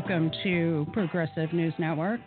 Welcome 0.00 0.30
to 0.44 0.86
Progressive 0.94 1.52
News 1.52 1.74
Network. 1.78 2.20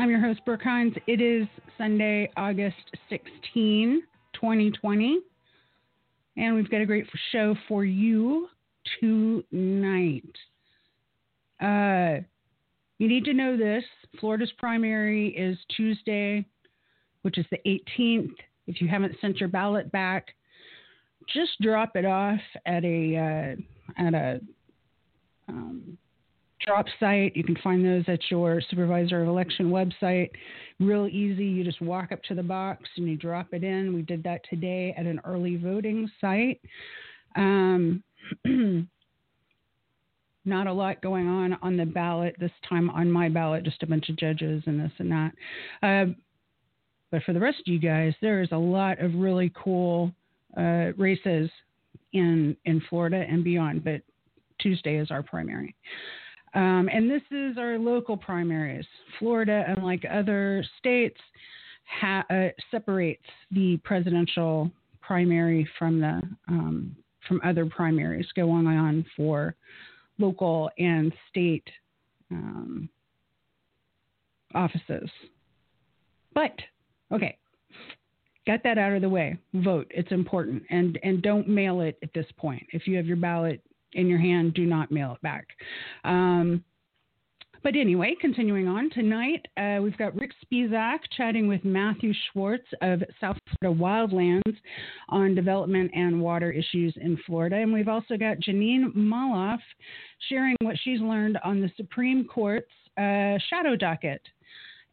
I'm 0.00 0.08
your 0.08 0.18
host, 0.18 0.40
Brook 0.46 0.62
Hines. 0.62 0.94
It 1.06 1.20
is 1.20 1.46
Sunday, 1.76 2.30
August 2.38 2.74
16, 3.10 4.02
2020, 4.32 5.18
and 6.38 6.54
we've 6.54 6.70
got 6.70 6.80
a 6.80 6.86
great 6.86 7.06
show 7.32 7.54
for 7.68 7.84
you 7.84 8.48
tonight. 8.98 10.24
Uh, 11.60 12.24
you 12.96 13.08
need 13.08 13.26
to 13.26 13.34
know 13.34 13.58
this 13.58 13.84
Florida's 14.18 14.52
primary 14.56 15.36
is 15.36 15.58
Tuesday, 15.76 16.46
which 17.20 17.36
is 17.36 17.44
the 17.50 17.58
18th. 17.66 18.32
If 18.66 18.80
you 18.80 18.88
haven't 18.88 19.16
sent 19.20 19.36
your 19.36 19.50
ballot 19.50 19.92
back, 19.92 20.28
just 21.28 21.50
drop 21.60 21.94
it 21.94 22.06
off 22.06 22.40
at 22.64 22.84
a 22.86 23.56
uh, 23.98 24.02
at 24.02 24.14
a 24.14 24.40
um, 25.48 25.98
drop 26.64 26.86
site. 27.00 27.36
You 27.36 27.44
can 27.44 27.56
find 27.62 27.84
those 27.84 28.04
at 28.08 28.30
your 28.30 28.60
supervisor 28.70 29.22
of 29.22 29.28
election 29.28 29.70
website. 29.70 30.30
Real 30.80 31.06
easy. 31.06 31.44
You 31.44 31.64
just 31.64 31.80
walk 31.80 32.12
up 32.12 32.22
to 32.24 32.34
the 32.34 32.42
box 32.42 32.88
and 32.96 33.08
you 33.08 33.16
drop 33.16 33.48
it 33.52 33.64
in. 33.64 33.94
We 33.94 34.02
did 34.02 34.22
that 34.24 34.42
today 34.48 34.94
at 34.96 35.06
an 35.06 35.20
early 35.24 35.56
voting 35.56 36.10
site. 36.20 36.60
Um, 37.36 38.02
not 40.44 40.66
a 40.66 40.72
lot 40.72 41.00
going 41.02 41.28
on 41.28 41.56
on 41.62 41.76
the 41.76 41.86
ballot 41.86 42.36
this 42.38 42.50
time 42.68 42.90
on 42.90 43.10
my 43.10 43.28
ballot, 43.28 43.64
just 43.64 43.82
a 43.82 43.86
bunch 43.86 44.08
of 44.08 44.16
judges 44.16 44.62
and 44.66 44.80
this 44.80 44.92
and 44.98 45.12
that. 45.12 45.32
Uh, 45.82 46.12
but 47.10 47.22
for 47.24 47.32
the 47.32 47.40
rest 47.40 47.58
of 47.60 47.72
you 47.72 47.78
guys, 47.78 48.14
there 48.20 48.42
is 48.42 48.48
a 48.52 48.56
lot 48.56 48.98
of 48.98 49.14
really 49.14 49.52
cool 49.54 50.12
uh, 50.56 50.92
races 50.96 51.50
in 52.12 52.56
in 52.64 52.82
Florida 52.88 53.24
and 53.28 53.44
beyond. 53.44 53.84
But 53.84 54.02
Tuesday 54.60 54.96
is 54.96 55.10
our 55.10 55.22
primary. 55.22 55.74
Um, 56.54 56.88
and 56.92 57.10
this 57.10 57.22
is 57.30 57.56
our 57.56 57.78
local 57.78 58.16
primaries. 58.16 58.86
Florida, 59.18 59.64
unlike 59.68 60.04
other 60.10 60.64
states, 60.78 61.18
ha- 62.00 62.24
uh, 62.30 62.48
separates 62.70 63.24
the 63.50 63.78
presidential 63.84 64.70
primary 65.00 65.68
from 65.78 66.00
the 66.00 66.22
um, 66.48 66.96
from 67.28 67.40
other 67.44 67.64
primaries 67.66 68.26
going 68.34 68.66
on 68.66 69.04
for 69.16 69.54
local 70.18 70.70
and 70.78 71.12
state 71.30 71.66
um, 72.30 72.88
offices. 74.54 75.08
But 76.34 76.52
okay, 77.12 77.38
got 78.46 78.62
that 78.64 78.78
out 78.78 78.92
of 78.92 79.02
the 79.02 79.08
way. 79.08 79.38
Vote. 79.54 79.90
It's 79.90 80.12
important, 80.12 80.62
and 80.70 80.98
and 81.02 81.22
don't 81.22 81.48
mail 81.48 81.80
it 81.80 81.98
at 82.02 82.12
this 82.14 82.26
point. 82.36 82.66
If 82.72 82.86
you 82.86 82.96
have 82.96 83.06
your 83.06 83.16
ballot 83.16 83.62
in 83.94 84.08
your 84.08 84.18
hand, 84.18 84.54
do 84.54 84.64
not 84.64 84.90
mail 84.90 85.12
it 85.14 85.22
back. 85.22 85.46
Um, 86.04 86.64
but 87.62 87.76
anyway, 87.76 88.16
continuing 88.20 88.66
on 88.66 88.90
tonight, 88.90 89.46
uh, 89.56 89.80
we've 89.80 89.96
got 89.96 90.16
Rick 90.16 90.32
Spisak 90.44 90.98
chatting 91.16 91.46
with 91.46 91.64
Matthew 91.64 92.12
Schwartz 92.12 92.66
of 92.80 93.02
South 93.20 93.36
Florida 93.60 93.80
Wildlands 93.80 94.56
on 95.08 95.36
development 95.36 95.92
and 95.94 96.20
water 96.20 96.50
issues 96.50 96.92
in 97.00 97.16
Florida. 97.24 97.56
And 97.56 97.72
we've 97.72 97.88
also 97.88 98.16
got 98.16 98.38
Jeanine 98.38 98.92
Molloff 98.96 99.60
sharing 100.28 100.56
what 100.62 100.76
she's 100.82 101.00
learned 101.00 101.38
on 101.44 101.60
the 101.60 101.70
Supreme 101.76 102.24
Court's 102.24 102.66
uh, 102.98 103.38
shadow 103.48 103.76
docket. 103.78 104.22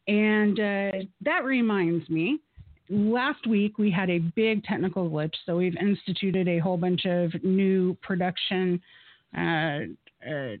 And 0.06 0.58
uh, 0.60 1.06
that 1.22 1.44
reminds 1.44 2.08
me 2.08 2.38
last 2.90 3.46
week 3.46 3.78
we 3.78 3.90
had 3.90 4.10
a 4.10 4.18
big 4.18 4.64
technical 4.64 5.08
glitch, 5.08 5.34
so 5.46 5.56
we've 5.56 5.76
instituted 5.76 6.48
a 6.48 6.58
whole 6.58 6.76
bunch 6.76 7.06
of 7.06 7.32
new 7.42 7.96
production 8.02 8.80
uh, 9.36 9.80
uh, 10.28 10.56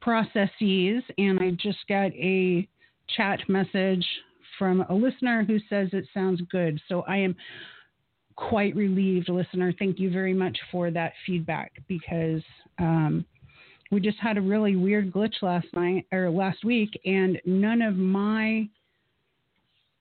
processes, 0.00 1.02
and 1.16 1.38
I 1.40 1.52
just 1.52 1.78
got 1.88 2.12
a 2.12 2.68
chat 3.16 3.40
message 3.48 4.04
from 4.58 4.84
a 4.88 4.94
listener 4.94 5.44
who 5.44 5.58
says 5.68 5.88
it 5.92 6.06
sounds 6.12 6.40
good. 6.50 6.80
So 6.88 7.02
I 7.02 7.18
am 7.18 7.36
quite 8.36 8.74
relieved, 8.74 9.28
listener. 9.28 9.72
Thank 9.78 9.98
you 9.98 10.10
very 10.10 10.34
much 10.34 10.58
for 10.72 10.90
that 10.90 11.12
feedback 11.26 11.72
because 11.88 12.42
um, 12.78 13.24
we 13.90 14.00
just 14.00 14.18
had 14.18 14.38
a 14.38 14.42
really 14.42 14.76
weird 14.76 15.12
glitch 15.12 15.42
last 15.42 15.66
night 15.72 16.06
or 16.12 16.30
last 16.30 16.64
week, 16.64 16.98
and 17.04 17.40
none 17.44 17.82
of 17.82 17.96
my 17.96 18.68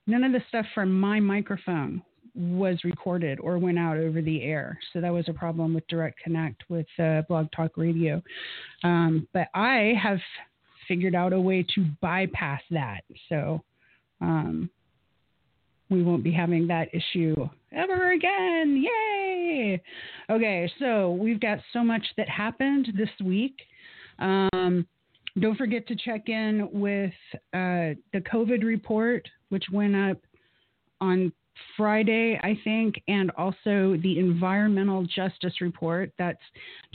none 0.09 0.23
of 0.23 0.31
the 0.31 0.41
stuff 0.49 0.65
from 0.73 0.91
my 0.99 1.19
microphone 1.19 2.01
was 2.35 2.83
recorded 2.83 3.39
or 3.39 3.57
went 3.57 3.77
out 3.77 3.97
over 3.97 4.21
the 4.21 4.43
air. 4.43 4.77
So 4.93 5.01
that 5.01 5.11
was 5.11 5.25
a 5.27 5.33
problem 5.33 5.73
with 5.73 5.87
Direct 5.87 6.19
Connect 6.19 6.63
with 6.69 6.87
uh, 6.97 7.21
Blog 7.27 7.47
Talk 7.55 7.77
Radio. 7.77 8.21
Um, 8.83 9.27
but 9.33 9.47
I 9.53 9.93
have 10.01 10.19
figured 10.87 11.15
out 11.15 11.33
a 11.33 11.39
way 11.39 11.65
to 11.75 11.85
bypass 12.01 12.61
that. 12.71 13.01
So 13.29 13.61
um, 14.21 14.69
we 15.89 16.01
won't 16.01 16.23
be 16.23 16.31
having 16.31 16.67
that 16.67 16.89
issue 16.93 17.47
ever 17.71 18.11
again. 18.13 18.83
Yay! 18.83 19.81
Okay, 20.29 20.71
so 20.79 21.11
we've 21.13 21.39
got 21.39 21.59
so 21.73 21.83
much 21.83 22.05
that 22.17 22.29
happened 22.29 22.89
this 22.97 23.09
week. 23.23 23.55
Um, 24.19 24.87
don't 25.39 25.57
forget 25.57 25.87
to 25.87 25.95
check 25.95 26.29
in 26.29 26.67
with 26.71 27.13
uh, 27.53 27.93
the 28.13 28.21
COVID 28.31 28.63
report, 28.63 29.27
which 29.49 29.65
went 29.71 29.95
up 29.95 30.17
on 31.01 31.31
Friday, 31.75 32.39
I 32.41 32.57
think, 32.63 33.01
and 33.07 33.31
also 33.31 33.97
the 34.01 34.17
environmental 34.17 35.05
justice 35.05 35.61
report. 35.61 36.11
That's 36.17 36.39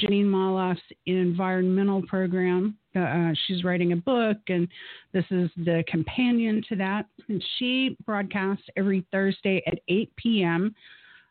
Jeanine 0.00 0.26
Molloff's 0.26 0.80
environmental 1.06 2.02
program. 2.06 2.76
Uh, 2.94 3.32
she's 3.46 3.64
writing 3.64 3.92
a 3.92 3.96
book, 3.96 4.38
and 4.48 4.68
this 5.12 5.24
is 5.30 5.50
the 5.56 5.84
companion 5.88 6.62
to 6.68 6.76
that. 6.76 7.06
And 7.28 7.44
she 7.58 7.96
broadcasts 8.06 8.64
every 8.76 9.06
Thursday 9.10 9.62
at 9.66 9.78
8 9.88 10.12
p.m. 10.16 10.74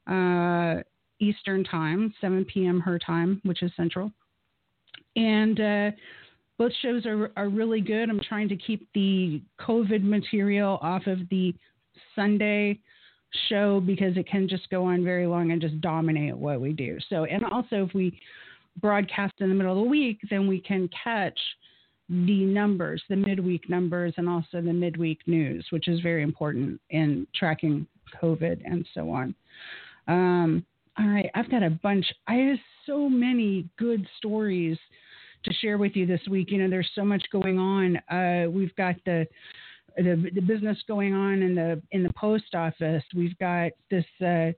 Uh, 0.08 0.82
Eastern 1.20 1.64
Time, 1.64 2.14
7 2.20 2.46
p.m. 2.46 2.80
her 2.82 3.00
time, 3.00 3.40
which 3.44 3.64
is 3.64 3.72
Central. 3.78 4.12
And 5.16 5.60
uh, 5.60 5.92
both 6.58 6.72
shows 6.82 7.06
are, 7.06 7.32
are 7.36 7.50
really 7.50 7.82
good. 7.82 8.10
I'm 8.10 8.22
trying 8.22 8.50
to 8.50 8.56
keep 8.56 8.88
the 8.94 9.42
COVID 9.60 10.04
material 10.04 10.80
off 10.82 11.08
of 11.08 11.20
the 11.30 11.54
Sunday 12.16 12.80
show 13.50 13.80
because 13.80 14.16
it 14.18 14.28
can 14.28 14.48
just 14.48 14.70
go 14.70 14.86
on 14.86 15.04
very 15.04 15.26
long 15.26 15.52
and 15.52 15.62
just 15.62 15.80
dominate 15.82 16.38
what 16.38 16.62
we 16.62 16.74
do. 16.74 16.98
So, 17.10 17.26
and 17.26 17.44
also 17.46 17.86
if 17.86 17.94
we 17.94 18.20
broadcast 18.82 19.34
in 19.40 19.50
the 19.50 19.56
middle 19.56 19.78
of 19.78 19.84
the 19.84 19.90
week, 19.90 20.20
then 20.30 20.48
we 20.48 20.60
can 20.60 20.90
catch 21.04 21.38
the 22.10 22.46
numbers, 22.46 23.02
the 23.10 23.16
midweek 23.16 23.70
numbers, 23.70 24.14
and 24.18 24.30
also 24.30 24.62
the 24.62 24.74
midweek 24.74 25.20
news, 25.26 25.66
which 25.72 25.88
is 25.88 26.00
very 26.02 26.22
important 26.22 26.80
in 26.90 27.26
tracking 27.36 27.88
COVID 28.22 28.62
and 28.66 28.86
so 28.94 29.10
on. 29.10 29.36
Um, 30.08 30.66
all 31.00 31.08
right, 31.08 31.30
I've 31.34 31.50
got 31.50 31.64
a 31.64 31.72
bunch. 31.72 32.06
I 32.28 32.36
have 32.36 32.58
so 32.86 33.10
many 33.10 33.68
good 33.80 34.06
stories 34.18 34.78
to 35.44 35.54
share 35.54 35.78
with 35.78 35.96
you 35.96 36.06
this 36.06 36.22
week. 36.30 36.52
You 36.52 36.60
know, 36.60 36.70
there's 36.70 36.90
so 36.96 37.04
much 37.04 37.24
going 37.32 37.60
on. 37.60 37.98
Uh, 38.10 38.50
we've 38.50 38.76
got 38.76 38.96
the, 39.06 39.28
the 39.98 40.30
the 40.34 40.42
business 40.42 40.78
going 40.88 41.14
on 41.14 41.42
in 41.42 41.56
the 41.56 41.82
in 41.92 42.04
the 42.04 42.14
post 42.14 42.56
office. 42.56 43.04
We've 43.16 43.38
got 43.38 43.72
this 43.90 44.06
uh, 44.22 44.52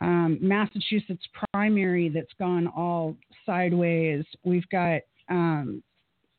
um, 0.00 0.38
Massachusetts 0.40 1.24
primary 1.52 2.08
that's 2.08 2.32
gone 2.38 2.66
all 2.68 3.16
sideways. 3.44 4.24
We've 4.44 4.68
got 4.70 5.00
um, 5.28 5.82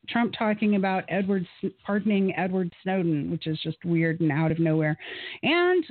Trump 0.10 0.34
talking 0.38 0.76
about 0.76 1.04
Edward 1.08 1.48
pardoning 1.86 2.36
Edward 2.36 2.72
Snowden, 2.84 3.32
which 3.32 3.48
is 3.48 3.60
just 3.62 3.84
weird 3.84 4.22
and 4.22 4.32
out 4.32 4.52
of 4.52 4.60
nowhere, 4.60 4.98
and 5.44 5.84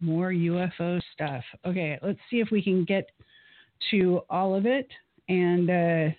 more 0.00 0.30
UFO 0.30 1.00
stuff. 1.12 1.44
Okay, 1.66 1.98
let's 2.02 2.18
see 2.30 2.40
if 2.40 2.50
we 2.50 2.62
can 2.62 2.84
get 2.84 3.08
to 3.90 4.20
all 4.30 4.54
of 4.54 4.66
it 4.66 4.88
and. 5.28 5.70
Uh, 5.70 6.14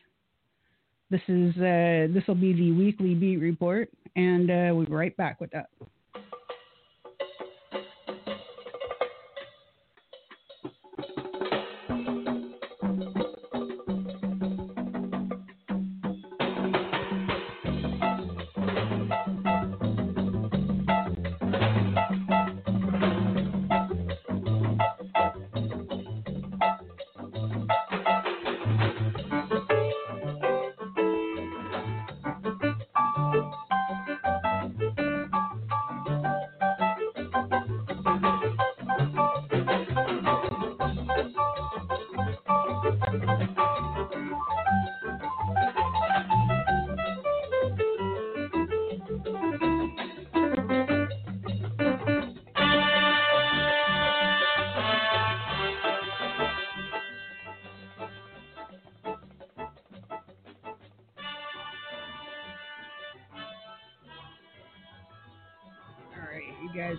this 1.16 1.22
is 1.30 1.56
uh, 1.58 2.14
this 2.14 2.24
will 2.28 2.36
be 2.36 2.52
the 2.52 2.72
weekly 2.74 3.16
beat 3.16 3.38
report, 3.38 3.90
and 4.18 4.52
uh, 4.52 4.76
we'll 4.76 4.86
be 4.86 4.92
right 4.92 5.16
back 5.16 5.40
with 5.40 5.50
that. 5.52 5.70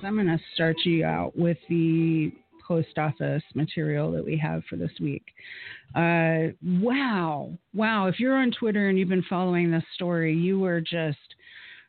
I'm 0.07 0.15
going 0.15 0.27
to 0.27 0.39
start 0.55 0.77
you 0.85 1.05
out 1.05 1.37
with 1.37 1.59
the 1.69 2.31
post 2.67 2.97
office 2.97 3.43
material 3.55 4.13
that 4.13 4.25
we 4.25 4.37
have 4.39 4.63
for 4.71 4.77
this 4.77 4.93
week. 5.01 5.25
Uh, 5.97 6.55
wow. 6.65 7.51
Wow. 7.75 8.07
If 8.07 8.21
you're 8.21 8.37
on 8.37 8.53
Twitter 8.53 8.89
and 8.89 8.99
you've 8.99 9.09
been 9.09 9.25
following 9.29 9.71
this 9.71 9.85
story, 9.95 10.33
you 10.33 10.61
were 10.61 10.81
just 10.81 11.19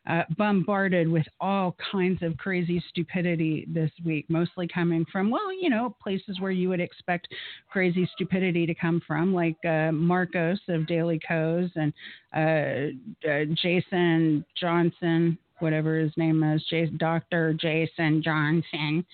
uh, 0.08 0.22
bombarded 0.36 1.06
with 1.06 1.26
all 1.40 1.76
kinds 1.92 2.22
of 2.22 2.36
crazy 2.38 2.82
stupidity 2.88 3.66
this 3.68 3.90
week, 4.04 4.24
mostly 4.28 4.66
coming 4.66 5.04
from, 5.12 5.30
well, 5.30 5.52
you 5.52 5.70
know, 5.70 5.94
places 6.02 6.40
where 6.40 6.50
you 6.50 6.68
would 6.68 6.80
expect 6.80 7.28
crazy 7.70 8.08
stupidity 8.14 8.66
to 8.66 8.74
come 8.74 9.00
from, 9.06 9.32
like 9.32 9.56
uh, 9.64 9.92
Markos 9.92 10.58
of 10.68 10.88
Daily 10.88 11.20
Kos 11.26 11.70
and 11.76 11.92
uh, 12.34 13.28
uh 13.28 13.44
Jason 13.62 14.44
Johnson, 14.58 15.38
whatever 15.60 15.98
his 15.98 16.12
name 16.16 16.42
is, 16.42 16.62
Dr. 16.96 17.54
Jason 17.54 18.22
Johnson. 18.22 19.04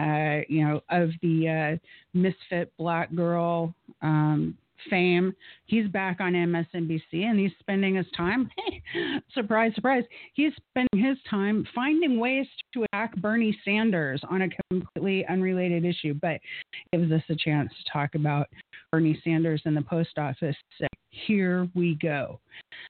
Uh, 0.00 0.40
you 0.48 0.64
know, 0.66 0.80
of 0.88 1.10
the 1.20 1.76
uh, 1.76 2.18
misfit 2.18 2.72
black 2.78 3.14
girl 3.14 3.74
um, 4.00 4.56
fame. 4.88 5.34
He's 5.66 5.86
back 5.88 6.20
on 6.20 6.32
MSNBC 6.32 7.24
and 7.24 7.38
he's 7.38 7.52
spending 7.60 7.96
his 7.96 8.06
time, 8.16 8.50
surprise, 9.34 9.72
surprise, 9.74 10.04
he's 10.34 10.52
spending 10.70 11.06
his 11.06 11.18
time 11.28 11.66
finding 11.74 12.18
ways 12.18 12.46
to 12.74 12.84
attack 12.84 13.14
Bernie 13.16 13.56
Sanders 13.64 14.20
on 14.28 14.42
a 14.42 14.48
completely 14.70 15.26
unrelated 15.26 15.84
issue, 15.84 16.14
but 16.14 16.40
gives 16.92 17.10
us 17.12 17.22
a 17.28 17.36
chance 17.36 17.70
to 17.70 17.92
talk 17.92 18.14
about 18.14 18.48
Bernie 18.90 19.20
Sanders 19.24 19.62
and 19.64 19.76
the 19.76 19.82
post 19.82 20.18
office. 20.18 20.56
Here 21.12 21.68
we 21.74 21.94
go. 21.96 22.40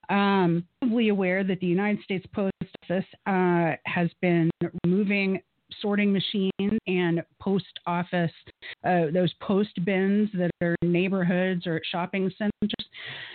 Um, 0.09 0.65
probably 0.81 1.09
aware 1.09 1.45
that 1.45 1.61
the 1.61 1.67
United 1.67 2.03
States 2.05 2.25
Post 2.33 2.53
Office 2.85 3.05
uh, 3.27 3.73
has 3.85 4.09
been 4.21 4.51
removing 4.85 5.41
sorting 5.81 6.13
machines 6.13 6.79
and 6.87 7.23
post 7.41 7.79
office, 7.87 8.31
uh, 8.85 9.07
those 9.13 9.33
post 9.41 9.71
bins 9.85 10.29
that 10.35 10.51
are 10.63 10.77
in 10.83 10.93
neighborhoods 10.93 11.67
or 11.67 11.77
at 11.77 11.83
shopping 11.91 12.31
centers. 12.39 12.53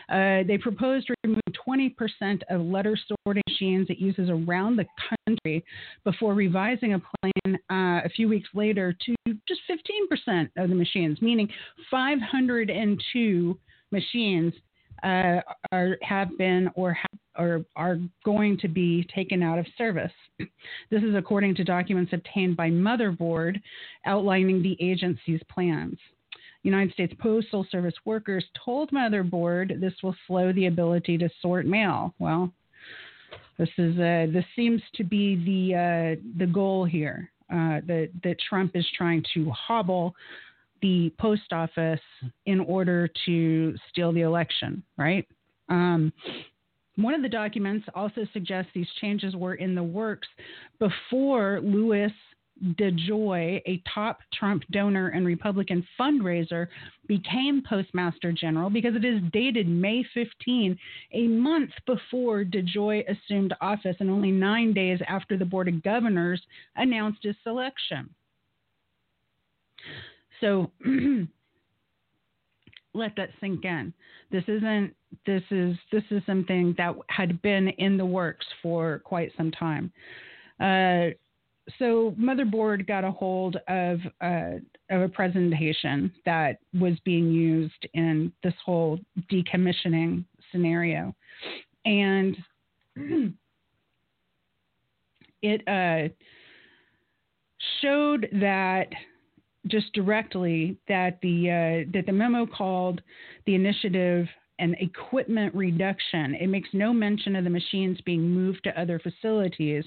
Uh, 0.09 0.47
they 0.47 0.57
proposed 0.57 1.07
to 1.07 1.15
remove 1.23 1.41
20% 1.67 2.41
of 2.49 2.61
letter 2.61 2.97
sorting 3.25 3.43
machines 3.49 3.87
it 3.89 3.97
uses 3.97 4.29
around 4.29 4.77
the 4.77 4.85
country 5.25 5.63
before 6.03 6.33
revising 6.33 6.93
a 6.93 6.99
plan 6.99 7.55
uh, 7.69 8.05
a 8.05 8.09
few 8.15 8.29
weeks 8.29 8.47
later 8.53 8.95
to 9.05 9.15
just 9.47 9.61
15% 10.29 10.49
of 10.57 10.69
the 10.69 10.75
machines, 10.75 11.21
meaning 11.21 11.49
502 11.91 13.57
machines 13.91 14.53
uh, 15.03 15.41
are, 15.71 15.97
have 16.01 16.37
been 16.37 16.69
or 16.75 16.93
have, 16.93 17.19
or 17.37 17.65
are 17.75 17.97
going 18.25 18.57
to 18.59 18.67
be 18.67 19.07
taken 19.13 19.43
out 19.43 19.59
of 19.59 19.65
service. 19.77 20.11
This 20.89 21.03
is 21.03 21.15
according 21.15 21.55
to 21.55 21.63
documents 21.63 22.13
obtained 22.13 22.55
by 22.55 22.69
Motherboard 22.69 23.61
outlining 24.05 24.61
the 24.61 24.77
agency's 24.79 25.41
plans. 25.49 25.97
United 26.63 26.93
States 26.93 27.13
Postal 27.19 27.65
Service 27.71 27.93
workers 28.05 28.45
told 28.65 28.91
Motherboard 28.91 29.79
this 29.79 29.93
will 30.03 30.15
slow 30.27 30.51
the 30.53 30.67
ability 30.67 31.17
to 31.17 31.29
sort 31.41 31.65
mail. 31.65 32.13
Well, 32.19 32.51
this 33.57 33.69
is 33.77 33.97
uh, 33.97 34.27
this 34.31 34.45
seems 34.55 34.81
to 34.95 35.03
be 35.03 35.35
the 35.35 35.75
uh, 35.75 36.21
the 36.37 36.47
goal 36.47 36.85
here 36.85 37.31
uh, 37.51 37.81
that 37.87 38.09
that 38.23 38.37
Trump 38.49 38.75
is 38.75 38.85
trying 38.97 39.23
to 39.33 39.49
hobble 39.51 40.15
the 40.81 41.11
post 41.19 41.51
office 41.51 41.99
in 42.45 42.59
order 42.59 43.09
to 43.25 43.75
steal 43.89 44.11
the 44.11 44.21
election, 44.21 44.83
right? 44.97 45.27
Um, 45.69 46.13
one 46.95 47.13
of 47.13 47.21
the 47.21 47.29
documents 47.29 47.87
also 47.93 48.25
suggests 48.33 48.71
these 48.73 48.87
changes 48.99 49.35
were 49.35 49.55
in 49.55 49.75
the 49.75 49.83
works 49.83 50.27
before 50.79 51.59
Louis 51.61 52.11
DeJoy, 52.75 53.61
a 53.65 53.81
top 53.93 54.19
Trump 54.33 54.63
donor 54.71 55.09
and 55.09 55.25
Republican 55.25 55.85
fundraiser, 55.99 56.67
became 57.07 57.61
Postmaster 57.67 58.31
General 58.31 58.69
because 58.69 58.95
it 58.95 59.05
is 59.05 59.21
dated 59.31 59.67
May 59.67 60.03
15, 60.13 60.77
a 61.13 61.27
month 61.27 61.71
before 61.85 62.43
DeJoy 62.43 63.03
assumed 63.07 63.53
office 63.61 63.95
and 63.99 64.09
only 64.09 64.31
nine 64.31 64.73
days 64.73 64.99
after 65.07 65.37
the 65.37 65.45
Board 65.45 65.67
of 65.67 65.83
Governors 65.83 66.41
announced 66.75 67.19
his 67.23 67.35
selection. 67.43 68.09
So 70.41 70.71
let 72.93 73.15
that 73.15 73.29
sink 73.39 73.63
in. 73.65 73.93
This 74.31 74.43
isn't 74.47 74.93
this 75.25 75.43
is 75.51 75.75
this 75.91 76.03
is 76.11 76.21
something 76.25 76.75
that 76.77 76.95
had 77.09 77.41
been 77.41 77.69
in 77.69 77.97
the 77.97 78.05
works 78.05 78.45
for 78.61 78.99
quite 78.99 79.31
some 79.37 79.51
time. 79.51 79.91
Uh, 80.59 81.13
so 81.79 82.15
motherboard 82.19 82.87
got 82.87 83.03
a 83.03 83.11
hold 83.11 83.57
of 83.67 83.99
uh, 84.21 84.51
of 84.89 85.01
a 85.01 85.09
presentation 85.09 86.11
that 86.25 86.59
was 86.79 86.93
being 87.03 87.31
used 87.31 87.87
in 87.93 88.31
this 88.43 88.53
whole 88.65 88.99
decommissioning 89.31 90.23
scenario, 90.51 91.13
and 91.85 92.37
it 95.41 95.67
uh, 95.67 96.07
showed 97.81 98.29
that 98.33 98.87
just 99.67 99.93
directly 99.93 100.77
that 100.87 101.19
the 101.21 101.49
uh, 101.49 101.91
that 101.93 102.05
the 102.05 102.11
memo 102.11 102.45
called 102.45 103.01
the 103.45 103.55
initiative 103.55 104.27
an 104.59 104.75
equipment 104.79 105.53
reduction. 105.53 106.35
It 106.35 106.47
makes 106.47 106.69
no 106.73 106.91
mention 106.91 107.35
of 107.35 107.43
the 107.43 107.49
machines 107.49 107.99
being 108.05 108.21
moved 108.21 108.63
to 108.63 108.79
other 108.79 108.99
facilities. 108.99 109.85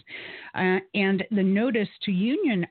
Uh, 0.55 0.79
and 0.95 1.25
the 1.31 1.43
notice 1.43 1.89
to 2.05 2.13
union 2.13 2.67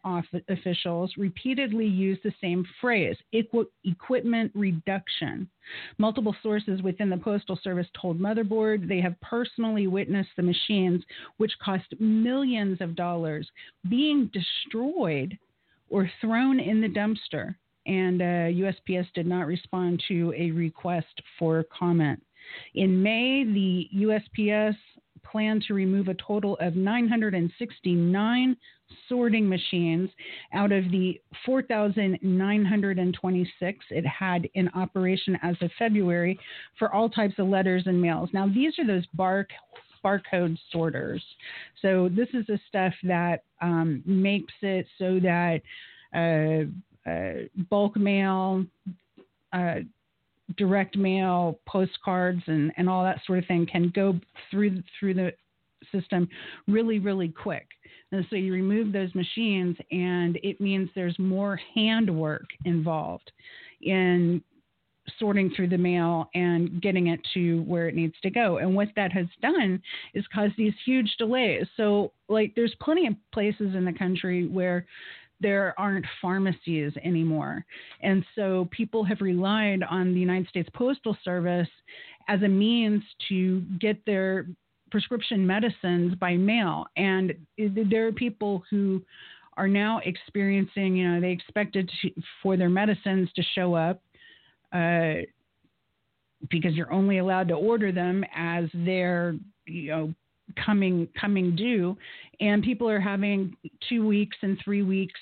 officials 0.48 1.14
repeatedly 1.18 1.86
used 1.86 2.22
the 2.24 2.34
same 2.42 2.66
phrase 2.80 3.18
equi- 3.34 3.66
equipment 3.84 4.52
reduction. 4.56 5.50
Multiple 5.98 6.36
sources 6.42 6.82
within 6.82 7.10
the 7.10 7.18
Postal 7.18 7.60
Service 7.64 7.88
told 8.00 8.20
Motherboard 8.20 8.88
they 8.88 9.02
have 9.02 9.20
personally 9.22 9.88
witnessed 9.88 10.30
the 10.36 10.44
machines, 10.44 11.04
which 11.38 11.52
cost 11.64 11.86
millions 12.00 12.80
of 12.82 12.96
dollars, 12.96 13.48
being 13.90 14.32
destroyed 14.34 15.38
or 15.90 16.10
thrown 16.22 16.60
in 16.60 16.82
the 16.82 16.88
dumpster. 16.88 17.56
And 17.86 18.22
uh, 18.22 18.72
USPS 18.86 19.08
did 19.16 19.26
not 19.26 19.48
respond 19.48 20.04
to 20.10 20.34
a 20.38 20.52
request 20.52 21.22
for 21.38 21.66
comment. 21.78 22.22
In 22.76 23.02
May, 23.02 23.44
the 23.44 23.90
USPS 23.96 24.76
planned 25.24 25.64
to 25.68 25.74
remove 25.74 26.08
a 26.08 26.14
total 26.16 26.58
of 26.60 26.76
969 26.76 28.58
sorting 29.08 29.48
machines 29.48 30.10
out 30.54 30.72
of 30.72 30.90
the 30.92 31.22
4,926 31.46 33.86
it 33.92 34.06
had 34.06 34.50
in 34.56 34.68
operation 34.70 35.38
as 35.44 35.56
of 35.62 35.70
February 35.78 36.40
for 36.78 36.92
all 36.94 37.10
types 37.10 37.36
of 37.38 37.48
letters 37.48 37.84
and 37.86 38.02
mails. 38.02 38.30
Now, 38.34 38.48
these 38.48 38.80
are 38.80 38.88
those 38.88 39.06
bar 39.14 39.46
barcode 40.04 40.58
sorters. 40.72 41.24
So 41.82 42.10
this 42.10 42.28
is 42.34 42.46
the 42.48 42.60
stuff 42.68 42.94
that 43.04 43.44
um, 43.62 44.04
makes 44.06 44.54
it 44.62 44.86
so 44.98 45.20
that 45.20 45.62
uh, 46.14 47.10
uh, 47.10 47.34
bulk 47.70 47.98
mail, 47.98 48.66
uh, 49.54 49.76
direct 50.58 50.98
mail, 50.98 51.60
postcards, 51.68 52.42
and, 52.48 52.72
and 52.78 52.90
all 52.90 53.04
that 53.04 53.22
sort 53.26 53.40
of 53.40 53.46
thing 53.46 53.68
can 53.72 53.92
go 53.96 54.20
through 54.50 54.82
through 55.00 55.14
the 55.14 55.32
system 55.92 56.28
really, 56.68 57.00
really 57.00 57.30
quick. 57.30 57.68
And 58.12 58.26
so 58.30 58.36
you 58.36 58.54
remove 58.54 58.92
those 58.92 59.14
machines, 59.14 59.78
and 59.92 60.38
it 60.44 60.60
means 60.60 60.90
there's 60.96 61.18
more 61.20 61.60
handwork 61.76 62.46
involved 62.66 63.32
in 63.82 64.42
sorting 65.18 65.52
through 65.56 65.70
the 65.70 65.78
mail 65.78 66.30
and 66.36 66.82
getting 66.82 67.08
it 67.08 67.20
to 67.34 67.62
where 67.64 67.88
it 67.88 67.96
needs 67.96 68.16
to 68.24 68.30
go. 68.30 68.58
And 68.58 68.76
what 68.76 68.90
that 68.96 69.12
has 69.12 69.28
done 69.42 69.82
is 70.14 70.26
caused 70.34 70.54
these 70.58 70.74
huge 70.86 71.16
delays. 71.18 71.66
So, 71.78 72.12
like, 72.28 72.54
there's 72.56 72.76
plenty 72.82 73.08
of 73.08 73.14
places 73.34 73.76
in 73.76 73.86
the 73.86 73.94
country 73.94 74.48
where 74.48 74.86
there 75.42 75.74
aren't 75.78 76.06
pharmacies 76.22 76.92
anymore. 77.04 77.66
And 78.02 78.26
so 78.36 78.68
people 78.72 79.04
have 79.06 79.22
relied 79.22 79.84
on 79.90 80.14
the 80.14 80.20
United 80.20 80.50
States 80.50 80.70
Postal 80.74 81.18
Service 81.24 81.70
as 82.28 82.42
a 82.42 82.48
means 82.48 83.02
to 83.30 83.62
get 83.80 84.06
their 84.06 84.48
prescription 84.92 85.46
medicines 85.48 86.16
by 86.16 86.36
mail. 86.36 86.88
And 86.98 87.34
there 87.58 88.08
are 88.08 88.12
people 88.12 88.64
who 88.70 89.02
are 89.56 89.68
now 89.68 90.00
experiencing, 90.04 90.96
you 90.96 91.10
know, 91.10 91.22
they 91.22 91.32
expected 91.32 91.90
to, 92.02 92.12
for 92.42 92.58
their 92.58 92.70
medicines 92.70 93.30
to 93.36 93.44
show 93.56 93.74
up 93.76 94.02
uh, 94.72 95.26
because 96.50 96.74
you're 96.74 96.92
only 96.92 97.18
allowed 97.18 97.48
to 97.50 97.56
order 97.56 97.92
them 97.92 98.24
as 98.36 98.66
they're 98.74 99.36
you 99.66 99.90
know 99.92 100.14
coming 100.66 101.08
coming 101.20 101.56
due. 101.56 101.98
And 102.40 102.64
people 102.64 102.90
are 102.90 103.00
having 103.00 103.56
two 103.88 104.06
weeks 104.06 104.38
and 104.42 104.58
three 104.64 104.84
weeks 104.84 105.20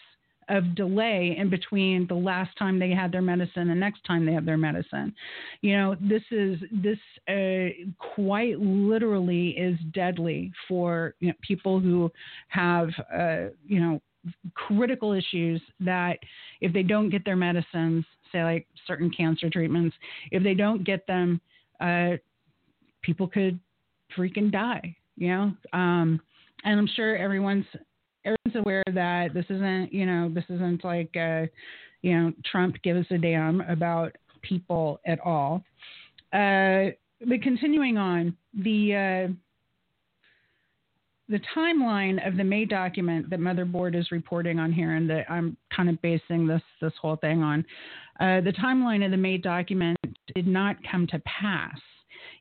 of 0.49 0.75
delay 0.75 1.35
in 1.37 1.49
between 1.49 2.07
the 2.07 2.15
last 2.15 2.57
time 2.57 2.79
they 2.79 2.91
had 2.91 3.11
their 3.11 3.21
medicine 3.21 3.69
and 3.69 3.79
next 3.79 4.01
time 4.05 4.25
they 4.25 4.31
have 4.31 4.45
their 4.45 4.57
medicine. 4.57 5.13
You 5.61 5.77
know 5.77 5.95
this 5.99 6.23
is 6.31 6.59
this 6.71 6.99
uh, 7.27 7.69
quite 8.15 8.59
literally 8.59 9.49
is 9.49 9.77
deadly 9.93 10.51
for 10.67 11.15
you 11.19 11.29
know, 11.29 11.33
people 11.41 11.79
who 11.79 12.11
have 12.47 12.89
uh, 13.13 13.49
you 13.65 13.79
know 13.79 14.01
critical 14.53 15.13
issues 15.13 15.61
that 15.79 16.17
if 16.61 16.73
they 16.73 16.83
don't 16.83 17.09
get 17.09 17.23
their 17.25 17.35
medicines, 17.35 18.05
say 18.37 18.43
like 18.43 18.67
certain 18.85 19.09
cancer 19.09 19.49
treatments, 19.49 19.95
if 20.31 20.43
they 20.43 20.53
don't 20.53 20.83
get 20.83 21.05
them, 21.07 21.41
uh, 21.79 22.11
people 23.01 23.27
could 23.27 23.59
freaking 24.17 24.51
die. 24.51 24.95
You 25.15 25.29
know, 25.29 25.53
um, 25.73 26.21
and 26.63 26.79
I'm 26.79 26.89
sure 26.95 27.17
everyone's 27.17 27.65
everyone's 28.23 28.55
aware 28.55 28.83
that 28.93 29.33
this 29.33 29.45
isn't 29.49 29.91
you 29.91 30.05
know 30.05 30.29
this 30.33 30.45
isn't 30.49 30.83
like 30.83 31.15
uh, 31.15 31.45
you 32.01 32.17
know 32.17 32.33
Trump 32.51 32.75
gives 32.83 33.07
a 33.11 33.17
damn 33.17 33.61
about 33.61 34.15
people 34.41 34.99
at 35.05 35.19
all. 35.21 35.63
Uh, 36.33 36.91
but 37.25 37.41
continuing 37.41 37.97
on 37.97 38.35
the. 38.53 39.27
Uh, 39.29 39.33
the 41.29 41.39
timeline 41.55 42.25
of 42.25 42.37
the 42.37 42.43
May 42.43 42.65
document 42.65 43.29
that 43.29 43.39
Motherboard 43.39 43.95
is 43.95 44.11
reporting 44.11 44.59
on 44.59 44.71
here, 44.71 44.95
and 44.95 45.09
that 45.09 45.29
I'm 45.29 45.57
kind 45.75 45.89
of 45.89 46.01
basing 46.01 46.47
this 46.47 46.61
this 46.81 46.93
whole 47.01 47.17
thing 47.17 47.43
on, 47.43 47.65
uh, 48.19 48.41
the 48.41 48.53
timeline 48.53 49.03
of 49.03 49.11
the 49.11 49.17
May 49.17 49.37
document 49.37 49.97
did 50.33 50.47
not 50.47 50.77
come 50.89 51.07
to 51.07 51.19
pass. 51.19 51.79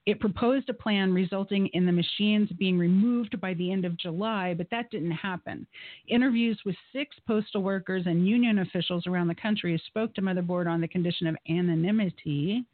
It 0.07 0.21
proposed 0.21 0.69
a 0.69 0.75
plan 0.75 1.13
resulting 1.13 1.67
in 1.73 1.85
the 1.85 1.93
machines 1.93 2.49
being 2.59 2.79
removed 2.79 3.41
by 3.41 3.55
the 3.55 3.73
end 3.73 3.85
of 3.85 3.97
July, 3.99 4.55
but 4.55 4.69
that 4.71 4.89
didn't 4.91 5.11
happen. 5.11 5.67
Interviews 6.07 6.61
with 6.65 6.77
six 6.93 7.17
postal 7.27 7.63
workers 7.63 8.05
and 8.07 8.27
union 8.27 8.61
officials 8.61 9.07
around 9.09 9.27
the 9.27 9.35
country 9.35 9.81
spoke 9.87 10.15
to 10.15 10.23
Motherboard 10.23 10.69
on 10.69 10.81
the 10.81 10.89
condition 10.89 11.27
of 11.27 11.37
anonymity. 11.49 12.65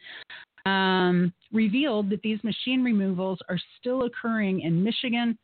Um, 0.67 1.33
revealed 1.53 2.11
that 2.11 2.23
these 2.23 2.43
machine 2.45 2.85
removals 2.85 3.39
are 3.49 3.59
still 3.81 4.03
occurring 4.05 4.61
in 4.61 4.85
Michigan, 4.85 5.37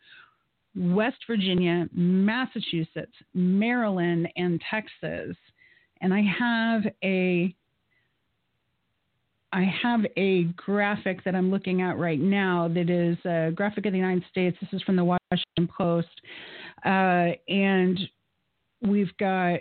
West 0.76 1.18
Virginia, 1.26 1.88
Massachusetts, 1.92 3.12
Maryland, 3.34 4.28
and 4.36 4.60
Texas. 4.70 5.36
And 6.00 6.14
I 6.14 6.22
have 6.22 6.82
a 7.02 7.54
I 9.50 9.64
have 9.82 10.00
a 10.16 10.44
graphic 10.56 11.24
that 11.24 11.34
I'm 11.34 11.50
looking 11.50 11.80
at 11.80 11.98
right 11.98 12.20
now 12.20 12.68
that 12.68 12.90
is 12.90 13.16
a 13.24 13.50
graphic 13.54 13.86
of 13.86 13.92
the 13.92 13.98
United 13.98 14.24
States. 14.30 14.56
This 14.60 14.68
is 14.74 14.82
from 14.82 14.96
the 14.96 15.04
Washington 15.04 15.68
Post. 15.74 16.08
Uh, 16.84 17.30
and 17.48 17.98
we've 18.82 19.16
got 19.18 19.60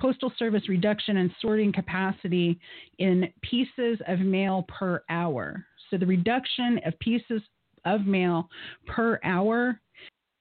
Postal 0.00 0.32
Service 0.38 0.68
reduction 0.68 1.18
and 1.18 1.30
sorting 1.40 1.72
capacity 1.72 2.58
in 2.98 3.32
pieces 3.42 3.98
of 4.06 4.20
mail 4.20 4.64
per 4.68 5.02
hour. 5.10 5.66
So 5.90 5.98
the 5.98 6.06
reduction 6.06 6.80
of 6.86 6.98
pieces 7.00 7.42
of 7.84 8.06
mail 8.06 8.48
per 8.86 9.18
hour 9.24 9.80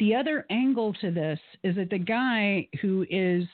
the 0.00 0.14
other 0.14 0.44
angle 0.50 0.92
to 0.94 1.12
this 1.12 1.38
is 1.62 1.76
that 1.76 1.90
the 1.90 1.98
guy 1.98 2.66
who 2.80 3.06
is 3.08 3.44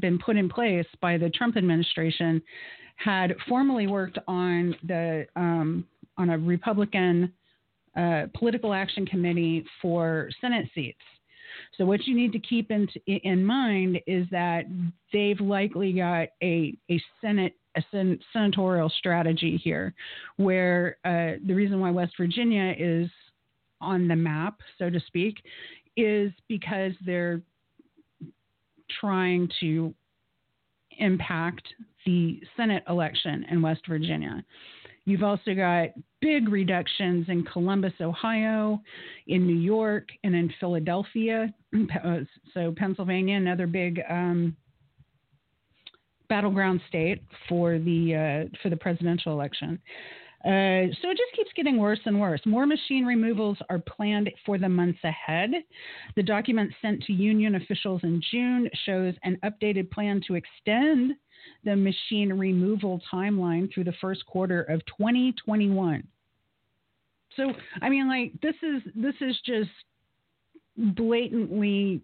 been 0.00 0.18
put 0.18 0.36
in 0.36 0.48
place 0.48 0.86
by 1.00 1.18
the 1.18 1.28
Trump 1.30 1.56
administration 1.56 2.40
had 2.96 3.34
formerly 3.48 3.86
worked 3.86 4.18
on 4.26 4.74
the 4.86 5.26
um, 5.36 5.84
on 6.16 6.30
a 6.30 6.38
Republican 6.38 7.32
uh, 7.96 8.26
political 8.34 8.72
action 8.72 9.04
committee 9.04 9.64
for 9.82 10.30
Senate 10.40 10.68
seats. 10.74 10.98
So 11.76 11.84
what 11.84 12.06
you 12.06 12.14
need 12.14 12.32
to 12.32 12.38
keep 12.38 12.70
in, 12.70 12.88
in 13.06 13.44
mind 13.44 14.00
is 14.06 14.26
that 14.30 14.64
they've 15.12 15.40
likely 15.40 15.92
got 15.92 16.28
a, 16.42 16.74
a 16.90 17.00
Senate 17.20 17.54
a 17.76 17.84
sen- 17.90 18.18
senatorial 18.32 18.88
strategy 18.88 19.60
here, 19.62 19.94
where 20.36 20.96
uh, 21.04 21.38
the 21.46 21.52
reason 21.54 21.78
why 21.78 21.90
West 21.90 22.14
Virginia 22.18 22.74
is 22.78 23.10
on 23.80 24.08
the 24.08 24.16
map, 24.16 24.60
so 24.78 24.88
to 24.88 24.98
speak, 25.00 25.36
is 25.96 26.32
because 26.48 26.92
they're 27.04 27.40
trying 29.00 29.48
to 29.60 29.94
impact 30.98 31.62
the 32.04 32.40
Senate 32.56 32.84
election 32.88 33.44
in 33.50 33.60
West 33.60 33.82
Virginia. 33.88 34.44
You've 35.04 35.22
also 35.22 35.54
got 35.54 35.90
big 36.20 36.48
reductions 36.48 37.26
in 37.28 37.44
Columbus, 37.44 37.92
Ohio, 38.00 38.80
in 39.28 39.46
New 39.46 39.56
York, 39.56 40.08
and 40.24 40.34
in 40.34 40.52
Philadelphia. 40.60 41.52
So, 42.54 42.72
Pennsylvania, 42.74 43.36
another 43.36 43.66
big 43.66 44.00
um, 44.08 44.56
battleground 46.30 46.80
state 46.88 47.22
for 47.48 47.78
the 47.78 48.48
uh, 48.48 48.56
for 48.62 48.70
the 48.70 48.76
presidential 48.76 49.32
election. 49.32 49.78
Uh, 50.46 50.86
so 51.02 51.10
it 51.10 51.18
just 51.18 51.34
keeps 51.34 51.50
getting 51.56 51.76
worse 51.76 51.98
and 52.04 52.20
worse. 52.20 52.40
More 52.46 52.66
machine 52.66 53.04
removals 53.04 53.58
are 53.68 53.80
planned 53.80 54.30
for 54.44 54.58
the 54.58 54.68
months 54.68 55.00
ahead. 55.02 55.50
The 56.14 56.22
document 56.22 56.72
sent 56.80 57.02
to 57.04 57.12
union 57.12 57.56
officials 57.56 58.02
in 58.04 58.22
June 58.30 58.70
shows 58.84 59.14
an 59.24 59.38
updated 59.44 59.90
plan 59.90 60.20
to 60.28 60.36
extend 60.36 61.14
the 61.64 61.74
machine 61.74 62.32
removal 62.32 63.00
timeline 63.12 63.72
through 63.74 63.84
the 63.84 63.94
first 64.00 64.24
quarter 64.26 64.62
of 64.62 64.80
2021. 64.86 66.06
So 67.36 67.52
I 67.82 67.88
mean, 67.88 68.08
like 68.08 68.32
this 68.40 68.54
is 68.62 68.82
this 68.94 69.14
is 69.20 69.36
just 69.44 69.70
blatantly 70.76 72.02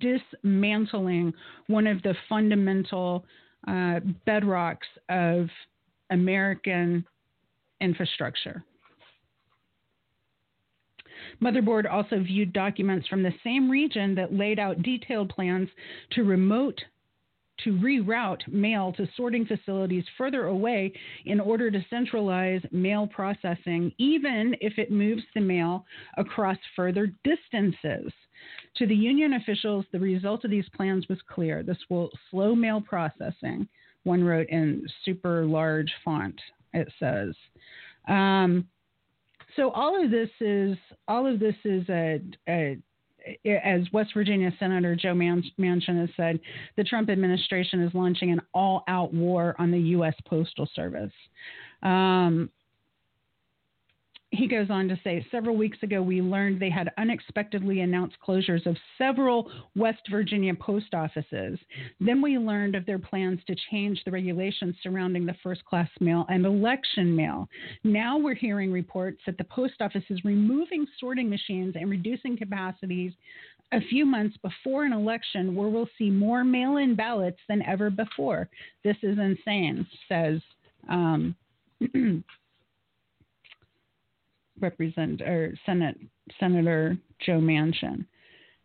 dismantling 0.00 1.32
one 1.68 1.86
of 1.86 2.02
the 2.02 2.16
fundamental 2.28 3.24
uh, 3.68 4.00
bedrocks 4.26 4.78
of 5.08 5.48
American 6.10 7.04
infrastructure. 7.80 8.64
Motherboard 11.42 11.90
also 11.90 12.20
viewed 12.20 12.52
documents 12.52 13.08
from 13.08 13.22
the 13.22 13.34
same 13.44 13.70
region 13.70 14.14
that 14.14 14.32
laid 14.32 14.58
out 14.58 14.82
detailed 14.82 15.28
plans 15.28 15.68
to 16.12 16.24
remote 16.24 16.80
to 17.64 17.72
reroute 17.78 18.46
mail 18.48 18.92
to 18.92 19.08
sorting 19.16 19.46
facilities 19.46 20.04
further 20.18 20.46
away 20.46 20.92
in 21.24 21.40
order 21.40 21.70
to 21.70 21.84
centralize 21.88 22.60
mail 22.70 23.06
processing, 23.06 23.92
even 23.98 24.54
if 24.60 24.78
it 24.78 24.90
moves 24.90 25.22
the 25.34 25.40
mail 25.40 25.84
across 26.18 26.58
further 26.74 27.10
distances. 27.24 28.12
To 28.76 28.86
the 28.86 28.94
union 28.94 29.34
officials, 29.34 29.86
the 29.90 29.98
result 29.98 30.44
of 30.44 30.50
these 30.50 30.68
plans 30.76 31.08
was 31.08 31.18
clear. 31.28 31.62
This 31.62 31.78
will 31.88 32.10
slow 32.30 32.54
mail 32.54 32.80
processing, 32.80 33.66
one 34.04 34.22
wrote 34.22 34.48
in 34.50 34.86
super 35.04 35.46
large 35.46 35.92
font, 36.04 36.38
it 36.76 36.92
says. 36.98 37.34
Um, 38.08 38.68
so 39.56 39.70
all 39.70 40.02
of 40.02 40.10
this 40.10 40.30
is 40.40 40.76
all 41.08 41.26
of 41.26 41.40
this 41.40 41.54
is 41.64 41.88
a, 41.88 42.20
a 42.48 42.78
as 43.44 43.82
West 43.92 44.10
Virginia 44.14 44.52
Senator 44.58 44.94
Joe 44.94 45.14
Manchin 45.14 46.00
has 46.00 46.10
said, 46.16 46.38
the 46.76 46.84
Trump 46.84 47.10
administration 47.10 47.82
is 47.82 47.92
launching 47.92 48.30
an 48.30 48.40
all-out 48.54 49.12
war 49.12 49.56
on 49.58 49.72
the 49.72 49.80
U.S. 49.80 50.14
Postal 50.28 50.68
Service. 50.74 51.12
Um, 51.82 52.50
he 54.36 54.46
goes 54.46 54.70
on 54.70 54.88
to 54.88 55.00
say 55.02 55.26
several 55.30 55.56
weeks 55.56 55.78
ago 55.82 56.02
we 56.02 56.20
learned 56.20 56.60
they 56.60 56.70
had 56.70 56.92
unexpectedly 56.98 57.80
announced 57.80 58.16
closures 58.26 58.66
of 58.66 58.76
several 58.98 59.50
West 59.74 60.02
Virginia 60.10 60.54
post 60.54 60.94
offices. 60.94 61.58
Then 62.00 62.20
we 62.22 62.38
learned 62.38 62.74
of 62.74 62.86
their 62.86 62.98
plans 62.98 63.40
to 63.46 63.56
change 63.70 64.02
the 64.04 64.10
regulations 64.10 64.76
surrounding 64.82 65.26
the 65.26 65.36
first 65.42 65.64
class 65.64 65.88
mail 66.00 66.26
and 66.28 66.44
election 66.44 67.14
mail. 67.14 67.48
Now 67.84 68.18
we're 68.18 68.34
hearing 68.34 68.70
reports 68.70 69.20
that 69.26 69.38
the 69.38 69.44
post 69.44 69.74
office 69.80 70.04
is 70.10 70.24
removing 70.24 70.86
sorting 71.00 71.28
machines 71.30 71.74
and 71.76 71.90
reducing 71.90 72.36
capacities 72.36 73.12
a 73.72 73.80
few 73.80 74.06
months 74.06 74.36
before 74.42 74.84
an 74.84 74.92
election 74.92 75.54
where 75.54 75.68
we'll 75.68 75.88
see 75.98 76.10
more 76.10 76.44
mail 76.44 76.76
in 76.76 76.94
ballots 76.94 77.40
than 77.48 77.62
ever 77.62 77.90
before. 77.90 78.48
This 78.84 78.96
is 79.02 79.18
insane, 79.18 79.86
says. 80.08 80.40
Um, 80.88 81.34
Represent 84.60 85.22
or 85.22 85.54
Senate 85.66 85.98
Senator 86.40 86.96
Joe 87.24 87.40
Manchin. 87.40 88.04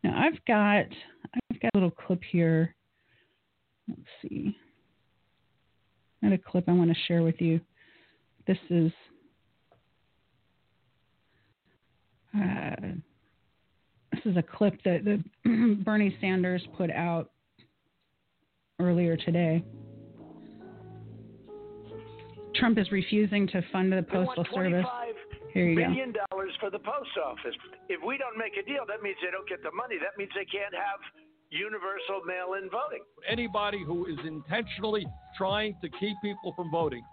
Now 0.03 0.15
I've 0.17 0.43
got 0.45 0.85
I've 1.33 1.61
got 1.61 1.71
a 1.73 1.77
little 1.77 1.91
clip 1.91 2.21
here. 2.31 2.75
Let's 3.87 4.01
see. 4.21 4.55
I 6.23 6.27
got 6.27 6.33
a 6.33 6.37
clip 6.37 6.65
I 6.67 6.73
want 6.73 6.89
to 6.89 6.97
share 7.07 7.23
with 7.23 7.39
you. 7.41 7.59
This 8.47 8.57
is 8.69 8.91
uh, 12.35 12.75
this 14.11 14.21
is 14.25 14.37
a 14.37 14.43
clip 14.43 14.75
that, 14.85 15.03
that 15.05 15.23
Bernie 15.83 16.15
Sanders 16.21 16.65
put 16.77 16.91
out 16.91 17.31
earlier 18.79 19.17
today. 19.17 19.63
Trump 22.55 22.77
is 22.77 22.91
refusing 22.91 23.47
to 23.47 23.61
fund 23.71 23.91
the 23.91 24.03
Postal 24.03 24.45
Service. 24.53 24.85
Here 25.53 25.67
you 25.69 25.75
billion 25.75 26.11
go. 26.11 26.23
dollars 26.31 26.51
for 26.59 26.69
the 26.69 26.79
post 26.79 27.11
office. 27.23 27.55
If 27.89 27.99
we 28.05 28.17
don't 28.17 28.37
make 28.37 28.53
a 28.57 28.63
deal, 28.65 28.85
that 28.87 29.03
means 29.03 29.17
they 29.21 29.31
don't 29.31 29.47
get 29.47 29.63
the 29.63 29.71
money. 29.71 29.95
That 29.99 30.17
means 30.17 30.31
they 30.35 30.45
can't 30.45 30.73
have 30.73 30.99
universal 31.49 32.23
mail-in 32.25 32.69
voting. 32.69 33.03
Anybody 33.27 33.83
who 33.85 34.05
is 34.05 34.17
intentionally 34.25 35.05
trying 35.37 35.75
to 35.81 35.89
keep 35.89 36.15
people 36.21 36.53
from 36.55 36.71
voting 36.71 37.03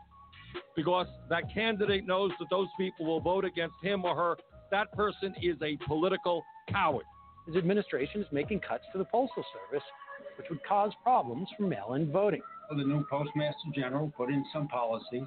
because 0.77 1.07
that 1.29 1.53
candidate 1.53 2.07
knows 2.07 2.31
that 2.39 2.47
those 2.51 2.69
people 2.79 3.05
will 3.05 3.21
vote 3.21 3.45
against 3.45 3.75
him 3.83 4.05
or 4.05 4.15
her, 4.15 4.37
that 4.71 4.93
person 4.93 5.35
is 5.43 5.57
a 5.63 5.77
political 5.87 6.45
coward. 6.69 7.05
His 7.47 7.57
administration 7.57 8.21
is 8.21 8.27
making 8.31 8.61
cuts 8.61 8.85
to 8.93 8.99
the 8.99 9.05
Postal 9.05 9.45
Service, 9.53 9.85
which 10.37 10.47
would 10.51 10.63
cause 10.65 10.93
problems 11.03 11.49
for 11.57 11.65
mail 11.65 11.95
in 11.95 12.13
voting. 12.13 12.43
The 12.71 12.85
new 12.85 13.05
Postmaster 13.11 13.71
General 13.75 14.13
put 14.17 14.29
in 14.29 14.45
some 14.53 14.69
policies 14.69 15.25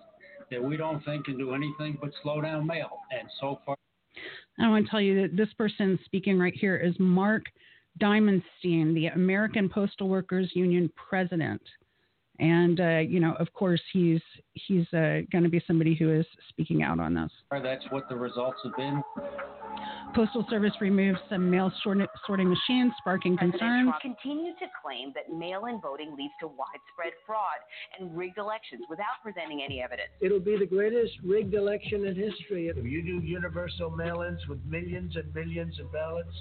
that 0.52 0.64
we 0.64 0.78
don't 0.78 1.04
think 1.04 1.26
can 1.26 1.38
do 1.38 1.54
anything 1.54 1.98
but 2.00 2.12
slow 2.22 2.42
down 2.42 2.68
mail. 2.68 3.00
And 3.18 3.28
so 3.40 3.60
far, 3.66 3.76
I 4.60 4.70
want 4.70 4.86
to 4.86 4.92
tell 4.92 5.02
you 5.02 5.22
that 5.22 5.36
this 5.36 5.52
person 5.58 5.98
speaking 6.06 6.38
right 6.38 6.54
here 6.54 6.78
is 6.78 6.94
Mark 7.00 7.44
Dimondstein, 8.00 8.94
the 8.94 9.08
American 9.16 9.70
Postal 9.70 10.08
Workers 10.08 10.52
Union 10.54 10.92
president. 11.10 11.62
And 12.40 12.80
uh, 12.80 12.98
you 13.00 13.20
know, 13.20 13.36
of 13.40 13.52
course, 13.54 13.82
he's 13.94 14.22
he's 14.54 14.88
uh, 14.94 15.22
going 15.32 15.44
to 15.44 15.50
be 15.50 15.62
somebody 15.68 15.96
who 15.96 16.12
is 16.12 16.26
speaking 16.50 16.84
out 16.84 17.00
on 17.00 17.14
this. 17.14 17.32
That's 17.52 17.86
what 17.90 18.10
the 18.10 18.16
results 18.16 18.58
have 18.64 18.76
been. 18.76 19.04
Postal 20.14 20.46
Service 20.50 20.74
removed 20.82 21.20
some 21.30 21.50
mail 21.50 21.72
sorting 21.84 22.50
machines, 22.50 22.92
sparking 22.98 23.38
concerns. 23.38 23.90
Trump 23.90 24.02
continues 24.02 24.56
to 24.60 24.66
claim 24.84 25.14
that 25.16 25.34
mail-in 25.34 25.80
voting 25.80 26.16
leads 26.18 26.34
to 26.42 26.48
widespread 26.48 27.14
fraud 27.26 27.60
and 28.00 28.16
rigged 28.16 28.38
elections 28.38 28.82
without 28.90 29.22
presenting 29.24 29.62
any 29.64 29.82
evidence. 29.82 30.10
It'll 30.22 30.40
be 30.40 30.58
the 30.58 30.66
greatest 30.66 31.14
rigged 31.24 31.54
election 31.54 32.06
in 32.06 32.16
history. 32.16 32.68
If 32.68 32.78
you 32.84 33.02
do 33.02 33.26
universal 33.26 33.90
mail-ins 33.90 34.46
with 34.48 34.60
millions 34.66 35.16
and 35.16 35.34
millions 35.34 35.80
of 35.80 35.92
ballots, 35.94 36.36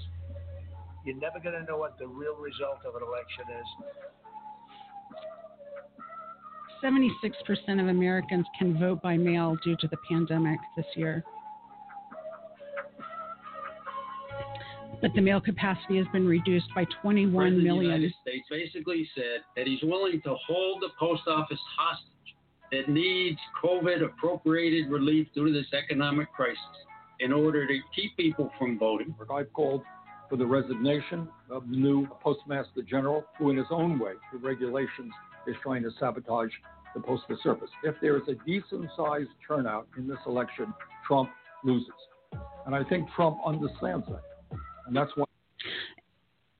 you're 1.05 1.17
never 1.17 1.39
going 1.39 1.55
to 1.59 1.63
know 1.63 1.77
what 1.77 1.97
the 1.97 2.07
real 2.07 2.35
result 2.35 2.79
of 2.85 2.95
an 2.95 3.01
election 3.01 3.45
is. 3.59 3.67
76% 6.83 7.79
of 7.79 7.87
Americans 7.87 8.45
can 8.57 8.77
vote 8.77 9.01
by 9.01 9.15
mail 9.15 9.55
due 9.63 9.75
to 9.77 9.87
the 9.87 9.97
pandemic 10.09 10.59
this 10.75 10.85
year. 10.95 11.23
But 15.01 15.11
the 15.15 15.21
mail 15.21 15.41
capacity 15.41 15.97
has 15.97 16.07
been 16.13 16.27
reduced 16.27 16.67
by 16.75 16.85
21 17.01 17.33
President 17.33 17.63
million. 17.63 17.79
The 17.79 17.97
United 17.97 18.13
States 18.21 18.45
basically 18.49 19.09
said 19.15 19.41
that 19.55 19.65
he's 19.67 19.81
willing 19.81 20.21
to 20.21 20.35
hold 20.47 20.81
the 20.81 20.89
post 20.99 21.23
office 21.27 21.59
hostage 21.77 22.07
that 22.71 22.87
needs 22.87 23.39
COVID 23.63 24.03
appropriated 24.03 24.89
relief 24.89 25.27
due 25.33 25.47
to 25.47 25.51
this 25.51 25.67
economic 25.73 26.31
crisis 26.31 26.57
in 27.19 27.33
order 27.33 27.67
to 27.67 27.79
keep 27.95 28.15
people 28.15 28.51
from 28.57 28.79
voting. 28.79 29.13
I've 29.33 29.51
called 29.53 29.81
for 30.29 30.37
the 30.37 30.45
resignation 30.45 31.27
of 31.49 31.69
the 31.69 31.75
new 31.75 32.07
Postmaster 32.21 32.81
General, 32.89 33.25
who, 33.37 33.49
in 33.49 33.57
his 33.57 33.65
own 33.69 33.99
way, 33.99 34.13
through 34.29 34.39
regulations, 34.39 35.11
is 35.45 35.55
trying 35.61 35.83
to 35.83 35.89
sabotage 35.99 36.51
the 36.95 37.01
Postal 37.01 37.37
Service. 37.43 37.69
If 37.83 37.95
there 38.01 38.15
is 38.17 38.23
a 38.29 38.35
decent 38.45 38.89
sized 38.95 39.29
turnout 39.45 39.87
in 39.97 40.07
this 40.07 40.17
election, 40.25 40.73
Trump 41.05 41.29
loses. 41.63 41.89
And 42.65 42.73
I 42.73 42.83
think 42.85 43.09
Trump 43.15 43.39
understands 43.45 44.05
that 44.07 44.21
and 44.91 44.97
that's 44.97 45.11
why. 45.15 45.23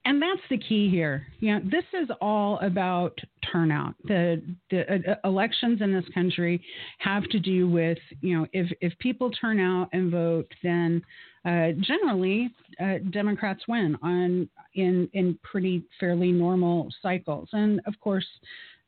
And 0.06 0.22
that's 0.22 0.42
the 0.50 0.58
key 0.58 0.90
here. 0.90 1.28
You 1.42 1.54
know, 1.54 1.60
this 1.66 1.84
is 1.94 2.10
all 2.22 2.58
about 2.60 3.18
turnout. 3.52 3.94
The 4.06 4.42
the 4.72 4.92
uh, 4.92 5.12
uh, 5.12 5.16
elections 5.26 5.82
in 5.82 5.94
this 5.94 6.06
country 6.14 6.64
have 7.00 7.24
to 7.26 7.40
do 7.40 7.68
with 7.70 7.98
you 8.22 8.40
know 8.40 8.48
if 8.54 8.72
if 8.80 8.98
people 9.00 9.30
turn 9.32 9.60
out 9.60 9.90
and 9.92 10.10
vote, 10.10 10.52
then 10.64 11.04
uh, 11.46 11.74
generally 11.82 12.50
uh, 12.80 12.98
Democrats 13.12 13.64
win 13.68 13.98
on 14.02 14.50
in 14.74 15.10
in 15.14 15.38
pretty 15.44 15.84
fairly 16.00 16.32
normal 16.32 16.90
cycles. 17.02 17.50
And 17.52 17.82
of 17.86 17.94
course, 18.00 18.26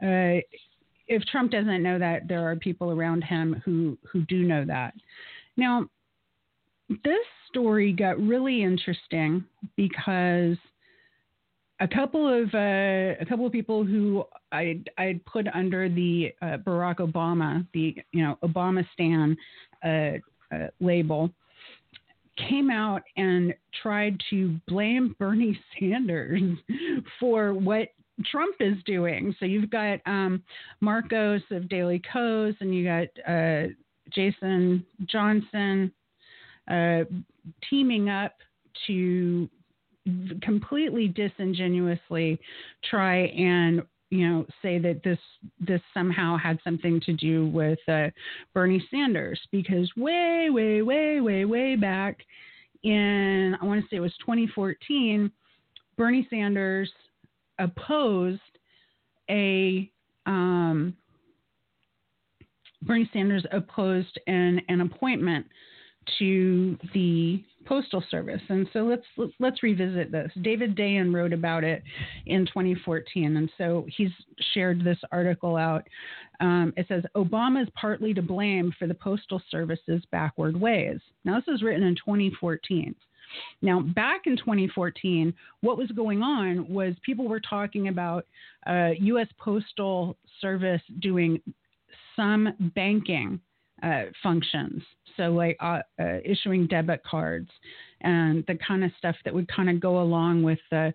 uh, 0.02 0.40
if 1.08 1.22
Trump 1.32 1.52
doesn't 1.52 1.84
know 1.84 2.00
that, 2.00 2.28
there 2.30 2.50
are 2.50 2.56
people 2.56 2.92
around 2.92 3.24
him 3.24 3.62
who 3.66 3.98
who 4.10 4.22
do 4.22 4.44
know 4.44 4.66
that. 4.66 4.94
Now, 5.58 5.86
this 6.90 7.28
story 7.54 7.94
got 7.94 8.20
really 8.20 8.64
interesting 8.64 9.46
because 9.78 10.58
a 11.80 11.88
couple 11.88 12.28
of 12.28 12.54
uh, 12.54 13.20
a 13.20 13.26
couple 13.28 13.46
of 13.46 13.52
people 13.52 13.84
who 13.84 14.24
I 14.52 14.82
I 14.98 15.20
put 15.26 15.48
under 15.54 15.88
the 15.90 16.34
uh, 16.42 16.58
Barack 16.58 16.98
Obama, 16.98 17.66
the 17.74 17.96
you 18.12 18.24
know 18.24 18.38
Obama 18.44 18.86
Stan 18.94 19.38
uh, 19.84 20.56
uh, 20.56 20.68
label, 20.80 21.30
came 22.38 22.72
out 22.72 23.04
and 23.18 23.54
tried 23.82 24.18
to 24.30 24.58
blame 24.68 25.16
Bernie 25.20 25.60
Sanders 25.80 26.42
for 27.20 27.54
what 27.54 27.90
Trump 28.26 28.56
is 28.60 28.78
doing. 28.86 29.36
So 29.40 29.46
you've 29.46 29.70
got 29.70 30.00
um, 30.06 30.44
Markos 30.82 31.42
of 31.52 31.68
Daily 31.70 32.02
Kos, 32.12 32.56
and 32.60 32.74
you 32.74 32.86
got 32.86 33.08
uh, 33.28 33.68
Jason 34.12 34.86
Johnson, 35.06 35.92
uh, 36.70 37.04
teaming 37.70 38.10
up 38.10 38.34
to 38.88 39.50
completely 40.42 41.08
disingenuously 41.08 42.40
try 42.90 43.20
and 43.28 43.82
you 44.10 44.30
know 44.30 44.46
say 44.62 44.78
that 44.78 45.02
this 45.04 45.18
this 45.60 45.82
somehow 45.94 46.38
had 46.38 46.60
something 46.64 47.00
to 47.02 47.14
do 47.14 47.48
with 47.48 47.80
uh, 47.88 48.10
Bernie 48.54 48.86
Sanders. 48.92 49.40
Because 49.52 49.90
way 49.98 50.50
way 50.50 50.82
way 50.82 51.22
way 51.22 51.46
way 51.46 51.76
back 51.76 52.20
in 52.84 53.56
I 53.62 53.66
want 53.66 53.82
to 53.82 53.88
say 53.90 53.98
it 53.98 54.02
was 54.02 54.14
2014 54.20 55.32
Bernie 55.98 56.28
Sanders 56.30 56.92
opposed 57.60 58.42
a 59.30 59.90
um, 60.26 60.96
Bernie 62.82 63.10
Sanders 63.14 63.46
opposed 63.52 64.20
an 64.28 64.62
an 64.68 64.82
appointment 64.82 65.46
to 66.20 66.78
the 66.94 67.44
postal 67.66 68.04
service. 68.12 68.42
And 68.50 68.68
so 68.74 68.80
let's 68.80 69.32
let's 69.40 69.64
revisit 69.64 70.12
this. 70.12 70.32
David 70.42 70.76
Dayen 70.76 71.14
wrote 71.14 71.34
about 71.34 71.64
it 71.64 71.82
in 72.26 72.46
2014 72.46 73.38
and 73.38 73.50
so 73.58 73.86
he's 73.96 74.12
shared 74.54 74.84
this 74.84 74.98
article 75.12 75.56
out. 75.56 75.88
Um, 76.40 76.74
it 76.76 76.88
says 76.90 77.04
obama 77.16 77.64
is 77.64 77.70
partly 77.74 78.14
to 78.14 78.22
blame 78.22 78.74
for 78.78 78.88
the 78.88 78.94
postal 78.94 79.42
service's 79.50 80.04
backward 80.12 80.60
ways. 80.60 81.00
Now 81.24 81.36
this 81.36 81.48
was 81.48 81.64
written 81.64 81.84
in 81.84 81.96
2014 81.96 82.96
now, 83.62 83.80
back 83.80 84.28
in 84.28 84.38
2014, 84.38 85.34
what 85.62 85.78
was 85.78 85.90
going 85.92 86.22
on 86.22 86.68
was 86.72 86.94
people 87.04 87.28
were 87.28 87.40
talking 87.40 87.88
about 87.88 88.26
uh, 88.68 88.92
U.S. 89.00 89.28
Postal 89.38 90.18
Service 90.42 90.82
doing 91.00 91.42
some 92.16 92.54
banking 92.76 93.40
uh, 93.84 94.04
functions 94.22 94.82
so 95.18 95.24
like 95.24 95.58
uh, 95.60 95.80
uh, 96.00 96.18
issuing 96.26 96.68
debit 96.68 97.04
cards 97.04 97.50
and 98.02 98.44
the 98.48 98.58
kind 98.66 98.84
of 98.84 98.92
stuff 98.98 99.16
that 99.26 99.34
would 99.34 99.48
kind 99.48 99.70
of 99.70 99.80
go 99.80 100.02
along 100.02 100.44
with 100.44 100.60
the 100.72 100.94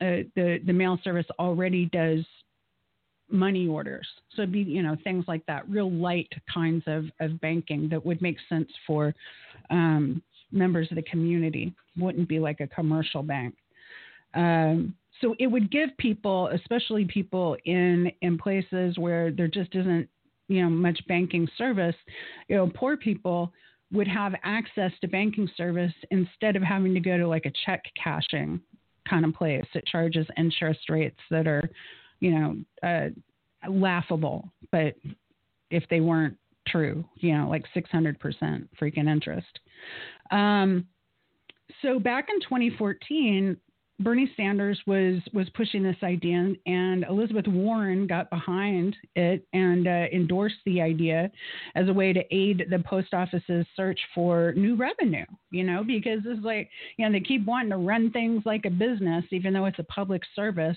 uh, 0.00 0.22
the 0.34 0.58
the 0.66 0.72
mail 0.72 0.98
service 1.02 1.26
already 1.38 1.86
does 1.86 2.24
money 3.30 3.66
orders. 3.66 4.06
So 4.34 4.42
it'd 4.42 4.52
be, 4.52 4.60
you 4.60 4.82
know, 4.82 4.96
things 5.02 5.24
like 5.26 5.44
that, 5.46 5.68
real 5.68 5.90
light 5.90 6.30
kinds 6.52 6.84
of, 6.86 7.06
of 7.20 7.40
banking 7.40 7.88
that 7.88 8.04
would 8.04 8.22
make 8.22 8.36
sense 8.48 8.68
for 8.86 9.14
um, 9.70 10.22
members 10.52 10.88
of 10.90 10.96
the 10.96 11.02
community. 11.02 11.74
Wouldn't 11.96 12.28
be 12.28 12.38
like 12.38 12.60
a 12.60 12.66
commercial 12.68 13.22
bank. 13.22 13.54
Um, 14.34 14.94
so 15.20 15.34
it 15.38 15.46
would 15.46 15.70
give 15.70 15.90
people, 15.98 16.48
especially 16.48 17.06
people 17.06 17.56
in 17.64 18.12
in 18.20 18.36
places 18.36 18.98
where 18.98 19.30
there 19.30 19.48
just 19.48 19.74
isn't, 19.74 20.08
you 20.48 20.62
know, 20.62 20.70
much 20.70 21.00
banking 21.08 21.48
service, 21.58 21.96
you 22.48 22.56
know, 22.56 22.70
poor 22.74 22.96
people 22.96 23.52
would 23.92 24.08
have 24.08 24.34
access 24.42 24.92
to 25.00 25.08
banking 25.08 25.48
service 25.56 25.92
instead 26.10 26.56
of 26.56 26.62
having 26.62 26.92
to 26.94 27.00
go 27.00 27.16
to 27.16 27.26
like 27.26 27.46
a 27.46 27.52
check 27.64 27.82
cashing 28.02 28.60
kind 29.08 29.24
of 29.24 29.32
place 29.34 29.64
that 29.74 29.86
charges 29.86 30.26
interest 30.36 30.88
rates 30.88 31.20
that 31.30 31.46
are 31.46 31.62
you 32.20 32.30
know, 32.30 32.56
uh, 32.82 33.08
laughable, 33.68 34.50
but 34.72 34.94
if 35.70 35.84
they 35.90 36.00
weren't 36.00 36.36
true, 36.68 37.04
you 37.16 37.36
know, 37.36 37.48
like 37.48 37.64
600% 37.74 38.16
freaking 38.80 39.08
interest. 39.08 39.60
Um, 40.30 40.86
so 41.82 41.98
back 41.98 42.28
in 42.32 42.40
2014, 42.40 43.56
Bernie 43.98 44.30
Sanders 44.36 44.78
was 44.86 45.22
was 45.32 45.48
pushing 45.54 45.82
this 45.82 45.96
idea, 46.02 46.52
and 46.66 47.04
Elizabeth 47.08 47.46
Warren 47.46 48.06
got 48.06 48.28
behind 48.28 48.94
it 49.14 49.46
and 49.54 49.86
uh, 49.86 50.06
endorsed 50.12 50.56
the 50.66 50.82
idea 50.82 51.30
as 51.74 51.88
a 51.88 51.92
way 51.92 52.12
to 52.12 52.22
aid 52.34 52.66
the 52.70 52.78
post 52.80 53.14
office's 53.14 53.66
search 53.74 53.98
for 54.14 54.52
new 54.54 54.76
revenue. 54.76 55.24
You 55.50 55.64
know, 55.64 55.82
because 55.82 56.20
it's 56.26 56.44
like 56.44 56.68
you 56.98 57.06
know 57.06 57.12
they 57.12 57.24
keep 57.24 57.46
wanting 57.46 57.70
to 57.70 57.78
run 57.78 58.10
things 58.10 58.42
like 58.44 58.66
a 58.66 58.70
business, 58.70 59.24
even 59.30 59.54
though 59.54 59.64
it's 59.64 59.78
a 59.78 59.84
public 59.84 60.22
service 60.34 60.76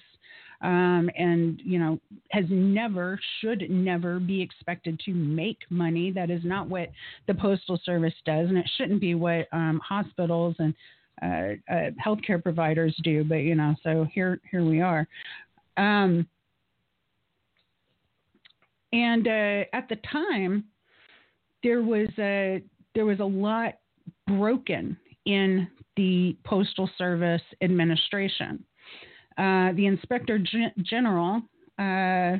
um, 0.61 1.09
and 1.17 1.61
you 1.63 1.79
know 1.79 1.99
has 2.31 2.45
never 2.49 3.19
should 3.39 3.69
never 3.69 4.19
be 4.19 4.41
expected 4.41 4.99
to 5.05 5.13
make 5.13 5.59
money 5.69 6.11
that 6.11 6.29
is 6.29 6.41
not 6.43 6.67
what 6.67 6.89
the 7.27 7.33
postal 7.33 7.79
service 7.85 8.13
does 8.25 8.49
and 8.49 8.57
it 8.57 8.69
shouldn't 8.77 8.99
be 8.99 9.15
what 9.15 9.47
um, 9.53 9.79
hospitals 9.83 10.55
and 10.59 10.73
uh, 11.21 11.73
uh, 11.73 11.89
healthcare 12.03 12.41
providers 12.41 12.95
do 13.03 13.23
but 13.23 13.35
you 13.35 13.55
know 13.55 13.75
so 13.83 14.07
here 14.13 14.39
here 14.49 14.63
we 14.63 14.81
are. 14.81 15.07
Um, 15.77 16.27
and 18.91 19.27
uh, 19.27 19.63
at 19.73 19.87
the 19.89 19.97
time 20.11 20.65
there 21.63 21.81
was 21.81 22.09
a 22.17 22.61
there 22.95 23.05
was 23.05 23.19
a 23.19 23.25
lot 23.25 23.75
broken 24.27 24.97
in 25.25 25.67
the 25.95 26.35
postal 26.43 26.89
service 26.97 27.41
administration. 27.61 28.63
Uh, 29.37 29.71
the 29.73 29.85
inspector 29.85 30.39
general 30.83 31.41
uh, 31.77 32.37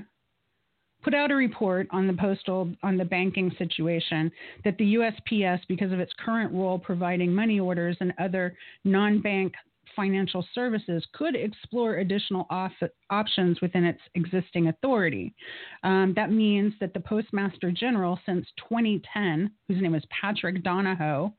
put 1.03 1.13
out 1.13 1.31
a 1.31 1.35
report 1.35 1.87
on 1.91 2.07
the 2.07 2.13
postal 2.13 2.71
on 2.83 2.97
the 2.97 3.05
banking 3.05 3.51
situation 3.57 4.31
that 4.63 4.77
the 4.77 4.95
USPS, 4.95 5.59
because 5.67 5.91
of 5.91 5.99
its 5.99 6.11
current 6.23 6.51
role 6.53 6.79
providing 6.79 7.33
money 7.33 7.59
orders 7.59 7.97
and 7.99 8.13
other 8.19 8.55
non-bank 8.83 9.53
Financial 9.99 10.47
Services 10.55 11.05
could 11.11 11.35
explore 11.35 11.97
additional 11.97 12.47
off- 12.49 12.71
options 13.09 13.59
within 13.59 13.83
its 13.83 13.99
existing 14.15 14.67
authority. 14.69 15.35
Um, 15.83 16.13
that 16.15 16.31
means 16.31 16.73
that 16.79 16.93
the 16.93 17.01
Postmaster 17.01 17.69
General 17.69 18.17
since 18.25 18.47
2010, 18.69 19.51
whose 19.67 19.81
name 19.81 19.95
is 19.95 20.03
Patrick 20.09 20.63
Donahoe, 20.63 21.33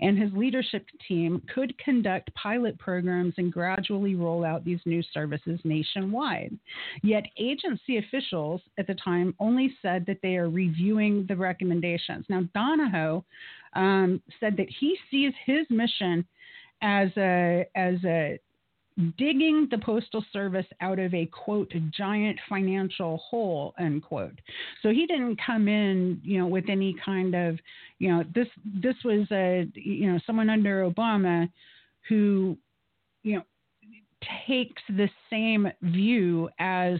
and 0.00 0.18
his 0.18 0.32
leadership 0.32 0.86
team 1.06 1.42
could 1.54 1.76
conduct 1.76 2.34
pilot 2.34 2.78
programs 2.78 3.34
and 3.36 3.52
gradually 3.52 4.14
roll 4.14 4.46
out 4.46 4.64
these 4.64 4.80
new 4.86 5.02
services 5.12 5.60
nationwide. 5.64 6.58
Yet 7.02 7.26
agency 7.36 7.98
officials 7.98 8.62
at 8.78 8.86
the 8.86 8.94
time 8.94 9.34
only 9.40 9.74
said 9.82 10.06
that 10.06 10.20
they 10.22 10.38
are 10.38 10.48
reviewing 10.48 11.26
the 11.28 11.36
recommendations. 11.36 12.24
Now, 12.30 12.44
Donahoe 12.54 13.26
um, 13.74 14.22
said 14.40 14.56
that 14.56 14.70
he 14.80 14.96
sees 15.10 15.34
his 15.44 15.66
mission 15.68 16.24
as 16.82 17.10
a 17.16 17.66
as 17.74 17.96
a 18.04 18.38
digging 19.18 19.68
the 19.70 19.78
postal 19.78 20.24
service 20.32 20.66
out 20.80 20.98
of 20.98 21.12
a 21.12 21.26
quote 21.26 21.70
giant 21.90 22.38
financial 22.48 23.18
hole 23.18 23.74
unquote 23.78 24.38
so 24.82 24.88
he 24.88 25.06
didn't 25.06 25.38
come 25.44 25.68
in 25.68 26.18
you 26.24 26.38
know 26.38 26.46
with 26.46 26.64
any 26.68 26.96
kind 27.04 27.34
of 27.34 27.58
you 27.98 28.08
know 28.08 28.24
this 28.34 28.48
this 28.82 28.96
was 29.04 29.26
a 29.32 29.68
you 29.74 30.10
know 30.10 30.18
someone 30.26 30.48
under 30.48 30.90
obama 30.90 31.46
who 32.08 32.56
you 33.22 33.36
know 33.36 33.42
takes 34.46 34.82
the 34.88 35.10
same 35.28 35.68
view 35.82 36.48
as 36.58 36.98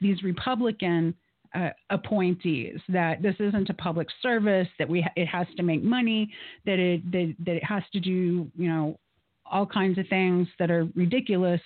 these 0.00 0.22
republican 0.22 1.14
uh, 1.54 1.70
appointees 1.88 2.78
that 2.88 3.22
this 3.22 3.34
isn't 3.40 3.70
a 3.70 3.74
public 3.74 4.08
service 4.22 4.68
that 4.78 4.88
we 4.88 5.04
it 5.16 5.26
has 5.26 5.46
to 5.56 5.62
make 5.62 5.82
money 5.82 6.30
that 6.66 6.78
it 6.78 7.02
that, 7.10 7.34
that 7.44 7.56
it 7.56 7.64
has 7.64 7.82
to 7.94 7.98
do 7.98 8.46
you 8.56 8.68
know 8.68 8.98
all 9.50 9.66
kinds 9.66 9.98
of 9.98 10.06
things 10.08 10.48
that 10.58 10.70
are 10.70 10.86
ridiculous 10.94 11.60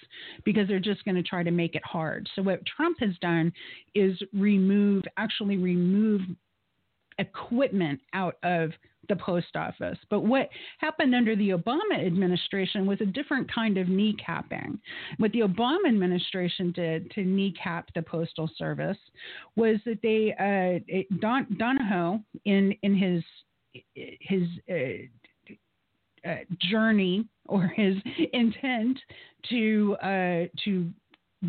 because 0.45 0.67
they're 0.69 0.81
just 0.81 1.05
going 1.05 1.15
to 1.17 1.23
try 1.23 1.43
to 1.43 1.51
make 1.51 1.75
it 1.75 1.85
hard. 1.85 2.29
So 2.35 2.43
what 2.43 2.61
Trump 2.67 2.99
has 3.01 3.17
done 3.21 3.53
is 3.95 4.19
remove 4.33 5.05
actually 5.17 5.57
remove 5.57 6.23
equipment 7.19 8.01
out 8.13 8.37
of 8.43 8.71
the 9.09 9.17
post 9.17 9.55
office. 9.55 9.99
But 10.11 10.21
what 10.21 10.49
happened 10.79 11.15
under 11.15 11.37
the 11.37 11.51
Obama 11.51 12.05
administration 12.05 12.87
was 12.87 13.01
a 13.01 13.07
different 13.07 13.53
kind 13.53 13.77
of 13.79 13.89
kneecapping. 13.89 14.79
What 15.19 15.33
the 15.33 15.41
Obama 15.41 15.89
administration 15.89 16.73
did 16.73 17.11
to 17.13 17.23
kneecap 17.23 17.91
the 17.95 18.03
postal 18.03 18.51
service 18.57 18.99
was 19.57 19.77
that 19.85 20.01
they 20.03 20.35
uh, 20.39 21.05
Don, 21.21 21.47
Donahoe 21.59 22.21
in 22.45 22.73
in 22.83 22.95
his 22.95 23.23
his 23.95 24.49
uh, 24.71 25.07
uh, 26.25 26.37
journey 26.59 27.27
or 27.47 27.67
his 27.77 27.97
intent 28.33 28.99
to 29.51 29.97
uh, 30.03 30.45
to 30.65 30.91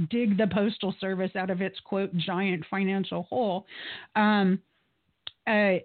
dig 0.09 0.37
the 0.37 0.47
postal 0.47 0.93
service 0.99 1.31
out 1.35 1.49
of 1.49 1.61
its 1.61 1.79
quote 1.85 2.15
giant 2.17 2.65
financial 2.69 3.23
hole 3.23 3.65
um, 4.15 4.59
uh, 5.47 5.75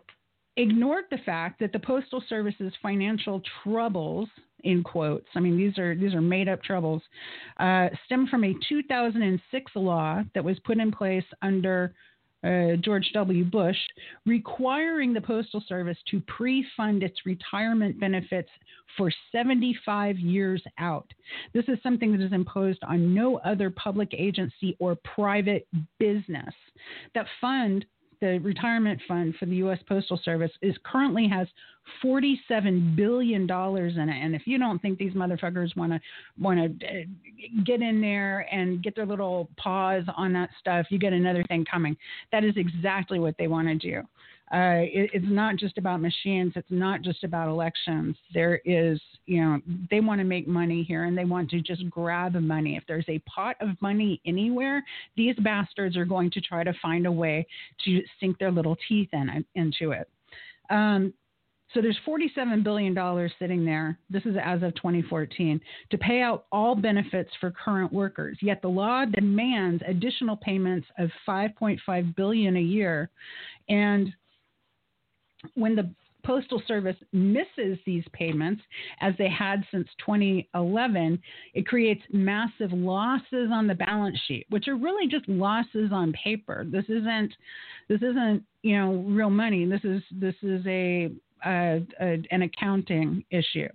ignored 0.57 1.05
the 1.11 1.18
fact 1.24 1.61
that 1.61 1.72
the 1.72 1.79
postal 1.79 2.22
service's 2.29 2.72
financial 2.83 3.40
troubles 3.62 4.29
in 4.64 4.83
quotes 4.83 5.29
i 5.37 5.40
mean 5.40 5.57
these 5.57 5.79
are 5.79 5.94
these 5.94 6.12
are 6.12 6.20
made 6.20 6.48
up 6.48 6.62
troubles 6.62 7.03
uh, 7.61 7.88
stem 8.07 8.26
from 8.26 8.44
a 8.44 8.55
2006 8.68 9.72
law 9.76 10.22
that 10.35 10.44
was 10.44 10.59
put 10.64 10.79
in 10.79 10.90
place 10.90 11.24
under 11.40 11.94
uh, 12.44 12.76
George 12.76 13.11
W. 13.12 13.44
Bush, 13.44 13.76
requiring 14.26 15.12
the 15.12 15.20
Postal 15.20 15.62
Service 15.68 15.98
to 16.11 16.20
pre 16.20 16.66
fund 16.76 17.03
its 17.03 17.26
retirement 17.26 17.98
benefits 18.00 18.48
for 18.96 19.12
75 19.33 20.18
years 20.18 20.62
out. 20.79 21.07
This 21.55 21.64
is 21.68 21.79
something 21.83 22.12
that 22.12 22.24
is 22.24 22.33
imposed 22.33 22.83
on 22.85 23.14
no 23.14 23.38
other 23.38 23.70
public 23.70 24.14
agency 24.16 24.76
or 24.79 24.96
private 25.14 25.66
business. 25.98 26.55
That 27.14 27.26
fund 27.40 27.85
the 28.20 28.38
retirement 28.38 29.00
fund 29.09 29.35
for 29.38 29.46
the 29.46 29.56
U.S. 29.56 29.78
Postal 29.88 30.20
Service 30.24 30.50
is 30.62 30.74
currently 30.85 31.28
has 31.28 31.48
forty-seven 32.02 32.94
billion 32.96 33.46
dollars 33.46 33.94
in 33.96 34.09
it. 34.09 34.22
And 34.22 34.35
if 34.35 34.42
you 34.46 34.59
don't 34.59 34.80
think 34.80 34.98
these 34.98 35.14
motherfuckers 35.14 35.76
want 35.76 35.92
to 35.92 36.00
want 36.38 36.80
to 36.80 36.87
uh, 36.87 37.62
get 37.64 37.83
in 37.83 38.00
there 38.00 38.46
and 38.52 38.83
get 38.83 38.94
their 38.94 39.06
little 39.06 39.48
paws 39.56 40.04
on 40.16 40.33
that 40.35 40.50
stuff, 40.59 40.87
you 40.90 40.98
get 40.98 41.12
another 41.12 41.44
thing 41.44 41.64
coming. 41.64 41.96
That 42.33 42.44
is 42.44 42.54
exactly 42.56 43.18
what 43.18 43.35
they 43.38 43.48
want 43.48 43.68
to 43.68 43.74
do. 43.74 44.02
Uh, 44.53 44.83
it, 44.83 45.11
it's 45.13 45.27
not 45.29 45.57
just 45.57 45.79
about 45.79 46.01
machines. 46.01 46.53
It's 46.57 46.71
not 46.71 47.03
just 47.03 47.23
about 47.23 47.49
elections. 47.49 48.17
There 48.35 48.61
is, 48.65 49.01
you 49.27 49.41
know, 49.45 49.61
they 49.91 50.01
want 50.01 50.19
to 50.19 50.25
make 50.25 50.49
money 50.49 50.83
here 50.83 51.05
and 51.05 51.17
they 51.17 51.25
want 51.25 51.51
to 51.51 51.61
just 51.61 51.89
grab 51.89 52.35
money. 52.35 52.77
If 52.77 52.83
there's 52.89 53.05
a 53.09 53.21
pot 53.21 53.57
of 53.61 53.81
money 53.81 54.21
anywhere, 54.27 54.85
these 55.17 55.37
bastards 55.37 55.97
are 55.97 56.05
going 56.05 56.33
to 56.33 56.41
try 56.41 56.65
to 56.65 56.75
find 56.83 57.07
a 57.07 57.13
way 57.13 57.47
to 57.85 58.03
sink 58.19 58.39
their 58.39 58.51
little 58.51 58.77
teeth 58.89 59.11
in 59.13 59.45
into 59.55 59.93
it. 59.93 60.09
Um, 60.69 61.15
so 61.73 61.81
there's 61.81 61.99
$47 62.07 62.65
billion 62.65 63.31
sitting 63.39 63.65
there. 63.65 63.97
This 64.09 64.25
is 64.25 64.35
as 64.43 64.63
of 64.63 64.75
2014 64.75 65.61
to 65.91 65.99
pay 65.99 66.21
out 66.21 66.47
all 66.51 66.75
benefits 66.75 67.31
for 67.41 67.53
current 67.53 67.93
workers. 67.93 68.37
Yet 68.43 68.61
the 68.61 68.69
law 68.69 69.05
demands 69.05 69.83
additional 69.87 70.37
payments 70.37 70.89
of 70.99 71.11
5.5 71.29 72.17
billion 72.17 72.57
a 72.57 72.61
year. 72.61 73.11
And 73.69 74.13
when 75.55 75.74
the 75.74 75.90
Postal 76.24 76.62
Service 76.66 76.96
misses 77.12 77.79
these 77.87 78.05
payments, 78.12 78.62
as 79.00 79.14
they 79.18 79.29
had 79.29 79.64
since 79.70 79.88
2011, 80.05 81.20
it 81.55 81.66
creates 81.66 82.03
massive 82.12 82.72
losses 82.72 83.48
on 83.53 83.66
the 83.66 83.74
balance 83.74 84.18
sheet, 84.26 84.46
which 84.50 84.68
are 84.68 84.76
really 84.76 85.07
just 85.09 85.29
losses 85.29 85.90
on 85.92 86.12
paper. 86.12 86.66
This 86.68 86.85
isn't, 86.88 87.33
this 87.88 88.03
isn't, 88.03 88.44
you 88.62 88.76
know, 88.76 89.05
real 89.09 89.31
money. 89.31 89.64
This 89.64 89.85
is 89.85 90.03
this 90.11 90.35
is 90.42 90.64
a 90.66 91.11
a, 91.44 91.87
a, 92.00 92.22
an 92.31 92.42
accounting 92.42 93.24
issue. 93.31 93.68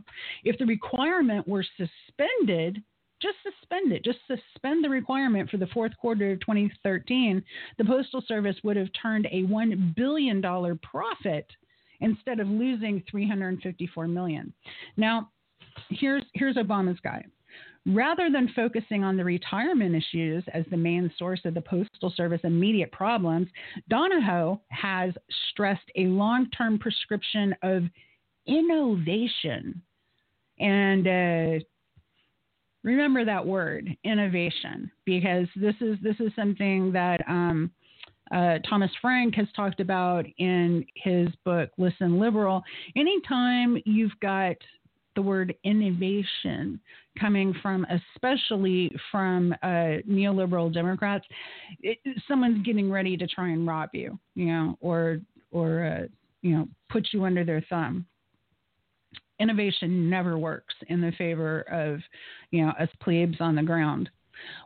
If 0.43 0.57
the 0.59 0.65
requirement 0.65 1.47
were 1.47 1.65
suspended, 1.77 2.83
just 3.25 3.55
suspend 3.55 3.91
it, 3.91 4.03
just 4.03 4.19
suspend 4.27 4.83
the 4.83 4.89
requirement 4.89 5.49
for 5.49 5.57
the 5.57 5.67
fourth 5.67 5.95
quarter 5.97 6.31
of 6.33 6.39
2013, 6.41 7.43
the 7.77 7.85
Postal 7.85 8.23
Service 8.27 8.55
would 8.63 8.77
have 8.77 8.89
turned 9.01 9.27
a 9.31 9.43
$1 9.43 9.95
billion 9.95 10.41
profit 10.41 11.47
instead 12.01 12.39
of 12.39 12.47
losing 12.47 13.03
354 13.09 14.07
million. 14.07 14.53
Now, 14.97 15.31
here's 15.89 16.23
here's 16.33 16.55
Obama's 16.55 16.99
guy. 17.03 17.25
Rather 17.87 18.31
than 18.31 18.51
focusing 18.55 19.03
on 19.03 19.15
the 19.15 19.23
retirement 19.23 19.95
issues 19.95 20.43
as 20.53 20.65
the 20.71 20.77
main 20.77 21.11
source 21.17 21.41
of 21.45 21.53
the 21.53 21.61
Postal 21.61 22.11
Service 22.15 22.41
immediate 22.43 22.91
problems, 22.91 23.47
Donahoe 23.89 24.59
has 24.69 25.13
stressed 25.51 25.91
a 25.95 26.05
long 26.05 26.49
term 26.49 26.79
prescription 26.79 27.55
of 27.61 27.83
innovation. 28.47 29.81
And 30.59 31.07
uh, 31.07 31.65
remember 32.85 33.25
that 33.25 33.45
word, 33.45 33.89
innovation, 34.03 34.89
because 35.05 35.47
this 35.55 35.75
is, 35.81 35.97
this 36.01 36.15
is 36.19 36.31
something 36.35 36.91
that 36.93 37.21
um, 37.27 37.71
uh, 38.33 38.59
Thomas 38.69 38.91
Frank 39.01 39.35
has 39.35 39.47
talked 39.55 39.79
about 39.79 40.25
in 40.37 40.85
his 40.95 41.27
book, 41.43 41.71
Listen 41.77 42.19
Liberal. 42.19 42.63
Anytime 42.95 43.77
you've 43.85 44.17
got 44.21 44.55
the 45.15 45.21
word 45.21 45.55
innovation 45.63 46.79
coming 47.19 47.55
from, 47.61 47.85
especially 48.15 48.95
from 49.11 49.53
uh, 49.63 50.01
neoliberal 50.07 50.73
Democrats, 50.73 51.25
it, 51.81 51.97
someone's 52.27 52.63
getting 52.65 52.91
ready 52.91 53.17
to 53.17 53.25
try 53.27 53.49
and 53.49 53.65
rob 53.67 53.89
you, 53.93 54.17
you 54.35 54.45
know, 54.45 54.77
or 54.81 55.19
or 55.51 55.85
uh, 55.85 56.07
you 56.41 56.55
know, 56.55 56.67
put 56.89 57.07
you 57.11 57.23
under 57.23 57.43
their 57.43 57.65
thumb. 57.69 58.05
Innovation 59.39 60.09
never 60.09 60.37
works 60.37 60.73
in 60.87 61.01
the 61.01 61.11
favor 61.17 61.61
of, 61.61 61.99
you 62.51 62.65
know, 62.65 62.71
us 62.79 62.89
plebes 63.01 63.37
on 63.39 63.55
the 63.55 63.63
ground. 63.63 64.09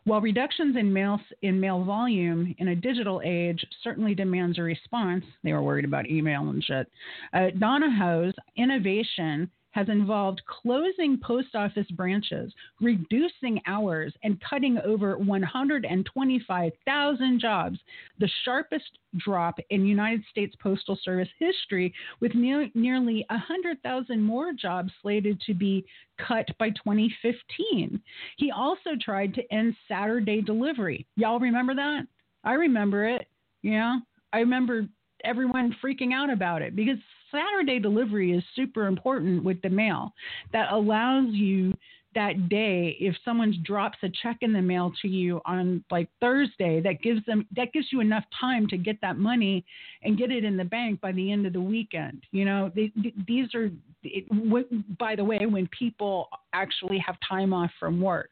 While 0.03 0.21
reductions 0.21 0.75
in 0.75 0.91
mail, 0.91 1.19
in 1.41 1.59
mail 1.59 1.83
volume 1.83 2.55
in 2.57 2.69
a 2.69 2.75
digital 2.75 3.21
age 3.23 3.63
certainly 3.83 4.15
demands 4.15 4.57
a 4.57 4.63
response, 4.63 5.23
they 5.43 5.53
were 5.53 5.61
worried 5.61 5.85
about 5.85 6.09
email 6.09 6.49
and 6.49 6.63
shit. 6.63 6.87
Uh, 7.33 7.51
Donahoe's 7.57 8.33
innovation 8.55 9.49
has 9.79 9.87
involved 9.87 10.41
closing 10.45 11.17
post 11.23 11.55
office 11.55 11.89
branches, 11.91 12.51
reducing 12.81 13.61
hours, 13.65 14.13
and 14.23 14.41
cutting 14.41 14.77
over 14.79 15.17
125,000 15.17 17.39
jobs, 17.39 17.79
the 18.19 18.29
sharpest 18.43 18.97
drop 19.17 19.57
in 19.69 19.85
United 19.85 20.25
States 20.29 20.53
Postal 20.61 20.99
Service 21.01 21.29
history, 21.39 21.93
with 22.19 22.35
ne- 22.35 22.73
nearly 22.75 23.25
100,000 23.29 24.21
more 24.21 24.51
jobs 24.51 24.91
slated 25.01 25.39
to 25.45 25.53
be 25.53 25.85
cut 26.17 26.49
by 26.57 26.71
2015. 26.71 28.01
He 28.37 28.51
also 28.51 28.89
tried 29.01 29.33
to 29.35 29.53
end 29.53 29.77
Saturday 29.87 30.41
delivery. 30.41 31.07
Y'all 31.15 31.39
remember 31.39 31.73
that? 31.75 32.05
I 32.43 32.55
remember 32.55 33.07
it. 33.07 33.29
Yeah. 33.61 33.99
I 34.33 34.39
remember 34.39 34.89
everyone 35.23 35.73
freaking 35.81 36.11
out 36.13 36.29
about 36.29 36.61
it 36.61 36.75
because 36.75 36.97
Saturday 37.31 37.79
delivery 37.79 38.31
is 38.31 38.43
super 38.55 38.87
important 38.87 39.43
with 39.43 39.61
the 39.61 39.69
mail. 39.69 40.13
That 40.51 40.71
allows 40.71 41.27
you 41.31 41.73
that 42.15 42.49
day 42.49 42.97
if 42.99 43.15
someone 43.23 43.53
drops 43.63 43.97
a 44.01 44.09
check 44.23 44.37
in 44.41 44.51
the 44.51 44.61
mail 44.61 44.91
to 45.01 45.07
you 45.07 45.39
on 45.45 45.83
like 45.91 46.09
Thursday 46.19 46.81
that 46.81 47.01
gives 47.01 47.23
them 47.25 47.45
that 47.55 47.71
gives 47.71 47.87
you 47.91 47.99
enough 48.01 48.23
time 48.39 48.67
to 48.67 48.77
get 48.77 48.99
that 49.01 49.17
money 49.17 49.63
and 50.03 50.17
get 50.17 50.31
it 50.31 50.43
in 50.43 50.57
the 50.57 50.63
bank 50.63 50.99
by 51.01 51.11
the 51.11 51.31
end 51.31 51.45
of 51.45 51.53
the 51.53 51.61
weekend 51.61 52.23
you 52.31 52.45
know 52.45 52.71
they, 52.75 52.91
these 53.27 53.53
are 53.53 53.69
it, 54.03 54.97
by 54.97 55.15
the 55.15 55.23
way 55.23 55.45
when 55.45 55.67
people 55.67 56.29
actually 56.53 56.97
have 56.97 57.15
time 57.27 57.53
off 57.53 57.69
from 57.79 58.01
work 58.01 58.31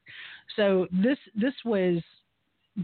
so 0.56 0.88
this 0.92 1.20
this 1.36 1.54
was 1.64 2.02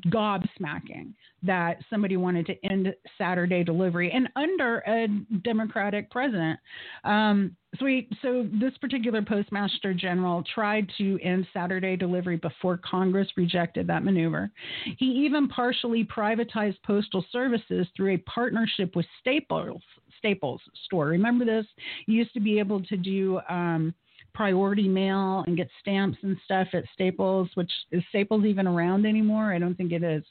gobsmacking 0.08 1.14
that 1.44 1.78
somebody 1.90 2.18
wanted 2.18 2.46
to 2.48 2.66
end 2.66 2.94
Saturday 3.18 3.64
delivery 3.64 4.12
and 4.12 4.30
under 4.36 4.80
a 4.88 5.08
Democratic 5.44 6.10
president. 6.10 6.60
Um, 7.04 7.56
so, 7.78 7.86
we, 7.86 8.08
so 8.22 8.48
this 8.54 8.78
particular 8.80 9.22
postmaster 9.22 9.94
general 9.94 10.44
tried 10.54 10.90
to 10.98 11.20
end 11.22 11.48
Saturday 11.54 11.96
delivery 11.96 12.38
before 12.38 12.78
Congress 12.78 13.28
rejected 13.36 13.88
that 13.88 14.04
maneuver. 14.04 14.52
He 14.98 15.06
even 15.06 15.48
partially 15.48 16.06
privatized 16.06 16.78
postal 16.86 17.26
services 17.32 17.88
through 17.96 18.14
a 18.14 18.18
partnership 18.20 18.96
with 18.96 19.06
Staples 19.20 19.82
Staples 20.20 20.62
store. 20.86 21.08
Remember 21.08 21.44
this? 21.44 21.66
You 22.06 22.16
used 22.16 22.34
to 22.34 22.40
be 22.40 22.58
able 22.58 22.82
to 22.84 22.96
do 22.96 23.42
um, 23.50 23.94
priority 24.34 24.88
mail 24.88 25.44
and 25.48 25.56
get 25.56 25.70
stamps 25.80 26.18
and 26.24 26.38
stuff 26.46 26.68
at 26.74 26.84
Staples, 26.94 27.50
which 27.56 27.72
is 27.92 28.04
Staples 28.10 28.46
even 28.46 28.68
around 28.68 29.06
anymore? 29.06 29.54
I 29.54 29.60
don't 29.60 29.76
think 29.76 29.92
it 29.92 30.04
is. 30.04 30.24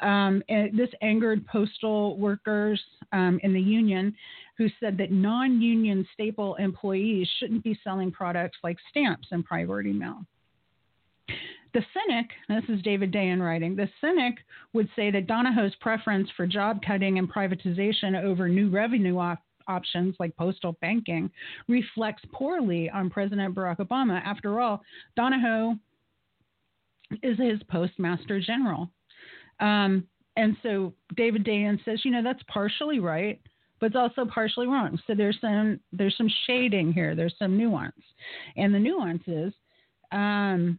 Um, 0.00 0.42
this 0.48 0.90
angered 1.02 1.46
postal 1.46 2.16
workers 2.16 2.80
um, 3.12 3.40
in 3.42 3.52
the 3.52 3.60
union 3.60 4.14
who 4.56 4.68
said 4.80 4.96
that 4.98 5.12
non 5.12 5.60
union 5.60 6.06
staple 6.14 6.56
employees 6.56 7.28
shouldn't 7.38 7.64
be 7.64 7.78
selling 7.84 8.10
products 8.10 8.58
like 8.62 8.76
stamps 8.90 9.28
and 9.30 9.44
priority 9.44 9.92
mail. 9.92 10.24
The 11.74 11.84
cynic, 11.92 12.30
this 12.48 12.64
is 12.74 12.82
David 12.82 13.12
Dayen 13.12 13.40
writing, 13.40 13.76
the 13.76 13.88
cynic 14.00 14.36
would 14.72 14.88
say 14.96 15.10
that 15.10 15.26
Donahoe's 15.26 15.74
preference 15.80 16.28
for 16.36 16.46
job 16.46 16.80
cutting 16.84 17.18
and 17.18 17.30
privatization 17.30 18.20
over 18.22 18.48
new 18.48 18.70
revenue 18.70 19.18
op- 19.18 19.42
options 19.68 20.16
like 20.18 20.36
postal 20.36 20.76
banking 20.80 21.30
reflects 21.68 22.22
poorly 22.32 22.90
on 22.90 23.10
President 23.10 23.54
Barack 23.54 23.78
Obama. 23.78 24.20
After 24.24 24.60
all, 24.60 24.82
Donahoe 25.16 25.76
is 27.22 27.38
his 27.38 27.62
postmaster 27.68 28.40
general. 28.40 28.90
Um, 29.60 30.06
and 30.36 30.56
so 30.62 30.94
David 31.16 31.44
Dayen 31.44 31.82
says, 31.84 32.00
you 32.04 32.10
know, 32.10 32.22
that's 32.22 32.42
partially 32.48 33.00
right, 33.00 33.40
but 33.80 33.86
it's 33.86 33.96
also 33.96 34.24
partially 34.24 34.66
wrong. 34.66 34.98
So 35.06 35.14
there's 35.14 35.38
some 35.40 35.80
there's 35.92 36.16
some 36.16 36.30
shading 36.46 36.92
here. 36.92 37.14
There's 37.14 37.34
some 37.38 37.56
nuance, 37.56 37.94
and 38.56 38.74
the 38.74 38.78
nuance 38.78 39.22
is 39.26 39.52
um, 40.12 40.78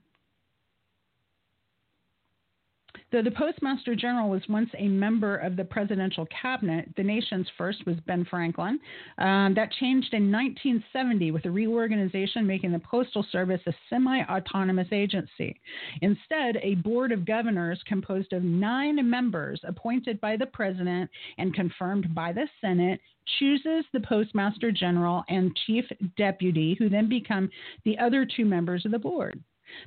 Though 3.12 3.24
the 3.24 3.32
Postmaster 3.32 3.96
General 3.96 4.30
was 4.30 4.48
once 4.48 4.70
a 4.78 4.88
member 4.88 5.38
of 5.38 5.56
the 5.56 5.66
presidential 5.66 6.28
cabinet, 6.28 6.90
the 6.96 7.02
nation's 7.02 7.48
first 7.58 7.84
was 7.88 7.96
Ben 8.06 8.24
Franklin. 8.26 8.80
Um, 9.18 9.56
that 9.56 9.72
changed 9.72 10.14
in 10.14 10.32
1970 10.32 11.32
with 11.32 11.46
a 11.46 11.52
reorganization 11.52 12.46
making 12.46 12.72
the 12.72 12.80
Postal 12.80 13.26
Service 13.32 13.62
a 13.66 13.74
semi 13.90 14.22
autonomous 14.26 14.90
agency. 14.92 15.60
Instead, 16.02 16.58
a 16.62 16.76
board 16.76 17.12
of 17.12 17.26
governors 17.26 17.82
composed 17.88 18.32
of 18.32 18.44
nine 18.44 19.10
members 19.10 19.60
appointed 19.64 20.22
by 20.22 20.38
the 20.38 20.46
president 20.46 21.10
and 21.40 21.56
confirmed 21.56 22.14
by 22.14 22.32
the 22.32 22.48
Senate 22.62 23.00
chooses 23.40 23.86
the 23.92 24.02
Postmaster 24.02 24.72
General 24.72 25.24
and 25.30 25.56
Chief 25.66 25.86
Deputy, 26.16 26.76
who 26.78 26.90
then 26.90 27.10
become 27.10 27.50
the 27.86 27.98
other 27.98 28.24
two 28.26 28.46
members 28.46 28.86
of 28.86 28.92
the 28.92 29.00
board. 29.00 29.44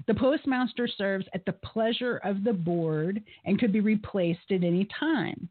The 0.07 0.15
postmaster 0.15 0.89
serves 0.89 1.27
at 1.35 1.45
the 1.45 1.53
pleasure 1.53 2.19
of 2.25 2.45
the 2.45 2.53
board 2.53 3.23
and 3.45 3.59
could 3.59 3.73
be 3.73 3.81
replaced 3.81 4.51
at 4.51 4.65
any 4.65 4.89
time. 4.99 5.49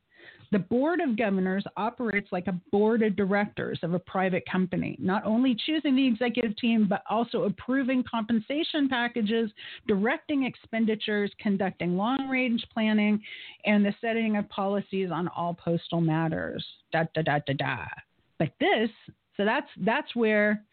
The 0.51 0.59
board 0.59 0.99
of 0.99 1.15
governors 1.15 1.63
operates 1.77 2.27
like 2.33 2.47
a 2.47 2.59
board 2.71 3.03
of 3.03 3.15
directors 3.15 3.79
of 3.83 3.93
a 3.93 3.99
private 3.99 4.43
company, 4.51 4.97
not 4.99 5.25
only 5.25 5.55
choosing 5.65 5.95
the 5.95 6.05
executive 6.05 6.57
team, 6.57 6.87
but 6.89 7.03
also 7.09 7.43
approving 7.43 8.03
compensation 8.03 8.89
packages, 8.89 9.49
directing 9.87 10.43
expenditures, 10.43 11.31
conducting 11.39 11.95
long 11.95 12.27
range 12.27 12.65
planning, 12.73 13.21
and 13.63 13.85
the 13.85 13.95
setting 14.01 14.35
of 14.35 14.49
policies 14.49 15.09
on 15.09 15.29
all 15.29 15.53
postal 15.53 16.01
matters. 16.01 16.65
Da, 16.91 17.05
da, 17.15 17.21
da, 17.21 17.39
da, 17.47 17.53
da. 17.53 17.85
But 18.37 18.51
this, 18.59 18.89
so 19.37 19.45
that's, 19.45 19.69
that's 19.77 20.13
where 20.17 20.65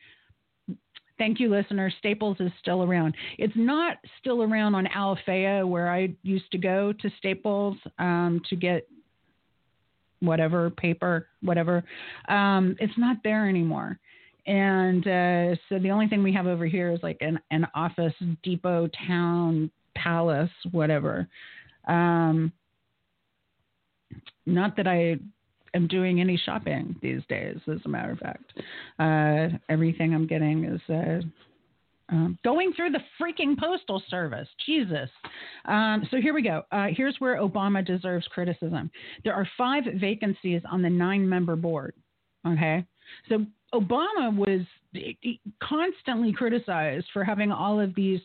Thank 1.18 1.40
you, 1.40 1.50
listener. 1.50 1.92
Staples 1.98 2.36
is 2.38 2.52
still 2.60 2.82
around. 2.84 3.14
It's 3.38 3.56
not 3.56 3.96
still 4.20 4.42
around 4.42 4.74
on 4.76 4.86
Alafaya, 4.86 5.66
where 5.68 5.90
I 5.90 6.14
used 6.22 6.50
to 6.52 6.58
go 6.58 6.92
to 6.92 7.10
Staples 7.18 7.76
um, 7.98 8.40
to 8.48 8.56
get 8.56 8.88
whatever 10.20 10.70
paper, 10.70 11.26
whatever. 11.42 11.82
Um, 12.28 12.76
it's 12.78 12.96
not 12.96 13.16
there 13.24 13.48
anymore. 13.48 13.98
And 14.46 15.06
uh, 15.06 15.56
so 15.68 15.78
the 15.78 15.90
only 15.90 16.06
thing 16.06 16.22
we 16.22 16.32
have 16.32 16.46
over 16.46 16.66
here 16.66 16.90
is 16.92 17.00
like 17.02 17.18
an, 17.20 17.38
an 17.50 17.66
office 17.74 18.14
depot, 18.42 18.88
town, 19.06 19.70
palace, 19.94 20.50
whatever. 20.70 21.28
Um, 21.86 22.52
not 24.46 24.76
that 24.76 24.86
I 24.86 25.18
am 25.78 25.86
doing 25.86 26.20
any 26.20 26.36
shopping 26.36 26.94
these 27.00 27.22
days, 27.28 27.56
as 27.72 27.78
a 27.84 27.88
matter 27.88 28.12
of 28.12 28.18
fact. 28.18 28.52
Uh, 28.98 29.56
everything 29.68 30.14
I'm 30.14 30.26
getting 30.26 30.64
is 30.64 30.80
uh, 30.88 31.20
um, 32.10 32.38
going 32.44 32.72
through 32.72 32.90
the 32.90 33.00
freaking 33.20 33.58
postal 33.58 34.02
service. 34.08 34.48
Jesus. 34.64 35.10
Um, 35.66 36.06
so 36.10 36.18
here 36.20 36.34
we 36.34 36.42
go. 36.42 36.62
Uh, 36.72 36.86
here's 36.94 37.16
where 37.18 37.40
Obama 37.40 37.84
deserves 37.84 38.26
criticism. 38.28 38.90
There 39.24 39.34
are 39.34 39.48
five 39.56 39.84
vacancies 39.96 40.62
on 40.70 40.82
the 40.82 40.90
nine 40.90 41.28
member 41.28 41.56
board. 41.56 41.94
Okay. 42.46 42.84
So 43.28 43.44
Obama 43.74 44.34
was 44.34 44.62
constantly 45.62 46.32
criticized 46.32 47.06
for 47.12 47.24
having 47.24 47.50
all 47.52 47.80
of 47.80 47.94
these 47.94 48.20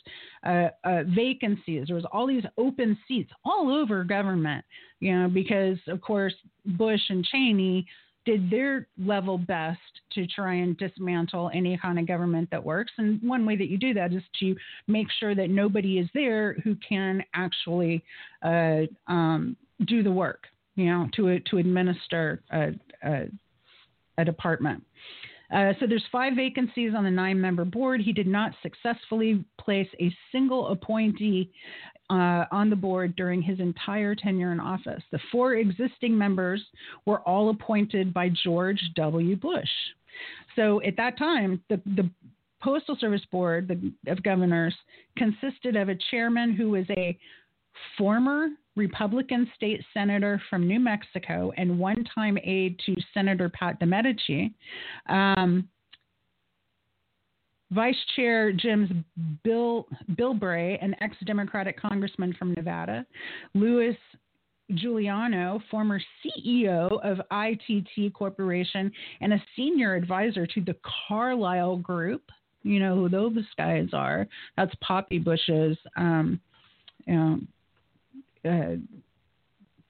uh, 0.46 0.70
uh, 0.84 1.04
vacancies. 1.08 1.88
There 1.88 1.96
was 1.96 2.06
all 2.12 2.28
these 2.28 2.46
open 2.58 2.98
seats 3.08 3.32
all 3.46 3.74
over 3.74 4.04
government, 4.04 4.64
you 5.00 5.18
know, 5.18 5.28
because 5.28 5.78
of 5.88 6.02
course 6.02 6.34
Bush 6.66 7.02
and 7.10 7.24
Cheney 7.26 7.86
did 8.26 8.50
their 8.50 8.88
level 8.98 9.38
best 9.38 9.80
to 10.14 10.26
try 10.28 10.56
and 10.56 10.78
dismantle 10.78 11.52
any 11.54 11.78
kind 11.78 12.00
of 12.00 12.08
government 12.08 12.50
that 12.52 12.64
works. 12.64 12.92
And 12.98 13.22
one 13.22 13.46
way 13.46 13.56
that 13.58 13.68
you 13.68 13.78
do 13.78 13.94
that 13.96 14.14
is 14.14 14.24
to 14.40 14.56
make 14.88 15.08
sure 15.20 15.36
that 15.36 15.50
nobody 15.50 16.00
is 16.00 16.08
there 16.14 16.54
who 16.64 16.76
can 16.88 17.22
actually 17.34 18.04
uh, 18.42 18.84
um, 19.08 19.58
do 19.86 20.04
the 20.04 20.12
work, 20.12 20.46
you 20.76 20.86
know, 20.86 21.10
to 21.16 21.40
to 21.40 21.58
administer 21.58 22.42
a, 22.52 22.72
a, 23.04 23.26
a 24.18 24.26
department. 24.26 24.84
Uh, 25.54 25.74
so 25.80 25.86
there's 25.88 26.04
five 26.12 26.36
vacancies 26.36 26.94
on 26.96 27.04
the 27.04 27.12
nine-member 27.12 27.66
board. 27.66 28.02
He 28.02 28.12
did 28.12 28.28
not 28.28 28.54
successfully 28.64 29.44
place 29.60 29.88
a 30.02 30.14
single 30.32 30.70
appointee 30.70 31.52
uh, 32.10 32.46
on 32.52 32.70
the 32.70 32.76
board 32.76 33.16
during 33.16 33.42
his 33.42 33.60
entire 33.60 34.16
tenure 34.16 34.52
in 34.52 34.60
office. 34.60 35.04
The 35.12 35.20
four 35.32 35.56
existing 35.56 36.18
members 36.18 36.64
were 37.06 37.22
all 37.22 37.50
appointed 37.50 38.14
by 38.14 38.30
George 38.44 38.82
W. 38.96 39.36
Bush. 39.36 39.70
So 40.56 40.82
at 40.82 40.98
that 40.98 41.18
time, 41.18 41.62
the, 41.70 41.82
the 41.86 42.10
Postal 42.62 42.98
Service 43.00 43.26
Board 43.32 43.68
the, 43.68 44.12
of 44.12 44.24
Governors 44.24 44.76
consisted 45.18 45.76
of 45.76 45.90
a 45.90 45.98
chairman 46.12 46.54
who 46.54 46.72
was 46.72 46.86
a 46.92 47.18
former 47.98 48.50
Republican 48.76 49.50
state 49.56 49.84
senator 49.94 50.42
from 50.50 50.68
New 50.68 50.80
Mexico 50.80 51.52
and 51.58 51.78
one 51.78 52.04
time 52.16 52.38
aide 52.44 52.80
to 52.86 52.96
Senator 53.14 53.50
Pat 53.50 53.80
Domenici. 53.80 54.54
Um, 55.08 55.68
Vice 57.72 57.98
Chair 58.16 58.52
Jim's 58.52 58.90
Bill 59.44 59.88
Bilbray, 60.12 60.78
an 60.84 60.96
ex 61.02 61.16
Democratic 61.26 61.80
congressman 61.80 62.34
from 62.38 62.54
Nevada. 62.54 63.06
Louis 63.56 63.98
Giuliano, 64.76 65.62
former 65.70 66.00
CEO 66.24 67.00
of 67.04 67.20
ITT 67.32 68.14
Corporation 68.14 68.92
and 69.22 69.34
a 69.34 69.44
senior 69.56 69.96
advisor 69.96 70.46
to 70.48 70.62
the 70.62 70.76
Carlyle 71.08 71.78
Group. 71.78 72.24
You 72.64 72.80
know 72.80 72.96
who 72.96 73.10
those 73.10 73.46
guys 73.58 73.90
are. 73.94 74.28
That's 74.56 74.74
Poppy 74.82 75.20
Bush's 75.20 75.78
um, 75.98 76.40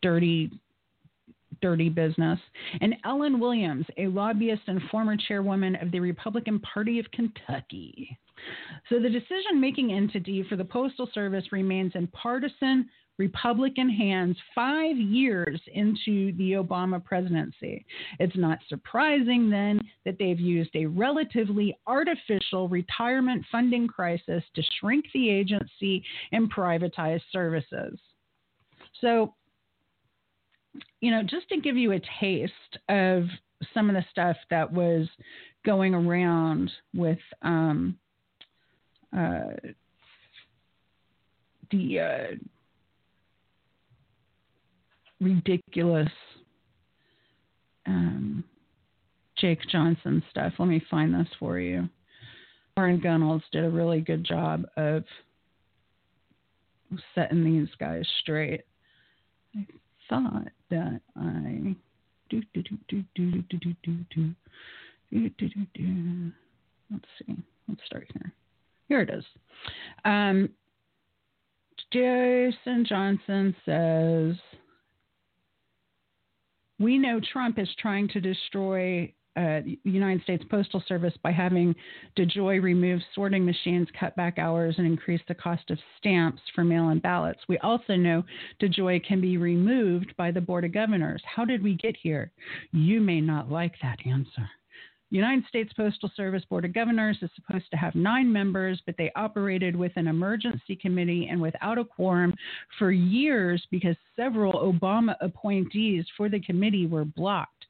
dirty 0.01 0.51
dirty 1.61 1.87
business. 1.87 2.39
And 2.81 2.95
Ellen 3.05 3.39
Williams, 3.39 3.85
a 3.97 4.07
lobbyist 4.07 4.63
and 4.67 4.81
former 4.91 5.15
chairwoman 5.15 5.77
of 5.77 5.91
the 5.91 5.99
Republican 5.99 6.59
Party 6.59 6.99
of 6.99 7.05
Kentucky. 7.11 8.17
So 8.89 8.99
the 8.99 9.09
decision 9.09 9.61
making 9.61 9.93
entity 9.93 10.45
for 10.49 10.57
the 10.57 10.65
Postal 10.65 11.09
Service 11.13 11.45
remains 11.53 11.93
in 11.95 12.07
partisan 12.07 12.89
Republican 13.17 13.89
hands 13.89 14.35
five 14.55 14.97
years 14.97 15.61
into 15.73 16.35
the 16.37 16.53
Obama 16.53 17.01
presidency. 17.03 17.85
It's 18.19 18.35
not 18.35 18.57
surprising 18.67 19.49
then 19.49 19.79
that 20.03 20.17
they've 20.17 20.39
used 20.39 20.75
a 20.75 20.87
relatively 20.87 21.77
artificial 21.85 22.67
retirement 22.67 23.45
funding 23.51 23.87
crisis 23.87 24.43
to 24.55 24.63
shrink 24.79 25.05
the 25.13 25.29
agency 25.29 26.03
and 26.31 26.51
privatize 26.51 27.21
services. 27.31 27.97
So, 29.01 29.33
you 31.01 31.11
know, 31.11 31.21
just 31.23 31.49
to 31.49 31.59
give 31.59 31.77
you 31.77 31.91
a 31.93 32.01
taste 32.19 32.77
of 32.89 33.25
some 33.73 33.89
of 33.89 33.95
the 33.95 34.05
stuff 34.11 34.37
that 34.49 34.71
was 34.71 35.07
going 35.65 35.93
around 35.93 36.71
with 36.93 37.19
um, 37.41 37.97
uh, 39.15 39.53
the 41.71 41.99
uh, 41.99 42.35
ridiculous 45.21 46.11
um, 47.85 48.43
Jake 49.37 49.59
Johnson 49.69 50.23
stuff. 50.29 50.53
Let 50.59 50.67
me 50.67 50.81
find 50.89 51.13
this 51.13 51.27
for 51.39 51.59
you. 51.59 51.89
Warren 52.77 52.99
Gunnels 52.99 53.43
did 53.51 53.65
a 53.65 53.69
really 53.69 54.01
good 54.01 54.23
job 54.23 54.65
of 54.77 55.03
setting 57.15 57.43
these 57.43 57.69
guys 57.79 58.05
straight. 58.21 58.61
I 59.55 59.65
thought 60.09 60.47
that 60.69 61.01
I 61.15 61.75
do 62.29 62.41
do 62.53 62.63
do 62.63 62.77
do 62.87 63.03
do 63.15 63.31
do 63.31 63.41
do 63.41 63.75
do 63.83 64.05
do 64.09 64.35
do 65.11 65.29
do 65.29 65.49
do 65.49 65.65
do. 65.73 66.31
Let's 66.91 67.05
see. 67.19 67.35
Let's 67.67 67.81
start 67.85 68.07
here. 68.13 68.33
Here 68.87 69.01
it 69.01 69.09
is. 69.09 69.23
Um, 70.05 70.49
Jason 71.91 72.85
Johnson 72.85 73.55
says, 73.65 74.35
"We 76.79 76.97
know 76.97 77.19
Trump 77.19 77.59
is 77.59 77.69
trying 77.79 78.07
to 78.09 78.21
destroy 78.21 79.13
uh, 79.35 79.61
United 79.83 80.23
States 80.23 80.43
Postal 80.49 80.83
Service 80.87 81.13
by 81.23 81.31
having 81.31 81.75
DeJoy 82.17 82.61
remove 82.61 83.01
sorting 83.15 83.45
machines, 83.45 83.87
cut 83.99 84.15
back 84.15 84.37
hours, 84.37 84.75
and 84.77 84.87
increase 84.87 85.21
the 85.27 85.35
cost 85.35 85.69
of 85.69 85.79
stamps 85.97 86.41
for 86.53 86.63
mail 86.63 86.89
in 86.89 86.99
ballots. 86.99 87.39
We 87.47 87.57
also 87.59 87.95
know 87.95 88.23
DeJoy 88.61 89.05
can 89.05 89.21
be 89.21 89.37
removed 89.37 90.13
by 90.17 90.31
the 90.31 90.41
Board 90.41 90.65
of 90.65 90.73
Governors. 90.73 91.21
How 91.25 91.45
did 91.45 91.63
we 91.63 91.75
get 91.75 91.95
here? 92.01 92.31
You 92.71 93.01
may 93.01 93.21
not 93.21 93.51
like 93.51 93.73
that 93.81 93.99
answer. 94.05 94.49
United 95.13 95.45
States 95.47 95.71
Postal 95.73 96.11
Service 96.15 96.43
Board 96.49 96.65
of 96.65 96.73
Governors 96.73 97.19
is 97.21 97.29
supposed 97.35 97.69
to 97.69 97.77
have 97.77 97.93
nine 97.93 98.33
members, 98.33 98.81
but 98.87 98.95
they 98.97 99.11
operated 99.15 99.75
with 99.75 99.91
an 99.95 100.07
emergency 100.07 100.75
committee 100.75 101.27
and 101.29 101.39
without 101.39 101.77
a 101.77 101.85
quorum 101.85 102.33
for 102.79 102.91
years 102.91 103.63
because 103.69 103.95
several 104.15 104.53
Obama 104.53 105.15
appointees 105.21 106.03
for 106.17 106.29
the 106.29 106.39
committee 106.39 106.87
were 106.87 107.05
blocked. 107.05 107.65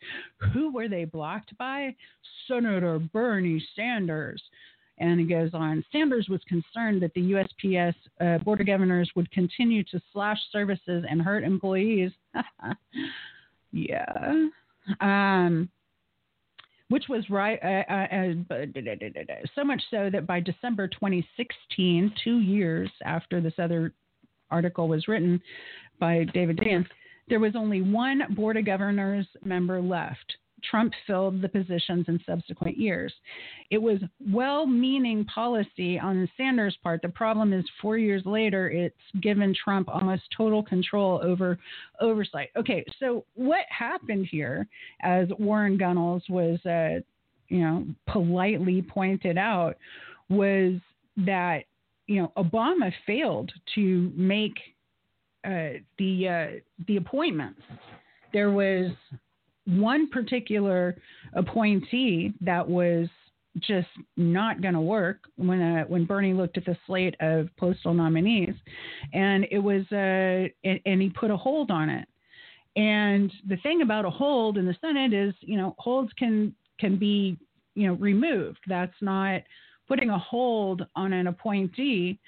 Who 0.53 0.71
were 0.71 0.87
they 0.87 1.03
blocked 1.03 1.57
by? 1.57 1.93
Senator 2.47 2.97
Bernie 2.97 3.65
Sanders. 3.75 4.41
And 4.99 5.19
he 5.19 5.25
goes 5.25 5.49
on 5.53 5.83
Sanders 5.91 6.29
was 6.29 6.39
concerned 6.47 7.01
that 7.01 7.13
the 7.13 7.45
USPS 7.63 7.95
uh, 8.21 8.37
Board 8.45 8.61
of 8.61 8.67
Governors 8.67 9.11
would 9.17 9.29
continue 9.31 9.83
to 9.85 9.99
slash 10.13 10.39
services 10.53 11.03
and 11.09 11.21
hurt 11.21 11.43
employees. 11.43 12.11
yeah. 13.73 14.47
Um, 15.01 15.69
which 16.93 17.09
was 17.09 17.27
right, 17.27 17.57
uh, 17.63 17.91
uh, 17.91 18.05
uh, 18.15 19.35
so 19.55 19.63
much 19.63 19.81
so 19.89 20.11
that 20.11 20.27
by 20.27 20.39
December 20.39 20.87
2016, 20.87 22.13
two 22.23 22.37
years 22.37 22.87
after 23.03 23.41
this 23.41 23.55
other 23.57 23.91
article 24.51 24.87
was 24.87 25.07
written 25.07 25.41
by 25.99 26.23
David 26.35 26.57
Dayen, 26.57 26.85
there 27.29 27.39
was 27.39 27.55
only 27.55 27.81
one 27.81 28.21
Board 28.35 28.57
of 28.57 28.67
Governors 28.67 29.25
member 29.43 29.81
left. 29.81 30.35
Trump 30.69 30.93
filled 31.05 31.41
the 31.41 31.49
positions 31.49 32.05
in 32.07 32.19
subsequent 32.25 32.77
years. 32.77 33.13
It 33.69 33.77
was 33.77 33.99
well 34.31 34.65
meaning 34.65 35.25
policy 35.25 35.99
on 35.99 36.29
Sanders' 36.37 36.77
part. 36.83 37.01
The 37.01 37.09
problem 37.09 37.53
is, 37.53 37.65
four 37.81 37.97
years 37.97 38.23
later, 38.25 38.69
it's 38.69 38.95
given 39.21 39.55
Trump 39.63 39.89
almost 39.89 40.23
total 40.35 40.63
control 40.63 41.21
over 41.23 41.57
oversight. 41.99 42.49
Okay, 42.55 42.83
so 42.99 43.25
what 43.35 43.65
happened 43.69 44.27
here, 44.29 44.67
as 45.01 45.27
Warren 45.39 45.77
Gunnels 45.77 46.23
was, 46.29 46.63
uh, 46.65 47.01
you 47.49 47.59
know, 47.59 47.85
politely 48.07 48.81
pointed 48.81 49.37
out, 49.37 49.77
was 50.29 50.73
that, 51.17 51.65
you 52.07 52.21
know, 52.21 52.31
Obama 52.37 52.91
failed 53.05 53.51
to 53.75 54.11
make 54.15 54.57
uh, 55.45 55.79
the 55.97 56.27
uh, 56.27 56.59
the 56.87 56.97
appointments. 56.97 57.61
There 58.31 58.51
was 58.51 58.91
one 59.65 60.09
particular 60.09 60.95
appointee 61.33 62.33
that 62.41 62.67
was 62.67 63.07
just 63.59 63.87
not 64.17 64.61
going 64.61 64.73
to 64.73 64.81
work 64.81 65.19
when 65.35 65.61
uh, 65.61 65.83
when 65.83 66.05
Bernie 66.05 66.33
looked 66.33 66.57
at 66.57 66.65
the 66.65 66.77
slate 66.87 67.15
of 67.19 67.49
postal 67.57 67.93
nominees, 67.93 68.55
and 69.13 69.45
it 69.51 69.59
was 69.59 69.83
uh, 69.91 70.49
and, 70.67 70.79
and 70.85 71.01
he 71.01 71.09
put 71.09 71.31
a 71.31 71.37
hold 71.37 71.71
on 71.71 71.89
it. 71.89 72.07
And 72.75 73.31
the 73.47 73.57
thing 73.57 73.83
about 73.83 74.05
a 74.05 74.09
hold 74.09 74.57
in 74.57 74.65
the 74.65 74.75
Senate 74.81 75.13
is, 75.13 75.35
you 75.41 75.57
know, 75.57 75.75
holds 75.77 76.11
can 76.13 76.55
can 76.79 76.97
be 76.97 77.37
you 77.75 77.87
know 77.87 77.93
removed. 77.93 78.59
That's 78.67 78.95
not 79.01 79.41
putting 79.87 80.09
a 80.09 80.17
hold 80.17 80.85
on 80.95 81.13
an 81.13 81.27
appointee 81.27 82.19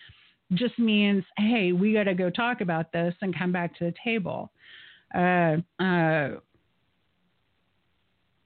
just 0.53 0.77
means, 0.77 1.23
hey, 1.37 1.71
we 1.71 1.93
got 1.93 2.03
to 2.03 2.13
go 2.13 2.29
talk 2.29 2.61
about 2.61 2.91
this 2.91 3.15
and 3.21 3.35
come 3.35 3.51
back 3.51 3.75
to 3.77 3.85
the 3.85 3.93
table. 4.03 4.51
Uh, 5.13 5.57
uh, 5.83 6.39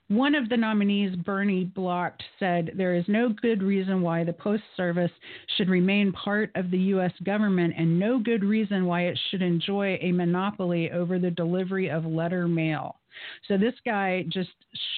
one 0.10 0.34
of 0.34 0.49
the 0.49 0.57
nominees, 0.57 1.16
Bernie 1.18 1.66
blocked, 1.66 2.24
said 2.39 2.72
there 2.76 2.95
is 2.95 3.05
no 3.07 3.30
good 3.30 3.62
reason 3.62 4.01
why 4.01 4.24
the 4.24 4.34
Post 4.34 4.64
Service 4.76 5.12
should 5.55 5.70
remain 5.70 6.12
part 6.12 6.51
of 6.55 6.72
the 6.72 6.80
U.S. 6.80 7.12
government 7.24 7.76
and 7.78 7.99
no 7.99 8.18
good 8.18 8.43
reason 8.43 8.86
why 8.86 9.03
it 9.03 9.20
should 9.30 9.43
enjoy 9.43 9.99
a 10.01 10.12
monopoly 10.12 10.91
over 10.91 11.20
the 11.20 11.30
delivery 11.30 11.89
of 11.89 12.05
letter 12.05 12.47
mail. 12.47 12.97
So 13.47 13.55
this 13.55 13.76
guy 13.86 14.26
just 14.30 14.49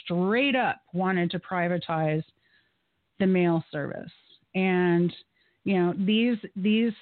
straight 0.03 0.55
up 0.55 0.78
wanted 0.93 1.30
to 1.32 1.39
privatize 1.39 2.24
the 3.20 3.28
mail 3.28 3.66
service. 3.70 4.12
And, 4.55 5.14
you 5.66 5.78
know, 5.78 5.93
these, 5.97 6.38
these 6.55 6.93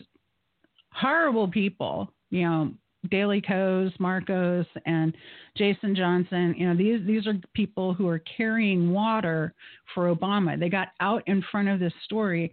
horrible 0.91 1.47
people, 1.47 2.11
you 2.31 2.41
know, 2.41 2.71
Daily 3.09 3.41
Kos, 3.41 3.91
Markos, 3.99 4.65
and 4.85 5.15
Jason 5.55 5.95
Johnson. 5.95 6.53
You 6.57 6.67
know, 6.67 6.75
these 6.75 7.05
these 7.05 7.27
are 7.27 7.35
people 7.53 7.93
who 7.93 8.07
are 8.07 8.19
carrying 8.19 8.91
water 8.91 9.53
for 9.93 10.13
Obama. 10.13 10.59
They 10.59 10.69
got 10.69 10.89
out 10.99 11.23
in 11.27 11.43
front 11.51 11.69
of 11.69 11.79
this 11.79 11.93
story 12.03 12.51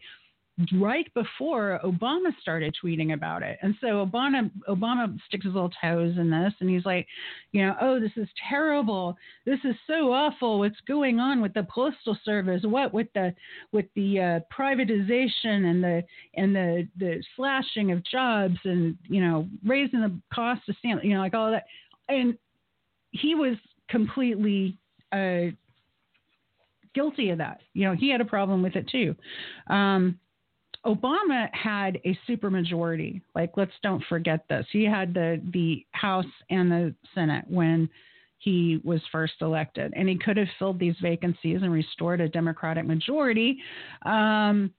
right 0.73 1.13
before 1.13 1.79
Obama 1.85 2.31
started 2.41 2.75
tweeting 2.83 3.13
about 3.13 3.43
it. 3.43 3.59
And 3.61 3.75
so 3.81 4.07
Obama 4.07 4.51
Obama 4.69 5.19
sticks 5.27 5.45
his 5.45 5.53
little 5.53 5.71
toes 5.83 6.17
in 6.17 6.31
this 6.31 6.53
and 6.61 6.71
he's 6.71 6.87
like, 6.87 7.07
you 7.53 7.65
know, 7.65 7.77
oh, 7.81 8.01
this 8.01 8.13
is 8.17 8.29
terrible. 8.49 9.17
This 9.45 9.59
is 9.65 9.75
so 9.87 10.13
awful. 10.13 10.59
What's 10.59 10.81
going 10.89 11.21
on 11.21 11.43
with 11.43 11.53
the 11.53 11.65
postal 11.65 12.17
service? 12.25 12.63
What 12.65 12.95
with 12.95 13.09
the 13.15 13.35
with 13.73 13.85
the 13.95 14.21
uh, 14.21 14.41
privatization 14.57 15.71
and 15.71 15.85
the 15.85 16.03
and 16.37 16.57
the 16.57 16.89
the 16.99 17.23
slashing 17.37 17.93
of 17.93 18.03
jobs 18.05 18.57
and 18.65 18.97
you 19.09 19.21
know 19.21 19.47
raising 19.65 20.01
the 20.01 20.19
cost 20.33 20.63
of 20.71 20.77
stamp, 20.79 21.05
you 21.05 21.15
know, 21.15 21.21
like 21.21 21.35
all 21.35 21.51
that. 21.51 21.67
And 22.09 22.39
he 23.11 23.35
was 23.35 23.57
completely 23.91 24.79
uh, 25.13 25.53
guilty 26.95 27.29
of 27.29 27.39
that. 27.39 27.61
You 27.75 27.89
know, 27.89 27.95
he 27.95 28.09
had 28.09 28.23
a 28.23 28.25
problem 28.25 28.63
with 28.63 28.75
it 28.75 28.89
too. 28.89 29.15
Um, 29.69 30.19
Obama 30.87 31.49
had 31.53 32.01
a 32.05 32.19
supermajority. 32.29 33.21
Like, 33.35 33.53
let's 33.57 33.73
don't 33.83 34.03
forget 34.09 34.45
this. 34.49 34.67
He 34.71 34.85
had 34.85 35.13
the 35.13 35.43
the 35.53 35.85
House 35.93 36.25
and 36.49 36.71
the 36.71 36.95
Senate 37.15 37.45
when 37.49 37.89
he 38.39 38.81
was 38.85 39.01
first 39.11 39.35
elected, 39.41 39.93
and 39.97 40.09
he 40.09 40.17
could 40.17 40.37
have 40.37 40.49
filled 40.59 40.79
these 40.79 40.95
vacancies 41.03 41.63
and 41.63 41.73
restored 41.73 42.21
a 42.21 42.29
Democratic 42.29 42.87
majority. 42.87 43.59
Um, 44.05 44.73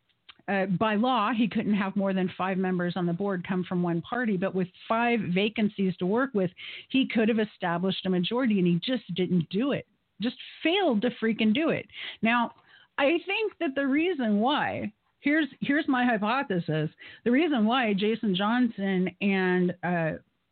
uh, 0.48 0.66
by 0.80 0.96
law, 0.96 1.32
he 1.34 1.48
couldn't 1.48 1.74
have 1.74 1.94
more 1.98 2.14
than 2.14 2.32
five 2.38 2.58
members 2.58 2.94
on 2.96 3.06
the 3.06 3.12
board 3.12 3.46
come 3.46 3.66
from 3.66 3.84
one 3.84 4.02
party, 4.02 4.38
but 4.38 4.56
with 4.56 4.70
five 4.88 5.20
vacancies 5.34 5.94
to 5.98 6.06
work 6.06 6.30
with, 6.34 6.50
he 6.88 7.06
could 7.06 7.28
have 7.28 7.40
established 7.40 8.06
a 8.06 8.10
majority, 8.10 8.60
and 8.60 8.68
he 8.68 8.76
just 8.76 9.04
didn't 9.14 9.50
do 9.50 9.74
it. 9.74 9.86
Just 10.22 10.38
failed 10.64 11.02
to 11.02 11.10
freaking 11.22 11.54
do 11.54 11.70
it. 11.70 11.86
Now, 12.22 12.52
I 12.98 13.20
think 13.26 13.54
that 13.60 13.76
the 13.76 13.86
reason 13.86 14.40
why 14.40 14.94
here's 15.20 15.48
here's 15.62 15.88
my 15.88 16.06
hypothesis. 16.06 16.90
The 17.24 17.32
reason 17.32 17.66
why 17.66 17.94
Jason 17.94 18.36
Johnson 18.36 19.10
and 19.22 19.76
uh, 19.84 20.12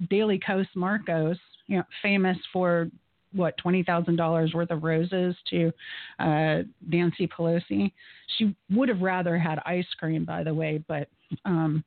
Daily 0.10 0.40
Kos 0.40 0.68
Markos, 0.76 1.38
you 1.68 1.78
know, 1.78 1.84
famous 2.02 2.38
for 2.52 2.90
what 3.34 3.58
twenty 3.58 3.84
thousand 3.84 4.16
dollars 4.16 4.54
worth 4.54 4.72
of 4.72 4.84
roses 4.84 5.36
to 5.50 5.72
uh, 6.20 6.60
Nancy 6.88 7.28
Pelosi. 7.28 7.92
She 8.38 8.56
would 8.72 8.90
have 8.90 9.02
rather 9.02 9.38
had 9.38 9.60
ice 9.66 9.88
cream, 10.00 10.26
by 10.26 10.44
the 10.44 10.54
way, 10.54 10.84
but 10.88 11.08
um, 11.46 11.84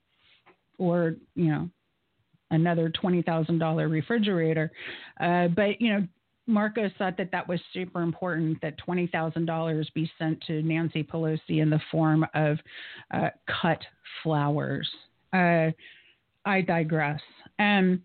or 0.79 1.17
you 1.35 1.51
know 1.51 1.69
another 2.51 2.91
twenty 2.91 3.23
thousand 3.23 3.59
dollar 3.59 3.89
refrigerator. 3.89 4.71
Uh, 5.21 5.49
but 5.49 5.81
you 5.81 5.93
know 5.93 6.07
Markos 6.49 6.95
thought 6.97 7.17
that 7.19 7.31
that 7.31 7.47
was 7.47 7.61
super 7.73 8.03
important 8.03 8.61
that 8.63 8.75
$20,000 8.79 9.95
be 9.95 10.11
sent 10.19 10.41
to 10.47 10.63
Nancy 10.63 11.03
Pelosi 11.05 11.61
in 11.61 11.71
the 11.71 11.81
form 11.91 12.27
of 12.35 12.59
uh, 13.13 13.29
cut 13.63 13.81
flowers. 14.23 14.89
Uh, 15.33 15.71
I 16.45 16.63
digress. 16.63 17.21
Um, 17.59 18.03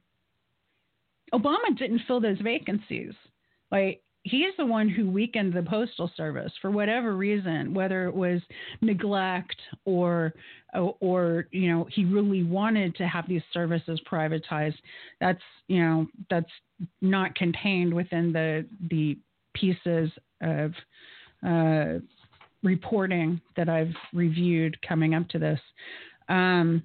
Obama 1.34 1.76
didn't 1.78 2.02
fill 2.08 2.20
those 2.20 2.40
vacancies. 2.42 3.14
Like 3.72 4.03
he's 4.24 4.56
the 4.58 4.66
one 4.66 4.90
who 4.90 5.10
weakened 5.10 5.54
the 5.54 5.64
postal 5.64 6.10
service 6.16 6.52
for 6.62 6.72
whatever 6.72 7.16
reason, 7.16 7.74
whether 7.74 8.06
it 8.08 8.14
was 8.14 8.42
neglect 8.82 9.56
or 9.86 10.34
or 10.74 11.48
you 11.52 11.70
know 11.70 11.88
he 11.92 12.06
really 12.06 12.44
wanted 12.44 12.96
to 12.96 13.08
have 13.08 13.28
these 13.28 13.42
services 13.54 14.00
privatized. 14.10 14.78
That's 15.20 15.42
you 15.68 15.84
know 15.84 16.08
that's 16.30 16.52
not 17.02 17.36
contained 17.36 17.94
within 17.94 18.32
the 18.32 18.66
the 18.90 19.18
pieces 19.54 20.10
of 20.42 20.72
uh, 21.46 22.00
reporting 22.64 23.42
that 23.56 23.70
I've 23.70 23.94
reviewed 24.14 24.78
coming 24.88 25.14
up 25.16 25.28
to 25.30 25.40
this. 25.40 25.60
Um, 26.30 26.84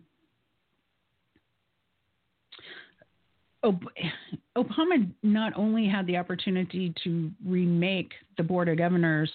Obama 4.56 5.10
not 5.22 5.52
only 5.56 5.86
had 5.86 6.06
the 6.06 6.16
opportunity 6.16 6.92
to 7.04 7.30
remake 7.44 8.12
the 8.36 8.42
Board 8.42 8.68
of 8.68 8.78
Governors 8.78 9.30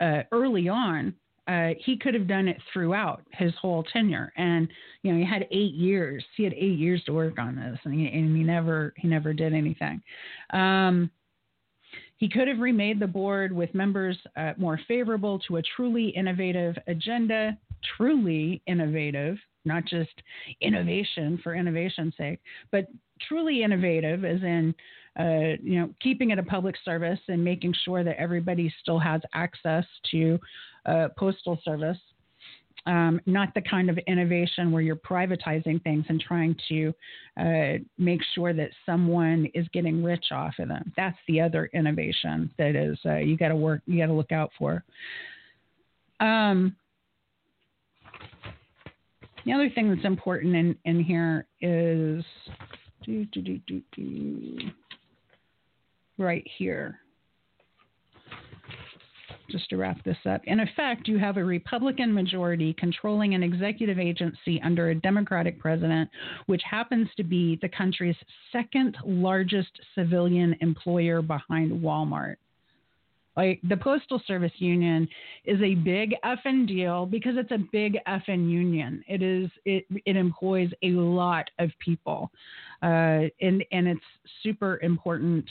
uh, 0.00 0.22
early 0.32 0.68
on, 0.68 1.14
uh, 1.48 1.70
he 1.84 1.96
could 1.96 2.14
have 2.14 2.26
done 2.26 2.48
it 2.48 2.60
throughout 2.72 3.22
his 3.32 3.52
whole 3.60 3.84
tenure. 3.84 4.32
And 4.36 4.68
you 5.02 5.12
know, 5.12 5.18
he 5.18 5.24
had 5.24 5.46
eight 5.50 5.74
years. 5.74 6.24
He 6.36 6.42
had 6.42 6.52
eight 6.54 6.78
years 6.78 7.02
to 7.04 7.12
work 7.12 7.38
on 7.38 7.54
this, 7.54 7.78
and 7.84 7.94
he, 7.94 8.06
and 8.06 8.36
he 8.36 8.42
never 8.42 8.92
he 8.96 9.06
never 9.06 9.32
did 9.32 9.54
anything. 9.54 10.02
Um, 10.52 11.10
he 12.16 12.28
could 12.28 12.48
have 12.48 12.58
remade 12.58 12.98
the 12.98 13.06
board 13.06 13.52
with 13.52 13.74
members 13.74 14.18
uh, 14.36 14.54
more 14.56 14.80
favorable 14.88 15.38
to 15.40 15.58
a 15.58 15.62
truly 15.76 16.08
innovative 16.08 16.76
agenda. 16.88 17.56
Truly 17.96 18.62
innovative, 18.66 19.36
not 19.64 19.84
just 19.84 20.10
innovation 20.60 21.38
for 21.44 21.54
innovation's 21.54 22.14
sake, 22.16 22.40
but 22.72 22.86
truly 23.28 23.62
innovative, 23.62 24.24
as 24.24 24.42
in, 24.42 24.74
uh, 25.18 25.56
you 25.62 25.80
know, 25.80 25.90
keeping 26.00 26.30
it 26.30 26.38
a 26.38 26.42
public 26.42 26.74
service 26.84 27.20
and 27.28 27.42
making 27.42 27.74
sure 27.84 28.04
that 28.04 28.16
everybody 28.18 28.72
still 28.80 28.98
has 28.98 29.20
access 29.34 29.84
to 30.10 30.38
uh, 30.86 31.08
postal 31.16 31.60
service. 31.64 31.98
Um, 32.86 33.20
not 33.26 33.52
the 33.52 33.62
kind 33.62 33.90
of 33.90 33.98
innovation 34.06 34.70
where 34.70 34.80
you're 34.80 34.94
privatizing 34.94 35.82
things 35.82 36.04
and 36.08 36.20
trying 36.20 36.54
to 36.68 36.94
uh, 37.36 37.78
make 37.98 38.20
sure 38.32 38.52
that 38.52 38.70
someone 38.84 39.48
is 39.54 39.66
getting 39.72 40.04
rich 40.04 40.26
off 40.30 40.54
of 40.60 40.68
them. 40.68 40.92
That's 40.96 41.18
the 41.26 41.40
other 41.40 41.68
innovation 41.74 42.48
that 42.58 42.76
is 42.76 42.96
uh, 43.04 43.16
you 43.16 43.36
got 43.36 43.48
to 43.48 43.56
work, 43.56 43.82
you 43.86 43.98
got 43.98 44.06
to 44.06 44.12
look 44.12 44.30
out 44.30 44.52
for. 44.56 44.84
Um, 46.20 46.76
the 49.44 49.52
other 49.52 49.70
thing 49.70 49.92
that's 49.92 50.04
important 50.04 50.54
in, 50.54 50.76
in 50.84 51.02
here 51.02 51.46
is 51.60 52.24
do, 53.06 53.24
do, 53.26 53.40
do, 53.40 53.60
do, 53.66 53.82
do, 53.94 54.58
right 56.18 56.46
here 56.58 56.98
just 59.48 59.70
to 59.70 59.76
wrap 59.76 60.02
this 60.04 60.16
up. 60.28 60.40
In 60.46 60.58
effect, 60.58 61.06
you 61.06 61.18
have 61.18 61.36
a 61.36 61.44
Republican 61.44 62.12
majority 62.12 62.74
controlling 62.78 63.34
an 63.34 63.44
executive 63.44 63.98
agency 63.98 64.60
under 64.64 64.90
a 64.90 64.94
Democratic 64.94 65.60
president, 65.60 66.10
which 66.46 66.62
happens 66.68 67.08
to 67.16 67.22
be 67.22 67.56
the 67.62 67.68
country's 67.68 68.16
second 68.50 68.96
largest 69.04 69.70
civilian 69.94 70.56
employer 70.60 71.22
behind 71.22 71.70
Walmart. 71.70 72.36
Like 73.36 73.60
the 73.68 73.76
Postal 73.76 74.20
Service 74.26 74.52
Union 74.58 75.06
is 75.44 75.60
a 75.60 75.74
big 75.74 76.14
effing 76.24 76.66
deal 76.66 77.04
because 77.04 77.34
it's 77.36 77.52
a 77.52 77.58
big 77.70 77.98
effing 78.08 78.50
union. 78.50 79.04
It 79.06 79.22
is 79.22 79.50
it 79.64 79.84
it 80.04 80.16
employs 80.16 80.70
a 80.82 80.90
lot 80.90 81.48
of 81.58 81.70
people, 81.78 82.30
uh, 82.82 83.28
and 83.40 83.64
and 83.72 83.88
it's 83.88 84.00
super 84.42 84.80
important 84.82 85.44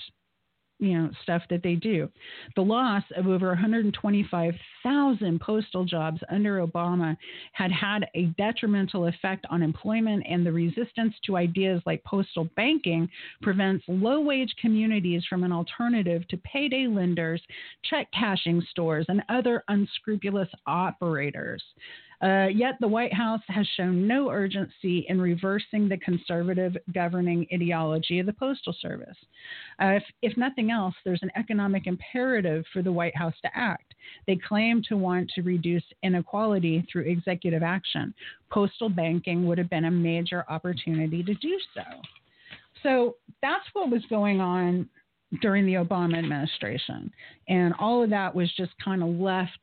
you 0.86 0.97
know 0.97 1.09
stuff 1.23 1.41
that 1.49 1.63
they 1.63 1.75
do. 1.75 2.09
The 2.55 2.61
loss 2.61 3.03
of 3.15 3.27
over 3.27 3.47
125,000 3.47 5.41
postal 5.41 5.86
jobs 5.86 6.21
under 6.29 6.65
Obama 6.65 7.17
had 7.53 7.71
had 7.71 8.07
a 8.15 8.25
detrimental 8.38 9.07
effect 9.07 9.45
on 9.49 9.61
employment, 9.61 10.25
and 10.29 10.45
the 10.45 10.51
resistance 10.51 11.13
to 11.25 11.38
ideas 11.38 11.81
like 11.86 12.03
postal 12.03 12.49
banking 12.55 13.09
prevents 13.41 13.83
low-wage 13.88 14.53
communities 14.61 15.23
from 15.29 15.43
an 15.43 15.51
alternative 15.51 16.27
to 16.27 16.38
payday 16.38 16.88
lenders, 16.88 17.41
check 17.89 18.07
cashing 18.11 18.61
stores, 18.69 19.05
and 19.09 19.23
other 19.29 19.63
unscrupulous 19.67 20.49
operators. 20.67 21.63
Uh, 22.22 22.47
yet 22.47 22.76
the 22.80 22.88
White 22.88 23.13
House 23.13 23.41
has 23.47 23.68
shown 23.76 24.07
no 24.07 24.30
urgency 24.30 25.05
in 25.09 25.20
reversing 25.20 25.88
the 25.88 25.97
conservative 25.97 26.76
governing 26.93 27.45
ideology 27.53 28.20
of 28.20 28.26
the 28.26 28.34
Postal 28.34 28.76
Service. 28.82 29.18
Uh, 29.82 29.97
if, 29.97 30.03
if 30.22 30.38
nothing 30.38 30.72
else, 30.72 30.95
there's 31.03 31.24
an 31.24 31.32
economic 31.36 31.88
imperative 31.88 32.63
for 32.72 32.82
the 32.82 32.91
White 32.91 33.16
House 33.16 33.36
to 33.41 33.49
act. 33.53 33.93
They 34.28 34.38
claim 34.38 34.82
to 34.88 34.97
want 34.97 35.30
to 35.36 35.41
reduce 35.41 35.84
inequality 36.03 36.86
through 36.91 37.03
executive 37.03 37.63
action. 37.63 38.13
Postal 38.49 38.89
banking 38.89 39.45
would 39.45 39.57
have 39.57 39.70
been 39.70 39.86
a 39.86 39.91
major 39.91 40.45
opportunity 40.49 41.24
to 41.24 41.34
do 41.36 41.59
so. 41.74 41.84
So 42.84 43.16
that's 43.41 43.66
what 43.74 43.89
was 43.89 44.03
going 44.09 44.39
on 44.39 44.88
during 45.41 45.66
the 45.66 45.74
Obama 45.74 46.18
administration. 46.20 47.11
And 47.49 47.74
all 47.80 48.03
of 48.03 48.09
that 48.11 48.34
was 48.34 48.51
just 48.55 48.72
kind 48.84 49.03
of 49.03 49.09
left, 49.09 49.59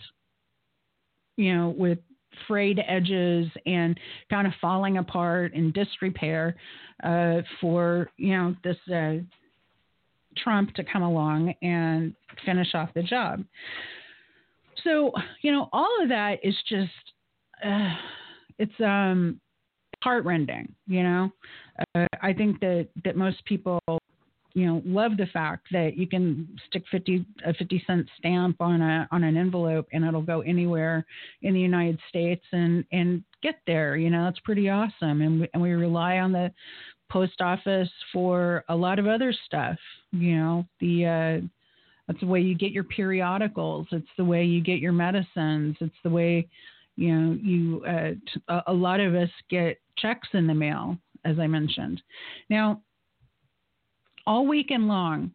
you 1.36 1.56
know, 1.56 1.68
with 1.70 1.98
frayed 2.46 2.80
edges 2.86 3.48
and 3.66 3.98
kind 4.30 4.46
of 4.46 4.52
falling 4.60 4.98
apart 4.98 5.54
in 5.54 5.72
disrepair 5.72 6.56
uh, 7.02 7.42
for 7.60 8.10
you 8.16 8.36
know 8.36 8.54
this 8.64 8.76
uh, 8.92 9.14
Trump 10.36 10.74
to 10.74 10.84
come 10.84 11.02
along 11.02 11.54
and 11.62 12.14
finish 12.44 12.74
off 12.74 12.90
the 12.94 13.02
job. 13.02 13.44
So, 14.84 15.12
you 15.42 15.52
know, 15.52 15.68
all 15.72 16.02
of 16.02 16.08
that 16.08 16.38
is 16.42 16.56
just, 16.68 16.90
uh, 17.64 17.94
it's 18.58 18.72
um, 18.80 19.40
heartrending, 20.02 20.74
you 20.86 21.02
know. 21.02 21.30
Uh, 21.94 22.06
I 22.20 22.32
think 22.32 22.60
that, 22.60 22.88
that 23.04 23.16
most 23.16 23.44
people 23.44 23.80
you 24.54 24.66
know 24.66 24.82
love 24.84 25.16
the 25.16 25.26
fact 25.26 25.66
that 25.72 25.96
you 25.96 26.06
can 26.06 26.48
stick 26.66 26.82
50 26.90 27.24
a 27.44 27.54
50 27.54 27.84
cent 27.86 28.08
stamp 28.18 28.60
on 28.60 28.80
a 28.80 29.08
on 29.10 29.24
an 29.24 29.36
envelope 29.36 29.86
and 29.92 30.04
it'll 30.04 30.22
go 30.22 30.40
anywhere 30.42 31.04
in 31.42 31.54
the 31.54 31.60
United 31.60 31.98
States 32.08 32.44
and 32.52 32.84
and 32.92 33.22
get 33.42 33.56
there 33.66 33.96
you 33.96 34.10
know 34.10 34.24
that's 34.24 34.40
pretty 34.40 34.68
awesome. 34.68 35.22
And 35.22 35.40
we, 35.40 35.48
and 35.52 35.62
we 35.62 35.72
rely 35.72 36.18
on 36.18 36.32
the 36.32 36.52
post 37.10 37.40
office 37.40 37.90
for 38.12 38.64
a 38.68 38.76
lot 38.76 38.98
of 38.98 39.06
other 39.06 39.34
stuff 39.46 39.76
you 40.12 40.36
know 40.36 40.64
the 40.80 41.06
uh 41.06 41.46
that's 42.06 42.20
the 42.20 42.26
way 42.26 42.40
you 42.40 42.54
get 42.56 42.72
your 42.72 42.84
periodicals. 42.84 43.86
It's 43.92 44.08
the 44.18 44.24
way 44.24 44.44
you 44.44 44.60
get 44.60 44.80
your 44.80 44.92
medicines. 44.92 45.76
It's 45.80 45.94
the 46.02 46.10
way 46.10 46.48
you 46.96 47.14
know 47.14 47.38
you 47.40 47.82
uh, 47.86 48.10
t- 48.32 48.62
a 48.66 48.72
lot 48.72 49.00
of 49.00 49.14
us 49.14 49.30
get 49.48 49.78
checks 49.96 50.28
in 50.32 50.46
the 50.46 50.54
mail 50.54 50.98
as 51.24 51.38
i 51.38 51.46
mentioned. 51.46 52.02
Now 52.50 52.82
all 54.26 54.46
weekend 54.46 54.88
long, 54.88 55.32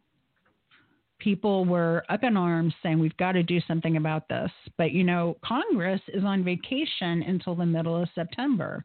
people 1.18 1.64
were 1.64 2.04
up 2.08 2.22
in 2.22 2.36
arms 2.36 2.72
saying 2.82 2.98
we've 2.98 3.16
got 3.16 3.32
to 3.32 3.42
do 3.42 3.60
something 3.66 3.96
about 3.96 4.28
this. 4.28 4.50
But 4.76 4.92
you 4.92 5.04
know, 5.04 5.36
Congress 5.44 6.00
is 6.08 6.24
on 6.24 6.44
vacation 6.44 7.22
until 7.22 7.54
the 7.54 7.66
middle 7.66 8.00
of 8.00 8.08
September. 8.14 8.84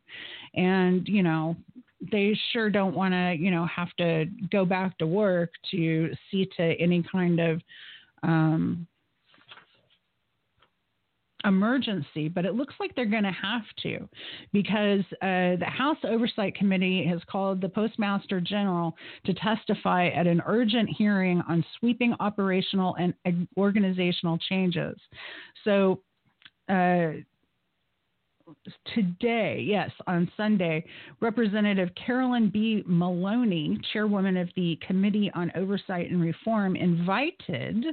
And, 0.56 1.08
you 1.08 1.24
know, 1.24 1.56
they 2.12 2.38
sure 2.52 2.70
don't 2.70 2.96
want 2.96 3.14
to, 3.14 3.36
you 3.38 3.52
know, 3.52 3.66
have 3.68 3.94
to 3.98 4.26
go 4.52 4.66
back 4.66 4.98
to 4.98 5.08
work 5.08 5.52
to 5.72 6.12
see 6.30 6.50
to 6.58 6.74
any 6.80 7.04
kind 7.10 7.40
of 7.40 7.62
um, 8.24 8.88
emergency, 11.46 12.28
but 12.28 12.46
it 12.46 12.56
looks 12.56 12.76
like 12.80 12.96
they're 12.96 13.06
going 13.06 13.24
to 13.24 13.32
have 13.32 13.64
to 13.84 14.08
because 14.52 15.02
uh, 15.22 15.58
the 15.60 15.68
House 15.68 15.98
Oversight 16.04 16.56
Committee 16.56 17.06
has 17.06 17.20
called 17.30 17.62
the 17.62 17.70
Postmaster 17.70 18.40
General 18.40 18.96
to 19.26 19.34
testify 19.34 20.08
at 20.08 20.28
an 20.28 20.42
urgent 20.46 20.90
hearing 20.90 21.42
on 21.48 21.64
sweeping 21.80 22.16
operational 22.20 22.96
and 22.96 23.14
organizational 23.58 24.38
changes. 24.50 24.98
So, 25.64 26.02
uh, 26.70 27.24
today, 28.94 29.64
yes, 29.66 29.90
on 30.08 30.32
Sunday, 30.36 30.86
Representative 31.22 31.90
Carolyn 31.96 32.50
B. 32.50 32.84
Maloney, 32.86 33.80
chairwoman 33.92 34.38
of 34.38 34.50
the 34.56 34.78
Committee 34.86 35.32
on 35.36 35.52
Oversight 35.56 36.10
and 36.10 36.22
Reform, 36.22 36.76
invited 36.76 37.86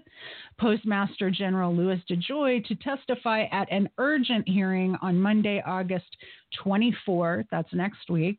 Postmaster 0.58 1.30
General 1.30 1.74
Louis 1.74 2.00
DeJoy 2.10 2.64
to 2.66 2.74
testify 2.76 3.44
at 3.52 3.70
an 3.70 3.88
urgent 3.98 4.48
hearing 4.48 4.96
on 5.02 5.20
Monday, 5.20 5.62
August 5.66 6.16
24, 6.62 7.44
that's 7.50 7.72
next 7.72 8.10
week, 8.10 8.38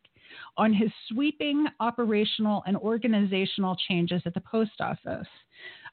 on 0.57 0.74
his 0.74 0.89
sweeping 1.09 1.65
operational 1.80 2.63
and 2.65 2.78
organizational 2.78 3.76
changes 3.88 4.22
at 4.26 4.34
the 4.34 4.41
post 4.41 4.80
office. 4.80 5.28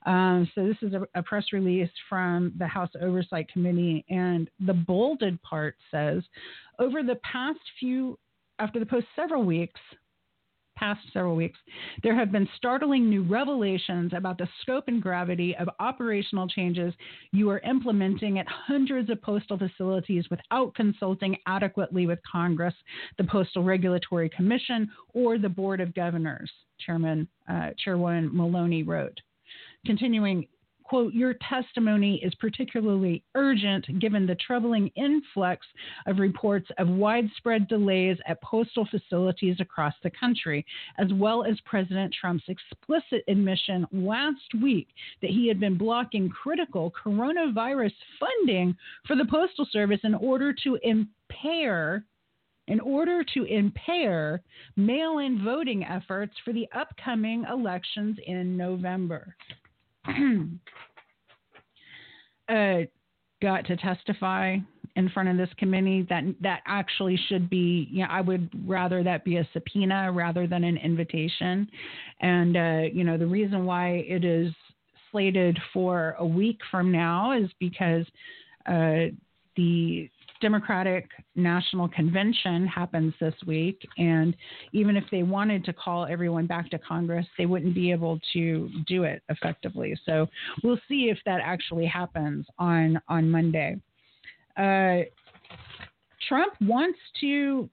Um, 0.06 0.50
so 0.54 0.66
this 0.66 0.76
is 0.82 0.94
a, 0.94 1.06
a, 1.14 1.22
press 1.22 1.44
release 1.52 1.90
from 2.08 2.52
the 2.58 2.66
House 2.66 2.90
Oversight 3.02 3.48
Committee, 3.52 4.04
and 4.08 4.48
the 4.64 4.72
bolded 4.72 5.42
part 5.42 5.74
says, 5.90 6.22
over 6.78 7.02
the 7.02 7.16
past 7.16 7.58
few, 7.80 8.18
after 8.58 8.78
the 8.78 8.86
post 8.86 9.06
several 9.16 9.44
weeks, 9.44 9.80
past 10.76 11.00
several 11.12 11.34
weeks, 11.34 11.58
there 12.04 12.14
have 12.14 12.30
been 12.30 12.48
startling 12.56 13.10
new 13.10 13.24
revelations 13.24 14.12
about 14.14 14.38
the 14.38 14.48
scope 14.62 14.84
and 14.86 15.02
gravity 15.02 15.56
of 15.56 15.68
operational 15.80 16.46
changes 16.46 16.94
you 17.32 17.50
are 17.50 17.58
implementing 17.60 18.38
at 18.38 18.46
hundreds 18.46 19.10
of 19.10 19.20
postal 19.20 19.58
facilities 19.58 20.24
without 20.30 20.72
consulting 20.74 21.36
adequately 21.46 22.06
with 22.06 22.20
Congress, 22.30 22.74
the 23.18 23.24
Postal 23.24 23.64
Regulatory 23.64 24.28
Commission, 24.28 24.88
or 25.12 25.38
the 25.38 25.48
Board 25.48 25.80
of 25.80 25.94
Governors. 25.94 26.50
Chairman 26.86 27.26
uh, 27.50 27.70
Chairwoman 27.82 28.30
Maloney 28.32 28.84
wrote. 28.84 29.18
Continuing, 29.88 30.46
quote, 30.82 31.14
your 31.14 31.32
testimony 31.48 32.16
is 32.22 32.34
particularly 32.34 33.24
urgent 33.34 33.86
given 33.98 34.26
the 34.26 34.34
troubling 34.34 34.88
influx 34.96 35.66
of 36.06 36.18
reports 36.18 36.68
of 36.76 36.88
widespread 36.90 37.66
delays 37.68 38.18
at 38.26 38.42
postal 38.42 38.86
facilities 38.90 39.56
across 39.60 39.94
the 40.02 40.10
country, 40.10 40.66
as 40.98 41.10
well 41.14 41.42
as 41.42 41.58
President 41.64 42.14
Trump's 42.20 42.44
explicit 42.48 43.24
admission 43.28 43.86
last 43.90 44.52
week 44.60 44.88
that 45.22 45.30
he 45.30 45.48
had 45.48 45.58
been 45.58 45.78
blocking 45.78 46.28
critical 46.28 46.92
coronavirus 47.02 47.94
funding 48.20 48.76
for 49.06 49.16
the 49.16 49.24
Postal 49.24 49.66
Service 49.72 50.00
in 50.04 50.14
order 50.14 50.52
to 50.64 50.78
impair 50.82 52.04
in 52.66 52.80
order 52.80 53.24
to 53.24 53.44
impair 53.44 54.42
mail 54.76 55.20
in 55.20 55.42
voting 55.42 55.82
efforts 55.82 56.34
for 56.44 56.52
the 56.52 56.68
upcoming 56.74 57.46
elections 57.50 58.18
in 58.26 58.54
November. 58.54 59.34
uh, 62.48 62.78
got 63.42 63.66
to 63.66 63.76
testify 63.76 64.56
in 64.96 65.08
front 65.10 65.28
of 65.28 65.36
this 65.36 65.50
committee 65.58 66.04
that 66.08 66.24
that 66.40 66.60
actually 66.66 67.18
should 67.28 67.48
be 67.48 67.88
you 67.90 68.00
know 68.00 68.08
I 68.10 68.20
would 68.20 68.50
rather 68.68 69.04
that 69.04 69.24
be 69.24 69.36
a 69.36 69.48
subpoena 69.52 70.10
rather 70.12 70.46
than 70.46 70.64
an 70.64 70.76
invitation. 70.76 71.68
And 72.20 72.56
uh, 72.56 72.82
you 72.92 73.04
know 73.04 73.16
the 73.16 73.26
reason 73.26 73.64
why 73.64 74.04
it 74.08 74.24
is 74.24 74.52
slated 75.10 75.58
for 75.72 76.16
a 76.18 76.26
week 76.26 76.58
from 76.70 76.90
now 76.90 77.32
is 77.32 77.48
because 77.60 78.04
uh, 78.66 79.12
the 79.56 80.10
Democratic 80.40 81.08
National 81.34 81.88
Convention 81.88 82.66
happens 82.66 83.14
this 83.20 83.34
week, 83.46 83.80
and 83.96 84.36
even 84.72 84.96
if 84.96 85.04
they 85.10 85.22
wanted 85.22 85.64
to 85.64 85.72
call 85.72 86.06
everyone 86.06 86.46
back 86.46 86.70
to 86.70 86.78
Congress, 86.78 87.26
they 87.36 87.46
wouldn't 87.46 87.74
be 87.74 87.90
able 87.90 88.18
to 88.32 88.70
do 88.86 89.04
it 89.04 89.22
effectively. 89.28 89.98
So 90.04 90.26
we'll 90.62 90.80
see 90.88 91.10
if 91.10 91.18
that 91.26 91.40
actually 91.42 91.86
happens 91.86 92.46
on 92.58 93.00
on 93.08 93.30
Monday. 93.30 93.76
Uh, 94.56 95.02
Trump 96.28 96.52
wants 96.60 96.98
to, 97.20 97.68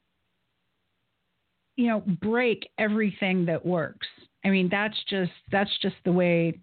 you 1.76 1.88
know, 1.88 2.03
break 2.22 2.70
everything 2.78 3.45
that 3.45 3.66
works. 3.66 4.07
I 4.43 4.49
mean, 4.49 4.70
that's 4.70 4.97
just 5.09 5.32
that's 5.51 5.72
just 5.82 5.95
the 6.05 6.11
way 6.11 6.59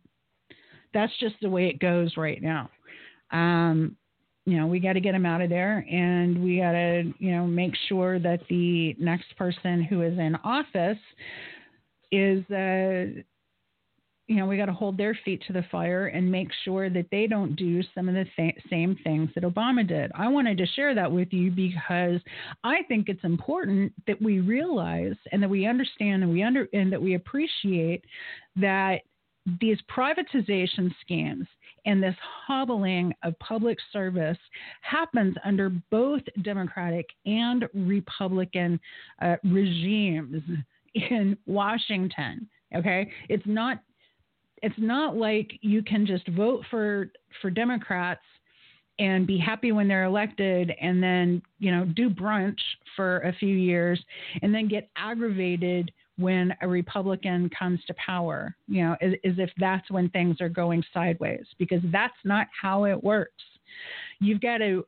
that's 0.94 1.12
just 1.18 1.36
the 1.42 1.50
way 1.50 1.68
it 1.68 1.78
goes 1.78 2.16
right 2.16 2.40
now. 2.42 2.70
Um, 3.30 3.96
you 4.44 4.56
know, 4.56 4.66
we 4.66 4.80
got 4.80 4.94
to 4.94 5.00
get 5.00 5.14
him 5.14 5.26
out 5.26 5.40
of 5.40 5.50
there 5.50 5.86
and 5.90 6.42
we 6.42 6.58
got 6.58 6.72
to, 6.72 7.12
you 7.18 7.30
know, 7.30 7.46
make 7.46 7.74
sure 7.88 8.18
that 8.18 8.40
the 8.48 8.94
next 8.98 9.36
person 9.36 9.82
who 9.82 10.02
is 10.02 10.18
in 10.18 10.34
office 10.42 10.98
is, 12.10 12.44
uh, 12.50 13.22
you 14.26 14.36
know, 14.36 14.46
we 14.46 14.56
got 14.56 14.66
to 14.66 14.72
hold 14.72 14.96
their 14.96 15.16
feet 15.24 15.42
to 15.46 15.52
the 15.52 15.64
fire 15.70 16.06
and 16.06 16.30
make 16.30 16.48
sure 16.64 16.90
that 16.90 17.06
they 17.10 17.26
don't 17.26 17.54
do 17.54 17.82
some 17.94 18.08
of 18.08 18.14
the 18.14 18.26
th- 18.36 18.58
same 18.68 18.96
things 19.04 19.30
that 19.34 19.44
Obama 19.44 19.86
did. 19.86 20.10
I 20.14 20.26
wanted 20.28 20.58
to 20.58 20.66
share 20.66 20.94
that 20.94 21.10
with 21.10 21.32
you 21.32 21.50
because 21.50 22.20
I 22.64 22.82
think 22.88 23.08
it's 23.08 23.24
important 23.24 23.92
that 24.06 24.20
we 24.20 24.40
realize 24.40 25.16
and 25.30 25.42
that 25.42 25.50
we 25.50 25.66
understand 25.66 26.22
and 26.22 26.32
we 26.32 26.42
under 26.42 26.66
and 26.72 26.92
that 26.92 27.02
we 27.02 27.14
appreciate 27.14 28.04
that 28.56 29.02
these 29.60 29.78
privatization 29.94 30.92
schemes 31.00 31.46
and 31.84 32.02
this 32.02 32.14
hobbling 32.46 33.12
of 33.22 33.38
public 33.38 33.78
service 33.92 34.38
happens 34.82 35.34
under 35.44 35.70
both 35.90 36.22
Democratic 36.42 37.06
and 37.26 37.68
Republican 37.74 38.78
uh, 39.20 39.36
regimes 39.44 40.42
in 40.94 41.36
Washington. 41.46 42.48
Okay, 42.74 43.10
it's 43.28 43.46
not 43.46 43.80
it's 44.62 44.78
not 44.78 45.16
like 45.16 45.50
you 45.60 45.82
can 45.82 46.06
just 46.06 46.26
vote 46.28 46.64
for 46.70 47.10
for 47.40 47.50
Democrats 47.50 48.22
and 48.98 49.26
be 49.26 49.38
happy 49.38 49.72
when 49.72 49.88
they're 49.88 50.04
elected 50.04 50.72
and 50.80 51.02
then 51.02 51.42
you 51.58 51.70
know 51.70 51.84
do 51.84 52.08
brunch 52.08 52.58
for 52.94 53.18
a 53.20 53.32
few 53.34 53.56
years 53.56 54.02
and 54.42 54.54
then 54.54 54.68
get 54.68 54.90
aggravated 54.96 55.90
when 56.18 56.54
a 56.60 56.68
Republican 56.68 57.50
comes 57.58 57.80
to 57.86 57.94
power, 57.94 58.54
you 58.68 58.82
know, 58.82 58.96
as 59.00 59.14
if 59.22 59.50
that's 59.58 59.90
when 59.90 60.08
things 60.10 60.40
are 60.40 60.48
going 60.48 60.82
sideways, 60.92 61.46
because 61.58 61.80
that's 61.90 62.14
not 62.24 62.46
how 62.60 62.84
it 62.84 63.02
works. 63.02 63.42
You've 64.20 64.40
got 64.40 64.58
to 64.58 64.84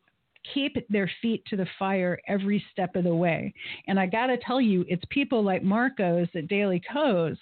keep 0.53 0.77
their 0.91 1.11
feet 1.23 1.45
to 1.47 1.57
the 1.57 1.67
fire 1.79 2.19
every 2.29 2.65
step 2.73 2.97
of 2.97 3.05
the 3.05 3.15
way. 3.15 3.55
And 3.89 3.99
I 3.99 4.07
got 4.07 4.27
to 4.27 4.37
tell 4.37 4.61
you, 4.61 4.85
it's 4.89 5.05
people 5.11 5.43
like 5.43 5.63
Markos 5.63 6.29
at 6.35 6.49
Daily 6.49 6.83
Kos 6.93 7.37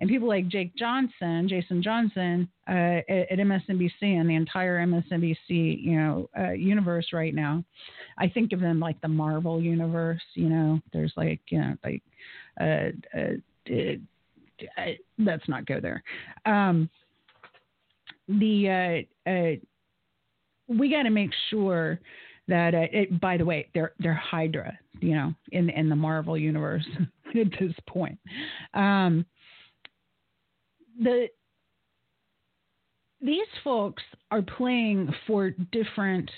and 0.00 0.08
people 0.08 0.28
like 0.28 0.48
Jake 0.48 0.74
Johnson, 0.74 1.48
Jason 1.48 1.82
Johnson 1.82 2.48
uh, 2.68 3.00
at, 3.08 3.30
at, 3.30 3.38
MSNBC 3.38 4.02
and 4.02 4.28
the 4.28 4.34
entire 4.34 4.84
MSNBC, 4.84 5.36
you 5.48 5.96
know, 5.96 6.28
uh, 6.38 6.50
universe 6.50 7.08
right 7.12 7.34
now. 7.34 7.64
I 8.18 8.28
think 8.28 8.52
of 8.52 8.60
them 8.60 8.80
like 8.80 9.00
the 9.00 9.08
Marvel 9.08 9.62
universe. 9.62 10.22
You 10.34 10.48
know, 10.48 10.80
there's 10.92 11.12
like, 11.16 11.40
you 11.50 11.60
know, 11.60 11.76
like 11.84 12.02
I, 14.76 14.98
let's 15.18 15.48
not 15.48 15.66
go 15.66 15.80
there. 15.80 16.02
Um, 16.46 16.88
the 18.28 19.06
uh, 19.26 19.30
uh, 19.30 19.56
we 20.68 20.90
got 20.90 21.04
to 21.04 21.10
make 21.10 21.30
sure 21.50 22.00
that 22.46 22.74
uh, 22.74 22.86
it, 22.92 23.20
by 23.20 23.36
the 23.36 23.44
way 23.44 23.68
they're 23.74 23.92
they're 23.98 24.14
Hydra, 24.14 24.78
you 25.00 25.14
know, 25.14 25.34
in 25.52 25.70
in 25.70 25.88
the 25.88 25.96
Marvel 25.96 26.36
universe 26.36 26.86
at 27.28 27.50
this 27.58 27.74
point. 27.86 28.18
Um, 28.74 29.24
the 31.00 31.28
these 33.20 33.46
folks 33.64 34.02
are 34.30 34.42
playing 34.42 35.12
for 35.26 35.50
different 35.72 36.30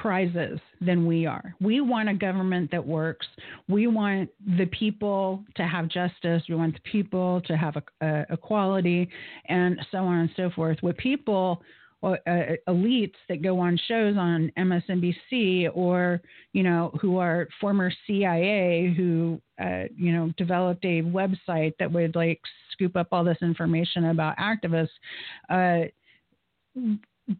prizes 0.00 0.60
than 0.80 1.06
we 1.06 1.26
are. 1.26 1.54
We 1.60 1.80
want 1.80 2.08
a 2.08 2.14
government 2.14 2.70
that 2.70 2.84
works. 2.84 3.26
We 3.68 3.86
want 3.86 4.30
the 4.58 4.66
people 4.66 5.44
to 5.56 5.66
have 5.66 5.88
justice. 5.88 6.42
We 6.48 6.54
want 6.54 6.74
the 6.74 6.90
people 6.90 7.40
to 7.46 7.56
have 7.56 7.76
a, 7.76 7.82
a 8.06 8.26
equality, 8.30 9.08
and 9.48 9.78
so 9.90 9.98
on 9.98 10.20
and 10.20 10.30
so 10.36 10.50
forth. 10.50 10.78
What 10.80 10.96
people 10.98 11.62
uh, 12.02 12.16
elites 12.68 13.14
that 13.28 13.42
go 13.42 13.58
on 13.58 13.78
shows 13.88 14.16
on 14.16 14.52
MSNBC 14.58 15.70
or 15.74 16.20
you 16.52 16.62
know 16.62 16.92
who 17.00 17.16
are 17.18 17.48
former 17.60 17.90
CIA 18.06 18.94
who 18.96 19.40
uh, 19.60 19.84
you 19.96 20.12
know 20.12 20.32
developed 20.36 20.84
a 20.84 21.02
website 21.02 21.72
that 21.78 21.90
would 21.90 22.14
like 22.14 22.40
scoop 22.72 22.96
up 22.96 23.08
all 23.12 23.24
this 23.24 23.38
information 23.40 24.06
about 24.06 24.36
activists. 24.36 24.88
Uh, 25.48 25.88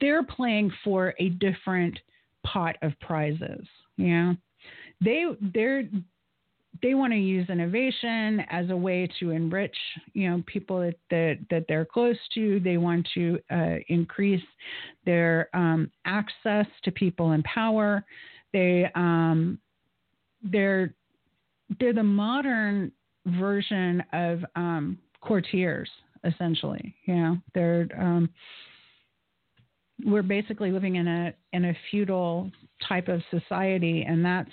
they're 0.00 0.24
playing 0.24 0.72
for 0.82 1.14
a 1.20 1.28
different 1.28 1.96
pot 2.52 2.76
of 2.82 2.92
prizes. 3.00 3.66
Yeah. 3.96 4.34
they 5.00 5.24
they're 5.54 5.84
they 6.82 6.94
want 6.94 7.12
to 7.12 7.18
use 7.18 7.48
innovation 7.48 8.40
as 8.50 8.68
a 8.70 8.76
way 8.76 9.08
to 9.18 9.30
enrich, 9.30 9.76
you 10.12 10.28
know, 10.28 10.42
people 10.46 10.80
that 10.80 10.96
that, 11.10 11.38
that 11.50 11.64
they're 11.68 11.84
close 11.86 12.18
to. 12.34 12.60
They 12.60 12.76
want 12.76 13.08
to 13.14 13.38
uh, 13.50 13.76
increase 13.88 14.42
their 15.04 15.48
um, 15.54 15.90
access 16.04 16.66
to 16.84 16.90
people 16.90 17.32
in 17.32 17.42
power. 17.42 18.04
They 18.52 18.90
um, 18.94 19.58
they're 20.42 20.94
they're 21.80 21.94
the 21.94 22.02
modern 22.02 22.92
version 23.26 24.02
of 24.12 24.44
um, 24.54 24.98
courtiers, 25.20 25.88
essentially. 26.24 26.94
You 27.06 27.14
know, 27.14 27.38
they're 27.54 27.88
um, 27.98 28.28
we're 30.04 30.22
basically 30.22 30.70
living 30.70 30.96
in 30.96 31.08
a 31.08 31.34
in 31.52 31.66
a 31.66 31.76
feudal 31.90 32.50
type 32.86 33.08
of 33.08 33.22
society, 33.30 34.04
and 34.06 34.24
that's 34.24 34.50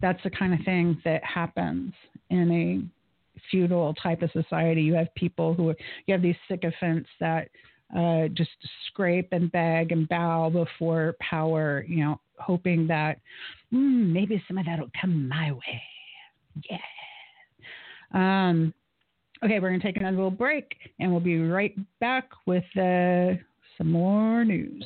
that's 0.00 0.22
the 0.22 0.30
kind 0.30 0.52
of 0.52 0.60
thing 0.64 1.00
that 1.04 1.22
happens 1.24 1.92
in 2.30 2.50
a 2.50 3.40
feudal 3.50 3.94
type 3.94 4.22
of 4.22 4.30
society. 4.32 4.82
You 4.82 4.94
have 4.94 5.14
people 5.14 5.54
who 5.54 5.70
are, 5.70 5.76
you 6.06 6.12
have 6.12 6.22
these 6.22 6.36
sycophants 6.48 7.08
that 7.20 7.48
uh, 7.96 8.28
just 8.28 8.50
scrape 8.88 9.28
and 9.32 9.50
beg 9.52 9.92
and 9.92 10.08
bow 10.08 10.50
before 10.50 11.14
power, 11.20 11.84
you 11.88 12.04
know, 12.04 12.20
hoping 12.38 12.86
that 12.88 13.18
mm, 13.72 14.12
maybe 14.12 14.42
some 14.48 14.58
of 14.58 14.66
that 14.66 14.78
will 14.78 14.90
come 15.00 15.28
my 15.28 15.52
way. 15.52 15.82
Yeah. 16.70 16.78
Um, 18.12 18.74
okay, 19.44 19.60
we're 19.60 19.68
going 19.68 19.80
to 19.80 19.86
take 19.86 19.96
another 19.96 20.16
little 20.16 20.30
break 20.30 20.76
and 20.98 21.10
we'll 21.10 21.20
be 21.20 21.40
right 21.40 21.74
back 22.00 22.30
with 22.46 22.64
uh, 22.76 23.34
some 23.78 23.90
more 23.90 24.44
news. 24.44 24.84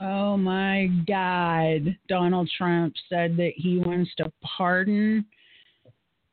Oh 0.00 0.36
my 0.36 0.88
God. 1.06 1.96
Donald 2.08 2.48
Trump 2.56 2.94
said 3.08 3.36
that 3.36 3.52
he 3.56 3.78
wants 3.78 4.10
to 4.18 4.30
pardon 4.42 5.24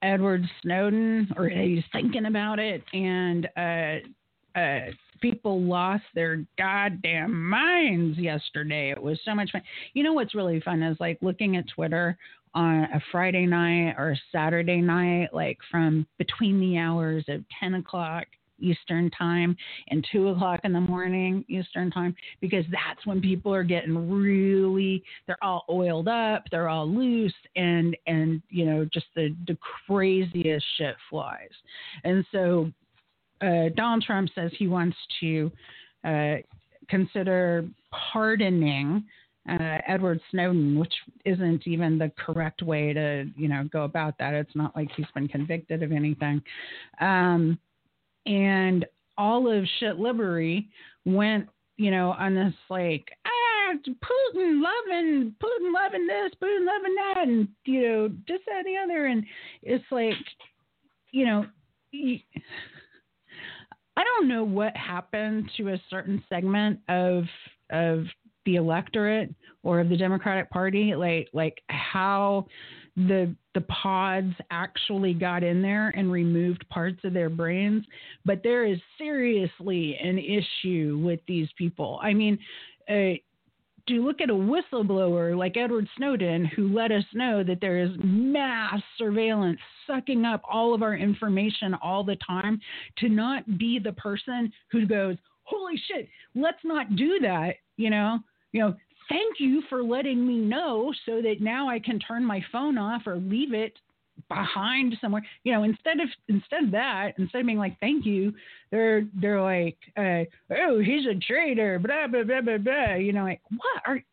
Edward 0.01 0.45
Snowden, 0.61 1.31
or 1.35 1.49
he's 1.49 1.83
thinking 1.91 2.25
about 2.25 2.59
it, 2.59 2.83
and 2.93 3.47
uh, 3.57 4.59
uh, 4.59 4.91
people 5.19 5.63
lost 5.63 6.03
their 6.13 6.45
goddamn 6.59 7.49
minds 7.49 8.17
yesterday. 8.19 8.91
It 8.91 9.01
was 9.01 9.19
so 9.25 9.33
much 9.33 9.51
fun. 9.51 9.63
You 9.93 10.03
know 10.03 10.13
what's 10.13 10.35
really 10.35 10.61
fun 10.61 10.83
is 10.83 10.97
like 10.99 11.17
looking 11.21 11.57
at 11.57 11.67
Twitter 11.73 12.17
on 12.53 12.83
a 12.83 13.01
Friday 13.11 13.47
night 13.47 13.95
or 13.97 14.11
a 14.11 14.21
Saturday 14.31 14.79
night, 14.79 15.29
like 15.33 15.57
from 15.71 16.05
between 16.19 16.59
the 16.59 16.77
hours 16.77 17.25
of 17.27 17.43
10 17.59 17.75
o'clock 17.75 18.25
Eastern 18.59 19.09
time 19.11 19.55
and 19.89 20.05
two 20.11 20.29
o'clock 20.29 20.61
in 20.63 20.73
the 20.73 20.81
morning 20.81 21.43
Eastern 21.47 21.91
time 21.91 22.15
because 22.41 22.65
that's 22.71 23.05
when 23.05 23.21
people 23.21 23.53
are 23.53 23.63
getting 23.63 24.09
really 24.09 25.03
they're 25.27 25.43
all 25.43 25.65
oiled 25.69 26.07
up, 26.07 26.43
they're 26.51 26.69
all 26.69 26.89
loose 26.89 27.33
and 27.55 27.95
and 28.07 28.41
you 28.49 28.65
know 28.65 28.85
just 28.93 29.07
the 29.15 29.35
the 29.47 29.57
craziest 29.87 30.65
shit 30.77 30.95
flies. 31.09 31.49
And 32.03 32.25
so 32.31 32.71
uh, 33.41 33.69
Donald 33.75 34.03
Trump 34.03 34.29
says 34.33 34.51
he 34.57 34.67
wants 34.67 34.97
to 35.19 35.51
uh, 36.03 36.35
consider 36.89 37.65
pardoning 38.13 39.03
uh, 39.47 39.77
Edward 39.87 40.19
Snowden, 40.31 40.79
which 40.79 40.93
isn't 41.23 41.67
even 41.67 41.97
the 41.97 42.11
correct 42.17 42.63
way 42.63 42.93
to, 42.93 43.25
you 43.37 43.47
know, 43.47 43.67
go 43.71 43.83
about 43.83 44.17
that. 44.17 44.33
It's 44.33 44.55
not 44.55 44.75
like 44.75 44.89
he's 44.95 45.05
been 45.13 45.27
convicted 45.27 45.83
of 45.83 45.91
anything. 45.91 46.41
Um, 46.99 47.59
and 48.25 48.85
all 49.17 49.51
of 49.51 49.65
shit 49.79 49.97
liberty 49.97 50.69
went, 51.05 51.47
you 51.77 51.91
know, 51.91 52.11
on 52.11 52.35
this 52.35 52.53
like 52.69 53.09
ah 53.25 53.73
Putin 53.83 54.61
loving 54.61 55.35
Putin 55.43 55.73
loving 55.73 56.07
this, 56.07 56.31
Putin 56.41 56.65
loving 56.65 56.95
that, 56.95 57.23
and 57.27 57.47
you 57.65 57.81
know 57.81 58.07
this 58.27 58.41
that 58.47 58.57
and 58.57 58.65
the 58.65 58.77
other, 58.77 59.05
and 59.07 59.25
it's 59.61 59.85
like, 59.91 60.13
you 61.11 61.25
know. 61.25 61.45
I 63.97 64.03
don't 64.03 64.27
know 64.27 64.43
what 64.43 64.75
happened 64.75 65.49
to 65.55 65.69
a 65.69 65.81
certain 65.89 66.21
segment 66.27 66.79
of 66.89 67.23
of 67.69 68.05
the 68.45 68.55
electorate 68.55 69.33
or 69.63 69.79
of 69.79 69.89
the 69.89 69.97
Democratic 69.97 70.49
Party, 70.49 70.93
like 70.95 71.29
like 71.33 71.61
how 71.69 72.47
the 72.95 73.33
the 73.53 73.61
pods 73.61 74.33
actually 74.51 75.13
got 75.13 75.43
in 75.43 75.61
there 75.61 75.89
and 75.89 76.11
removed 76.11 76.67
parts 76.69 76.99
of 77.03 77.13
their 77.13 77.29
brains. 77.29 77.85
But 78.23 78.41
there 78.43 78.65
is 78.65 78.79
seriously 78.97 79.97
an 80.01 80.17
issue 80.17 81.01
with 81.03 81.19
these 81.27 81.49
people. 81.57 81.99
I 82.01 82.13
mean 82.13 82.39
uh, 82.89 83.17
to 83.87 84.03
look 84.03 84.19
at 84.19 84.29
a 84.29 84.33
whistleblower 84.33 85.37
like 85.37 85.57
Edward 85.57 85.87
Snowden, 85.97 86.45
who 86.45 86.73
let 86.73 86.91
us 86.91 87.03
know 87.13 87.43
that 87.43 87.61
there 87.61 87.77
is 87.77 87.91
mass 88.03 88.81
surveillance 88.97 89.59
sucking 89.85 90.25
up 90.25 90.41
all 90.49 90.73
of 90.73 90.81
our 90.81 90.95
information 90.95 91.75
all 91.83 92.03
the 92.03 92.17
time, 92.27 92.59
to 92.97 93.09
not 93.09 93.57
be 93.57 93.79
the 93.79 93.93
person 93.93 94.51
who 94.71 94.87
goes, 94.87 95.17
"Holy 95.43 95.77
shit, 95.77 96.09
let's 96.33 96.63
not 96.63 96.95
do 96.95 97.19
that," 97.19 97.57
you 97.77 97.89
know, 97.89 98.19
you 98.53 98.61
know, 98.61 98.75
thank 99.09 99.39
you 99.39 99.61
for 99.69 99.83
letting 99.83 100.25
me 100.25 100.37
know 100.37 100.93
so 101.05 101.21
that 101.21 101.41
now 101.41 101.69
I 101.69 101.79
can 101.79 101.99
turn 101.99 102.23
my 102.25 102.43
phone 102.51 102.77
off 102.77 103.03
or 103.05 103.17
leave 103.17 103.53
it 103.53 103.73
behind 104.29 104.95
somewhere. 105.01 105.25
You 105.43 105.53
know 105.53 105.63
instead 105.63 105.99
of 105.99 106.07
instead 106.27 106.63
of 106.65 106.71
that 106.71 107.13
instead 107.17 107.41
of 107.41 107.47
being 107.47 107.57
like 107.57 107.79
thank 107.79 108.05
you 108.05 108.33
they're 108.71 109.05
they're 109.19 109.41
like 109.41 109.77
uh, 109.97 110.23
oh 110.57 110.79
he's 110.79 111.05
a 111.05 111.15
traitor 111.15 111.79
blah 111.79 112.07
blah 112.07 112.23
blah 112.23 112.41
blah 112.41 112.57
blah. 112.57 112.95
You 112.95 113.13
know 113.13 113.23
like 113.23 113.41
what 113.49 113.83
are 113.85 114.03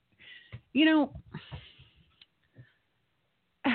you 0.73 0.85
know 0.85 1.13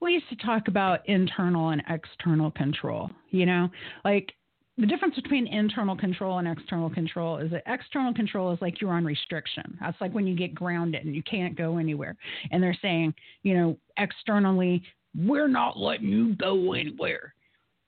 we 0.00 0.12
used 0.14 0.28
to 0.30 0.36
talk 0.36 0.68
about 0.68 1.08
internal 1.08 1.70
and 1.70 1.82
external 1.88 2.50
control 2.50 3.10
you 3.30 3.46
know? 3.46 3.68
Like 4.04 4.32
the 4.80 4.86
difference 4.86 5.14
between 5.14 5.46
internal 5.46 5.96
control 5.96 6.38
and 6.38 6.48
external 6.48 6.88
control 6.90 7.36
is 7.38 7.50
that 7.50 7.62
external 7.66 8.14
control 8.14 8.52
is 8.52 8.58
like 8.62 8.80
you're 8.80 8.92
on 8.92 9.04
restriction. 9.04 9.76
That's 9.80 10.00
like 10.00 10.12
when 10.14 10.26
you 10.26 10.34
get 10.34 10.54
grounded 10.54 11.04
and 11.04 11.14
you 11.14 11.22
can't 11.22 11.56
go 11.56 11.76
anywhere. 11.78 12.16
And 12.50 12.62
they're 12.62 12.76
saying, 12.80 13.14
you 13.42 13.54
know, 13.54 13.76
externally, 13.98 14.82
we're 15.14 15.48
not 15.48 15.78
letting 15.78 16.08
you 16.08 16.34
go 16.34 16.72
anywhere. 16.72 17.34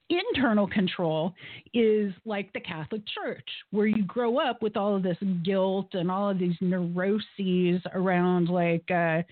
internal 0.09 0.67
control 0.67 1.33
is 1.73 2.13
like 2.25 2.51
the 2.53 2.59
Catholic 2.59 3.01
Church, 3.07 3.47
where 3.71 3.87
you 3.87 4.03
grow 4.03 4.37
up 4.37 4.61
with 4.61 4.77
all 4.77 4.95
of 4.95 5.03
this 5.03 5.17
guilt 5.43 5.89
and 5.93 6.11
all 6.11 6.29
of 6.29 6.37
these 6.37 6.55
neuroses 6.61 7.81
around 7.93 8.49
like 8.49 8.89
uh, 8.91 9.23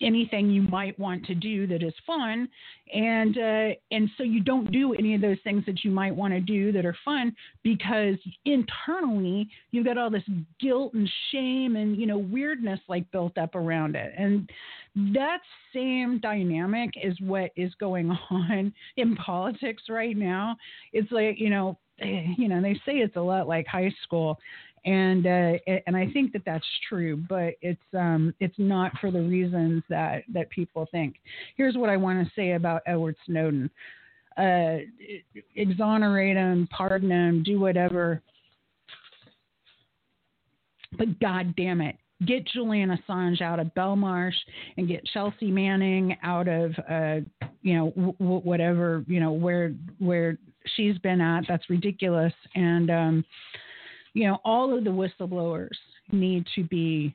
anything 0.00 0.50
you 0.50 0.62
might 0.62 0.98
want 0.98 1.24
to 1.26 1.34
do 1.34 1.66
that 1.66 1.82
is 1.82 1.94
fun, 2.06 2.48
and 2.92 3.36
uh, 3.38 3.74
and 3.90 4.08
so 4.16 4.22
you 4.22 4.42
don't 4.42 4.70
do 4.70 4.94
any 4.94 5.14
of 5.14 5.20
those 5.20 5.38
things 5.44 5.64
that 5.66 5.84
you 5.84 5.90
might 5.90 6.14
want 6.14 6.32
to 6.32 6.40
do 6.40 6.72
that 6.72 6.84
are 6.84 6.96
fun 7.04 7.34
because 7.62 8.16
internally 8.44 9.48
you've 9.70 9.86
got 9.86 9.98
all 9.98 10.10
this 10.10 10.28
guilt 10.60 10.94
and 10.94 11.08
shame 11.32 11.76
and 11.76 11.96
you 11.96 12.06
know 12.06 12.18
weirdness 12.18 12.80
like 12.88 13.10
built 13.10 13.36
up 13.38 13.54
around 13.54 13.96
it, 13.96 14.12
and 14.16 14.50
that 15.14 15.40
same 15.74 16.18
dynamic 16.20 16.90
is 17.02 17.18
what 17.20 17.50
is 17.56 17.72
going 17.78 18.10
on 18.30 18.72
in 18.96 19.16
politics 19.16 19.84
right 19.88 20.16
now. 20.16 20.56
It's 20.92 21.10
like 21.12 21.38
you 21.38 21.50
know 21.50 21.78
you 22.02 22.48
know 22.48 22.62
they 22.62 22.74
say 22.86 22.98
it's 22.98 23.16
a 23.16 23.20
lot 23.20 23.46
like 23.48 23.66
high 23.66 23.92
school 24.02 24.38
and 24.84 25.26
uh, 25.26 25.52
and 25.86 25.96
I 25.96 26.10
think 26.10 26.32
that 26.32 26.42
that's 26.46 26.66
true, 26.88 27.22
but 27.28 27.54
it's 27.60 27.80
um, 27.92 28.34
it's 28.40 28.54
not 28.58 28.92
for 29.00 29.10
the 29.10 29.20
reasons 29.20 29.82
that 29.90 30.22
that 30.32 30.48
people 30.50 30.86
think. 30.90 31.16
Here's 31.56 31.76
what 31.76 31.90
I 31.90 31.96
want 31.96 32.26
to 32.26 32.32
say 32.34 32.52
about 32.52 32.82
Edward 32.86 33.16
Snowden: 33.26 33.70
uh, 34.38 34.78
exonerate 35.54 36.36
him, 36.36 36.66
pardon 36.70 37.10
him, 37.10 37.42
do 37.42 37.60
whatever, 37.60 38.22
but 40.96 41.20
God 41.20 41.54
damn 41.56 41.82
it, 41.82 41.96
get 42.26 42.46
Julian 42.46 42.96
Assange 42.96 43.42
out 43.42 43.60
of 43.60 43.74
Belmarsh 43.74 44.32
and 44.78 44.88
get 44.88 45.04
Chelsea 45.12 45.50
Manning 45.50 46.16
out 46.22 46.48
of 46.48 46.72
uh, 46.90 47.20
you 47.60 47.74
know 47.76 47.90
w- 47.90 48.40
whatever 48.40 49.04
you 49.06 49.20
know 49.20 49.32
where 49.32 49.74
where 49.98 50.38
she's 50.74 50.96
been 50.98 51.20
at. 51.20 51.44
That's 51.46 51.68
ridiculous 51.68 52.32
and. 52.54 52.90
Um, 52.90 53.24
you 54.14 54.26
know, 54.26 54.38
all 54.44 54.76
of 54.76 54.84
the 54.84 54.90
whistleblowers 54.90 55.68
need 56.12 56.46
to 56.54 56.64
be 56.64 57.14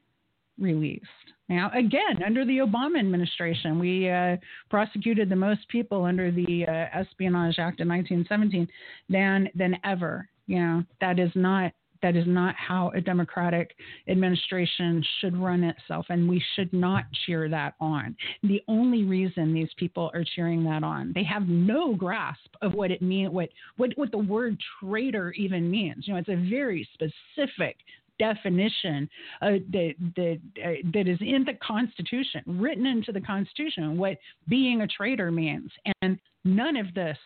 released. 0.60 1.06
Now, 1.48 1.70
again, 1.76 2.24
under 2.26 2.44
the 2.44 2.58
Obama 2.60 3.00
administration, 3.00 3.78
we 3.78 4.10
uh, 4.10 4.38
prosecuted 4.70 5.30
the 5.30 5.36
most 5.36 5.68
people 5.70 6.04
under 6.04 6.32
the 6.32 6.66
uh, 6.68 7.00
Espionage 7.00 7.60
Act 7.60 7.82
of 7.82 7.88
1917 7.88 8.68
than 9.10 9.50
than 9.54 9.78
ever. 9.84 10.28
You 10.48 10.60
know, 10.60 10.84
that 11.02 11.20
is 11.20 11.32
not 11.36 11.72
that 12.02 12.16
is 12.16 12.26
not 12.28 12.56
how 12.56 12.92
a 12.96 13.02
democratic 13.02 13.76
administration 14.08 15.04
should 15.20 15.36
run 15.38 15.64
itself, 15.64 16.06
and 16.10 16.30
we 16.30 16.44
should 16.56 16.72
not 16.74 17.06
cheer 17.26 17.50
that 17.50 17.76
on. 17.80 18.16
The 18.44 18.62
only 18.68 19.04
reason 19.04 19.54
these 19.54 19.70
people 19.78 20.12
are 20.14 20.24
cheering 20.36 20.64
that 20.66 20.84
on, 20.84 21.12
they 21.16 21.24
have 21.24 21.48
no 21.48 21.94
grasp 21.96 22.50
of 22.62 22.74
what 22.74 22.92
it 22.92 23.02
means, 23.02 23.32
what, 23.32 23.50
what, 23.78 23.92
what 23.96 24.12
the 24.12 24.18
word 24.18 24.58
traitor 24.80 25.32
even 25.34 25.70
means. 25.70 26.08
You 26.08 26.14
know, 26.14 26.20
it's 26.20 26.30
a 26.30 26.50
very 26.50 26.88
specific 26.94 27.78
definition 28.18 29.10
uh, 29.42 29.52
that 29.72 29.94
that 30.16 30.40
uh, 30.64 30.70
that 30.94 31.08
is 31.08 31.18
in 31.22 31.44
the 31.44 31.54
Constitution, 31.62 32.42
written 32.46 32.86
into 32.86 33.12
the 33.12 33.22
Constitution, 33.22 33.98
what 33.98 34.18
being 34.48 34.82
a 34.82 34.88
traitor 34.88 35.32
means, 35.32 35.70
and 36.02 36.18
none 36.44 36.78
of 36.78 36.94
this 36.94 37.18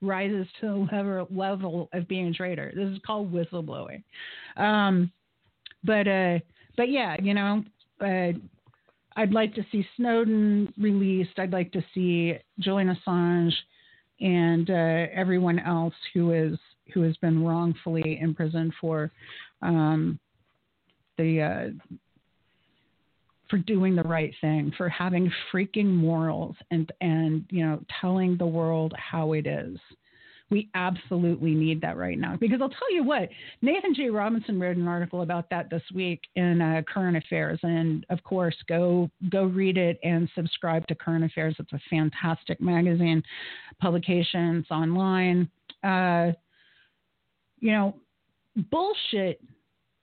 rises 0.00 0.46
to 0.60 0.66
the 0.90 0.96
level, 0.96 1.28
level 1.30 1.88
of 1.92 2.08
being 2.08 2.28
a 2.28 2.32
traitor. 2.32 2.72
This 2.74 2.88
is 2.88 2.98
called 3.06 3.32
whistleblowing. 3.32 4.02
Um, 4.56 5.10
but 5.84 6.06
uh, 6.08 6.38
but 6.76 6.90
yeah, 6.90 7.16
you 7.20 7.34
know, 7.34 7.64
uh, 8.00 8.32
I'd 9.16 9.32
like 9.32 9.54
to 9.54 9.64
see 9.72 9.86
Snowden 9.96 10.72
released. 10.78 11.38
I'd 11.38 11.52
like 11.52 11.72
to 11.72 11.84
see 11.94 12.34
Julian 12.60 12.96
Assange 12.96 13.52
and 14.20 14.70
uh, 14.70 15.06
everyone 15.12 15.58
else 15.58 15.94
who 16.14 16.32
is 16.32 16.58
who 16.94 17.02
has 17.02 17.16
been 17.18 17.44
wrongfully 17.44 18.18
imprisoned 18.20 18.72
for 18.80 19.10
um, 19.62 20.18
the 21.16 21.42
uh, 21.42 21.96
for 23.48 23.58
doing 23.58 23.94
the 23.94 24.02
right 24.02 24.34
thing, 24.40 24.72
for 24.76 24.88
having 24.88 25.30
freaking 25.52 25.86
morals 25.86 26.56
and 26.70 26.90
and 27.00 27.44
you 27.50 27.64
know 27.64 27.80
telling 28.00 28.36
the 28.36 28.46
world 28.46 28.92
how 28.96 29.32
it 29.32 29.46
is. 29.46 29.78
We 30.50 30.70
absolutely 30.74 31.52
need 31.52 31.82
that 31.82 31.98
right 31.98 32.18
now 32.18 32.36
because 32.40 32.62
I'll 32.62 32.70
tell 32.70 32.94
you 32.94 33.04
what, 33.04 33.28
Nathan 33.60 33.94
J. 33.94 34.08
Robinson 34.08 34.58
wrote 34.58 34.78
an 34.78 34.88
article 34.88 35.20
about 35.20 35.50
that 35.50 35.68
this 35.68 35.82
week 35.94 36.22
in 36.36 36.62
uh, 36.62 36.80
Current 36.92 37.18
Affairs, 37.18 37.60
and 37.62 38.06
of 38.08 38.22
course, 38.22 38.56
go 38.66 39.10
go 39.30 39.44
read 39.44 39.76
it 39.76 39.98
and 40.02 40.28
subscribe 40.34 40.86
to 40.86 40.94
Current 40.94 41.24
Affairs. 41.24 41.54
It's 41.58 41.72
a 41.72 41.80
fantastic 41.90 42.62
magazine, 42.62 43.22
publications 43.78 44.64
online. 44.70 45.50
Uh, 45.84 46.32
you 47.60 47.72
know, 47.72 47.94
bullshit 48.70 49.40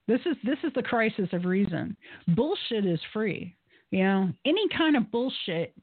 this 0.08 0.22
is 0.26 0.36
this 0.44 0.58
is 0.64 0.72
the 0.76 0.84
crisis 0.84 1.30
of 1.34 1.46
reason. 1.46 1.96
Bullshit 2.30 2.86
is 2.86 3.00
free. 3.14 3.56
You 3.92 4.04
know, 4.04 4.30
any 4.46 4.68
kind 4.76 4.96
of 4.96 5.12
bullshit 5.12 5.74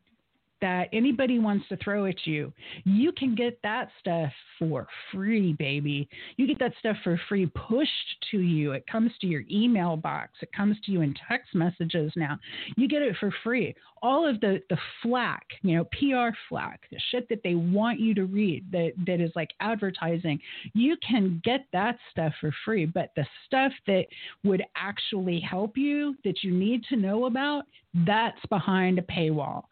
that 0.63 0.89
anybody 0.93 1.39
wants 1.39 1.69
to 1.69 1.77
throw 1.77 2.07
at 2.07 2.25
you, 2.25 2.53
you 2.85 3.13
can 3.13 3.35
get 3.35 3.59
that 3.63 3.91
stuff 4.01 4.33
for 4.59 4.87
free, 5.13 5.53
baby. 5.53 6.09
You 6.37 6.47
get 6.47 6.59
that 6.61 6.73
stuff 6.79 6.97
for 7.05 7.21
free 7.29 7.47
pushed 7.47 7.91
to 8.31 8.39
you. 8.39 8.73
It 8.73 8.87
comes 8.87 9.11
to 9.21 9.27
your 9.27 9.43
email 9.51 9.97
box. 9.97 10.31
It 10.41 10.53
comes 10.57 10.77
to 10.87 10.93
you 10.93 11.03
in 11.03 11.15
text 11.29 11.55
messages 11.55 12.13
now. 12.17 12.39
You 12.77 12.89
get 12.89 13.03
it 13.03 13.17
for 13.21 13.35
free. 13.45 13.75
All 14.03 14.29
of 14.29 14.41
the 14.41 14.61
the 14.71 14.79
flack, 15.03 15.47
you 15.63 15.77
know, 15.77 15.85
PR 15.85 16.35
flack, 16.49 16.81
the 16.91 16.99
shit 17.11 17.29
that 17.29 17.43
they 17.45 17.55
want 17.55 18.01
you 18.01 18.15
to 18.15 18.25
read 18.25 18.65
that 18.73 18.93
that 19.07 19.21
is 19.21 19.31
like 19.37 19.51
advertising, 19.61 20.41
you 20.75 20.97
can 21.07 21.41
get 21.45 21.67
that 21.73 21.99
stuff 22.11 22.33
for 22.41 22.53
free. 22.65 22.87
But 22.87 23.11
the 23.15 23.27
stuff 23.47 23.73
that 23.87 24.07
would 24.45 24.63
actually 24.77 25.41
help 25.41 25.77
you 25.77 26.17
that 26.25 26.43
you 26.43 26.53
need 26.53 26.85
to 26.85 26.97
know 26.97 27.27
about, 27.27 27.65
that's 28.07 28.41
behind 28.49 28.99
a 28.99 29.03
paywall. 29.03 29.65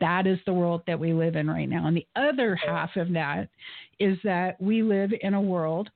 That 0.00 0.26
is 0.26 0.33
the 0.46 0.52
world 0.52 0.82
that 0.86 0.98
we 0.98 1.12
live 1.12 1.36
in 1.36 1.48
right 1.48 1.68
now. 1.68 1.86
And 1.86 1.96
the 1.96 2.06
other 2.16 2.54
half 2.54 2.96
of 2.96 3.12
that 3.12 3.48
is 3.98 4.18
that 4.24 4.60
we 4.60 4.82
live 4.82 5.10
in 5.20 5.34
a 5.34 5.40
world 5.40 5.90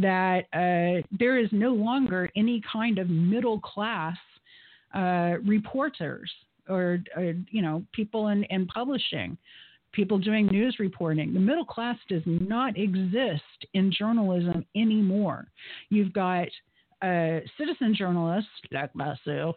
that 0.00 0.44
uh, 0.52 1.06
there 1.18 1.38
is 1.38 1.48
no 1.52 1.70
longer 1.70 2.30
any 2.36 2.62
kind 2.70 2.98
of 2.98 3.10
middle 3.10 3.60
class 3.60 4.16
uh, 4.94 5.34
reporters 5.44 6.30
or, 6.68 6.98
or, 7.16 7.34
you 7.50 7.60
know 7.60 7.84
people 7.92 8.28
in, 8.28 8.44
in 8.44 8.66
publishing 8.66 9.36
people 9.92 10.18
doing 10.18 10.46
news 10.46 10.76
reporting. 10.78 11.34
The 11.34 11.40
middle 11.40 11.64
class 11.64 11.96
does 12.08 12.22
not 12.26 12.78
exist 12.78 13.42
in 13.74 13.92
journalism 13.92 14.64
anymore. 14.74 15.46
You've 15.90 16.12
got 16.12 16.48
uh, 17.02 17.40
citizen 17.58 17.94
journalists 17.94 18.48
like 18.70 18.94
myself, 18.94 19.56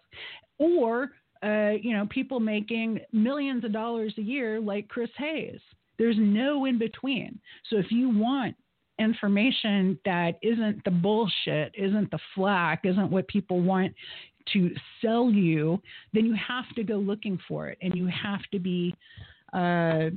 or 0.58 1.12
uh, 1.44 1.72
you 1.82 1.94
know, 1.94 2.08
people 2.10 2.40
making 2.40 3.00
millions 3.12 3.64
of 3.64 3.72
dollars 3.72 4.14
a 4.18 4.22
year 4.22 4.60
like 4.60 4.88
Chris 4.88 5.10
Hayes. 5.18 5.60
There's 5.98 6.18
no 6.20 6.66
in 6.66 6.78
between. 6.78 7.40
So 7.70 7.78
if 7.78 7.92
you 7.92 8.10
want 8.10 8.56
information 9.00 10.00
that 10.06 10.40
isn't 10.42 10.84
the 10.84 10.92
bullshit, 10.92 11.74
isn't 11.78 12.12
the 12.12 12.20
flack, 12.34 12.82
isn't 12.86 13.12
what 13.12 13.28
people 13.28 13.62
want 13.62 13.94
to 14.54 14.72
sell 15.02 15.30
you, 15.32 15.82
then 16.14 16.26
you 16.26 16.36
have 16.36 16.66
to 16.76 16.84
go 16.84 16.96
looking 16.96 17.40
for 17.48 17.68
it, 17.68 17.78
and 17.82 17.96
you 17.96 18.08
have 18.08 18.42
to 18.52 18.60
be. 18.60 18.96
Uh, 19.54 20.10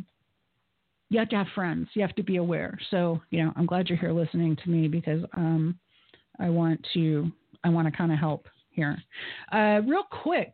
you 1.11 1.19
have 1.19 1.31
to 1.31 1.37
have 1.37 1.47
friends. 1.55 1.89
You 1.95 2.03
have 2.03 2.15
to 2.17 2.23
be 2.23 2.37
aware. 2.37 2.79
So, 2.91 3.19
you 3.31 3.43
know, 3.43 3.51
I'm 3.57 3.65
glad 3.65 3.89
you're 3.89 3.97
here 3.97 4.13
listening 4.13 4.57
to 4.63 4.69
me 4.69 4.89
because 4.89 5.25
um, 5.35 5.79
I 6.39 6.51
want 6.51 6.87
to 6.93 7.31
I 7.65 7.71
want 7.71 7.89
to 7.89 7.97
kind 7.97 8.13
of 8.13 8.19
help 8.19 8.47
here. 8.71 9.03
Uh, 9.51 9.81
real 9.87 10.05
quick, 10.23 10.53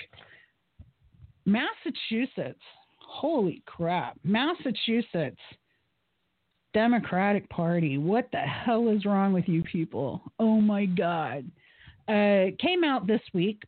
Massachusetts, 1.47 2.61
holy 2.99 3.63
crap, 3.67 4.19
Massachusetts 4.25 5.41
Democratic 6.73 7.49
Party, 7.51 7.99
what 7.99 8.29
the 8.33 8.39
hell 8.39 8.89
is 8.89 9.05
wrong 9.05 9.33
with 9.33 9.49
you 9.49 9.63
people? 9.63 10.21
Oh 10.39 10.61
my 10.61 10.87
God. 10.87 11.51
Uh, 12.09 12.47
came 12.59 12.85
out 12.85 13.07
this 13.07 13.21
week 13.33 13.63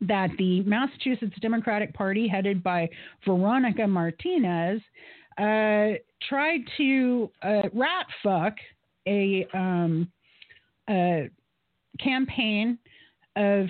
that 0.00 0.30
the 0.38 0.62
Massachusetts 0.62 1.34
Democratic 1.40 1.92
Party, 1.94 2.28
headed 2.28 2.62
by 2.62 2.88
Veronica 3.26 3.86
Martinez, 3.86 4.80
uh, 5.38 5.98
tried 6.28 6.60
to 6.76 7.30
uh, 7.42 7.62
rat 7.72 8.06
fuck 8.22 8.54
a, 9.06 9.46
um, 9.54 10.10
a 10.88 11.28
campaign 12.00 12.78
of 13.36 13.66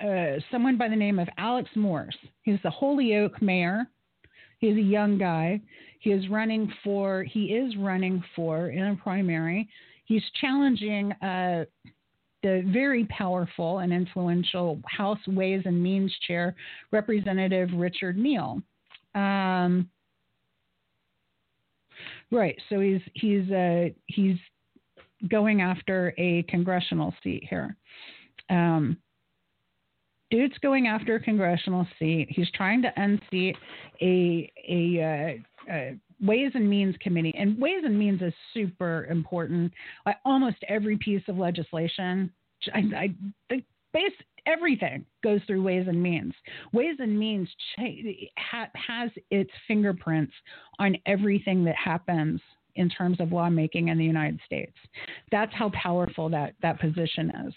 uh, 0.00 0.40
someone 0.50 0.76
by 0.76 0.88
the 0.88 0.96
name 0.96 1.18
of 1.18 1.28
Alex 1.38 1.68
Morse. 1.74 2.16
He's 2.42 2.58
the 2.62 2.70
Holyoke 2.70 3.40
mayor. 3.42 3.86
He's 4.58 4.76
a 4.76 4.82
young 4.82 5.18
guy. 5.18 5.60
He 6.00 6.10
is 6.10 6.28
running 6.28 6.72
for. 6.82 7.22
He 7.24 7.46
is 7.46 7.76
running 7.76 8.22
for 8.34 8.70
in 8.70 8.84
a 8.84 8.96
primary. 8.96 9.68
He's 10.06 10.22
challenging 10.40 11.12
uh, 11.12 11.64
the 12.42 12.62
very 12.72 13.04
powerful 13.06 13.78
and 13.78 13.92
influential 13.92 14.78
House 14.86 15.26
Ways 15.26 15.62
and 15.64 15.82
Means 15.82 16.14
Chair, 16.26 16.54
Representative 16.90 17.70
Richard 17.74 18.16
Neal. 18.18 18.62
Um, 19.14 19.88
Right. 22.30 22.60
So 22.68 22.80
he's 22.80 23.00
he's 23.14 23.50
uh, 23.50 23.88
he's 24.06 24.36
going 25.28 25.60
after 25.60 26.14
a 26.18 26.42
congressional 26.48 27.14
seat 27.22 27.44
here. 27.48 27.76
Um, 28.50 28.96
dude's 30.30 30.58
going 30.58 30.86
after 30.86 31.16
a 31.16 31.20
congressional 31.20 31.86
seat. 31.98 32.28
He's 32.30 32.50
trying 32.52 32.82
to 32.82 32.92
unseat 32.96 33.56
a 34.00 34.52
a, 34.68 35.02
uh, 35.68 35.72
a 35.72 35.96
Ways 36.20 36.52
and 36.54 36.68
Means 36.68 36.94
Committee, 37.00 37.34
and 37.36 37.58
Ways 37.60 37.82
and 37.84 37.98
Means 37.98 38.22
is 38.22 38.32
super 38.52 39.06
important. 39.10 39.72
Like 40.06 40.16
almost 40.24 40.56
every 40.68 40.96
piece 40.96 41.22
of 41.28 41.36
legislation, 41.38 42.30
I, 42.72 43.14
I 43.50 43.62
base 43.92 44.12
everything 44.46 45.04
goes 45.22 45.40
through 45.46 45.62
Ways 45.62 45.86
and 45.88 46.02
Means. 46.02 46.34
Ways 46.72 46.96
and 46.98 47.18
Means 47.18 47.48
ha, 48.38 48.66
has 48.74 49.10
its 49.30 49.50
fingerprints 49.66 50.32
on 50.78 50.96
everything 51.06 51.64
that 51.64 51.76
happens 51.76 52.40
in 52.76 52.88
terms 52.88 53.20
of 53.20 53.32
lawmaking 53.32 53.88
in 53.88 53.98
the 53.98 54.04
United 54.04 54.40
States. 54.44 54.72
That's 55.30 55.52
how 55.54 55.70
powerful 55.70 56.28
that, 56.30 56.54
that 56.62 56.80
position 56.80 57.32
is. 57.46 57.54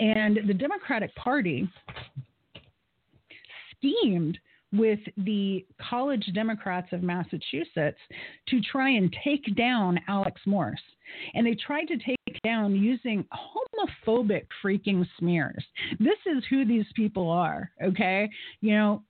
And 0.00 0.40
the 0.46 0.54
Democratic 0.54 1.14
Party 1.14 1.68
schemed 3.76 4.38
with 4.72 4.98
the 5.18 5.64
college 5.80 6.28
Democrats 6.34 6.88
of 6.92 7.02
Massachusetts 7.02 7.98
to 8.48 8.60
try 8.60 8.90
and 8.90 9.14
take 9.24 9.54
down 9.56 10.00
Alex 10.08 10.40
Morse. 10.46 10.80
And 11.34 11.46
they 11.46 11.54
tried 11.54 11.86
to 11.86 11.96
take 11.96 12.42
down 12.42 12.74
using 12.74 13.24
homophobic 13.32 14.46
freaking 14.62 15.06
smears. 15.18 15.64
This 15.98 16.18
is 16.26 16.42
who 16.50 16.64
these 16.64 16.86
people 16.94 17.30
are, 17.30 17.70
okay? 17.82 18.28
You 18.60 18.74
know, 18.74 19.02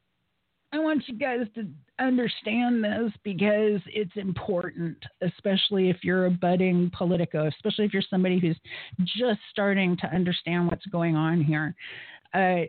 I 0.72 0.78
want 0.78 1.04
you 1.08 1.16
guys 1.16 1.46
to 1.54 1.66
understand 1.98 2.84
this 2.84 3.12
because 3.24 3.80
it's 3.86 4.16
important, 4.16 4.96
especially 5.22 5.90
if 5.90 5.98
you're 6.02 6.26
a 6.26 6.30
budding 6.30 6.90
Politico, 6.96 7.46
especially 7.46 7.84
if 7.84 7.92
you're 7.92 8.02
somebody 8.08 8.38
who's 8.38 8.58
just 9.04 9.40
starting 9.50 9.96
to 9.98 10.06
understand 10.08 10.66
what's 10.66 10.86
going 10.86 11.16
on 11.16 11.42
here. 11.42 11.74
Uh, 12.34 12.66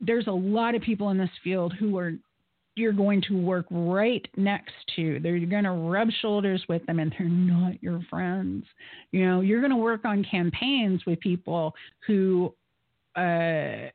there's 0.00 0.26
a 0.26 0.32
lot 0.32 0.74
of 0.74 0.82
people 0.82 1.10
in 1.10 1.18
this 1.18 1.30
field 1.42 1.72
who 1.78 1.96
are 1.98 2.14
you're 2.76 2.92
going 2.92 3.22
to 3.22 3.34
work 3.34 3.66
right 3.70 4.26
next 4.36 4.72
to. 4.96 5.20
They're 5.20 5.38
going 5.38 5.64
to 5.64 5.70
rub 5.70 6.08
shoulders 6.20 6.64
with 6.68 6.84
them, 6.86 6.98
and 6.98 7.14
they're 7.16 7.28
not 7.28 7.80
your 7.82 8.00
friends. 8.10 8.64
You 9.12 9.26
know, 9.26 9.40
you're 9.42 9.60
going 9.60 9.70
to 9.70 9.76
work 9.76 10.04
on 10.04 10.24
campaigns 10.28 11.06
with 11.06 11.20
people 11.20 11.72
who 12.06 12.52
uh, 13.16 13.90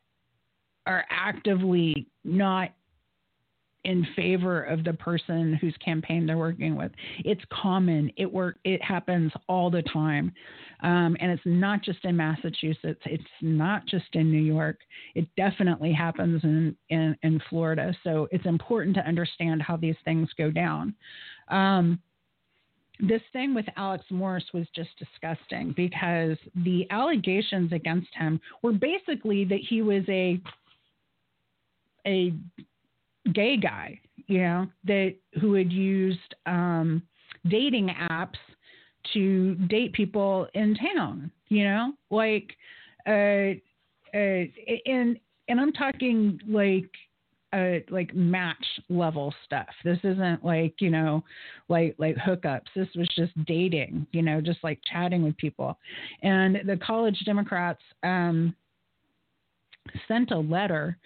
are 0.85 1.05
actively 1.09 2.07
not 2.23 2.69
in 3.85 4.05
favor 4.15 4.63
of 4.63 4.83
the 4.83 4.93
person 4.93 5.53
whose 5.53 5.75
campaign 5.83 6.25
they're 6.25 6.37
working 6.37 6.75
with. 6.75 6.91
It's 7.19 7.41
common. 7.51 8.11
It 8.17 8.31
work. 8.31 8.57
It 8.63 8.81
happens 8.83 9.31
all 9.47 9.71
the 9.71 9.81
time, 9.83 10.33
um, 10.81 11.15
and 11.19 11.31
it's 11.31 11.41
not 11.45 11.81
just 11.81 12.03
in 12.03 12.17
Massachusetts. 12.17 13.01
It's 13.05 13.23
not 13.41 13.85
just 13.85 14.07
in 14.13 14.31
New 14.31 14.41
York. 14.41 14.79
It 15.15 15.27
definitely 15.37 15.93
happens 15.93 16.43
in 16.43 16.75
in, 16.89 17.17
in 17.23 17.41
Florida. 17.49 17.95
So 18.03 18.27
it's 18.31 18.45
important 18.45 18.95
to 18.95 19.07
understand 19.07 19.61
how 19.61 19.77
these 19.77 19.97
things 20.03 20.29
go 20.37 20.51
down. 20.51 20.93
Um, 21.47 21.99
this 22.99 23.21
thing 23.31 23.53
with 23.53 23.65
Alex 23.77 24.03
Morse 24.09 24.45
was 24.53 24.67
just 24.75 24.89
disgusting 24.99 25.73
because 25.75 26.37
the 26.65 26.85
allegations 26.89 27.71
against 27.71 28.09
him 28.13 28.41
were 28.61 28.73
basically 28.73 29.45
that 29.45 29.61
he 29.69 29.81
was 29.81 30.03
a 30.09 30.41
a 32.05 32.33
gay 33.33 33.57
guy, 33.57 33.99
you 34.27 34.39
know, 34.39 34.67
that 34.85 35.15
who 35.41 35.53
had 35.53 35.71
used 35.71 36.35
um, 36.45 37.01
dating 37.47 37.89
apps 38.09 38.37
to 39.13 39.55
date 39.55 39.93
people 39.93 40.47
in 40.53 40.75
town, 40.75 41.31
you 41.47 41.63
know, 41.63 41.93
like, 42.09 42.55
uh, 43.07 43.53
uh, 44.13 44.43
and 44.85 45.19
and 45.47 45.59
I'm 45.59 45.73
talking 45.73 46.39
like 46.47 46.89
uh, 47.53 47.79
like 47.89 48.13
match 48.13 48.65
level 48.89 49.33
stuff. 49.45 49.67
This 49.83 49.97
isn't 50.03 50.43
like 50.43 50.75
you 50.79 50.89
know, 50.89 51.23
like 51.67 51.95
like 51.97 52.15
hookups. 52.15 52.67
This 52.75 52.87
was 52.95 53.07
just 53.15 53.33
dating, 53.45 54.05
you 54.11 54.21
know, 54.21 54.41
just 54.41 54.59
like 54.63 54.79
chatting 54.91 55.23
with 55.23 55.37
people. 55.37 55.77
And 56.21 56.59
the 56.65 56.77
college 56.77 57.19
Democrats 57.25 57.81
um, 58.03 58.55
sent 60.07 60.31
a 60.31 60.37
letter 60.37 60.97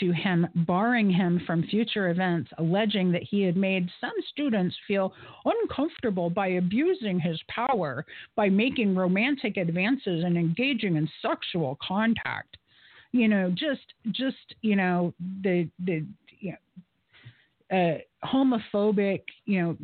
to 0.00 0.12
him 0.12 0.46
barring 0.54 1.10
him 1.10 1.40
from 1.46 1.62
future 1.64 2.10
events, 2.10 2.50
alleging 2.58 3.12
that 3.12 3.22
he 3.22 3.42
had 3.42 3.56
made 3.56 3.88
some 4.00 4.12
students 4.30 4.76
feel 4.86 5.12
uncomfortable 5.44 6.30
by 6.30 6.48
abusing 6.48 7.18
his 7.20 7.40
power 7.48 8.04
by 8.36 8.48
making 8.48 8.94
romantic 8.94 9.56
advances 9.56 10.24
and 10.24 10.36
engaging 10.36 10.96
in 10.96 11.08
sexual 11.20 11.78
contact. 11.86 12.56
You 13.12 13.28
know, 13.28 13.50
just 13.50 13.92
just 14.10 14.54
you 14.62 14.76
know 14.76 15.12
the 15.42 15.68
the 15.84 16.04
you 16.40 16.54
know, 17.70 17.76
uh, 17.76 18.26
homophobic 18.26 19.22
you 19.44 19.62
know 19.62 19.76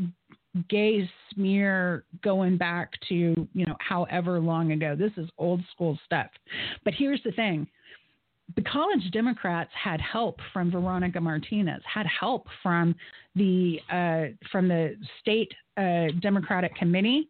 gay 0.68 1.09
smear 1.32 2.04
going 2.22 2.56
back 2.56 2.92
to 3.09 3.14
you 3.14 3.66
know 3.66 3.76
however 3.80 4.40
long 4.40 4.72
ago. 4.72 4.96
This 4.96 5.12
is 5.16 5.28
old 5.38 5.61
school 5.72 5.98
stuff. 6.04 6.30
But 6.84 6.94
here's 6.94 7.22
the 7.22 7.32
thing 7.32 7.66
the 8.57 8.62
college 8.62 9.11
Democrats 9.12 9.70
had 9.72 10.01
help 10.01 10.40
from 10.53 10.70
Veronica 10.70 11.20
Martinez, 11.20 11.82
had 11.92 12.07
help 12.07 12.46
from 12.62 12.94
the 13.34 13.78
uh, 13.90 14.34
from 14.51 14.68
the 14.68 14.96
state 15.20 15.53
uh, 15.76 16.07
Democratic 16.20 16.74
committee, 16.74 17.28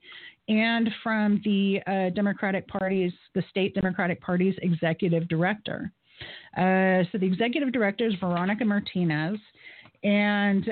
and 0.49 0.89
from 1.03 1.41
the 1.45 1.81
uh, 1.87 2.11
Democratic 2.15 2.67
Party's 2.69 3.13
the 3.35 3.43
state 3.51 3.75
Democratic 3.75 4.21
Party's 4.21 4.55
executive 4.63 5.29
director. 5.29 5.93
Uh, 6.57 7.05
so 7.11 7.19
the 7.19 7.27
executive 7.27 7.73
director 7.73 8.07
is 8.07 8.15
Veronica 8.21 8.65
Martinez, 8.65 9.39
and 10.03 10.69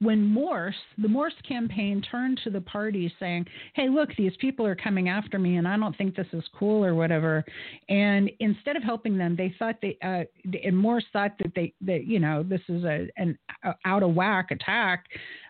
when 0.00 0.24
Morse, 0.24 0.76
the 0.98 1.08
Morse 1.08 1.34
campaign 1.46 2.02
turned 2.02 2.40
to 2.44 2.50
the 2.50 2.60
party 2.60 3.12
saying, 3.18 3.46
hey, 3.74 3.88
look, 3.88 4.10
these 4.16 4.32
people 4.40 4.64
are 4.66 4.76
coming 4.76 5.08
after 5.08 5.38
me 5.38 5.56
and 5.56 5.66
I 5.66 5.76
don't 5.76 5.96
think 5.96 6.14
this 6.14 6.26
is 6.32 6.44
cool 6.56 6.84
or 6.84 6.94
whatever. 6.94 7.44
And 7.88 8.30
instead 8.40 8.76
of 8.76 8.82
helping 8.82 9.18
them, 9.18 9.34
they 9.36 9.54
thought 9.58 9.76
they, 9.82 9.98
uh, 10.02 10.24
and 10.62 10.76
Morse 10.76 11.04
thought 11.12 11.32
that 11.38 11.52
they, 11.54 11.72
that, 11.80 12.06
you 12.06 12.20
know, 12.20 12.42
this 12.42 12.62
is 12.68 12.84
a, 12.84 13.08
an 13.16 13.38
out 13.84 14.02
of 14.02 14.14
whack 14.14 14.50
attack. 14.50 15.04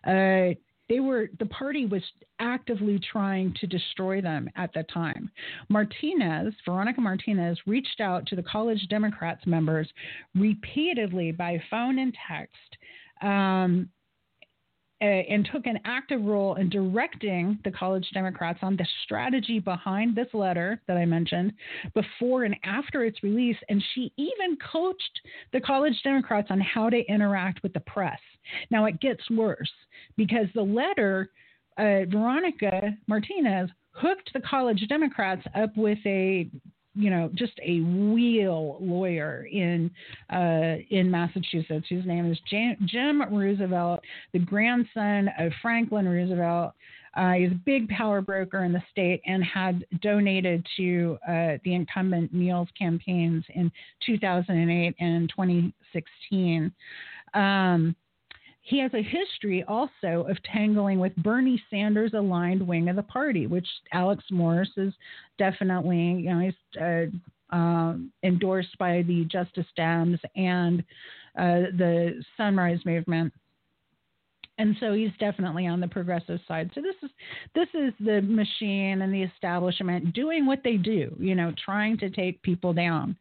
Uh, 0.07 0.55
they 0.89 1.01
were 1.01 1.29
the 1.39 1.47
party 1.47 1.85
was 1.85 2.03
actively 2.41 2.99
trying 3.13 3.55
to 3.61 3.67
destroy 3.67 4.21
them 4.21 4.49
at 4.57 4.73
the 4.73 4.85
time. 4.85 5.31
Martinez, 5.69 6.55
Veronica 6.65 7.01
Martinez, 7.01 7.59
reached 7.67 8.01
out 8.01 8.27
to 8.27 8.37
the 8.37 8.43
college 8.43 8.87
Democrats 8.89 9.47
members 9.47 9.89
repeatedly 10.35 11.31
by 11.31 11.61
phone 11.71 11.99
and 11.99 12.17
text, 12.27 12.77
um, 13.23 13.89
and 15.01 15.49
took 15.53 15.67
an 15.67 15.79
active 15.85 16.23
role 16.25 16.57
in 16.57 16.69
directing 16.69 17.59
the 17.65 17.71
college 17.71 18.07
Democrats 18.13 18.59
on 18.63 18.77
the 18.77 18.87
strategy 19.05 19.61
behind 19.61 20.17
this 20.17 20.27
letter 20.35 20.81
that 20.89 20.97
I 20.97 21.05
mentioned 21.05 21.53
before 21.95 22.45
and 22.45 22.57
after 22.65 23.05
its 23.05 23.23
release. 23.23 23.57
And 23.69 23.83
she 23.95 24.13
even 24.17 24.57
coached 24.73 25.21
the 25.53 25.61
college 25.61 25.95
Democrats 26.03 26.49
on 26.51 26.61
how 26.61 26.91
to 26.91 27.05
interact 27.07 27.63
with 27.63 27.73
the 27.73 27.81
press. 27.81 28.19
Now 28.71 28.87
it 28.87 29.01
gets 29.01 29.23
worse 29.31 29.71
because 30.17 30.47
the 30.55 30.63
letter, 30.63 31.31
uh, 31.79 32.05
Veronica 32.11 32.97
Martinez 33.07 33.71
hooked 33.93 34.33
the 34.33 34.41
college 34.41 34.85
Democrats 34.89 35.43
up 35.55 35.77
with 35.77 35.99
a 36.07 36.51
you 36.99 37.11
know, 37.11 37.31
just 37.35 37.53
a 37.65 37.81
wheel 37.81 38.77
lawyer 38.81 39.47
in 39.53 39.89
uh, 40.33 40.77
in 40.91 41.09
Massachusetts. 41.09 41.87
His 41.89 42.05
name 42.05 42.31
is 42.31 42.39
Jim 42.87 43.23
Roosevelt, 43.33 44.01
the 44.33 44.41
grandson 44.41 45.31
of 45.39 45.53
Franklin 45.63 46.09
Roosevelt. 46.09 46.73
Uh, 47.15 47.33
he's 47.33 47.53
a 47.53 47.61
big 47.65 47.89
power 47.89 48.21
broker 48.21 48.65
in 48.65 48.73
the 48.73 48.83
state 48.91 49.21
and 49.27 49.43
had 49.45 49.85
donated 50.03 50.67
to 50.77 51.19
uh, 51.27 51.57
the 51.65 51.75
incumbent 51.75 52.35
Neal's 52.35 52.69
campaigns 52.77 53.45
in 53.55 53.71
2008 54.05 54.95
and 54.99 55.29
2016. 55.31 56.73
Um, 57.35 57.97
he 58.69 58.79
has 58.81 58.93
a 58.93 59.03
history 59.03 59.65
also 59.67 60.27
of 60.29 60.37
tangling 60.43 60.99
with 60.99 61.17
Bernie 61.17 61.63
Sanders 61.71 62.13
aligned 62.13 62.67
wing 62.67 62.91
of 62.91 62.97
the 62.97 63.03
party, 63.03 63.47
which 63.47 63.67
Alex 63.95 64.23
Morse 64.31 64.71
is 64.77 64.93
definitely, 65.39 65.97
you 65.97 66.35
know, 66.35 66.41
he's 66.41 66.81
uh, 66.81 67.57
uh, 67.57 67.95
endorsed 68.23 68.77
by 68.79 69.03
the 69.03 69.25
Justice 69.25 69.67
Dems 69.79 70.19
and 70.37 70.81
uh, 71.39 71.73
the 71.79 72.23
Sunrise 72.37 72.81
Movement. 72.85 73.33
And 74.59 74.77
so 74.81 74.93
he's 74.93 75.13
definitely 75.19 75.67
on 75.67 75.81
the 75.81 75.89
progressive 75.89 76.41
side. 76.47 76.71
So 76.75 76.83
this 76.83 76.97
is 77.03 77.11
this 77.55 77.69
is 77.73 77.95
the 78.01 78.21
machine 78.21 79.01
and 79.01 79.15
the 79.15 79.23
establishment 79.23 80.13
doing 80.13 80.45
what 80.45 80.61
they 80.63 80.77
do, 80.77 81.17
you 81.19 81.35
know, 81.35 81.55
trying 81.65 81.97
to 81.99 82.11
take 82.11 82.43
people 82.43 82.75
down. 82.75 83.17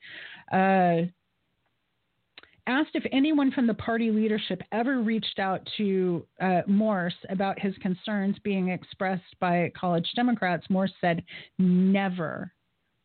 Asked 2.67 2.91
if 2.95 3.05
anyone 3.13 3.51
from 3.51 3.65
the 3.65 3.73
party 3.73 4.11
leadership 4.11 4.61
ever 4.73 5.01
reached 5.01 5.39
out 5.39 5.65
to 5.77 6.25
uh, 6.41 6.61
Morse 6.67 7.15
about 7.29 7.57
his 7.57 7.73
concerns 7.77 8.35
being 8.43 8.69
expressed 8.69 9.39
by 9.39 9.71
college 9.75 10.07
Democrats, 10.17 10.65
Morse 10.69 10.91
said 10.99 11.23
never. 11.57 12.51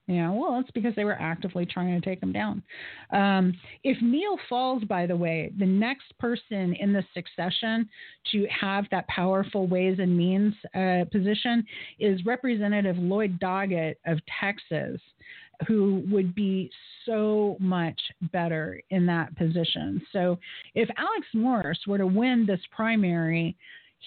Yeah, 0.08 0.30
well, 0.32 0.58
it's 0.58 0.70
because 0.72 0.96
they 0.96 1.04
were 1.04 1.20
actively 1.20 1.64
trying 1.64 1.98
to 1.98 2.04
take 2.04 2.20
him 2.20 2.32
down. 2.32 2.60
Um, 3.12 3.54
if 3.84 3.96
Neal 4.02 4.36
falls, 4.48 4.82
by 4.82 5.06
the 5.06 5.16
way, 5.16 5.52
the 5.56 5.66
next 5.66 6.18
person 6.18 6.74
in 6.74 6.92
the 6.92 7.04
succession 7.14 7.88
to 8.32 8.46
have 8.48 8.86
that 8.90 9.06
powerful 9.06 9.68
ways 9.68 10.00
and 10.00 10.16
means 10.16 10.54
uh, 10.74 11.04
position 11.12 11.64
is 12.00 12.26
Representative 12.26 12.98
Lloyd 12.98 13.38
Doggett 13.38 13.94
of 14.04 14.18
Texas 14.40 15.00
who 15.66 16.02
would 16.10 16.34
be 16.34 16.70
so 17.06 17.56
much 17.60 18.00
better 18.32 18.80
in 18.90 19.06
that 19.06 19.36
position. 19.36 20.00
So 20.12 20.38
if 20.74 20.88
Alex 20.96 21.26
Morse 21.34 21.80
were 21.86 21.98
to 21.98 22.06
win 22.06 22.44
this 22.46 22.60
primary, 22.70 23.56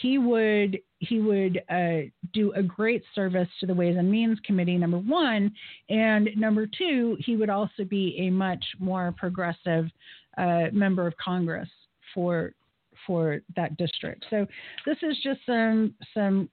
he 0.01 0.17
would 0.17 0.79
he 0.99 1.19
would 1.19 1.61
uh, 1.69 2.09
do 2.33 2.51
a 2.53 2.63
great 2.63 3.03
service 3.13 3.47
to 3.59 3.65
the 3.65 3.73
Ways 3.73 3.95
and 3.97 4.11
Means 4.11 4.39
Committee. 4.43 4.77
Number 4.77 4.97
one, 4.97 5.53
and 5.89 6.29
number 6.35 6.67
two, 6.67 7.17
he 7.19 7.37
would 7.37 7.49
also 7.49 7.83
be 7.87 8.15
a 8.19 8.29
much 8.29 8.63
more 8.79 9.13
progressive 9.17 9.85
uh, 10.37 10.65
member 10.73 11.07
of 11.07 11.15
Congress 11.17 11.69
for 12.13 12.53
for 13.07 13.39
that 13.55 13.77
district. 13.77 14.25
So 14.29 14.45
this 14.85 14.97
is 15.01 15.17
just 15.23 15.39
some 15.45 15.93
some 16.13 16.49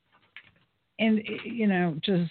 and 0.98 1.22
you 1.44 1.66
know 1.66 1.96
just 2.04 2.30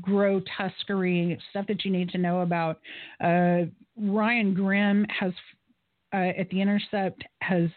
grotesquerie 0.00 1.38
stuff 1.50 1.66
that 1.66 1.84
you 1.84 1.90
need 1.90 2.10
to 2.10 2.18
know 2.18 2.40
about. 2.40 2.80
Uh, 3.22 3.62
Ryan 3.98 4.54
Grim 4.54 5.06
has 5.08 5.32
uh, 6.14 6.32
at 6.38 6.48
the 6.50 6.60
Intercept 6.60 7.24
has 7.40 7.70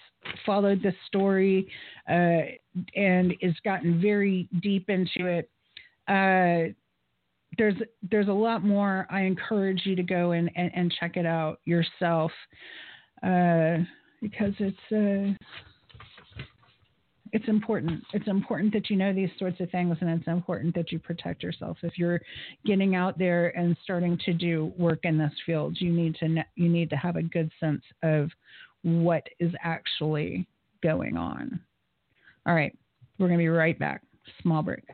followed 0.45 0.81
this 0.83 0.95
story 1.07 1.67
uh, 2.09 2.41
and 2.95 3.33
has 3.41 3.53
gotten 3.63 4.01
very 4.01 4.49
deep 4.61 4.89
into 4.89 5.25
it. 5.27 5.49
Uh, 6.07 6.73
there's 7.57 7.75
there's 8.09 8.27
a 8.27 8.33
lot 8.33 8.63
more. 8.63 9.07
I 9.09 9.21
encourage 9.21 9.81
you 9.85 9.95
to 9.95 10.03
go 10.03 10.31
and, 10.31 10.51
and, 10.55 10.71
and 10.75 10.93
check 10.99 11.15
it 11.15 11.25
out 11.25 11.59
yourself 11.65 12.31
uh, 13.23 13.77
because 14.21 14.53
it's 14.59 14.77
uh, 14.91 15.33
it's 17.35 17.49
important. 17.49 18.01
It's 18.13 18.29
important 18.29 18.71
that 18.71 18.89
you 18.89 18.95
know 18.95 19.11
these 19.11 19.29
sorts 19.37 19.59
of 19.59 19.69
things, 19.69 19.97
and 19.99 20.09
it's 20.09 20.25
important 20.25 20.73
that 20.75 20.93
you 20.93 20.99
protect 20.99 21.43
yourself. 21.43 21.75
If 21.83 21.97
you're 21.97 22.21
getting 22.65 22.95
out 22.95 23.17
there 23.17 23.49
and 23.57 23.75
starting 23.83 24.17
to 24.23 24.31
do 24.31 24.71
work 24.77 24.99
in 25.03 25.17
this 25.17 25.33
field, 25.45 25.75
you 25.81 25.91
need 25.91 26.15
to 26.21 26.45
you 26.55 26.69
need 26.69 26.89
to 26.91 26.95
have 26.95 27.17
a 27.17 27.23
good 27.23 27.51
sense 27.59 27.81
of 28.03 28.29
what 28.83 29.27
is 29.41 29.51
actually 29.61 30.47
going 30.81 31.17
on. 31.17 31.59
All 32.45 32.55
right, 32.55 32.73
we're 33.19 33.27
going 33.27 33.39
to 33.39 33.43
be 33.43 33.49
right 33.49 33.77
back. 33.77 34.01
Small 34.41 34.63
break. 34.63 34.85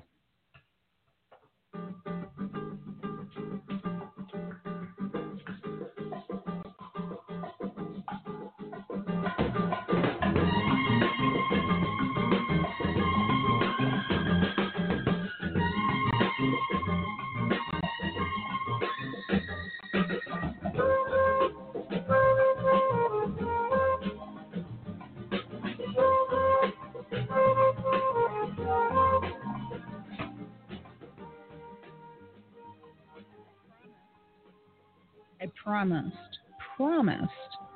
Promised, 35.63 36.39
promised 36.76 37.32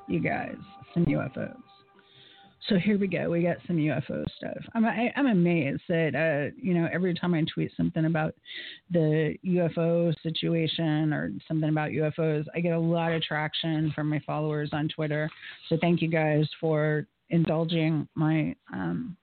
you 0.07 0.19
guys 0.19 0.55
some 0.93 1.05
UFOs. 1.05 1.64
So 2.68 2.78
here 2.78 2.97
we 2.97 3.07
go. 3.07 3.30
We 3.30 3.43
got 3.43 3.57
some 3.68 3.78
UFO 3.78 4.24
stuff. 4.38 4.57
I'm 4.74 4.86
I, 4.86 4.93
am 4.93 5.11
i 5.16 5.20
am 5.20 5.28
amazed 5.28 5.84
that 5.88 6.16
uh, 6.16 6.55
you 6.59 6.74
know 6.74 6.88
every 6.91 7.13
time 7.13 7.34
I 7.34 7.43
tweet 7.53 7.72
something 7.78 8.05
about 8.05 8.34
the 8.91 9.36
UFO 9.45 10.13
situation 10.24 11.13
or 11.13 11.32
something 11.47 11.70
about 11.70 11.91
UFOs, 11.91 12.45
I 12.55 12.59
get 12.61 12.74
a 12.74 12.80
lot 12.80 13.11
of 13.11 13.22
traction 13.22 13.91
from 13.93 14.09
my 14.09 14.20
followers 14.26 14.70
on 14.74 14.88
Twitter. 14.88 15.30
So 15.70 15.78
thank 15.80 16.01
you 16.01 16.09
guys 16.09 16.47
for 16.59 17.05
indulging 17.30 18.07
my 18.16 18.55
um, 18.74 19.16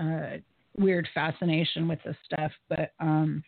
uh, 0.00 0.38
weird 0.78 1.08
fascination 1.14 1.86
with 1.86 1.98
this 2.02 2.16
stuff. 2.24 2.52
But 2.68 2.92
um, 2.98 3.44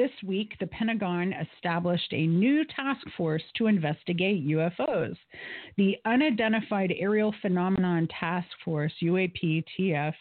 this 0.00 0.10
week, 0.26 0.54
the 0.60 0.66
Pentagon 0.68 1.34
established 1.54 2.10
a 2.12 2.26
new 2.26 2.64
task 2.74 3.06
force 3.18 3.42
to 3.56 3.66
investigate 3.66 4.48
UFOs. 4.48 5.14
The 5.76 5.94
Unidentified 6.06 6.94
Aerial 6.98 7.34
Phenomenon 7.42 8.08
Task 8.18 8.48
Force, 8.64 8.94
UAPTF, 9.02 10.14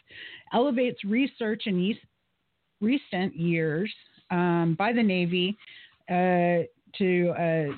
elevates 0.54 1.02
research 1.06 1.64
in 1.66 1.96
recent 2.82 3.38
years 3.38 3.90
um, 4.32 4.76
by 4.78 4.92
the 4.92 5.02
Navy 5.02 5.58
uh, 6.10 6.68
to 6.98 7.30
uh, 7.40 7.72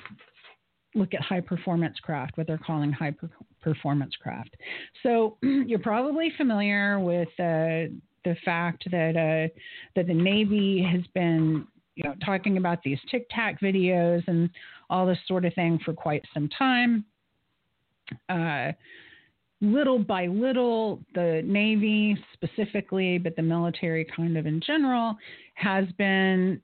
look 0.96 1.14
at 1.14 1.20
high 1.20 1.40
performance 1.40 2.00
craft, 2.00 2.36
what 2.36 2.48
they're 2.48 2.58
calling 2.58 2.90
high 2.90 3.12
per- 3.12 3.30
performance 3.60 4.14
craft. 4.20 4.56
So 5.04 5.36
you're 5.42 5.78
probably 5.78 6.32
familiar 6.36 6.98
with 6.98 7.28
uh, 7.38 7.94
the 8.24 8.36
fact 8.44 8.90
that 8.90 9.16
uh, 9.16 9.54
that 9.94 10.08
the 10.08 10.14
Navy 10.14 10.82
has 10.82 11.02
been 11.14 11.66
you 11.94 12.04
know, 12.04 12.14
talking 12.24 12.56
about 12.56 12.82
these 12.82 12.98
Tic 13.10 13.26
Tac 13.30 13.60
videos 13.60 14.22
and 14.26 14.48
all 14.90 15.06
this 15.06 15.18
sort 15.26 15.44
of 15.44 15.54
thing 15.54 15.78
for 15.84 15.92
quite 15.92 16.24
some 16.32 16.48
time. 16.48 17.04
Uh, 18.28 18.72
little 19.60 19.98
by 19.98 20.26
little, 20.26 21.00
the 21.14 21.42
Navy 21.44 22.16
specifically, 22.32 23.18
but 23.18 23.36
the 23.36 23.42
military 23.42 24.04
kind 24.04 24.36
of 24.36 24.46
in 24.46 24.60
general, 24.60 25.16
has 25.54 25.86
been 25.96 26.60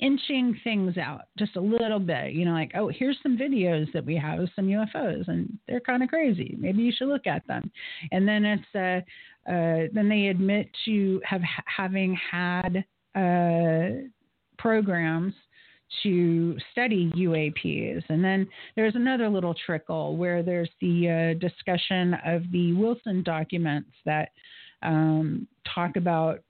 inching 0.00 0.58
things 0.64 0.98
out 0.98 1.22
just 1.38 1.56
a 1.56 1.60
little 1.60 2.00
bit. 2.00 2.32
You 2.32 2.44
know, 2.44 2.52
like, 2.52 2.72
oh, 2.74 2.88
here's 2.88 3.18
some 3.22 3.38
videos 3.38 3.90
that 3.92 4.04
we 4.04 4.16
have 4.16 4.40
of 4.40 4.48
some 4.56 4.66
UFOs, 4.66 5.28
and 5.28 5.58
they're 5.68 5.80
kind 5.80 6.02
of 6.02 6.08
crazy. 6.08 6.56
Maybe 6.58 6.82
you 6.82 6.92
should 6.96 7.08
look 7.08 7.26
at 7.26 7.46
them. 7.46 7.70
And 8.10 8.26
then 8.26 8.44
it's 8.44 8.74
uh, 8.74 9.50
uh, 9.50 9.88
then 9.92 10.08
they 10.08 10.26
admit 10.28 10.68
to 10.86 11.20
have 11.24 11.42
having 11.66 12.16
had 12.30 12.84
uh, 13.14 14.08
programs 14.62 15.34
to 16.02 16.56
study 16.70 17.12
UAPs. 17.16 18.02
And 18.08 18.24
then 18.24 18.48
there's 18.76 18.94
another 18.94 19.28
little 19.28 19.54
trickle 19.66 20.16
where 20.16 20.42
there's 20.42 20.70
the 20.80 21.36
uh, 21.36 21.38
discussion 21.38 22.14
of 22.24 22.42
the 22.50 22.72
Wilson 22.72 23.22
documents 23.22 23.90
that 24.06 24.30
um, 24.82 25.46
talk 25.74 25.96
about 25.96 26.40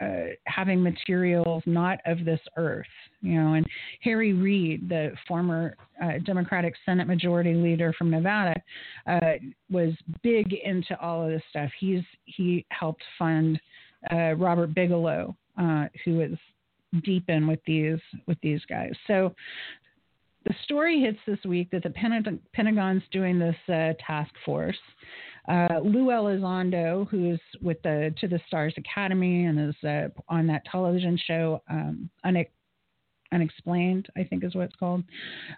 uh, 0.00 0.34
having 0.46 0.82
materials 0.82 1.62
not 1.66 1.98
of 2.04 2.24
this 2.24 2.40
earth, 2.56 2.86
you 3.22 3.40
know, 3.40 3.54
and 3.54 3.66
Harry 4.02 4.32
Reid, 4.32 4.88
the 4.88 5.12
former 5.26 5.76
uh, 6.02 6.18
Democratic 6.26 6.74
Senate 6.84 7.06
Majority 7.06 7.54
Leader 7.54 7.92
from 7.96 8.10
Nevada, 8.10 8.54
uh, 9.06 9.34
was 9.70 9.92
big 10.22 10.52
into 10.52 10.98
all 11.00 11.22
of 11.24 11.30
this 11.30 11.42
stuff. 11.48 11.70
He's 11.78 12.02
he 12.24 12.66
helped 12.70 13.02
fund 13.18 13.60
uh, 14.12 14.34
Robert 14.34 14.74
Bigelow, 14.74 15.36
uh, 15.58 15.86
who 16.04 16.20
is 16.20 16.36
deep 17.02 17.28
in 17.28 17.46
with 17.46 17.60
these 17.66 17.98
with 18.26 18.38
these 18.42 18.60
guys. 18.68 18.92
So 19.06 19.34
the 20.44 20.54
story 20.64 21.00
hits 21.00 21.18
this 21.26 21.42
week 21.44 21.70
that 21.70 21.82
the 21.82 21.90
Pentagon's 22.52 23.02
doing 23.10 23.38
this 23.38 23.56
uh, 23.68 23.94
task 24.06 24.30
force. 24.44 24.76
Uh, 25.48 25.80
Lou 25.82 26.06
Elizondo, 26.06 27.06
who's 27.08 27.40
with 27.60 27.80
the 27.82 28.14
To 28.20 28.28
the 28.28 28.40
Stars 28.46 28.74
Academy 28.76 29.44
and 29.44 29.68
is 29.68 29.84
uh, 29.84 30.08
on 30.28 30.46
that 30.46 30.64
television 30.70 31.18
show 31.26 31.62
um, 31.68 32.10
Unexplained, 33.32 34.08
I 34.16 34.24
think 34.24 34.44
is 34.44 34.54
what 34.54 34.66
it's 34.66 34.76
called. 34.76 35.02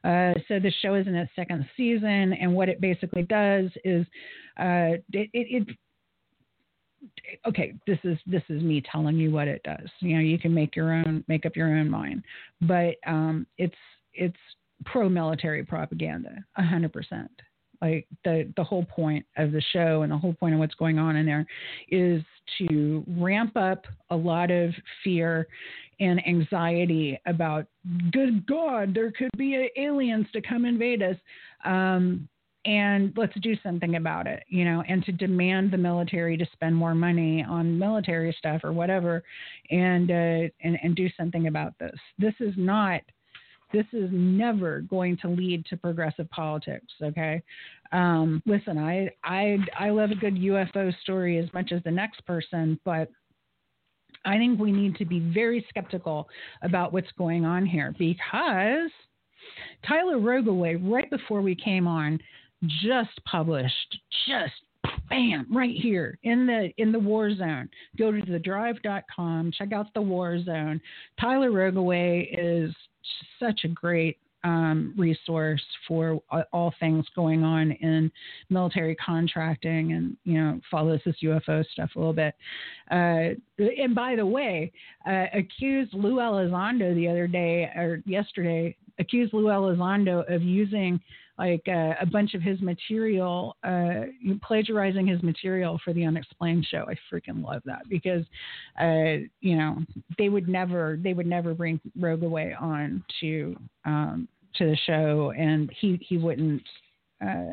Uh, 0.02 0.32
so 0.48 0.58
the 0.58 0.72
show 0.80 0.94
is 0.94 1.06
in 1.06 1.14
its 1.14 1.30
second 1.36 1.66
season, 1.76 2.32
and 2.32 2.54
what 2.54 2.68
it 2.68 2.80
basically 2.80 3.22
does 3.22 3.70
is 3.84 4.06
uh, 4.58 4.96
it, 5.12 5.28
it, 5.32 5.68
it 5.68 5.76
okay, 7.46 7.74
this 7.86 7.98
is 8.04 8.18
this 8.26 8.42
is 8.48 8.62
me 8.62 8.82
telling 8.90 9.16
you 9.16 9.30
what 9.30 9.48
it 9.48 9.62
does. 9.62 9.88
You 10.00 10.16
know, 10.16 10.22
you 10.22 10.38
can 10.38 10.52
make 10.52 10.76
your 10.76 10.92
own 10.92 11.24
make 11.28 11.46
up 11.46 11.56
your 11.56 11.76
own 11.76 11.88
mind, 11.88 12.22
but 12.62 12.96
um, 13.06 13.46
it's 13.58 13.74
it's 14.14 14.36
pro 14.84 15.08
military 15.08 15.64
propaganda, 15.64 16.44
a 16.56 16.62
hundred 16.62 16.92
percent. 16.92 17.30
Like 17.82 18.06
the 18.24 18.50
the 18.56 18.64
whole 18.64 18.84
point 18.84 19.26
of 19.36 19.52
the 19.52 19.62
show 19.72 20.02
and 20.02 20.10
the 20.10 20.16
whole 20.16 20.34
point 20.34 20.54
of 20.54 20.60
what's 20.60 20.74
going 20.74 20.98
on 20.98 21.16
in 21.16 21.26
there 21.26 21.46
is 21.88 22.22
to 22.58 23.04
ramp 23.06 23.56
up 23.56 23.84
a 24.10 24.16
lot 24.16 24.50
of 24.50 24.72
fear 25.04 25.46
and 26.00 26.26
anxiety 26.26 27.18
about, 27.26 27.66
good 28.12 28.46
God, 28.46 28.94
there 28.94 29.10
could 29.10 29.30
be 29.36 29.70
aliens 29.76 30.26
to 30.32 30.40
come 30.42 30.64
invade 30.64 31.02
us. 31.02 31.16
Um, 31.64 32.28
and 32.66 33.12
let's 33.16 33.38
do 33.40 33.54
something 33.62 33.94
about 33.94 34.26
it, 34.26 34.42
you 34.48 34.64
know, 34.64 34.82
and 34.88 35.04
to 35.04 35.12
demand 35.12 35.70
the 35.70 35.78
military 35.78 36.36
to 36.36 36.46
spend 36.52 36.74
more 36.74 36.94
money 36.94 37.44
on 37.48 37.78
military 37.78 38.34
stuff 38.36 38.62
or 38.64 38.72
whatever, 38.72 39.22
and 39.70 40.10
uh, 40.10 40.50
and 40.62 40.78
and 40.82 40.96
do 40.96 41.08
something 41.16 41.46
about 41.46 41.78
this. 41.78 41.98
This 42.18 42.34
is 42.40 42.54
not. 42.56 43.00
This 43.72 43.86
is 43.92 44.08
never 44.12 44.80
going 44.82 45.16
to 45.18 45.28
lead 45.28 45.66
to 45.66 45.76
progressive 45.76 46.28
politics. 46.30 46.92
Okay, 47.02 47.40
um, 47.92 48.42
listen, 48.46 48.78
I 48.78 49.10
I 49.22 49.58
I 49.78 49.90
love 49.90 50.10
a 50.10 50.16
good 50.16 50.34
UFO 50.34 50.92
story 51.02 51.38
as 51.38 51.52
much 51.54 51.70
as 51.72 51.82
the 51.84 51.90
next 51.90 52.26
person, 52.26 52.78
but 52.84 53.08
I 54.24 54.38
think 54.38 54.58
we 54.58 54.72
need 54.72 54.96
to 54.96 55.04
be 55.04 55.20
very 55.20 55.64
skeptical 55.68 56.28
about 56.62 56.92
what's 56.92 57.10
going 57.16 57.44
on 57.44 57.64
here 57.64 57.94
because 57.96 58.90
Tyler 59.86 60.18
Rogoway, 60.18 60.80
right 60.82 61.08
before 61.10 61.40
we 61.40 61.54
came 61.54 61.86
on, 61.86 62.18
just 62.64 63.24
published, 63.24 63.98
just 64.28 64.52
bam, 65.08 65.46
right 65.50 65.76
here 65.76 66.18
in 66.22 66.46
the 66.46 66.70
in 66.78 66.92
the 66.92 66.98
war 66.98 67.34
zone. 67.34 67.68
Go 67.98 68.10
to 68.12 68.20
thedrive.com, 68.20 69.52
check 69.56 69.72
out 69.72 69.92
the 69.94 70.02
war 70.02 70.42
zone. 70.42 70.80
Tyler 71.20 71.50
Rogoway 71.50 72.28
is 72.32 72.74
such 73.38 73.62
a 73.64 73.68
great 73.68 74.18
um, 74.44 74.94
resource 74.96 75.62
for 75.88 76.20
all 76.52 76.72
things 76.78 77.04
going 77.16 77.42
on 77.42 77.72
in 77.72 78.10
military 78.48 78.94
contracting 78.96 79.92
and 79.92 80.16
you 80.24 80.40
know 80.40 80.60
follows 80.70 81.00
this 81.04 81.16
UFO 81.22 81.64
stuff 81.72 81.90
a 81.96 81.98
little 81.98 82.12
bit. 82.12 82.34
Uh, 82.90 83.34
and 83.58 83.94
by 83.94 84.14
the 84.14 84.26
way, 84.26 84.72
uh, 85.06 85.26
accused 85.34 85.92
Lou 85.94 86.16
Elizondo 86.16 86.94
the 86.94 87.08
other 87.08 87.26
day 87.26 87.64
or 87.74 88.02
yesterday 88.06 88.76
accused 88.98 89.34
Lou 89.34 89.44
Elizondo 89.44 90.32
of 90.32 90.42
using 90.42 91.00
like 91.38 91.62
uh, 91.68 91.94
a 92.00 92.06
bunch 92.06 92.34
of 92.34 92.42
his 92.42 92.60
material, 92.60 93.56
uh, 93.62 94.02
plagiarizing 94.42 95.06
his 95.06 95.22
material 95.22 95.78
for 95.84 95.92
the 95.92 96.04
Unexplained 96.04 96.66
show. 96.70 96.86
I 96.88 96.94
freaking 97.12 97.44
love 97.44 97.62
that 97.66 97.82
because, 97.88 98.24
uh, 98.80 99.26
you 99.40 99.56
know, 99.56 99.78
they 100.18 100.28
would 100.28 100.48
never, 100.48 100.98
they 101.02 101.12
would 101.12 101.26
never 101.26 101.54
bring 101.54 101.80
Rogoway 101.98 102.60
on 102.60 103.04
to 103.20 103.56
um, 103.84 104.28
to 104.56 104.66
the 104.66 104.76
show, 104.86 105.32
and 105.36 105.70
he 105.78 105.98
he 106.00 106.16
wouldn't 106.16 106.62
uh, 107.24 107.52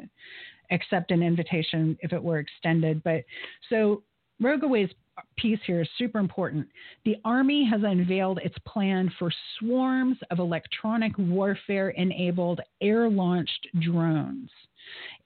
accept 0.71 1.11
an 1.11 1.21
invitation 1.21 1.97
if 2.01 2.13
it 2.13 2.23
were 2.23 2.39
extended. 2.39 3.03
But 3.03 3.23
so 3.69 4.03
Rogoway's 4.41 4.89
piece 5.37 5.59
here 5.65 5.81
is 5.81 5.89
super 5.97 6.19
important. 6.19 6.67
The 7.05 7.17
Army 7.23 7.67
has 7.69 7.81
unveiled 7.83 8.39
its 8.39 8.55
plan 8.67 9.11
for 9.19 9.31
swarms 9.57 10.17
of 10.31 10.39
electronic 10.39 11.13
warfare 11.17 11.89
enabled 11.91 12.61
air 12.81 13.09
launched 13.09 13.67
drones. 13.79 14.49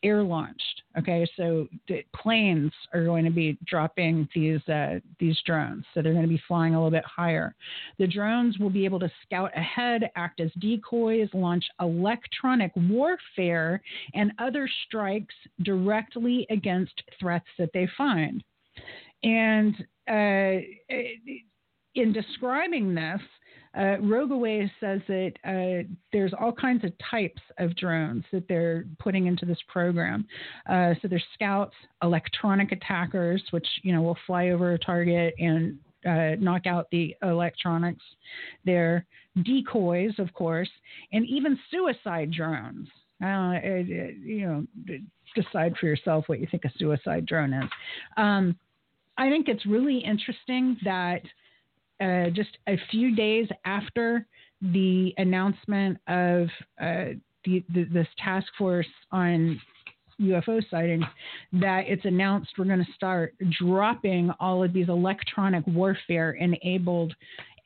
Air 0.03 0.21
launched. 0.21 0.83
Okay, 0.99 1.25
so 1.35 1.67
the 1.87 2.03
planes 2.15 2.71
are 2.93 3.05
going 3.05 3.25
to 3.25 3.31
be 3.31 3.57
dropping 3.65 4.27
these 4.35 4.61
uh, 4.67 4.99
these 5.19 5.37
drones, 5.45 5.83
so 5.93 6.01
they're 6.01 6.13
going 6.13 6.25
to 6.25 6.29
be 6.29 6.41
flying 6.47 6.75
a 6.75 6.77
little 6.77 6.91
bit 6.91 7.05
higher. 7.05 7.55
The 7.97 8.05
drones 8.05 8.59
will 8.59 8.69
be 8.69 8.85
able 8.85 8.99
to 8.99 9.11
scout 9.23 9.51
ahead, 9.57 10.11
act 10.15 10.41
as 10.41 10.51
decoys, 10.59 11.29
launch 11.33 11.65
electronic 11.81 12.71
warfare, 12.75 13.81
and 14.13 14.31
other 14.37 14.69
strikes 14.85 15.35
directly 15.63 16.45
against 16.51 17.01
threats 17.19 17.47
that 17.57 17.71
they 17.73 17.87
find. 17.97 18.43
And 19.23 19.75
uh, 20.09 20.61
in 21.95 22.13
describing 22.13 22.93
this, 22.95 23.21
uh, 23.77 23.97
says 24.79 25.01
that 25.07 25.33
uh, 25.45 25.87
there's 26.11 26.33
all 26.39 26.51
kinds 26.51 26.83
of 26.83 26.91
types 27.11 27.41
of 27.59 27.75
drones 27.75 28.23
that 28.31 28.47
they're 28.47 28.85
putting 28.99 29.27
into 29.27 29.45
this 29.45 29.59
program. 29.67 30.25
Uh, 30.67 30.93
so 31.01 31.07
there's 31.07 31.23
scouts, 31.33 31.75
electronic 32.01 32.71
attackers, 32.71 33.43
which 33.51 33.67
you 33.83 33.93
know 33.93 34.01
will 34.01 34.17
fly 34.25 34.49
over 34.49 34.73
a 34.73 34.79
target 34.79 35.33
and 35.37 35.77
uh, 36.07 36.35
knock 36.39 36.65
out 36.65 36.87
the 36.91 37.15
electronics. 37.21 38.03
There, 38.65 39.05
decoys, 39.43 40.13
of 40.17 40.33
course, 40.33 40.69
and 41.11 41.25
even 41.27 41.59
suicide 41.69 42.31
drones. 42.31 42.87
Uh, 43.23 43.53
you 44.23 44.45
know, 44.45 44.99
decide 45.35 45.73
for 45.79 45.87
yourself 45.87 46.25
what 46.27 46.39
you 46.39 46.47
think 46.49 46.65
a 46.65 46.71
suicide 46.77 47.25
drone 47.25 47.51
is. 47.51 47.69
Um, 48.15 48.55
I 49.17 49.29
think 49.29 49.47
it's 49.47 49.65
really 49.65 49.97
interesting 49.99 50.77
that 50.83 51.21
uh, 51.99 52.29
just 52.29 52.57
a 52.67 52.77
few 52.91 53.15
days 53.15 53.47
after 53.65 54.25
the 54.61 55.13
announcement 55.17 55.97
of 56.07 56.47
uh, 56.79 57.13
the, 57.45 57.63
the, 57.73 57.85
this 57.91 58.07
task 58.23 58.47
force 58.57 58.87
on 59.11 59.59
UFO 60.21 60.61
sightings, 60.69 61.05
that 61.53 61.83
it's 61.87 62.05
announced 62.05 62.51
we're 62.57 62.65
going 62.65 62.79
to 62.79 62.93
start 62.93 63.35
dropping 63.59 64.31
all 64.39 64.63
of 64.63 64.73
these 64.73 64.89
electronic 64.89 65.65
warfare 65.67 66.31
enabled 66.31 67.13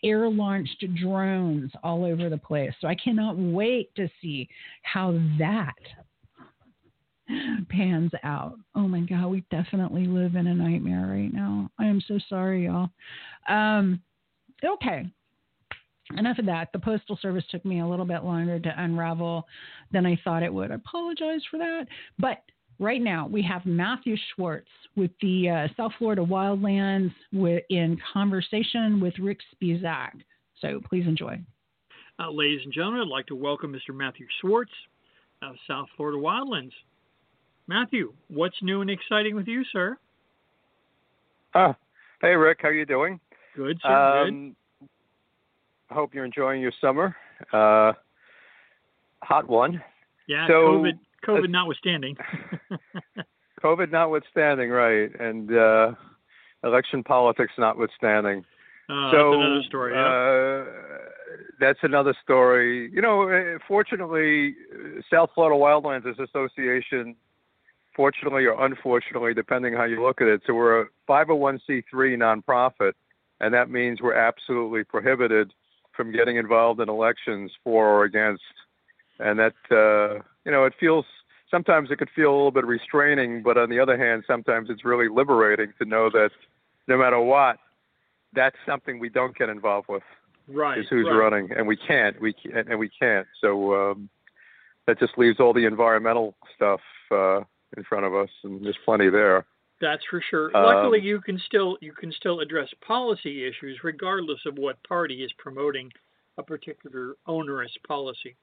air 0.04 0.30
launched 0.30 0.84
drones 0.96 1.72
all 1.84 2.04
over 2.04 2.30
the 2.30 2.38
place. 2.38 2.72
So 2.82 2.88
I 2.88 2.96
cannot 2.96 3.38
wait 3.38 3.94
to 3.96 4.10
see 4.22 4.50
how 4.84 5.20
that 5.38 5.76
pans 7.70 8.12
out. 8.24 8.58
Oh 8.76 8.88
my 8.88 9.02
God, 9.02 9.28
we 9.28 9.44
definitely 9.52 10.06
live 10.06 10.36
in 10.36 10.48
a 10.48 10.54
nightmare 10.54 11.08
right 11.08 11.34
now. 11.34 11.70
I 11.80 11.86
am 11.86 12.02
so 12.08 12.20
sorry, 12.30 12.66
y'all. 12.66 12.90
Um, 13.48 14.02
okay. 14.64 15.06
Enough 16.18 16.40
of 16.40 16.46
that. 16.48 16.70
The 16.74 16.80
Postal 16.80 17.18
Service 17.22 17.46
took 17.50 17.64
me 17.64 17.80
a 17.80 17.88
little 17.88 18.06
bit 18.06 18.24
longer 18.24 18.60
to 18.60 18.84
unravel 18.84 19.48
than 19.92 20.06
I 20.06 20.20
thought 20.24 20.44
it 20.44 20.54
would. 20.54 20.72
I 20.72 20.76
apologize 20.76 21.42
for 21.50 21.58
that. 21.58 21.86
But 22.20 22.44
right 22.80 23.02
now, 23.02 23.28
we 23.28 23.42
have 23.44 23.66
Matthew 23.66 24.18
Schwartz 24.36 24.68
with 24.96 25.12
the 25.22 25.50
uh, 25.50 25.68
South 25.78 25.94
Florida 25.98 26.24
Wildlands 26.24 27.14
with, 27.32 27.64
in 27.70 27.98
conversation 28.14 29.00
with 29.00 29.18
Rick 29.20 29.40
Spisak. 29.56 30.12
So 30.60 30.82
please 30.90 31.08
enjoy. 31.08 31.40
Uh, 32.20 32.30
ladies 32.30 32.62
and 32.64 32.74
gentlemen, 32.74 33.02
I'd 33.02 33.08
like 33.08 33.28
to 33.28 33.36
welcome 33.36 33.74
Mr. 33.74 33.96
Matthew 33.96 34.28
Schwartz 34.42 34.72
of 35.42 35.56
South 35.68 35.88
Florida 35.96 36.20
Wildlands. 36.20 36.74
Matthew, 37.68 38.14
what's 38.28 38.56
new 38.62 38.82
and 38.82 38.90
exciting 38.90 39.36
with 39.36 39.48
you, 39.48 39.64
sir? 39.72 39.98
Uh, 41.54 41.74
hey, 42.22 42.36
Rick, 42.36 42.60
how 42.62 42.70
are 42.70 42.74
you 42.74 42.86
doing? 42.86 43.20
Good, 43.56 43.80
sir. 43.82 43.90
Um, 43.90 44.56
good. 44.80 44.90
I 45.90 45.94
hope 45.94 46.14
you're 46.14 46.26
enjoying 46.26 46.62
your 46.62 46.72
summer. 46.80 47.16
Uh, 47.52 47.94
hot 49.22 49.48
one. 49.50 49.84
Yeah, 50.28 50.48
so, 50.48 50.54
COVID, 50.54 51.00
COVID 51.28 51.44
uh, 51.46 51.48
notwithstanding. 51.48 52.16
COVID 53.64 53.92
notwithstanding, 53.92 54.70
right, 54.70 55.10
and 55.20 55.56
uh, 55.56 55.92
election 56.64 57.04
politics 57.04 57.54
notwithstanding. 57.58 58.46
Uh, 58.90 59.12
so, 59.12 59.32
that's 59.32 59.36
another 59.36 59.64
story. 59.68 59.94
Yeah. 59.94 60.06
Uh, 60.06 61.02
that's 61.60 61.80
another 61.84 62.16
story. 62.24 62.90
You 62.92 63.02
know, 63.02 63.30
uh, 63.30 63.60
fortunately, 63.68 64.56
South 65.12 65.30
Florida 65.36 65.58
Wildlands 65.58 66.06
Association 66.20 67.16
fortunately 67.96 68.46
or 68.46 68.66
unfortunately, 68.66 69.34
depending 69.34 69.74
how 69.74 69.84
you 69.84 70.02
look 70.02 70.22
at 70.22 70.28
it. 70.28 70.42
So 70.46 70.54
we're 70.54 70.82
a 70.82 70.86
501c3 71.10 71.84
nonprofit, 71.94 72.94
and 73.40 73.54
that 73.54 73.70
means 73.70 74.02
we're 74.02 74.16
absolutely 74.16 74.84
prohibited 74.84 75.54
from 75.96 76.12
getting 76.12 76.38
involved 76.38 76.80
in 76.80 76.90
elections 76.90 77.52
for 77.64 77.88
or 77.88 78.04
against. 78.06 78.44
And 79.20 79.40
that, 79.40 79.54
uh, 79.70 80.22
you 80.46 80.52
know, 80.52 80.66
it 80.66 80.74
feels 80.80 81.06
sometimes 81.50 81.92
it 81.92 81.98
could 81.98 82.10
feel 82.16 82.30
a 82.30 82.36
little 82.36 82.52
bit 82.52 82.66
restraining, 82.66 83.44
but 83.44 83.58
on 83.58 83.70
the 83.70 83.80
other 83.80 83.98
hand, 83.98 84.24
sometimes 84.26 84.70
it's 84.70 84.86
really 84.86 85.10
liberating 85.10 85.74
to 85.80 85.86
know 85.86 86.10
that 86.10 86.32
no 86.88 86.98
matter 86.98 87.20
what, 87.20 87.58
that's 88.34 88.56
something 88.66 89.00
we 89.00 89.10
don't 89.10 89.38
get 89.38 89.50
involved 89.50 89.90
with. 89.90 90.04
Right. 90.48 90.80
Is 90.80 90.86
who's 90.90 91.06
right. 91.06 91.16
running, 91.16 91.52
and 91.56 91.68
we 91.68 91.78
can't. 91.78 92.20
We 92.20 92.34
can't, 92.34 92.68
and 92.68 92.80
we 92.80 92.90
can't. 92.90 93.28
So 93.40 93.92
um, 93.92 94.10
that 94.88 95.00
just 95.00 95.18
leaves 95.18 95.40
all 95.40 95.54
the 95.54 95.66
environmental 95.66 96.36
stuff 96.56 96.82
uh, 97.12 97.42
in 97.78 97.84
front 97.84 98.06
of 98.06 98.14
us, 98.14 98.30
and 98.44 98.64
there's 98.64 98.78
plenty 98.86 99.10
there. 99.10 99.46
That's 99.80 100.04
for 100.10 100.24
sure. 100.30 100.56
Um, 100.56 100.66
Luckily, 100.66 101.02
you 101.02 101.20
can 101.22 101.40
still 101.46 101.78
you 101.82 101.94
can 101.94 102.12
still 102.12 102.40
address 102.40 102.70
policy 102.86 103.48
issues 103.48 103.80
regardless 103.84 104.40
of 104.46 104.58
what 104.58 104.82
party 104.84 105.24
is 105.24 105.32
promoting 105.38 105.90
a 106.38 106.44
particular 106.44 107.16
onerous 107.28 107.72
policy. 107.88 108.36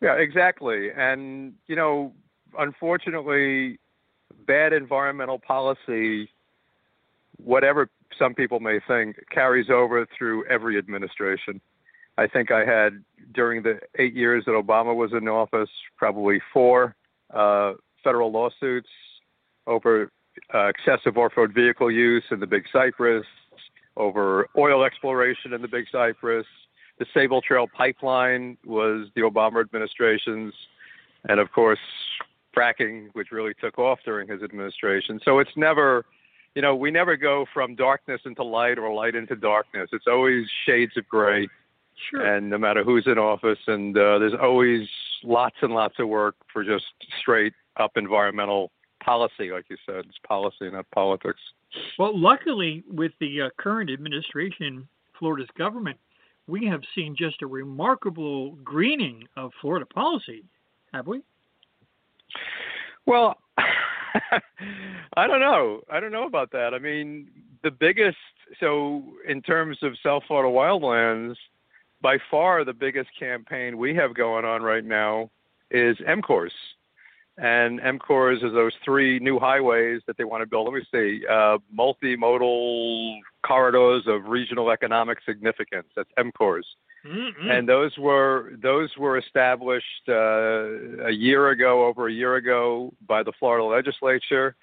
Yeah, 0.00 0.14
exactly. 0.14 0.90
And 0.96 1.52
you 1.66 1.76
know, 1.76 2.12
unfortunately, 2.58 3.78
bad 4.46 4.72
environmental 4.72 5.38
policy, 5.38 6.30
whatever 7.36 7.90
some 8.18 8.34
people 8.34 8.58
may 8.58 8.80
think, 8.88 9.16
carries 9.30 9.68
over 9.70 10.06
through 10.16 10.46
every 10.46 10.78
administration. 10.78 11.60
I 12.18 12.26
think 12.26 12.50
I 12.50 12.64
had 12.64 13.02
during 13.32 13.62
the 13.62 13.80
eight 13.98 14.14
years 14.14 14.44
that 14.46 14.52
Obama 14.52 14.94
was 14.94 15.12
in 15.12 15.28
office, 15.28 15.70
probably 15.96 16.40
four 16.52 16.94
uh, 17.32 17.72
federal 18.02 18.30
lawsuits 18.30 18.88
over 19.66 20.10
uh, 20.54 20.66
excessive 20.66 21.16
off-road 21.16 21.52
vehicle 21.54 21.90
use 21.90 22.24
in 22.30 22.40
the 22.40 22.46
Big 22.46 22.64
Cypress, 22.72 23.26
over 23.96 24.48
oil 24.56 24.84
exploration 24.84 25.52
in 25.52 25.62
the 25.62 25.68
Big 25.68 25.84
Cypress. 25.92 26.46
The 26.98 27.06
Sabal 27.14 27.42
Trail 27.42 27.66
pipeline 27.76 28.56
was 28.64 29.08
the 29.14 29.22
Obama 29.22 29.60
administration's, 29.60 30.54
and 31.28 31.40
of 31.40 31.50
course, 31.52 31.78
fracking, 32.56 33.08
which 33.14 33.30
really 33.32 33.54
took 33.60 33.78
off 33.78 33.98
during 34.04 34.28
his 34.28 34.42
administration. 34.42 35.20
So 35.24 35.38
it's 35.38 35.50
never, 35.56 36.04
you 36.54 36.62
know, 36.62 36.76
we 36.76 36.90
never 36.90 37.16
go 37.16 37.46
from 37.52 37.74
darkness 37.74 38.20
into 38.24 38.42
light 38.42 38.78
or 38.78 38.92
light 38.92 39.14
into 39.14 39.36
darkness. 39.36 39.88
It's 39.92 40.06
always 40.06 40.46
shades 40.66 40.96
of 40.96 41.08
gray. 41.08 41.48
Sure. 42.10 42.24
And 42.24 42.50
no 42.50 42.58
matter 42.58 42.82
who's 42.82 43.06
in 43.06 43.18
office, 43.18 43.58
and 43.66 43.96
uh, 43.96 44.18
there's 44.18 44.34
always 44.40 44.88
lots 45.22 45.56
and 45.62 45.72
lots 45.72 45.94
of 45.98 46.08
work 46.08 46.34
for 46.52 46.64
just 46.64 46.84
straight 47.20 47.52
up 47.76 47.92
environmental 47.96 48.70
policy, 49.02 49.50
like 49.50 49.64
you 49.68 49.76
said. 49.86 50.04
It's 50.08 50.18
policy, 50.26 50.70
not 50.70 50.90
politics. 50.90 51.40
Well, 51.98 52.18
luckily, 52.18 52.84
with 52.90 53.12
the 53.20 53.42
uh, 53.42 53.48
current 53.58 53.90
administration, 53.90 54.86
Florida's 55.18 55.48
government, 55.56 55.98
we 56.46 56.66
have 56.66 56.82
seen 56.94 57.14
just 57.16 57.42
a 57.42 57.46
remarkable 57.46 58.52
greening 58.56 59.26
of 59.36 59.52
Florida 59.60 59.86
policy, 59.86 60.44
have 60.92 61.06
we? 61.06 61.22
Well, 63.06 63.36
I 65.16 65.26
don't 65.26 65.40
know. 65.40 65.80
I 65.90 66.00
don't 66.00 66.12
know 66.12 66.26
about 66.26 66.50
that. 66.52 66.74
I 66.74 66.78
mean, 66.78 67.28
the 67.62 67.70
biggest, 67.70 68.16
so 68.60 69.02
in 69.26 69.42
terms 69.42 69.78
of 69.82 69.92
South 70.02 70.22
Florida 70.26 70.52
wildlands, 70.52 71.36
by 72.00 72.18
far 72.30 72.64
the 72.64 72.72
biggest 72.72 73.10
campaign 73.18 73.78
we 73.78 73.94
have 73.94 74.14
going 74.14 74.44
on 74.44 74.62
right 74.62 74.84
now 74.84 75.30
is 75.70 75.96
M-CORES. 76.06 76.52
And 77.42 77.80
M-CORES 77.80 78.44
is 78.44 78.52
those 78.52 78.72
three 78.84 79.18
new 79.18 79.40
highways 79.40 80.00
that 80.06 80.16
they 80.16 80.22
want 80.22 80.42
to 80.42 80.46
build. 80.46 80.72
Let 80.72 80.74
me 80.74 80.86
see, 80.92 81.26
uh, 81.28 81.58
multimodal 81.76 83.18
corridors 83.44 84.04
of 84.06 84.26
regional 84.26 84.70
economic 84.70 85.18
significance. 85.26 85.88
That's 85.96 86.08
M-CORES. 86.16 86.64
Mm-mm. 87.04 87.50
And 87.50 87.68
those 87.68 87.98
were 87.98 88.52
those 88.62 88.90
were 88.96 89.18
established 89.18 90.08
uh, 90.08 91.04
a 91.04 91.10
year 91.10 91.50
ago, 91.50 91.84
over 91.84 92.06
a 92.06 92.12
year 92.12 92.36
ago, 92.36 92.94
by 93.08 93.24
the 93.24 93.32
Florida 93.40 93.64
legislature. 93.64 94.54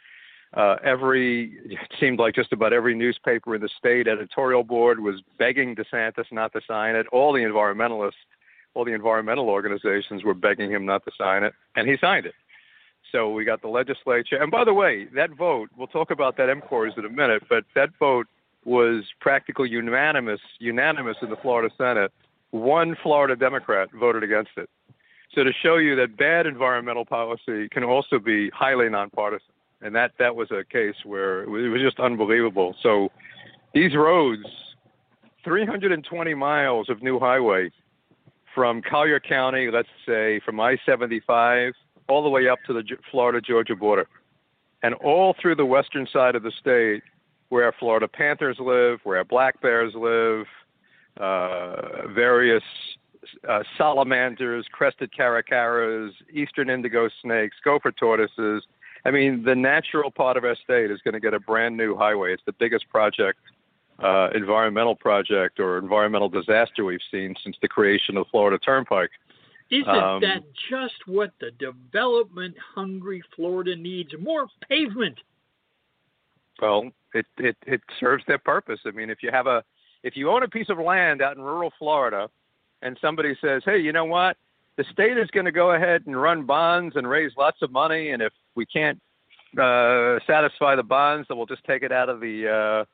Uh, 0.53 0.77
every 0.81 1.59
it 1.65 1.79
seemed 1.99 2.17
like 2.17 2.33
just 2.33 2.53
about 2.53 2.71
every 2.71 2.95
newspaper 2.95 3.55
in 3.55 3.61
the 3.61 3.69
state 3.77 4.07
editorial 4.07 4.63
board 4.63 5.01
was 5.01 5.21
begging 5.37 5.75
DeSantis 5.75 6.31
not 6.31 6.53
to 6.53 6.61
sign 6.65 6.95
it. 6.95 7.07
All 7.11 7.33
the 7.33 7.41
environmentalists, 7.41 8.23
all 8.73 8.85
the 8.85 8.93
environmental 8.93 9.49
organizations 9.49 10.23
were 10.23 10.33
begging 10.33 10.71
him 10.71 10.85
not 10.85 11.03
to 11.03 11.11
sign 11.17 11.43
it, 11.43 11.53
and 11.75 11.89
he 11.89 11.97
signed 11.97 12.25
it. 12.25 12.35
So 13.11 13.31
we 13.31 13.45
got 13.45 13.61
the 13.61 13.67
legislature. 13.67 14.41
And 14.41 14.51
by 14.51 14.63
the 14.63 14.73
way, 14.73 15.05
that 15.15 15.31
vote, 15.31 15.69
we'll 15.77 15.87
talk 15.87 16.11
about 16.11 16.37
that 16.37 16.49
M-CORES 16.49 16.93
in 16.97 17.05
a 17.05 17.09
minute, 17.09 17.43
but 17.49 17.63
that 17.75 17.89
vote 17.99 18.27
was 18.65 19.05
practically 19.19 19.69
unanimous, 19.69 20.41
unanimous 20.59 21.17
in 21.21 21.29
the 21.29 21.37
Florida 21.37 21.73
Senate. 21.77 22.11
One 22.51 22.95
Florida 23.01 23.35
Democrat 23.35 23.89
voted 23.93 24.23
against 24.23 24.51
it. 24.57 24.69
So 25.33 25.43
to 25.43 25.51
show 25.53 25.77
you 25.77 25.95
that 25.95 26.17
bad 26.17 26.47
environmental 26.47 27.05
policy 27.05 27.69
can 27.69 27.83
also 27.83 28.19
be 28.19 28.49
highly 28.49 28.89
nonpartisan, 28.89 29.53
and 29.81 29.95
that 29.95 30.11
that 30.17 30.35
was 30.35 30.49
a 30.51 30.63
case 30.63 30.95
where 31.05 31.43
it 31.43 31.69
was 31.69 31.81
just 31.81 31.99
unbelievable. 31.99 32.75
So 32.81 33.11
these 33.73 33.95
roads, 33.95 34.45
320 35.43 36.33
miles 36.33 36.89
of 36.89 37.03
new 37.03 37.19
highway 37.19 37.71
from 38.55 38.81
Collier 38.81 39.19
County, 39.19 39.69
let's 39.71 39.87
say 40.05 40.39
from 40.43 40.59
I-75 40.59 41.73
all 42.09 42.23
the 42.23 42.29
way 42.29 42.47
up 42.47 42.59
to 42.67 42.73
the 42.73 42.83
Florida 43.11 43.39
Georgia 43.39 43.75
border, 43.75 44.07
and 44.83 44.93
all 44.95 45.35
through 45.39 45.55
the 45.55 45.65
western 45.65 46.07
side 46.11 46.35
of 46.35 46.43
the 46.43 46.51
state, 46.59 47.03
where 47.49 47.71
Florida 47.79 48.07
panthers 48.07 48.57
live, 48.59 48.99
where 49.03 49.23
black 49.23 49.61
bears 49.61 49.93
live, 49.95 50.45
uh, 51.19 52.07
various 52.07 52.63
uh, 53.47 53.63
salamanders, 53.77 54.65
crested 54.71 55.11
caracaras, 55.17 56.11
eastern 56.31 56.69
indigo 56.69 57.09
snakes, 57.21 57.57
gopher 57.63 57.91
tortoises. 57.91 58.63
I 59.05 59.11
mean, 59.11 59.43
the 59.43 59.55
natural 59.55 60.11
part 60.11 60.37
of 60.37 60.43
our 60.43 60.55
state 60.55 60.91
is 60.91 60.99
going 61.03 61.13
to 61.13 61.19
get 61.19 61.33
a 61.33 61.39
brand 61.39 61.77
new 61.77 61.95
highway. 61.95 62.33
It's 62.33 62.43
the 62.45 62.53
biggest 62.53 62.89
project, 62.89 63.39
uh, 63.99 64.29
environmental 64.33 64.95
project 64.95 65.59
or 65.59 65.77
environmental 65.77 66.29
disaster 66.29 66.85
we've 66.85 66.99
seen 67.11 67.35
since 67.43 67.55
the 67.61 67.67
creation 67.67 68.17
of 68.17 68.25
the 68.25 68.29
Florida 68.31 68.57
Turnpike. 68.59 69.11
Isn't 69.71 69.87
Um, 69.87 70.21
that 70.21 70.43
just 70.69 70.95
what 71.05 71.31
the 71.39 71.51
development 71.51 72.55
hungry 72.75 73.21
Florida 73.35 73.75
needs? 73.75 74.11
More 74.19 74.47
pavement. 74.67 75.19
Well, 76.59 76.91
it, 77.13 77.25
it 77.37 77.55
it 77.65 77.81
serves 77.99 78.23
their 78.25 78.39
purpose. 78.39 78.79
I 78.85 78.91
mean, 78.91 79.09
if 79.09 79.21
you 79.23 79.31
have 79.31 79.47
a 79.47 79.63
if 80.03 80.17
you 80.17 80.29
own 80.29 80.43
a 80.43 80.47
piece 80.47 80.69
of 80.69 80.79
land 80.79 81.21
out 81.21 81.37
in 81.37 81.43
rural 81.43 81.71
Florida, 81.77 82.29
and 82.81 82.97
somebody 82.99 83.35
says, 83.41 83.61
"Hey, 83.63 83.79
you 83.79 83.91
know 83.91 84.05
what? 84.05 84.37
The 84.77 84.85
state 84.91 85.17
is 85.17 85.29
going 85.31 85.45
to 85.45 85.51
go 85.51 85.71
ahead 85.71 86.03
and 86.05 86.19
run 86.19 86.45
bonds 86.45 86.95
and 86.95 87.07
raise 87.07 87.31
lots 87.37 87.61
of 87.61 87.71
money, 87.71 88.09
and 88.11 88.21
if 88.21 88.33
we 88.55 88.65
can't 88.65 88.99
uh, 89.57 90.19
satisfy 90.25 90.75
the 90.75 90.83
bonds, 90.83 91.27
then 91.27 91.37
we'll 91.37 91.45
just 91.45 91.63
take 91.65 91.83
it 91.83 91.91
out 91.91 92.09
of 92.09 92.19
the 92.21 92.47
uh, 92.47 92.85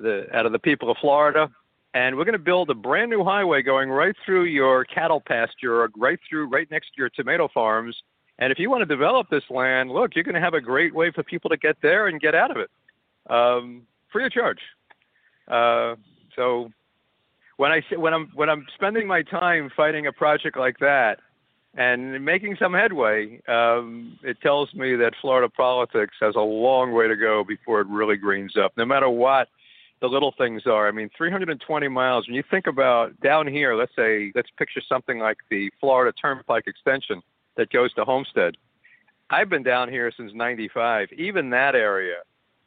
the 0.00 0.26
out 0.32 0.46
of 0.46 0.52
the 0.52 0.58
people 0.58 0.90
of 0.90 0.96
Florida." 0.98 1.50
And 1.98 2.16
we're 2.16 2.24
going 2.24 2.34
to 2.34 2.38
build 2.38 2.70
a 2.70 2.74
brand 2.74 3.10
new 3.10 3.24
highway 3.24 3.60
going 3.60 3.90
right 3.90 4.14
through 4.24 4.44
your 4.44 4.84
cattle 4.84 5.20
pasture, 5.20 5.88
right 5.96 6.20
through, 6.30 6.46
right 6.46 6.70
next 6.70 6.90
to 6.90 6.92
your 6.96 7.08
tomato 7.08 7.48
farms. 7.52 7.96
And 8.38 8.52
if 8.52 8.58
you 8.60 8.70
want 8.70 8.82
to 8.82 8.86
develop 8.86 9.28
this 9.30 9.42
land, 9.50 9.90
look, 9.90 10.12
you're 10.14 10.22
going 10.22 10.36
to 10.36 10.40
have 10.40 10.54
a 10.54 10.60
great 10.60 10.94
way 10.94 11.10
for 11.10 11.24
people 11.24 11.50
to 11.50 11.56
get 11.56 11.74
there 11.82 12.06
and 12.06 12.20
get 12.20 12.36
out 12.36 12.52
of 12.52 12.56
it, 12.58 12.70
um, 13.28 13.82
free 14.12 14.24
of 14.24 14.30
charge. 14.30 14.60
Uh, 15.48 15.96
so 16.36 16.70
when 17.56 17.72
I 17.72 17.82
when 17.96 18.14
I'm 18.14 18.30
when 18.36 18.48
I'm 18.48 18.64
spending 18.76 19.08
my 19.08 19.22
time 19.22 19.68
fighting 19.76 20.06
a 20.06 20.12
project 20.12 20.56
like 20.56 20.78
that 20.78 21.18
and 21.76 22.24
making 22.24 22.58
some 22.60 22.74
headway, 22.74 23.40
um, 23.48 24.16
it 24.22 24.40
tells 24.40 24.72
me 24.72 24.94
that 24.94 25.14
Florida 25.20 25.48
politics 25.48 26.14
has 26.20 26.36
a 26.36 26.40
long 26.40 26.92
way 26.92 27.08
to 27.08 27.16
go 27.16 27.42
before 27.42 27.80
it 27.80 27.88
really 27.88 28.16
greens 28.16 28.54
up. 28.56 28.70
No 28.76 28.84
matter 28.84 29.10
what 29.10 29.48
the 30.00 30.06
little 30.06 30.34
things 30.36 30.62
are. 30.66 30.88
I 30.88 30.92
mean, 30.92 31.10
320 31.16 31.88
miles. 31.88 32.26
When 32.26 32.34
you 32.34 32.44
think 32.50 32.66
about 32.66 33.18
down 33.20 33.46
here, 33.46 33.74
let's 33.74 33.94
say, 33.96 34.32
let's 34.34 34.50
picture 34.58 34.80
something 34.88 35.18
like 35.18 35.38
the 35.50 35.70
Florida 35.80 36.16
Turnpike 36.20 36.66
extension 36.66 37.22
that 37.56 37.70
goes 37.70 37.92
to 37.94 38.04
Homestead. 38.04 38.56
I've 39.30 39.48
been 39.48 39.62
down 39.62 39.90
here 39.90 40.10
since 40.16 40.32
'95. 40.34 41.08
Even 41.16 41.50
that 41.50 41.74
area, 41.74 42.16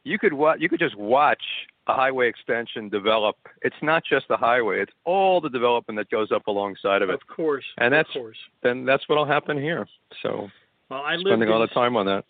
you 0.04 0.18
could 0.18 0.32
wa- 0.32 0.56
you 0.58 0.68
could 0.68 0.78
just 0.78 0.96
watch 0.96 1.42
a 1.88 1.94
highway 1.94 2.28
extension 2.28 2.88
develop. 2.88 3.36
It's 3.62 3.76
not 3.82 4.04
just 4.08 4.28
the 4.28 4.36
highway; 4.36 4.80
it's 4.80 4.92
all 5.04 5.40
the 5.40 5.48
development 5.48 5.98
that 5.98 6.08
goes 6.10 6.30
up 6.30 6.46
alongside 6.46 7.02
of 7.02 7.10
it. 7.10 7.14
Of 7.14 7.26
course. 7.26 7.64
And 7.78 7.92
that's 7.92 8.08
of 8.10 8.22
course. 8.22 8.36
then 8.62 8.84
that's 8.84 9.08
what'll 9.08 9.26
happen 9.26 9.56
here. 9.56 9.88
So 10.22 10.48
Well, 10.88 11.02
I 11.02 11.16
lived 11.16 11.28
spending 11.28 11.48
in, 11.48 11.54
all 11.54 11.60
the 11.60 11.66
time 11.68 11.96
on 11.96 12.06
that. 12.06 12.24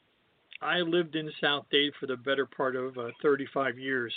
I 0.62 0.78
lived 0.78 1.16
in 1.16 1.30
South 1.40 1.66
Dade 1.70 1.92
for 2.00 2.06
the 2.06 2.16
better 2.16 2.46
part 2.46 2.76
of 2.76 2.96
uh, 2.96 3.08
35 3.20 3.78
years. 3.78 4.14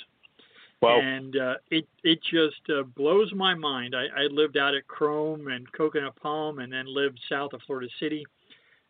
Well, 0.82 1.00
and 1.00 1.36
uh, 1.38 1.56
it 1.72 1.88
it 2.04 2.20
just 2.24 2.62
uh, 2.70 2.84
blows 2.84 3.32
my 3.34 3.56
mind. 3.56 3.96
I, 3.96 4.06
I 4.24 4.24
lived 4.30 4.58
out 4.58 4.76
at 4.76 4.88
Krome 4.88 5.54
and 5.56 5.72
Coconut 5.72 6.16
Palm, 6.22 6.60
and 6.60 6.72
then 6.72 6.86
lived 6.88 7.20
south 7.30 7.54
of 7.54 7.62
Florida 7.66 7.90
City, 8.00 8.26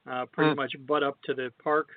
uh, 0.10 0.26
pretty 0.26 0.52
Hmm. 0.52 0.58
much 0.58 0.76
butt 0.88 1.04
up 1.04 1.18
to 1.24 1.34
the 1.34 1.52
park. 1.64 1.90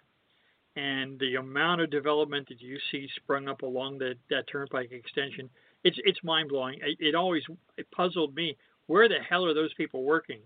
And 0.76 1.18
the 1.18 1.34
amount 1.36 1.80
of 1.80 1.90
development 1.90 2.48
that 2.50 2.60
you 2.60 2.78
see 2.92 3.08
sprung 3.16 3.48
up 3.48 3.62
along 3.62 3.98
the, 3.98 4.14
that 4.30 4.46
turnpike 4.46 4.92
extension, 4.92 5.50
it's 5.82 5.98
it's 6.04 6.22
mind 6.22 6.50
blowing. 6.50 6.78
It, 6.82 6.96
it 7.00 7.14
always 7.16 7.42
it 7.76 7.90
puzzled 7.90 8.34
me. 8.36 8.56
Where 8.86 9.08
the 9.08 9.18
hell 9.28 9.44
are 9.44 9.54
those 9.54 9.74
people 9.74 10.04
working? 10.04 10.40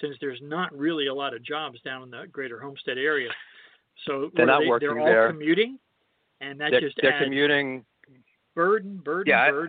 Since 0.00 0.16
there's 0.20 0.40
not 0.42 0.76
really 0.76 1.06
a 1.06 1.14
lot 1.14 1.34
of 1.34 1.42
jobs 1.42 1.80
down 1.82 2.02
in 2.02 2.10
the 2.10 2.24
greater 2.32 2.58
Homestead 2.60 2.98
area. 2.98 3.30
So 4.04 4.30
They're 4.34 4.44
not 4.44 4.60
they, 4.60 4.66
working 4.66 4.88
they're 4.88 4.98
all 4.98 5.06
there. 5.06 5.28
commuting, 5.30 5.78
and 6.40 6.60
that 6.60 6.70
they're, 6.72 6.80
just 6.80 6.98
they're 7.00 7.12
adds 7.14 7.24
commuting. 7.24 7.84
Burden, 8.56 8.96
burden, 8.96 9.30
Yeah, 9.30 9.42
I- 9.42 9.68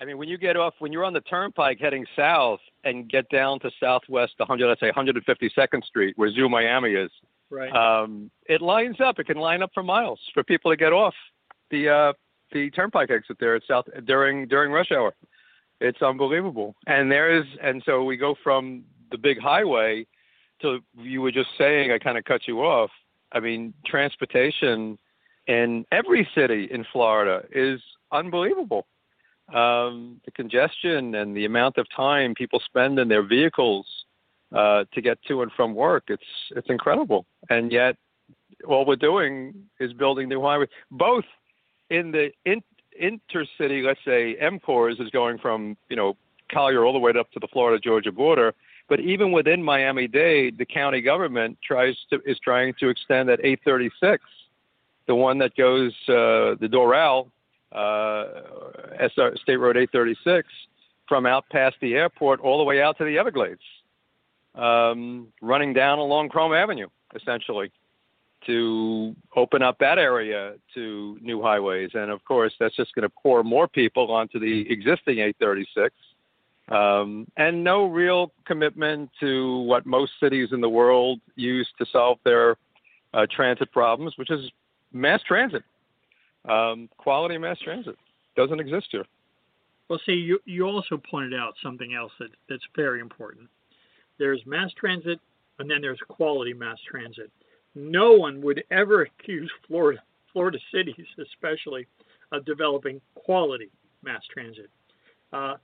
I 0.00 0.04
mean, 0.04 0.18
when 0.18 0.28
you 0.28 0.36
get 0.36 0.56
off, 0.56 0.74
when 0.80 0.90
you're 0.90 1.04
on 1.04 1.12
the 1.12 1.20
turnpike 1.20 1.78
heading 1.78 2.04
south 2.16 2.58
and 2.82 3.08
get 3.08 3.28
down 3.28 3.60
to 3.60 3.70
Southwest 3.78 4.34
100, 4.40 4.66
let's 4.66 4.80
say 4.80 4.88
152nd 4.90 5.84
Street, 5.84 6.18
where 6.18 6.28
Zoo 6.32 6.48
Miami 6.48 6.94
is, 6.94 7.12
Right. 7.50 7.72
um, 7.72 8.28
it 8.46 8.60
lines 8.60 9.00
up. 9.00 9.20
It 9.20 9.24
can 9.24 9.36
line 9.36 9.62
up 9.62 9.70
for 9.72 9.84
miles 9.84 10.18
for 10.34 10.42
people 10.42 10.72
to 10.72 10.76
get 10.76 10.92
off 10.92 11.14
the 11.70 11.88
uh, 11.88 12.12
the 12.50 12.70
turnpike 12.72 13.10
exit 13.10 13.38
there 13.38 13.54
at 13.54 13.62
South 13.64 13.88
during 14.04 14.48
during 14.48 14.72
rush 14.72 14.90
hour. 14.90 15.14
It's 15.80 16.02
unbelievable. 16.02 16.74
And 16.88 17.10
there 17.10 17.30
is, 17.30 17.44
and 17.60 17.80
so 17.84 18.02
we 18.04 18.16
go 18.16 18.34
from 18.42 18.84
the 19.12 19.18
big 19.18 19.38
highway 19.38 20.06
to 20.62 20.82
you 20.98 21.22
were 21.22 21.30
just 21.32 21.50
saying. 21.56 21.92
I 21.92 21.98
kind 21.98 22.18
of 22.18 22.24
cut 22.24 22.48
you 22.48 22.60
off. 22.64 22.90
I 23.32 23.38
mean, 23.40 23.72
transportation 23.86 24.98
in 25.46 25.84
every 25.92 26.28
city 26.34 26.68
in 26.70 26.84
Florida 26.92 27.42
is 27.52 27.80
unbelievable. 28.10 28.86
Um, 29.52 30.20
the 30.24 30.30
congestion 30.30 31.14
and 31.14 31.36
the 31.36 31.44
amount 31.44 31.76
of 31.78 31.86
time 31.94 32.34
people 32.34 32.60
spend 32.64 32.98
in 32.98 33.08
their 33.08 33.22
vehicles 33.22 33.86
uh, 34.54 34.84
to 34.92 35.00
get 35.00 35.18
to 35.28 35.42
and 35.42 35.50
from 35.52 35.74
work, 35.74 36.04
it's 36.08 36.22
it's 36.54 36.68
incredible. 36.70 37.26
And 37.50 37.72
yet, 37.72 37.96
all 38.66 38.84
we're 38.84 38.96
doing 38.96 39.54
is 39.80 39.92
building 39.92 40.28
new 40.28 40.42
highways, 40.42 40.68
both 40.90 41.24
in 41.90 42.12
the 42.12 42.30
in 42.44 42.62
intercity, 43.00 43.82
let's 43.84 44.00
say 44.04 44.36
M-CORES 44.36 45.00
is 45.00 45.10
going 45.10 45.38
from 45.38 45.76
you 45.88 45.96
know 45.96 46.16
Collier 46.52 46.84
all 46.84 46.92
the 46.92 46.98
way 46.98 47.12
up 47.18 47.30
to 47.32 47.40
the 47.40 47.48
Florida 47.48 47.80
Georgia 47.80 48.12
border. 48.12 48.54
But 48.88 49.00
even 49.00 49.32
within 49.32 49.62
Miami 49.62 50.06
Dade, 50.06 50.58
the 50.58 50.66
county 50.66 51.00
government 51.00 51.56
tries 51.64 51.96
to 52.10 52.20
is 52.26 52.38
trying 52.38 52.74
to 52.80 52.88
extend 52.88 53.28
that 53.28 53.40
836, 53.40 54.22
the 55.06 55.14
one 55.14 55.38
that 55.38 55.56
goes 55.56 55.92
uh, 56.08 56.56
the 56.60 56.68
Doral, 56.70 57.30
uh, 57.72 58.24
SR, 59.00 59.36
State 59.42 59.56
Road 59.56 59.76
836, 59.76 60.48
from 61.08 61.26
out 61.26 61.44
past 61.50 61.76
the 61.80 61.94
airport 61.94 62.40
all 62.40 62.58
the 62.58 62.64
way 62.64 62.80
out 62.80 62.98
to 62.98 63.04
the 63.04 63.18
Everglades, 63.18 63.60
um, 64.54 65.28
running 65.40 65.72
down 65.72 65.98
along 65.98 66.28
Krome 66.28 66.56
Avenue, 66.56 66.88
essentially 67.14 67.70
to 68.46 69.14
open 69.36 69.62
up 69.62 69.78
that 69.78 69.98
area 69.98 70.54
to 70.74 71.18
new 71.20 71.42
highways. 71.42 71.90
And 71.94 72.10
of 72.10 72.24
course, 72.24 72.52
that's 72.58 72.74
just 72.74 72.94
going 72.94 73.08
to 73.08 73.12
pour 73.22 73.44
more 73.44 73.68
people 73.68 74.10
onto 74.10 74.38
the 74.38 74.70
existing 74.70 75.18
836. 75.18 75.94
Um, 76.68 77.26
and 77.36 77.62
no 77.62 77.86
real 77.86 78.32
commitment 78.46 79.10
to 79.20 79.58
what 79.58 79.84
most 79.84 80.12
cities 80.20 80.48
in 80.52 80.60
the 80.60 80.68
world 80.68 81.20
use 81.34 81.68
to 81.78 81.86
solve 81.92 82.18
their 82.24 82.56
uh, 83.14 83.26
transit 83.30 83.70
problems, 83.72 84.14
which 84.16 84.30
is 84.30 84.50
mass 84.92 85.20
transit. 85.26 85.62
Um, 86.48 86.88
quality 86.96 87.38
mass 87.38 87.58
transit 87.62 87.96
doesn't 88.36 88.60
exist 88.60 88.88
here. 88.90 89.04
Well, 89.88 90.00
see, 90.06 90.12
you, 90.12 90.40
you 90.44 90.64
also 90.64 90.96
pointed 90.96 91.34
out 91.34 91.54
something 91.62 91.94
else 91.94 92.12
that, 92.18 92.30
that's 92.48 92.62
very 92.74 93.00
important. 93.00 93.48
There's 94.18 94.40
mass 94.46 94.70
transit, 94.78 95.20
and 95.58 95.70
then 95.70 95.80
there's 95.80 96.00
quality 96.08 96.54
mass 96.54 96.78
transit 96.88 97.30
no 97.74 98.12
one 98.12 98.40
would 98.42 98.62
ever 98.70 99.02
accuse 99.02 99.50
Florida, 99.66 100.02
Florida 100.32 100.58
cities, 100.72 101.06
especially, 101.18 101.86
of 102.32 102.44
developing 102.44 103.00
quality 103.14 103.70
mass 104.02 104.22
transit. 104.32 104.70
Uh, 105.32 105.54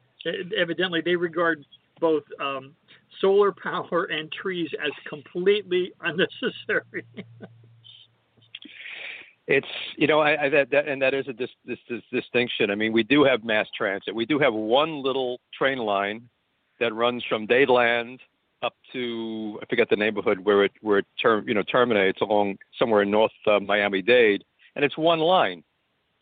evidently, 0.57 1.01
they 1.05 1.17
regard 1.17 1.65
both 2.01 2.23
um, 2.41 2.75
solar 3.21 3.53
power 3.53 4.05
and 4.05 4.31
trees 4.33 4.71
as 4.85 4.93
completely 5.09 5.93
unnecessary. 6.01 7.05
it's 9.49 9.67
you 9.97 10.07
know 10.07 10.21
I, 10.21 10.45
I 10.45 10.49
that, 10.51 10.71
that 10.71 10.87
and 10.87 11.01
that 11.03 11.15
is 11.15 11.27
a 11.27 11.33
dis, 11.33 11.49
this, 11.65 11.79
this 11.89 12.03
distinction. 12.13 12.71
I 12.71 12.75
mean, 12.75 12.93
we 12.93 13.03
do 13.03 13.25
have 13.25 13.43
mass 13.43 13.67
transit. 13.77 14.15
We 14.15 14.27
do 14.27 14.39
have 14.39 14.55
one 14.55 15.03
little 15.03 15.41
train 15.57 15.79
line 15.79 16.29
that 16.79 16.95
runs 16.95 17.25
from 17.29 17.47
Dadeland 17.47 18.19
up 18.63 18.75
to 18.93 19.59
I 19.63 19.67
forget 19.67 19.89
the 19.89 19.97
neighborhood 19.97 20.41
where 20.41 20.65
it 20.65 20.73
where 20.83 20.99
it 20.99 21.07
term 21.21 21.49
you 21.49 21.55
know 21.55 21.63
terminates 21.63 22.21
along 22.21 22.59
somewhere 22.79 23.03
in 23.03 23.11
North 23.11 23.33
uh, 23.47 23.59
Miami 23.59 24.03
Dade, 24.03 24.45
and 24.77 24.85
it's 24.85 24.99
one 24.99 25.19
line. 25.19 25.65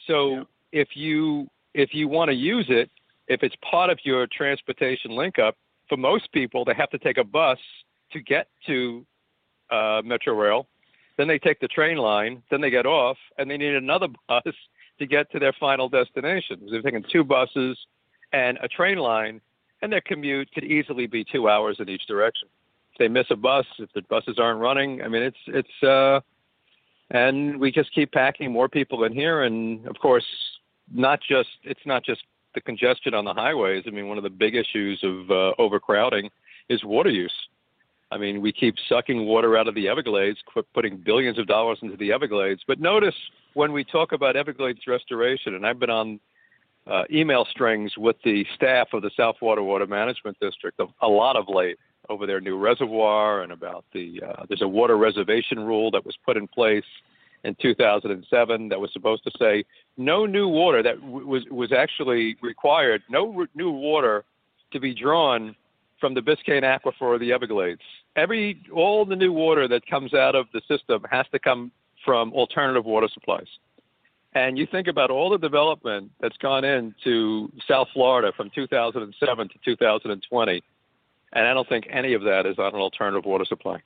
So 0.07 0.31
yeah. 0.31 0.43
if 0.73 0.89
you 0.95 1.49
if 1.75 1.91
you 1.93 2.07
want 2.07 2.29
to 2.29 2.35
use 2.35 2.67
it, 2.69 2.91
if 3.27 3.43
it's 3.43 3.57
part 3.69 3.91
of 3.91 3.99
your 4.05 4.29
transportation 4.29 5.11
link 5.11 5.41
up, 5.41 5.57
for 5.89 5.97
most 5.97 6.31
people 6.33 6.65
they 6.65 6.75
have 6.75 6.91
to 6.91 6.99
take 6.99 7.19
a 7.19 7.25
bus 7.25 7.59
to 8.13 8.21
get 8.21 8.47
to 8.67 9.05
uh, 9.73 10.01
Metro 10.05 10.35
Rail. 10.35 10.69
Then 11.17 11.29
they 11.29 11.39
take 11.39 11.61
the 11.61 11.69
train 11.69 11.97
line, 11.97 12.43
then 12.51 12.61
they 12.61 12.71
get 12.71 12.87
off, 12.87 13.17
and 13.39 13.51
they 13.51 13.57
need 13.57 13.75
another 13.75 14.09
bus 14.29 14.43
to 14.99 15.07
get 15.07 15.31
to 15.33 15.39
their 15.39 15.53
final 15.59 15.89
destination. 15.89 16.67
They're 16.71 16.83
taking 16.83 17.05
two 17.11 17.25
buses 17.25 17.79
and 18.33 18.59
a 18.63 18.69
train 18.69 18.99
line 18.99 19.41
and 19.83 19.93
their 19.93 20.01
commute 20.01 20.53
could 20.53 20.65
easily 20.65 21.07
be 21.07 21.25
two 21.25 21.49
hours 21.49 21.77
in 21.79 21.89
each 21.89 22.07
direction. 22.07 22.49
If 22.93 22.99
they 22.99 23.09
miss 23.09 23.27
a 23.31 23.37
bus, 23.37 23.67
if 23.79 23.93
the 23.95 24.03
buses 24.03 24.39
aren't 24.39 24.61
running, 24.61 25.03
I 25.03 25.09
mean, 25.09 25.23
it's 25.23 25.37
it's 25.47 25.83
uh, 25.83 26.21
and 27.11 27.61
we 27.61 27.71
just 27.71 27.95
keep 27.95 28.13
packing 28.13 28.51
more 28.51 28.69
people 28.69 29.05
in 29.05 29.13
here, 29.13 29.43
and 29.43 29.87
of 29.87 29.99
course, 29.99 30.25
not 30.93 31.21
just 31.21 31.51
it's 31.63 31.85
not 31.85 32.05
just 32.05 32.23
the 32.55 32.61
congestion 32.61 33.13
on 33.15 33.25
the 33.25 33.35
highways. 33.35 33.85
I 33.87 33.91
mean, 33.91 34.09
one 34.09 34.17
of 34.17 34.25
the 34.25 34.31
big 34.31 34.55
issues 34.55 35.03
of 35.03 35.31
uh, 35.31 35.53
overcrowding 35.59 36.31
is 36.69 36.83
water 36.85 37.11
use. 37.11 37.35
I 38.17 38.19
mean, 38.19 38.41
we 38.41 38.51
keep 38.51 38.77
sucking 38.89 39.27
water 39.27 39.59
out 39.59 39.69
of 39.69 39.75
the 39.75 39.89
Everglades, 39.89 40.39
putting 40.73 40.97
billions 40.97 41.39
of 41.39 41.47
dollars 41.47 41.79
into 41.83 41.99
the 41.99 42.13
Everglades. 42.13 42.63
But 42.67 42.81
notice 42.81 43.15
when 43.53 43.73
we 43.73 43.85
talk 43.85 44.13
about 44.13 44.37
Everglades 44.37 44.81
restoration, 44.87 45.55
and 45.55 45.67
I've 45.67 45.79
been 45.79 45.91
on 45.91 46.19
uh, 46.87 47.03
email 47.13 47.47
strings 47.51 47.93
with 47.99 48.17
the 48.25 48.47
staff 48.55 48.89
of 48.95 49.03
the 49.03 49.11
South 49.19 49.37
Florida 49.39 49.63
Water 49.63 49.87
Management 49.87 50.39
District 50.41 50.81
a 51.03 51.07
lot 51.07 51.37
of 51.37 51.45
late 51.51 51.79
over 52.09 52.27
their 52.27 52.41
new 52.41 52.57
reservoir 52.57 53.43
and 53.43 53.53
about 53.53 53.85
the 53.93 54.23
uh, 54.27 54.47
there's 54.49 54.63
a 54.63 54.69
water 54.69 54.97
reservation 54.97 55.61
rule 55.61 55.91
that 55.91 56.07
was 56.07 56.17
put 56.25 56.39
in 56.39 56.49
place 56.49 56.85
in 57.45 57.55
2007 57.61 58.69
that 58.69 58.81
was 58.81 58.93
supposed 58.93 59.25
to 59.25 59.31
say 59.39 59.65
no 59.97 60.25
new 60.25 60.47
water 60.47 60.83
that 60.85 61.01
w- 61.01 61.27
was 61.27 61.43
was 61.51 61.73
actually 61.73 62.37
required 62.41 63.03
no 63.11 63.33
re- 63.33 63.47
new 63.57 63.71
water 63.73 64.25
to 64.73 64.79
be 64.79 64.95
drawn 64.95 65.57
from 66.01 66.15
the 66.15 66.21
Biscayne 66.21 66.63
aquifer 66.63 67.03
or 67.03 67.19
the 67.19 67.33
Everglades. 67.33 67.81
Every 68.17 68.61
all 68.73 69.05
the 69.05 69.17
new 69.17 69.33
water 69.33 69.69
that 69.69 69.87
comes 69.87 70.15
out 70.15 70.35
of 70.35 70.47
the 70.53 70.61
system 70.69 71.05
has 71.11 71.27
to 71.33 71.39
come 71.39 71.71
from 72.05 72.33
alternative 72.33 72.85
water 72.85 73.09
supplies. 73.13 73.49
And 74.35 74.59
you 74.59 74.67
think 74.67 74.87
about 74.87 75.11
all 75.11 75.31
the 75.31 75.39
development 75.39 76.11
that's 76.21 76.37
gone 76.37 76.65
into 76.65 77.51
South 77.67 77.89
Florida 77.95 78.33
from 78.37 78.51
2007 78.55 79.49
to 79.49 79.55
2020, 79.65 80.63
and 81.33 81.47
I 81.47 81.55
don't 81.55 81.69
think 81.69 81.87
any 81.91 82.13
of 82.13 82.23
that 82.25 82.45
is 82.45 82.59
on 82.59 82.75
an 82.75 82.81
alternative 82.81 83.25
water 83.25 83.47
supply. 83.47 83.83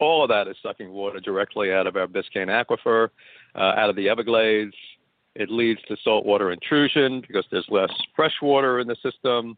All 0.00 0.24
of 0.24 0.28
that 0.30 0.48
is 0.48 0.56
sucking 0.60 0.90
water 0.90 1.20
directly 1.20 1.72
out 1.72 1.86
of 1.86 1.94
our 1.94 2.08
Biscayne 2.08 2.48
aquifer, 2.48 3.10
uh, 3.54 3.58
out 3.58 3.90
of 3.90 3.96
the 3.96 4.08
Everglades. 4.08 4.74
It 5.36 5.50
leads 5.50 5.80
to 5.82 5.96
saltwater 6.02 6.50
intrusion 6.50 7.20
because 7.20 7.44
there's 7.52 7.68
less 7.68 7.92
fresh 8.16 8.34
water 8.42 8.80
in 8.80 8.88
the 8.88 8.96
system. 9.02 9.56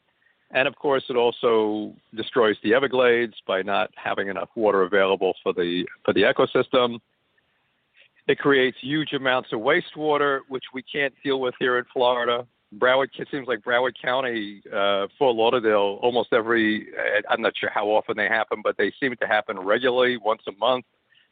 And 0.55 0.69
of 0.69 0.77
course, 0.77 1.05
it 1.11 1.17
also 1.17 1.93
destroys 2.15 2.57
the 2.63 2.75
Everglades 2.75 3.35
by 3.47 3.61
not 3.63 3.91
having 3.97 4.29
enough 4.29 4.49
water 4.55 4.83
available 4.83 5.35
for 5.43 5.53
the 5.53 5.85
for 6.05 6.15
the 6.15 6.23
ecosystem. 6.23 7.01
It 8.27 8.39
creates 8.39 8.79
huge 8.81 9.13
amounts 9.13 9.53
of 9.53 9.61
wastewater, 9.61 10.41
which 10.49 10.65
we 10.73 10.83
can't 10.83 11.13
deal 11.23 11.41
with 11.41 11.55
here 11.59 11.77
in 11.77 11.85
Florida. 11.93 12.47
Broward, 12.79 13.09
it 13.19 13.29
seems 13.31 13.47
like 13.47 13.61
Broward 13.61 13.95
County, 14.01 14.63
uh, 14.73 15.07
Fort 15.19 15.37
Lauderdale, 15.37 15.99
almost 16.03 16.33
every, 16.33 16.89
I'm 17.29 17.43
not 17.43 17.53
sure 17.57 17.71
how 17.73 17.87
often 17.89 18.17
they 18.17 18.27
happen, 18.27 18.63
but 18.65 18.77
they 18.77 18.93
seem 18.99 19.15
to 19.21 19.27
happen 19.27 19.59
regularly, 19.61 20.17
once 20.17 20.43
a 20.49 20.53
month, 20.53 20.87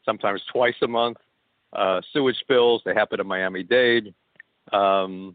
sometimes 0.05 0.43
twice 0.53 0.75
a 0.83 0.87
month. 0.87 1.17
Uh, 1.73 2.01
sewage 2.13 2.37
spills, 2.41 2.83
they 2.85 2.95
happen 2.95 3.19
in 3.19 3.27
Miami 3.27 3.63
Dade. 3.63 4.15
Um, 4.73 5.35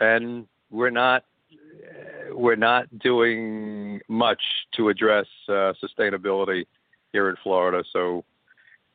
and 0.00 0.46
we're 0.70 0.90
not, 0.90 1.24
we're 2.30 2.56
not 2.56 2.86
doing 2.98 4.00
much 4.08 4.40
to 4.76 4.88
address 4.88 5.26
uh, 5.48 5.72
sustainability 5.82 6.66
here 7.12 7.28
in 7.28 7.36
Florida. 7.42 7.84
So 7.92 8.24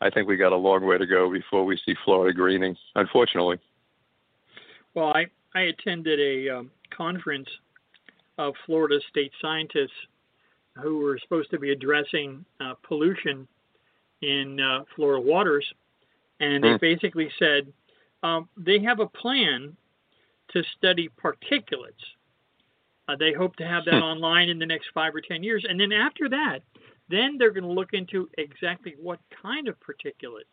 I 0.01 0.09
think 0.09 0.27
we 0.27 0.37
got 0.37 0.51
a 0.51 0.57
long 0.57 0.85
way 0.85 0.97
to 0.97 1.05
go 1.05 1.31
before 1.31 1.65
we 1.65 1.79
see 1.85 1.95
Florida 2.03 2.33
greening, 2.33 2.75
unfortunately. 2.95 3.57
Well, 4.93 5.13
I, 5.13 5.27
I 5.55 5.61
attended 5.61 6.19
a 6.19 6.57
um, 6.57 6.71
conference 6.95 7.49
of 8.37 8.53
Florida 8.65 8.99
state 9.09 9.31
scientists 9.41 9.91
who 10.81 10.99
were 10.99 11.19
supposed 11.19 11.49
to 11.51 11.59
be 11.59 11.71
addressing 11.71 12.45
uh, 12.59 12.73
pollution 12.83 13.47
in 14.21 14.59
uh, 14.59 14.83
Florida 14.95 15.21
waters, 15.21 15.65
and 16.39 16.63
they 16.63 16.69
mm. 16.69 16.79
basically 16.79 17.29
said 17.39 17.71
um, 18.23 18.47
they 18.57 18.79
have 18.79 18.99
a 18.99 19.07
plan 19.07 19.75
to 20.49 20.63
study 20.77 21.09
particulates. 21.23 21.93
Uh, 23.07 23.15
they 23.15 23.33
hope 23.33 23.55
to 23.55 23.65
have 23.65 23.85
that 23.85 23.95
hmm. 23.95 24.03
online 24.03 24.49
in 24.49 24.59
the 24.59 24.65
next 24.65 24.87
five 24.93 25.15
or 25.15 25.21
ten 25.21 25.43
years, 25.43 25.65
and 25.67 25.79
then 25.79 25.91
after 25.91 26.27
that, 26.29 26.59
then 27.09 27.37
they're 27.37 27.51
going 27.51 27.63
to 27.63 27.71
look 27.71 27.93
into 27.93 28.29
exactly 28.37 28.95
what 29.01 29.19
kind 29.41 29.67
of 29.67 29.75
particulates 29.79 30.43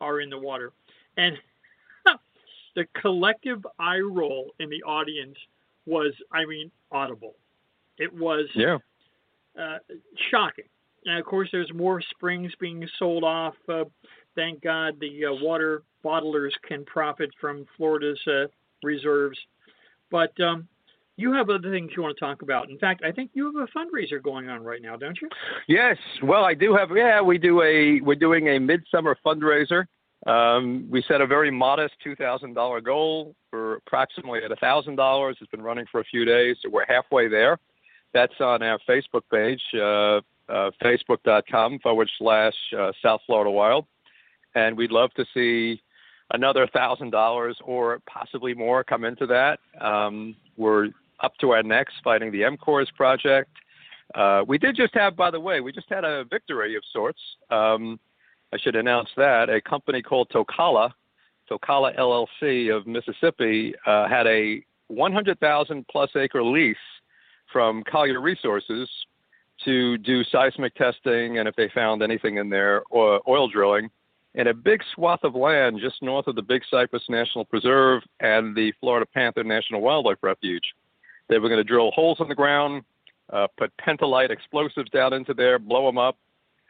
are 0.00 0.20
in 0.20 0.30
the 0.30 0.38
water. 0.38 0.72
And 1.16 1.36
the 2.74 2.86
collective 3.00 3.64
eye 3.78 4.00
roll 4.00 4.52
in 4.58 4.68
the 4.68 4.82
audience 4.82 5.36
was, 5.86 6.12
I 6.32 6.44
mean, 6.44 6.70
audible. 6.90 7.34
It 7.98 8.12
was 8.12 8.48
yeah. 8.54 8.78
uh, 9.58 9.78
shocking. 10.30 10.66
And 11.06 11.18
of 11.18 11.24
course, 11.24 11.48
there's 11.52 11.72
more 11.72 12.00
springs 12.00 12.52
being 12.58 12.86
sold 12.98 13.22
off. 13.22 13.54
Uh, 13.68 13.84
thank 14.34 14.62
God 14.62 14.98
the 15.00 15.26
uh, 15.26 15.34
water 15.34 15.84
bottlers 16.04 16.50
can 16.66 16.84
profit 16.84 17.30
from 17.40 17.64
Florida's 17.76 18.20
uh, 18.26 18.46
reserves. 18.82 19.38
But 20.10 20.38
um, 20.40 20.68
you 21.16 21.32
have 21.32 21.48
other 21.48 21.70
things 21.70 21.90
you 21.96 22.02
want 22.02 22.16
to 22.16 22.24
talk 22.24 22.42
about. 22.42 22.68
In 22.70 22.78
fact, 22.78 23.02
I 23.04 23.10
think 23.10 23.30
you 23.32 23.46
have 23.46 23.68
a 23.68 23.78
fundraiser 23.78 24.22
going 24.22 24.48
on 24.48 24.62
right 24.62 24.82
now, 24.82 24.96
don't 24.96 25.18
you? 25.20 25.28
Yes. 25.66 25.96
Well, 26.22 26.44
I 26.44 26.54
do 26.54 26.74
have. 26.74 26.90
Yeah, 26.94 27.20
we 27.22 27.38
do 27.38 27.62
a. 27.62 28.00
We're 28.00 28.14
doing 28.14 28.48
a 28.48 28.58
midsummer 28.58 29.16
fundraiser. 29.24 29.86
Um, 30.26 30.86
we 30.90 31.04
set 31.06 31.20
a 31.20 31.26
very 31.26 31.50
modest 31.50 31.94
two 32.02 32.16
thousand 32.16 32.54
dollar 32.54 32.80
goal 32.80 33.34
for 33.50 33.76
approximately 33.76 34.40
at 34.42 34.58
thousand 34.60 34.96
dollars. 34.96 35.36
It's 35.40 35.50
been 35.50 35.62
running 35.62 35.86
for 35.90 36.00
a 36.00 36.04
few 36.04 36.24
days, 36.24 36.56
so 36.62 36.68
we're 36.68 36.86
halfway 36.86 37.28
there. 37.28 37.58
That's 38.12 38.34
on 38.40 38.62
our 38.62 38.78
Facebook 38.88 39.22
page, 39.30 39.60
uh, 39.74 40.20
uh, 40.52 40.70
facebook.com 40.82 41.80
forward 41.80 42.10
slash 42.18 42.54
uh, 42.76 42.92
South 43.02 43.20
Florida 43.26 43.50
Wild, 43.50 43.86
and 44.54 44.76
we'd 44.76 44.90
love 44.90 45.12
to 45.14 45.24
see 45.34 45.80
another 46.30 46.66
thousand 46.66 47.10
dollars 47.10 47.56
or 47.62 48.00
possibly 48.10 48.54
more 48.54 48.82
come 48.82 49.04
into 49.04 49.26
that. 49.26 49.60
Um, 49.80 50.34
we're 50.56 50.88
up 51.20 51.32
to 51.40 51.50
our 51.50 51.62
necks 51.62 51.92
fighting 52.02 52.30
the 52.32 52.44
M-CORES 52.44 52.90
project. 52.96 53.50
Uh, 54.14 54.44
we 54.46 54.58
did 54.58 54.76
just 54.76 54.94
have, 54.94 55.16
by 55.16 55.30
the 55.30 55.40
way, 55.40 55.60
we 55.60 55.72
just 55.72 55.88
had 55.88 56.04
a 56.04 56.24
victory 56.24 56.76
of 56.76 56.82
sorts. 56.92 57.20
Um, 57.50 57.98
I 58.52 58.58
should 58.58 58.76
announce 58.76 59.08
that 59.16 59.50
a 59.50 59.60
company 59.60 60.02
called 60.02 60.30
Tocala, 60.30 60.92
Tocala 61.50 61.96
LLC 61.98 62.74
of 62.74 62.86
Mississippi, 62.86 63.74
uh, 63.86 64.08
had 64.08 64.26
a 64.26 64.64
100,000 64.88 65.86
plus 65.88 66.10
acre 66.16 66.42
lease 66.42 66.76
from 67.52 67.82
Collier 67.90 68.20
Resources 68.20 68.88
to 69.64 69.98
do 69.98 70.22
seismic 70.24 70.74
testing 70.74 71.38
and 71.38 71.48
if 71.48 71.56
they 71.56 71.68
found 71.74 72.02
anything 72.02 72.36
in 72.36 72.48
there, 72.50 72.82
oil 72.92 73.48
drilling 73.48 73.90
in 74.36 74.48
a 74.48 74.54
big 74.54 74.82
swath 74.94 75.24
of 75.24 75.34
land 75.34 75.78
just 75.80 76.02
north 76.02 76.26
of 76.26 76.36
the 76.36 76.42
Big 76.42 76.62
Cypress 76.70 77.02
National 77.08 77.44
Preserve 77.44 78.02
and 78.20 78.54
the 78.54 78.72
Florida 78.80 79.06
Panther 79.12 79.42
National 79.42 79.80
Wildlife 79.80 80.18
Refuge. 80.22 80.74
They 81.28 81.38
were 81.38 81.48
going 81.48 81.60
to 81.60 81.64
drill 81.64 81.90
holes 81.90 82.18
in 82.20 82.28
the 82.28 82.34
ground, 82.34 82.82
uh, 83.32 83.48
put 83.56 83.72
pentolite 83.78 84.30
explosives 84.30 84.90
down 84.90 85.12
into 85.12 85.34
there, 85.34 85.58
blow 85.58 85.86
them 85.86 85.98
up, 85.98 86.16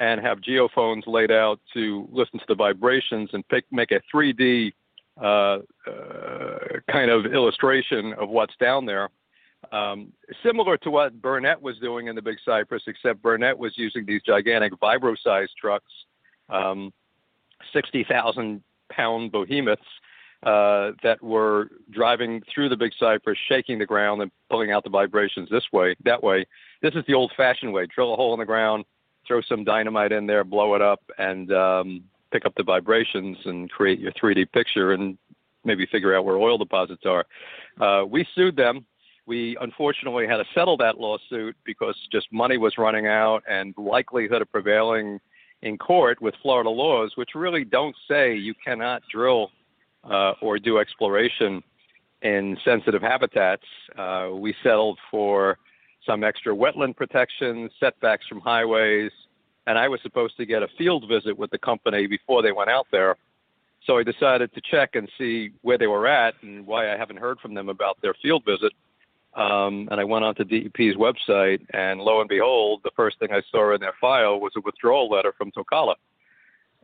and 0.01 0.21
have 0.21 0.41
geophones 0.41 1.07
laid 1.07 1.31
out 1.31 1.61
to 1.75 2.09
listen 2.13 2.39
to 2.39 2.45
the 2.49 2.55
vibrations 2.55 3.31
and 3.33 3.47
pick, 3.49 3.65
make 3.71 3.93
a 3.93 4.01
3D 4.15 4.73
uh, 5.21 5.25
uh, 5.25 5.61
kind 6.91 7.11
of 7.11 7.27
illustration 7.27 8.13
of 8.15 8.29
what's 8.29 8.55
down 8.57 8.85
there. 8.87 9.09
Um, 9.73 10.13
similar 10.45 10.77
to 10.79 10.91
what 10.91 11.21
Burnett 11.21 11.61
was 11.61 11.79
doing 11.79 12.07
in 12.09 12.15
the 12.15 12.23
Big 12.23 12.37
Cypress, 12.45 12.83
except 12.87 13.23
Burnett 13.23 13.59
was 13.59 13.73
using 13.77 14.05
these 14.07 14.23
gigantic 14.23 14.73
vibroseis 14.75 15.49
trucks. 15.59 15.91
Um, 16.49 16.93
60,000 17.73 18.63
pound 18.91 19.33
behemoths 19.33 19.83
uh, 20.47 20.93
that 21.03 21.21
were 21.21 21.69
driving 21.91 22.41
through 22.55 22.69
the 22.69 22.77
Big 22.77 22.93
Cypress, 23.01 23.37
shaking 23.49 23.81
the 23.81 23.85
ground 23.85 24.23
and 24.23 24.31
pulling 24.49 24.71
out 24.71 24.85
the 24.85 24.91
vibrations 24.91 25.49
this 25.51 25.65
way, 25.73 25.97
that 26.05 26.23
way. 26.23 26.47
This 26.83 26.95
is 26.95 27.05
the 27.09 27.15
old 27.15 27.33
fashioned 27.37 27.73
way 27.73 27.87
drill 27.93 28.13
a 28.13 28.17
hole 28.17 28.33
in 28.33 28.39
the 28.39 28.47
ground, 28.47 28.85
throw 29.27 29.41
some 29.41 29.65
dynamite 29.65 30.13
in 30.13 30.25
there, 30.27 30.45
blow 30.45 30.77
it 30.77 30.83
up, 30.83 31.01
and 31.19 31.53
um, 31.53 32.05
pick 32.31 32.47
up 32.47 32.55
the 32.57 32.63
vibrations 32.63 33.37
and 33.45 33.69
create 33.71 33.99
your 33.99 34.13
3D 34.13 34.53
picture 34.53 34.93
and 34.93 35.19
maybe 35.65 35.85
figure 35.87 36.17
out 36.17 36.25
where 36.25 36.37
oil 36.37 36.57
deposits 36.57 37.03
are. 37.05 37.25
Uh, 37.81 38.05
we 38.07 38.25
sued 38.37 38.55
them. 38.55 38.87
We 39.27 39.57
unfortunately 39.61 40.29
had 40.29 40.37
to 40.37 40.45
settle 40.55 40.77
that 40.77 40.99
lawsuit 40.99 41.57
because 41.65 41.97
just 42.13 42.33
money 42.33 42.57
was 42.57 42.79
running 42.79 43.09
out 43.09 43.43
and 43.51 43.75
likelihood 43.77 44.43
of 44.43 44.53
prevailing 44.53 45.19
in 45.63 45.77
court 45.77 46.23
with 46.23 46.37
Florida 46.41 46.71
laws, 46.71 47.13
which 47.17 47.31
really 47.35 47.65
don't 47.65 47.97
say 48.09 48.37
you 48.37 48.55
cannot 48.65 49.03
drill 49.13 49.51
uh, 50.11 50.33
or 50.41 50.59
do 50.59 50.79
exploration 50.79 51.63
in 52.23 52.57
sensitive 52.65 53.03
habitats. 53.03 53.65
Uh, 53.97 54.31
we 54.33 54.55
settled 54.63 54.99
for 55.11 55.59
some 56.07 56.25
extra 56.25 56.55
wetland 56.55 56.97
protections, 56.97 57.71
setbacks 57.81 58.27
from 58.27 58.41
highways, 58.41 59.11
and 59.67 59.79
I 59.79 59.89
was 59.89 60.01
supposed 60.03 60.37
to 60.37 60.47
get 60.47 60.63
a 60.63 60.69
field 60.79 61.07
visit 61.09 61.37
with 61.37 61.51
the 61.51 61.59
company 61.59 62.07
before 62.07 62.43
they 62.43 62.53
went 62.53 62.71
out 62.71 62.87
there. 62.93 63.17
So 63.85 63.99
I 63.99 64.03
decided 64.03 64.53
to 64.55 64.61
check 64.61 64.95
and 64.95 65.09
see 65.19 65.51
where 65.63 65.79
they 65.79 65.87
were 65.87 66.07
at 66.07 66.35
and 66.43 66.67
why 66.67 66.93
I 66.93 66.97
haven't 66.97 67.19
heard 67.19 67.39
from 67.41 67.55
them 67.55 67.69
about 67.69 67.99
their 68.03 68.15
field 68.23 68.45
visit. 68.45 68.73
Um, 69.35 69.89
and 69.91 70.01
I 70.01 70.05
went 70.05 70.25
onto 70.25 70.45
DEP's 70.45 70.97
website, 70.97 71.61
and 71.75 72.01
lo 72.01 72.21
and 72.21 72.29
behold, 72.29 72.81
the 72.85 72.91
first 72.97 73.19
thing 73.19 73.29
I 73.33 73.43
saw 73.51 73.75
in 73.75 73.81
their 73.81 73.95
file 74.01 74.41
was 74.41 74.53
a 74.57 74.61
withdrawal 74.65 75.11
letter 75.11 75.35
from 75.37 75.53
Tocala, 75.53 75.97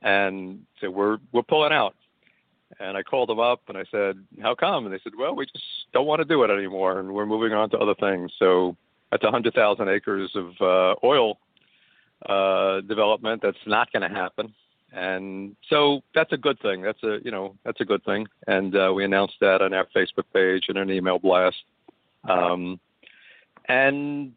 and 0.03 0.61
said 0.79 0.91
we're 0.91 1.17
we're 1.33 1.43
pulling 1.43 1.73
out. 1.73 1.97
And 2.83 2.97
I 2.97 3.03
called 3.03 3.29
them 3.29 3.39
up 3.39 3.61
and 3.69 3.79
I 3.79 3.85
said, 3.91 4.19
"How 4.41 4.55
come?" 4.55 4.87
And 4.87 4.95
they 4.95 4.99
said, 5.05 5.13
"Well, 5.17 5.37
we 5.37 5.47
just 5.47 5.65
don't 5.93 6.07
want 6.07 6.21
to 6.21 6.25
do 6.25 6.43
it 6.43 6.51
anymore, 6.51 6.99
and 6.99 7.13
we're 7.13 7.27
moving 7.27 7.53
on 7.53 7.71
to 7.71 7.79
other 7.79 7.95
things." 7.95 8.33
So 8.39 8.77
that's 9.11 9.23
100,000 9.23 9.89
acres 9.89 10.35
of 10.35 10.61
uh, 10.61 10.95
oil 11.05 11.39
uh, 12.27 12.81
development 12.81 13.43
that's 13.43 13.67
not 13.67 13.93
going 13.93 14.03
to 14.03 14.15
happen, 14.15 14.53
and 14.93 15.55
so 15.69 16.03
that's 16.15 16.33
a 16.33 16.37
good 16.37 16.59
thing. 16.61 16.83
That's 16.83 17.03
a 17.05 17.19
you 17.25 17.31
know 17.31 17.55
that's 17.65 17.81
a 17.81 17.85
good 17.85 18.05
thing, 18.05 18.27
and 18.49 18.75
uh, 18.75 18.93
we 18.95 19.05
announced 19.05 19.35
that 19.41 19.63
on 19.63 19.73
our 19.73 19.87
Facebook 19.95 20.25
page 20.35 20.65
and 20.69 20.79
an 20.79 20.91
email 20.91 21.19
blast. 21.19 21.63
Um, 22.29 22.81
and 23.69 24.33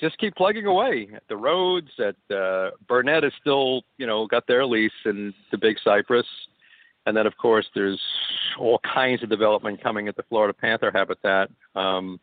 just 0.00 0.18
keep 0.18 0.34
plugging 0.34 0.66
away 0.66 1.08
at 1.14 1.22
the 1.28 1.36
roads. 1.36 1.90
At 1.98 2.16
uh, 2.34 2.70
Burnett 2.88 3.24
is 3.24 3.32
still, 3.40 3.82
you 3.98 4.06
know, 4.06 4.26
got 4.26 4.46
their 4.46 4.64
lease 4.64 4.90
in 5.04 5.34
the 5.50 5.58
Big 5.58 5.76
Cypress, 5.84 6.26
and 7.06 7.16
then 7.16 7.26
of 7.26 7.36
course 7.36 7.66
there's 7.74 8.00
all 8.58 8.80
kinds 8.80 9.22
of 9.22 9.28
development 9.28 9.82
coming 9.82 10.08
at 10.08 10.16
the 10.16 10.22
Florida 10.24 10.52
panther 10.52 10.90
habitat. 10.92 11.50
Um, 11.74 12.20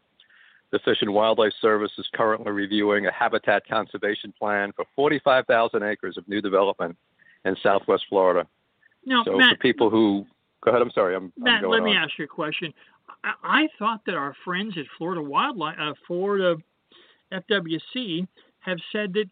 the 0.72 0.80
Fish 0.80 0.98
and 1.02 1.14
Wildlife 1.14 1.54
Service 1.62 1.92
is 1.98 2.08
currently 2.14 2.52
reviewing 2.52 3.06
a 3.06 3.12
habitat 3.12 3.66
conservation 3.68 4.34
plan 4.38 4.74
for 4.76 4.86
45,000 4.96 5.82
acres 5.84 6.18
of 6.18 6.28
new 6.28 6.42
development 6.42 6.98
in 7.46 7.56
Southwest 7.64 8.04
Florida. 8.10 8.48
Now, 9.06 9.24
so 9.24 9.38
Matt, 9.38 9.52
for 9.52 9.58
people 9.60 9.90
who 9.90 10.26
go 10.62 10.72
ahead, 10.72 10.82
I'm 10.82 10.92
sorry, 10.92 11.16
I'm, 11.16 11.32
Matt. 11.38 11.64
I'm 11.64 11.70
let 11.70 11.84
me 11.84 11.92
on. 11.92 12.04
ask 12.04 12.12
you 12.18 12.26
a 12.26 12.28
question. 12.28 12.74
I, 13.24 13.34
I 13.44 13.68
thought 13.80 14.02
that 14.06 14.16
our 14.16 14.36
friends 14.44 14.78
at 14.78 14.86
Florida 14.98 15.22
Wildlife, 15.22 15.78
uh, 15.80 15.94
Florida 16.06 16.58
FWC, 17.32 18.28
have 18.60 18.78
said 18.92 19.14
that 19.14 19.30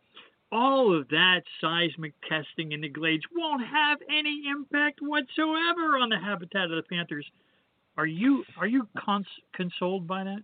all 0.56 0.98
of 0.98 1.10
that 1.10 1.42
seismic 1.60 2.14
testing 2.30 2.72
in 2.72 2.82
the 2.82 2.88
glades 2.88 3.24
won't 3.36 3.66
have 3.66 3.98
any 4.10 4.44
impact 4.50 5.00
whatsoever 5.02 5.98
on 5.98 6.08
the 6.10 6.18
habitat 6.18 6.72
of 6.72 6.78
the 6.78 6.84
panthers. 6.84 7.26
Are 7.98 8.06
you 8.06 8.44
are 8.58 8.68
you 8.68 8.88
cons- 8.98 9.26
consoled 9.54 10.08
by 10.08 10.24
that? 10.24 10.44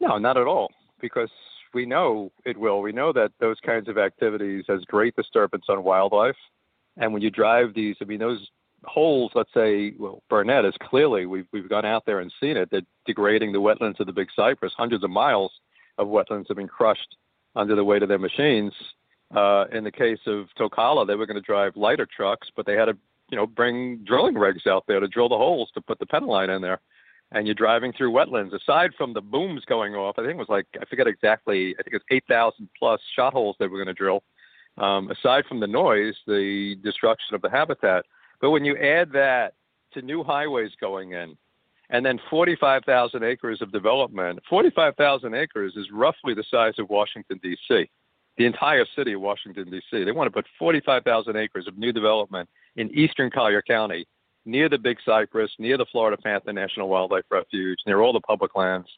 No, 0.00 0.18
not 0.18 0.36
at 0.36 0.46
all, 0.46 0.70
because 1.00 1.30
we 1.74 1.84
know 1.84 2.30
it 2.44 2.56
will. 2.56 2.80
We 2.80 2.92
know 2.92 3.12
that 3.12 3.32
those 3.40 3.56
kinds 3.64 3.88
of 3.88 3.98
activities 3.98 4.64
has 4.68 4.84
great 4.84 5.16
disturbance 5.16 5.64
on 5.68 5.82
wildlife, 5.82 6.36
and 6.96 7.12
when 7.12 7.22
you 7.22 7.30
drive 7.30 7.74
these, 7.74 7.96
I 8.00 8.04
mean, 8.04 8.20
those 8.20 8.48
holes, 8.84 9.32
let's 9.34 9.52
say, 9.52 9.94
well, 9.98 10.22
Burnett 10.30 10.64
is 10.64 10.74
clearly 10.80 11.26
we've 11.26 11.46
we've 11.52 11.68
gone 11.68 11.84
out 11.84 12.06
there 12.06 12.20
and 12.20 12.32
seen 12.40 12.56
it. 12.56 12.70
They're 12.70 12.82
degrading 13.04 13.52
the 13.52 13.60
wetlands 13.60 13.98
of 13.98 14.06
the 14.06 14.12
Big 14.12 14.28
Cypress. 14.36 14.72
Hundreds 14.76 15.02
of 15.02 15.10
miles 15.10 15.50
of 15.98 16.06
wetlands 16.06 16.46
have 16.48 16.56
been 16.56 16.68
crushed 16.68 17.16
under 17.56 17.74
the 17.74 17.84
weight 17.84 18.02
of 18.02 18.08
their 18.08 18.18
machines. 18.18 18.72
Uh, 19.34 19.64
in 19.72 19.82
the 19.82 19.90
case 19.90 20.20
of 20.26 20.46
Tocala, 20.58 21.06
they 21.06 21.16
were 21.16 21.26
going 21.26 21.36
to 21.36 21.40
drive 21.40 21.74
lighter 21.74 22.06
trucks, 22.06 22.48
but 22.54 22.64
they 22.64 22.74
had 22.74 22.84
to, 22.84 22.96
you 23.30 23.36
know, 23.36 23.46
bring 23.46 23.98
drilling 24.04 24.36
rigs 24.36 24.66
out 24.68 24.84
there 24.86 25.00
to 25.00 25.08
drill 25.08 25.28
the 25.28 25.36
holes 25.36 25.70
to 25.74 25.80
put 25.80 25.98
the 25.98 26.06
pentolite 26.06 26.54
in 26.54 26.62
there. 26.62 26.80
And 27.32 27.44
you're 27.44 27.54
driving 27.54 27.92
through 27.92 28.12
wetlands. 28.12 28.52
Aside 28.52 28.92
from 28.96 29.12
the 29.12 29.20
booms 29.20 29.64
going 29.64 29.96
off, 29.96 30.14
I 30.16 30.22
think 30.22 30.34
it 30.34 30.36
was 30.36 30.48
like 30.48 30.66
I 30.80 30.84
forget 30.84 31.08
exactly. 31.08 31.74
I 31.76 31.82
think 31.82 31.94
it 31.94 32.02
was 32.02 32.02
8,000 32.12 32.68
plus 32.78 33.00
shot 33.16 33.32
holes 33.32 33.56
they 33.58 33.66
were 33.66 33.78
going 33.78 33.88
to 33.88 33.94
drill. 33.94 34.22
Um, 34.78 35.10
aside 35.10 35.44
from 35.48 35.58
the 35.58 35.66
noise, 35.66 36.14
the 36.28 36.76
destruction 36.84 37.34
of 37.34 37.42
the 37.42 37.50
habitat, 37.50 38.04
but 38.40 38.50
when 38.50 38.64
you 38.64 38.76
add 38.76 39.10
that 39.12 39.54
to 39.94 40.02
new 40.02 40.22
highways 40.22 40.70
going 40.80 41.12
in, 41.12 41.36
and 41.90 42.04
then 42.04 42.20
45,000 42.30 43.22
acres 43.22 43.62
of 43.62 43.72
development, 43.72 44.40
45,000 44.48 45.34
acres 45.34 45.74
is 45.76 45.86
roughly 45.92 46.34
the 46.34 46.44
size 46.50 46.74
of 46.78 46.90
Washington, 46.90 47.38
D.C., 47.42 47.88
the 48.36 48.44
entire 48.44 48.84
city 48.94 49.12
of 49.14 49.20
Washington, 49.20 49.70
D.C. 49.70 50.04
They 50.04 50.12
want 50.12 50.26
to 50.26 50.32
put 50.32 50.46
45,000 50.58 51.36
acres 51.36 51.66
of 51.66 51.78
new 51.78 51.92
development 51.92 52.48
in 52.76 52.90
eastern 52.96 53.30
Collier 53.30 53.62
County, 53.62 54.06
near 54.44 54.68
the 54.68 54.78
Big 54.78 54.98
Cypress, 55.04 55.50
near 55.58 55.78
the 55.78 55.86
Florida 55.90 56.20
Panther 56.22 56.52
National 56.52 56.88
Wildlife 56.88 57.24
Refuge, 57.30 57.78
near 57.86 58.00
all 58.00 58.12
the 58.12 58.20
public 58.20 58.54
lands. 58.54 58.88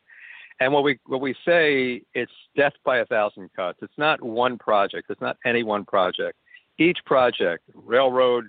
And 0.61 0.73
what 0.73 0.83
we 0.83 0.99
what 1.07 1.21
we 1.21 1.35
say, 1.45 2.03
it's 2.15 2.33
death 2.57 2.73
by 2.85 2.99
a 2.99 3.07
thousand 3.07 3.51
cuts. 3.55 3.79
It's 3.81 3.97
not 3.97 4.21
one 4.21 4.59
project. 4.59 5.09
It's 5.09 5.21
not 5.21 5.37
any 5.45 5.63
one 5.63 5.85
project. 5.85 6.37
Each 6.79 6.99
project, 7.07 7.63
railroad, 7.75 8.47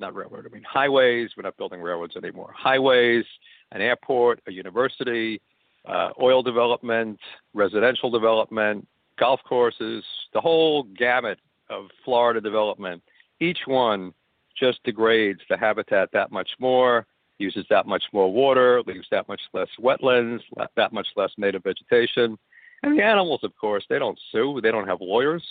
not 0.00 0.14
railroad, 0.14 0.46
I 0.46 0.54
mean 0.54 0.64
highways. 0.64 1.30
We're 1.36 1.42
not 1.42 1.56
building 1.56 1.80
railroads 1.80 2.16
anymore. 2.16 2.52
Highways, 2.56 3.24
an 3.72 3.80
airport, 3.80 4.40
a 4.46 4.52
university, 4.52 5.40
uh, 5.86 6.10
oil 6.20 6.42
development, 6.42 7.18
residential 7.54 8.10
development, 8.10 8.86
golf 9.18 9.40
courses, 9.48 10.04
the 10.32 10.40
whole 10.40 10.82
gamut 10.82 11.38
of 11.68 11.86
Florida 12.04 12.40
development. 12.40 13.02
Each 13.40 13.60
one 13.66 14.12
just 14.58 14.82
degrades 14.84 15.40
the 15.48 15.56
habitat 15.56 16.10
that 16.12 16.30
much 16.30 16.50
more, 16.58 17.06
uses 17.38 17.64
that 17.70 17.86
much 17.86 18.04
more 18.12 18.30
water, 18.30 18.82
leaves 18.86 19.06
that 19.10 19.28
much 19.28 19.40
less 19.52 19.68
wetlands, 19.80 20.40
that 20.76 20.92
much 20.92 21.08
less 21.16 21.30
native 21.38 21.62
vegetation. 21.62 22.38
And 22.82 22.98
the 22.98 23.02
animals, 23.02 23.40
of 23.42 23.56
course, 23.56 23.84
they 23.88 23.98
don't 23.98 24.18
sue, 24.30 24.60
they 24.62 24.70
don't 24.70 24.88
have 24.88 25.00
lawyers. 25.00 25.44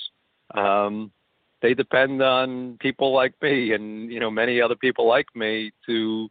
Um, 0.53 1.11
they 1.61 1.73
depend 1.73 2.21
on 2.21 2.77
people 2.79 3.13
like 3.13 3.33
me 3.41 3.73
and 3.73 4.11
you 4.11 4.19
know 4.19 4.31
many 4.31 4.61
other 4.61 4.75
people 4.75 5.07
like 5.07 5.27
me 5.35 5.71
to 5.85 6.29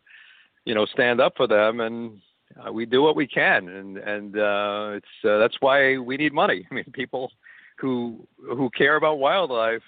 you 0.65 0.75
know 0.75 0.87
stand 0.87 1.21
up 1.21 1.35
for 1.37 1.47
them 1.47 1.81
and 1.81 2.19
uh, 2.67 2.73
we 2.73 2.87
do 2.87 3.03
what 3.03 3.17
we 3.17 3.27
can 3.27 3.69
and 3.69 3.99
and 3.99 4.39
uh 4.39 4.91
it's 4.95 5.25
uh, 5.25 5.39
that's 5.39 5.57
why 5.61 5.99
we 5.99 6.17
need 6.17 6.33
money 6.33 6.67
i 6.71 6.75
mean 6.75 6.85
people 6.93 7.31
who 7.79 8.27
who 8.39 8.71
care 8.77 8.97
about 8.97 9.19
wildlife 9.19 9.83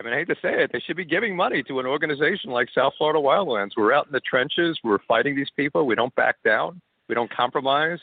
I 0.00 0.02
mean, 0.02 0.12
I 0.12 0.16
hate 0.18 0.28
to 0.28 0.34
say 0.42 0.62
it, 0.62 0.70
they 0.72 0.80
should 0.80 0.96
be 0.96 1.04
giving 1.04 1.36
money 1.36 1.62
to 1.64 1.78
an 1.78 1.86
organization 1.86 2.50
like 2.50 2.68
South 2.74 2.94
Florida 2.98 3.20
Wildlands. 3.20 3.70
We're 3.76 3.92
out 3.92 4.06
in 4.06 4.12
the 4.12 4.20
trenches. 4.20 4.76
We're 4.82 4.98
fighting 5.06 5.36
these 5.36 5.50
people. 5.54 5.86
We 5.86 5.94
don't 5.94 6.14
back 6.16 6.36
down. 6.44 6.80
We 7.08 7.14
don't 7.14 7.30
compromise. 7.32 8.00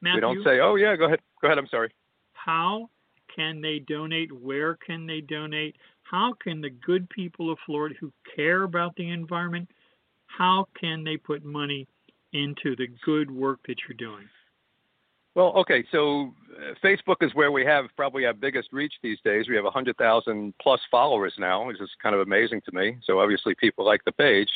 Matthew, 0.00 0.16
we 0.16 0.20
don't 0.20 0.44
say, 0.44 0.60
"Oh 0.60 0.74
yeah, 0.74 0.96
go 0.96 1.04
ahead, 1.04 1.20
go 1.40 1.46
ahead." 1.48 1.58
I'm 1.58 1.68
sorry. 1.68 1.92
How 2.32 2.88
can 3.34 3.60
they 3.60 3.78
donate? 3.78 4.32
Where 4.32 4.74
can 4.74 5.06
they 5.06 5.20
donate? 5.20 5.76
How 6.10 6.34
can 6.42 6.60
the 6.60 6.70
good 6.70 7.08
people 7.10 7.52
of 7.52 7.58
Florida 7.66 7.94
who 8.00 8.12
care 8.34 8.62
about 8.62 8.96
the 8.96 9.10
environment, 9.10 9.68
how 10.26 10.66
can 10.78 11.04
they 11.04 11.16
put 11.16 11.44
money 11.44 11.86
into 12.32 12.76
the 12.76 12.88
good 13.04 13.30
work 13.30 13.60
that 13.66 13.76
you're 13.86 13.96
doing? 13.96 14.28
Well, 15.34 15.52
okay, 15.56 15.84
so 15.92 16.34
uh, 16.56 16.74
Facebook 16.82 17.16
is 17.20 17.34
where 17.34 17.52
we 17.52 17.64
have 17.64 17.84
probably 17.96 18.26
our 18.26 18.32
biggest 18.32 18.72
reach 18.72 18.94
these 19.02 19.18
days. 19.24 19.48
We 19.48 19.54
have 19.54 19.64
100,000 19.64 20.54
plus 20.60 20.80
followers 20.90 21.34
now, 21.38 21.66
which 21.66 21.80
is 21.80 21.90
kind 22.02 22.14
of 22.14 22.22
amazing 22.22 22.62
to 22.62 22.72
me. 22.72 22.96
So 23.04 23.20
obviously 23.20 23.54
people 23.54 23.84
like 23.84 24.04
the 24.04 24.12
page. 24.12 24.50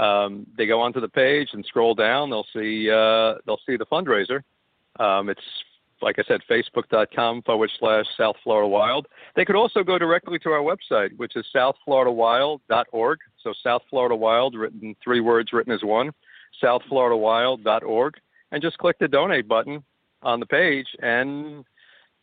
Um, 0.00 0.46
they 0.56 0.66
go 0.66 0.80
onto 0.80 1.00
the 1.00 1.08
page 1.08 1.48
and 1.52 1.64
scroll 1.66 1.94
down. 1.94 2.30
They'll 2.30 2.46
see 2.54 2.88
uh, 2.90 3.34
they'll 3.44 3.60
see 3.66 3.76
the 3.76 3.86
fundraiser. 3.92 4.42
Um, 4.98 5.28
it's 5.28 5.42
like 6.02 6.18
I 6.18 6.22
said, 6.26 6.40
facebook.com 6.50 7.42
forward 7.42 7.70
slash 7.78 8.06
South 8.16 8.36
Florida 8.42 8.68
Wild. 8.68 9.06
They 9.36 9.44
could 9.44 9.56
also 9.56 9.82
go 9.82 9.98
directly 9.98 10.38
to 10.40 10.50
our 10.50 10.60
website, 10.60 11.16
which 11.16 11.36
is 11.36 11.46
southfloridawild.org. 11.54 13.18
So 13.42 13.52
South 13.62 13.82
Florida 13.88 14.16
Wild, 14.16 14.54
written 14.54 14.94
three 15.02 15.20
words, 15.20 15.52
written 15.52 15.72
as 15.72 15.82
one, 15.82 16.12
southfloridawild.org, 16.62 18.14
and 18.50 18.62
just 18.62 18.78
click 18.78 18.98
the 18.98 19.08
donate 19.08 19.48
button 19.48 19.82
on 20.22 20.40
the 20.40 20.46
page 20.46 20.86
and 21.00 21.64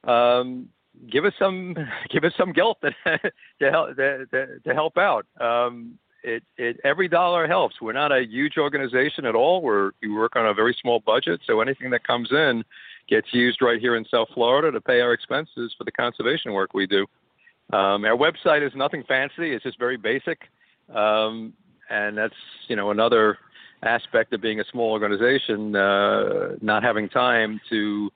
um, 0.05 0.69
give 1.11 1.25
us 1.25 1.33
some 1.39 1.75
give 2.09 2.23
us 2.23 2.33
some 2.37 2.53
guilt 2.53 2.77
to, 2.83 3.19
to 3.61 3.71
help 3.71 3.95
to, 3.95 4.25
to, 4.65 4.73
help 4.73 4.97
out. 4.97 5.25
Um, 5.39 5.97
it, 6.23 6.43
it 6.57 6.79
every 6.83 7.07
dollar 7.07 7.47
helps. 7.47 7.81
We're 7.81 7.93
not 7.93 8.11
a 8.11 8.25
huge 8.25 8.57
organization 8.57 9.25
at 9.25 9.35
all. 9.35 9.61
We're 9.61 9.91
we 10.01 10.09
work 10.09 10.35
on 10.35 10.45
a 10.45 10.53
very 10.53 10.75
small 10.81 10.99
budget, 10.99 11.41
so 11.45 11.61
anything 11.61 11.89
that 11.91 12.05
comes 12.05 12.31
in 12.31 12.63
gets 13.09 13.27
used 13.33 13.61
right 13.61 13.79
here 13.79 13.95
in 13.95 14.05
South 14.05 14.27
Florida 14.33 14.71
to 14.71 14.79
pay 14.79 15.01
our 15.01 15.13
expenses 15.13 15.73
for 15.77 15.83
the 15.83 15.91
conservation 15.91 16.53
work 16.53 16.73
we 16.73 16.85
do. 16.85 17.05
Um, 17.71 18.05
our 18.05 18.17
website 18.17 18.65
is 18.65 18.73
nothing 18.75 19.03
fancy; 19.07 19.53
it's 19.53 19.63
just 19.63 19.77
very 19.77 19.97
basic, 19.97 20.39
um, 20.93 21.53
and 21.89 22.17
that's 22.17 22.33
you 22.67 22.75
know 22.75 22.91
another 22.91 23.37
aspect 23.83 24.33
of 24.33 24.41
being 24.41 24.59
a 24.59 24.63
small 24.71 24.91
organization, 24.91 25.75
uh, 25.75 26.55
not 26.61 26.83
having 26.83 27.09
time 27.09 27.59
to 27.69 28.09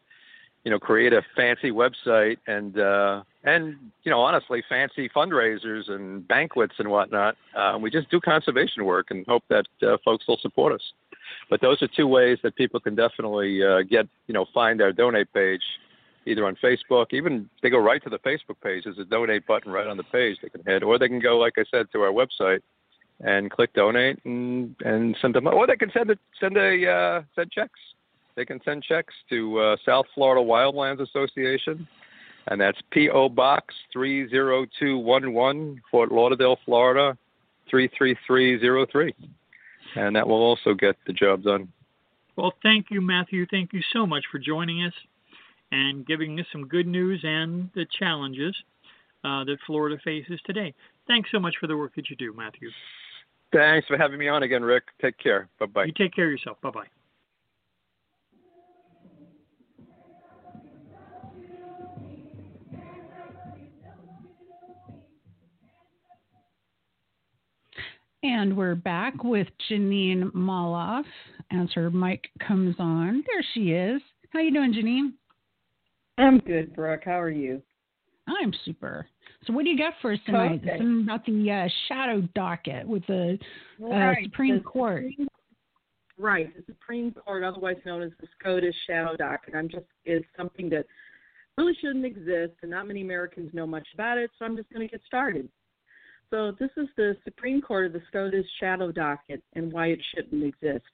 you 0.63 0.71
know 0.71 0.79
create 0.79 1.13
a 1.13 1.21
fancy 1.35 1.71
website 1.71 2.37
and 2.47 2.79
uh, 2.79 3.21
and 3.43 3.75
you 4.03 4.11
know 4.11 4.21
honestly 4.21 4.63
fancy 4.67 5.09
fundraisers 5.09 5.89
and 5.89 6.27
banquets 6.27 6.73
and 6.79 6.89
whatnot. 6.89 7.35
Uh, 7.55 7.77
we 7.79 7.91
just 7.91 8.09
do 8.09 8.19
conservation 8.19 8.85
work 8.85 9.07
and 9.11 9.25
hope 9.27 9.43
that 9.49 9.65
uh, 9.81 9.97
folks 10.03 10.27
will 10.27 10.37
support 10.41 10.73
us. 10.73 10.81
But 11.49 11.61
those 11.61 11.81
are 11.81 11.87
two 11.87 12.07
ways 12.07 12.37
that 12.43 12.55
people 12.55 12.79
can 12.79 12.95
definitely 12.95 13.63
uh, 13.63 13.81
get, 13.83 14.07
you 14.27 14.33
know, 14.33 14.45
find 14.53 14.81
our 14.81 14.91
donate 14.91 15.31
page, 15.33 15.61
either 16.25 16.45
on 16.45 16.55
Facebook, 16.63 17.07
even 17.11 17.49
they 17.61 17.69
go 17.69 17.79
right 17.79 18.03
to 18.03 18.09
the 18.09 18.19
Facebook 18.19 18.59
page. 18.63 18.85
There's 18.85 18.97
a 18.99 19.05
donate 19.05 19.45
button 19.45 19.71
right 19.71 19.87
on 19.87 19.97
the 19.97 20.03
page 20.03 20.37
they 20.41 20.49
can 20.49 20.63
hit, 20.65 20.83
or 20.83 20.97
they 20.97 21.07
can 21.07 21.19
go, 21.19 21.37
like 21.37 21.53
I 21.57 21.63
said, 21.69 21.87
to 21.93 22.01
our 22.01 22.11
website 22.11 22.59
and 23.21 23.51
click 23.51 23.73
donate 23.73 24.19
and 24.25 24.75
and 24.83 25.15
send 25.21 25.35
them, 25.35 25.47
or 25.47 25.67
they 25.67 25.75
can 25.75 25.91
send 25.91 26.09
a 26.09 26.17
send 26.39 26.57
a 26.57 26.89
uh, 26.89 27.21
send 27.35 27.51
checks. 27.51 27.79
They 28.35 28.45
can 28.45 28.59
send 28.65 28.83
checks 28.83 29.13
to 29.29 29.59
uh, 29.59 29.75
South 29.85 30.07
Florida 30.15 30.43
Wildlands 30.43 30.99
Association, 31.01 31.87
and 32.47 32.59
that's 32.59 32.79
P.O. 32.91 33.29
Box 33.29 33.75
30211, 33.93 35.81
Fort 35.91 36.11
Lauderdale, 36.11 36.57
Florida 36.65 37.15
33303 37.69 39.13
and 39.95 40.15
that 40.15 40.27
will 40.27 40.41
also 40.41 40.73
get 40.73 40.95
the 41.05 41.13
job 41.13 41.43
done. 41.43 41.71
Well, 42.35 42.53
thank 42.63 42.87
you, 42.89 43.01
Matthew. 43.01 43.45
Thank 43.49 43.73
you 43.73 43.81
so 43.93 44.07
much 44.07 44.23
for 44.31 44.39
joining 44.39 44.83
us 44.83 44.93
and 45.71 46.05
giving 46.05 46.39
us 46.39 46.45
some 46.51 46.67
good 46.67 46.87
news 46.87 47.21
and 47.23 47.69
the 47.75 47.85
challenges 47.99 48.55
uh, 49.23 49.43
that 49.43 49.57
Florida 49.65 49.97
faces 50.03 50.39
today. 50.45 50.73
Thanks 51.07 51.29
so 51.31 51.39
much 51.39 51.55
for 51.59 51.67
the 51.67 51.77
work 51.77 51.95
that 51.95 52.09
you 52.09 52.15
do, 52.15 52.33
Matthew. 52.33 52.69
Thanks 53.53 53.87
for 53.87 53.97
having 53.97 54.17
me 54.17 54.27
on 54.27 54.43
again, 54.43 54.63
Rick. 54.63 54.83
Take 55.01 55.17
care. 55.19 55.47
Bye 55.59 55.67
bye. 55.67 55.85
You 55.85 55.93
take 55.93 56.13
care 56.13 56.25
of 56.25 56.31
yourself. 56.31 56.59
Bye 56.61 56.71
bye. 56.71 57.02
And 68.23 68.55
we're 68.55 68.75
back 68.75 69.25
with 69.25 69.47
Jeanine 69.69 70.31
Molloff 70.31 71.03
as 71.51 71.67
her 71.73 71.91
mic 71.91 72.29
comes 72.47 72.73
on. 72.79 73.21
There 73.27 73.45
she 73.53 73.73
is. 73.73 74.01
How 74.29 74.39
you 74.39 74.49
doing, 74.49 74.73
Jeanine? 74.73 75.11
I'm 76.17 76.39
good, 76.39 76.73
Brook. 76.73 77.01
How 77.03 77.19
are 77.19 77.29
you? 77.29 77.61
I'm 78.25 78.53
super. 78.63 79.05
So 79.45 79.51
what 79.51 79.65
do 79.65 79.71
you 79.71 79.77
got 79.77 79.95
for 80.01 80.13
us 80.13 80.19
tonight? 80.25 80.61
Okay. 80.63 80.77
Something 80.77 81.03
about 81.03 81.25
the 81.25 81.51
uh, 81.51 81.67
shadow 81.89 82.21
docket 82.33 82.87
with 82.87 83.05
the 83.07 83.37
uh, 83.83 83.87
Right, 83.87 84.23
Supreme 84.23 84.55
the 84.55 84.61
Court. 84.61 85.03
Supreme- 85.09 85.27
right, 86.17 86.55
the 86.55 86.63
Supreme 86.65 87.11
Court, 87.11 87.43
otherwise 87.43 87.75
known 87.85 88.03
as 88.03 88.11
the 88.21 88.27
SCOTUS 88.39 88.73
shadow 88.87 89.17
docket. 89.17 89.53
I'm 89.53 89.67
just 89.67 89.83
is 90.05 90.23
something 90.37 90.69
that 90.69 90.85
really 91.57 91.73
shouldn't 91.81 92.05
exist, 92.05 92.53
and 92.61 92.71
not 92.71 92.87
many 92.87 93.01
Americans 93.01 93.53
know 93.53 93.67
much 93.67 93.87
about 93.93 94.17
it. 94.17 94.31
So 94.39 94.45
I'm 94.45 94.55
just 94.55 94.71
going 94.71 94.87
to 94.87 94.91
get 94.91 95.01
started. 95.05 95.49
So 96.33 96.51
this 96.59 96.71
is 96.77 96.87
the 96.97 97.15
Supreme 97.23 97.61
Court 97.61 97.85
of 97.85 97.93
the 97.93 98.01
SCOTUS 98.07 98.43
shadow 98.59 98.91
docket 98.91 99.43
and 99.53 99.71
why 99.71 99.89
it 99.89 99.99
shouldn't 100.15 100.43
exist. 100.43 100.89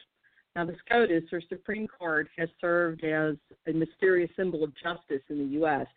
Now, 0.54 0.66
the 0.66 0.76
SCOTUS, 0.86 1.32
or 1.32 1.42
Supreme 1.48 1.88
Court, 1.88 2.28
has 2.38 2.50
served 2.60 3.06
as 3.06 3.36
a 3.66 3.72
mysterious 3.72 4.30
symbol 4.36 4.66
of 4.66 4.74
justice 4.84 5.22
in 5.30 5.38
the 5.38 5.54
U.S. 5.60 5.88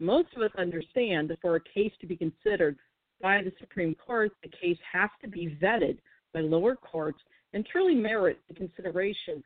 Most 0.00 0.28
of 0.36 0.42
us 0.42 0.50
understand 0.58 1.30
that 1.30 1.40
for 1.40 1.56
a 1.56 1.60
case 1.74 1.92
to 2.02 2.06
be 2.06 2.14
considered 2.14 2.76
by 3.22 3.40
the 3.42 3.52
Supreme 3.58 3.94
Court, 3.94 4.32
the 4.42 4.50
case 4.50 4.76
has 4.92 5.08
to 5.22 5.28
be 5.28 5.56
vetted 5.62 5.96
by 6.34 6.40
lower 6.40 6.76
courts 6.76 7.20
and 7.54 7.64
truly 7.64 7.94
merit 7.94 8.38
the 8.48 8.54
consideration 8.54 9.42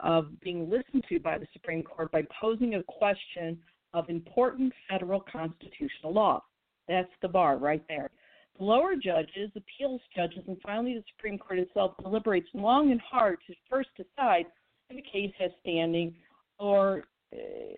of 0.00 0.26
being 0.42 0.70
listened 0.70 1.02
to 1.08 1.18
by 1.18 1.38
the 1.38 1.48
Supreme 1.52 1.82
Court 1.82 2.12
by 2.12 2.22
posing 2.40 2.76
a 2.76 2.84
question 2.84 3.58
of 3.94 4.08
important 4.08 4.72
federal 4.88 5.24
constitutional 5.32 6.12
law. 6.12 6.40
That's 6.86 7.10
the 7.20 7.26
bar 7.26 7.56
right 7.56 7.82
there. 7.88 8.10
Lower 8.58 8.96
judges, 8.96 9.50
appeals 9.54 10.00
judges, 10.14 10.44
and 10.46 10.56
finally 10.62 10.94
the 10.94 11.04
Supreme 11.14 11.38
Court 11.38 11.58
itself 11.58 11.92
deliberates 12.02 12.48
long 12.54 12.90
and 12.90 13.00
hard 13.00 13.38
to 13.46 13.54
first 13.68 13.90
decide 13.96 14.46
if 14.88 14.98
a 14.98 15.10
case 15.10 15.32
has 15.38 15.50
standing 15.60 16.14
or 16.58 17.04
uh, 17.34 17.76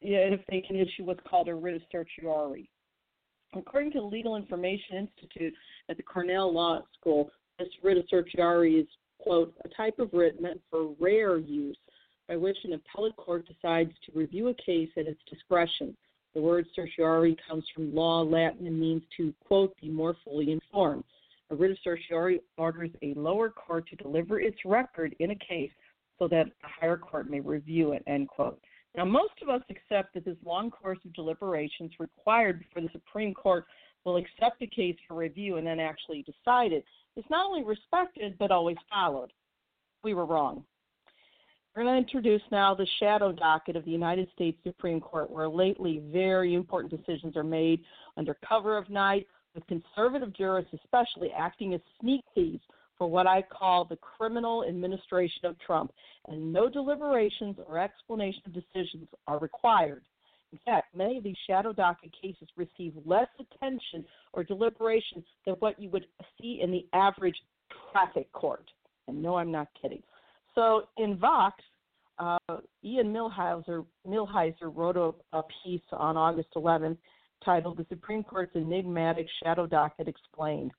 if 0.00 0.40
they 0.48 0.60
can 0.60 0.76
issue 0.76 1.04
what's 1.04 1.20
called 1.28 1.48
a 1.48 1.54
writ 1.54 1.76
of 1.76 1.82
certiorari. 1.90 2.70
According 3.54 3.92
to 3.92 4.00
the 4.00 4.04
Legal 4.04 4.36
Information 4.36 4.96
Institute 4.96 5.54
at 5.88 5.96
the 5.96 6.02
Cornell 6.02 6.52
Law 6.52 6.82
School, 6.98 7.30
this 7.58 7.68
writ 7.82 7.98
of 7.98 8.04
certiorari 8.08 8.74
is, 8.74 8.86
quote, 9.18 9.54
a 9.64 9.68
type 9.70 9.98
of 9.98 10.10
writ 10.12 10.40
meant 10.40 10.60
for 10.70 10.94
rare 11.00 11.38
use 11.38 11.76
by 12.28 12.36
which 12.36 12.56
an 12.64 12.72
appellate 12.74 13.16
court 13.16 13.46
decides 13.46 13.92
to 14.04 14.18
review 14.18 14.48
a 14.48 14.54
case 14.54 14.90
at 14.96 15.06
its 15.06 15.20
discretion. 15.30 15.96
The 16.36 16.42
word 16.42 16.66
certiorari 16.76 17.34
comes 17.48 17.64
from 17.74 17.94
law 17.94 18.20
Latin 18.20 18.66
and 18.66 18.78
means 18.78 19.02
to, 19.16 19.32
quote, 19.46 19.74
be 19.80 19.88
more 19.88 20.14
fully 20.22 20.52
informed. 20.52 21.04
A 21.48 21.54
writ 21.54 21.70
of 21.70 21.78
certiorari 21.82 22.40
orders 22.58 22.90
a 23.00 23.14
lower 23.14 23.48
court 23.48 23.88
to 23.88 23.96
deliver 23.96 24.38
its 24.38 24.58
record 24.66 25.16
in 25.18 25.30
a 25.30 25.34
case 25.36 25.70
so 26.18 26.28
that 26.28 26.48
a 26.62 26.68
higher 26.78 26.98
court 26.98 27.30
may 27.30 27.40
review 27.40 27.92
it, 27.92 28.02
end 28.06 28.28
quote. 28.28 28.60
Now, 28.94 29.06
most 29.06 29.32
of 29.40 29.48
us 29.48 29.62
accept 29.70 30.12
that 30.12 30.26
this 30.26 30.36
long 30.44 30.70
course 30.70 30.98
of 31.06 31.14
deliberations 31.14 31.92
required 31.98 32.58
before 32.58 32.82
the 32.82 32.92
Supreme 32.92 33.32
Court 33.32 33.64
will 34.04 34.18
accept 34.18 34.60
a 34.60 34.66
case 34.66 34.96
for 35.08 35.14
review 35.14 35.56
and 35.56 35.66
then 35.66 35.80
actually 35.80 36.22
decide 36.22 36.70
it 36.70 36.84
is 37.16 37.24
not 37.30 37.46
only 37.46 37.64
respected 37.64 38.36
but 38.38 38.50
always 38.50 38.76
followed. 38.90 39.32
We 40.04 40.12
were 40.12 40.26
wrong. 40.26 40.64
We're 41.76 41.82
going 41.82 42.02
to 42.02 42.08
introduce 42.08 42.40
now 42.50 42.74
the 42.74 42.86
shadow 42.98 43.32
docket 43.32 43.76
of 43.76 43.84
the 43.84 43.90
United 43.90 44.28
States 44.34 44.56
Supreme 44.64 44.98
Court, 44.98 45.30
where 45.30 45.46
lately 45.46 46.02
very 46.10 46.54
important 46.54 46.90
decisions 46.90 47.36
are 47.36 47.44
made 47.44 47.80
under 48.16 48.34
cover 48.48 48.78
of 48.78 48.88
night, 48.88 49.26
with 49.54 49.66
conservative 49.66 50.32
jurists 50.34 50.72
especially 50.72 51.32
acting 51.36 51.74
as 51.74 51.82
sneak 52.00 52.22
thieves 52.34 52.62
for 52.96 53.08
what 53.08 53.26
I 53.26 53.42
call 53.42 53.84
the 53.84 53.96
criminal 53.96 54.64
administration 54.64 55.44
of 55.44 55.58
Trump, 55.58 55.92
and 56.28 56.50
no 56.50 56.70
deliberations 56.70 57.56
or 57.68 57.78
explanation 57.78 58.40
of 58.46 58.54
decisions 58.54 59.06
are 59.26 59.38
required. 59.38 60.02
In 60.52 60.58
fact, 60.64 60.96
many 60.96 61.18
of 61.18 61.24
these 61.24 61.36
shadow 61.46 61.74
docket 61.74 62.10
cases 62.10 62.48
receive 62.56 62.94
less 63.04 63.28
attention 63.38 64.02
or 64.32 64.44
deliberation 64.44 65.22
than 65.44 65.56
what 65.56 65.78
you 65.78 65.90
would 65.90 66.06
see 66.40 66.60
in 66.62 66.70
the 66.70 66.86
average 66.94 67.36
traffic 67.92 68.32
court. 68.32 68.70
And 69.08 69.20
no, 69.20 69.36
I'm 69.36 69.52
not 69.52 69.68
kidding. 69.80 70.02
So 70.56 70.84
in 70.96 71.18
Vox, 71.18 71.62
uh, 72.18 72.38
Ian 72.82 73.12
Millhiser, 73.12 73.84
Millhiser 74.06 74.74
wrote 74.74 74.96
a, 74.96 75.36
a 75.36 75.42
piece 75.62 75.82
on 75.92 76.16
August 76.16 76.48
11th 76.56 76.96
titled 77.44 77.76
The 77.76 77.86
Supreme 77.88 78.24
Court's 78.24 78.56
Enigmatic 78.56 79.26
Shadow 79.42 79.66
Docket 79.66 80.08
Explained 80.08 80.72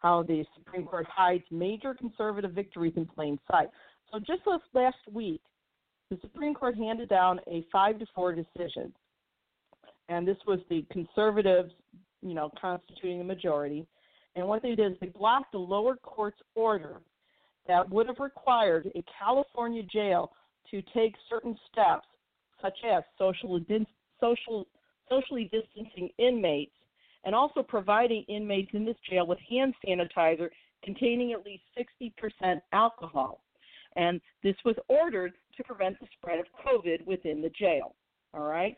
How 0.00 0.24
the 0.24 0.44
Supreme 0.56 0.84
Court 0.84 1.06
Hides 1.08 1.44
Major 1.50 1.94
Conservative 1.94 2.52
Victories 2.52 2.94
in 2.96 3.06
Plain 3.06 3.38
Sight. 3.50 3.68
So, 4.12 4.18
just 4.18 4.42
last 4.74 4.96
week, 5.10 5.40
the 6.10 6.18
Supreme 6.22 6.54
Court 6.54 6.76
handed 6.76 7.08
down 7.08 7.38
a 7.46 7.64
5 7.70 8.00
to 8.00 8.06
4 8.12 8.34
decision. 8.34 8.92
And 10.08 10.26
this 10.26 10.38
was 10.44 10.58
the 10.68 10.84
conservatives, 10.90 11.70
you 12.20 12.34
know, 12.34 12.50
constituting 12.60 13.18
the 13.18 13.24
majority. 13.24 13.86
And 14.34 14.48
what 14.48 14.60
they 14.62 14.74
did 14.74 14.92
is 14.92 14.98
they 15.00 15.06
blocked 15.06 15.52
the 15.52 15.58
lower 15.58 15.94
court's 15.94 16.40
order 16.56 17.00
that 17.70 17.88
would 17.88 18.08
have 18.08 18.18
required 18.18 18.90
a 18.96 19.04
California 19.16 19.84
jail 19.84 20.32
to 20.72 20.82
take 20.92 21.14
certain 21.28 21.56
steps, 21.70 22.08
such 22.60 22.76
as 22.84 23.04
social, 23.16 23.60
social, 24.20 24.66
socially 25.08 25.48
distancing 25.52 26.10
inmates 26.18 26.72
and 27.24 27.32
also 27.32 27.62
providing 27.62 28.24
inmates 28.28 28.70
in 28.72 28.84
this 28.84 28.96
jail 29.08 29.24
with 29.24 29.38
hand 29.48 29.72
sanitizer 29.86 30.48
containing 30.82 31.32
at 31.32 31.46
least 31.46 31.62
60% 31.78 32.60
alcohol. 32.72 33.44
And 33.94 34.20
this 34.42 34.56
was 34.64 34.74
ordered 34.88 35.34
to 35.56 35.62
prevent 35.62 36.00
the 36.00 36.08
spread 36.18 36.40
of 36.40 36.46
COVID 36.66 37.06
within 37.06 37.40
the 37.40 37.50
jail. 37.50 37.94
All 38.34 38.48
right? 38.48 38.76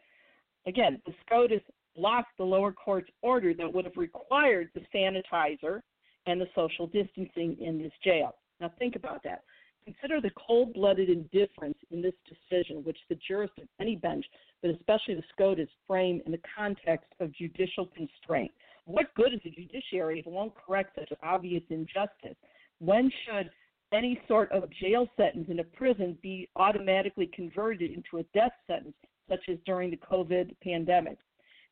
Again, 0.67 1.01
the 1.07 1.15
SCOTUS 1.25 1.63
blocked 1.97 2.37
the 2.37 2.45
lower 2.45 2.73
court's 2.73 3.11
order 3.23 3.55
that 3.55 3.73
would 3.73 3.87
have 3.87 3.97
required 3.97 4.69
the 4.75 4.83
sanitizer 4.95 5.81
and 6.27 6.39
the 6.39 6.49
social 6.55 6.87
distancing 6.89 7.57
in 7.59 7.79
this 7.79 7.93
jail. 8.05 8.35
Now, 8.63 8.71
think 8.79 8.95
about 8.95 9.25
that. 9.25 9.43
Consider 9.85 10.21
the 10.21 10.31
cold 10.47 10.73
blooded 10.75 11.11
indifference 11.11 11.77
in 11.91 12.01
this 12.01 12.15
decision, 12.29 12.85
which 12.85 12.97
the 13.09 13.19
jurists 13.27 13.59
of 13.61 13.67
any 13.81 13.97
bench, 13.97 14.25
but 14.63 14.71
especially 14.71 15.17
the 15.17 15.25
SCOTUS, 15.33 15.69
frame 15.89 16.23
in 16.25 16.31
the 16.31 16.41
context 16.57 17.09
of 17.19 17.35
judicial 17.35 17.87
constraint. 17.87 18.53
What 18.85 19.13
good 19.17 19.35
is 19.35 19.41
the 19.43 19.51
judiciary 19.51 20.21
if 20.21 20.29
it 20.29 20.33
won't 20.33 20.55
correct 20.55 20.97
such 20.97 21.13
obvious 21.25 21.65
injustice? 21.71 22.37
When 22.79 23.11
should 23.27 23.51
any 23.93 24.21
sort 24.29 24.53
of 24.53 24.71
jail 24.81 25.09
sentence 25.17 25.49
in 25.51 25.59
a 25.59 25.65
prison 25.65 26.17
be 26.23 26.49
automatically 26.55 27.29
converted 27.35 27.91
into 27.91 28.19
a 28.19 28.23
death 28.33 28.53
sentence, 28.69 28.95
such 29.29 29.41
as 29.49 29.59
during 29.67 29.91
the 29.91 29.97
COVID 29.97 30.55
pandemic, 30.63 31.19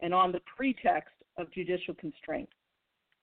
and 0.00 0.12
on 0.12 0.32
the 0.32 0.40
pretext 0.56 1.14
of 1.38 1.52
judicial 1.52 1.94
constraint? 1.94 2.48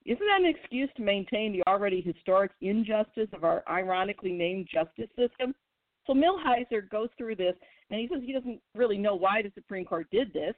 Isn't 0.07 0.25
that 0.25 0.39
an 0.39 0.45
excuse 0.45 0.89
to 0.95 1.03
maintain 1.03 1.51
the 1.51 1.63
already 1.67 1.99
historic 1.99 2.51
injustice 2.61 3.27
of 3.33 3.43
our 3.43 3.61
ironically 3.69 4.31
named 4.31 4.69
justice 4.73 5.09
system? 5.17 5.53
So 6.05 6.13
Millhiser 6.13 6.89
goes 6.89 7.09
through 7.17 7.35
this, 7.35 7.55
and 7.89 7.99
he 7.99 8.07
says 8.07 8.23
he 8.25 8.31
doesn't 8.31 8.61
really 8.73 8.97
know 8.97 9.15
why 9.15 9.41
the 9.41 9.51
Supreme 9.53 9.83
Court 9.83 10.07
did 10.09 10.31
this. 10.31 10.55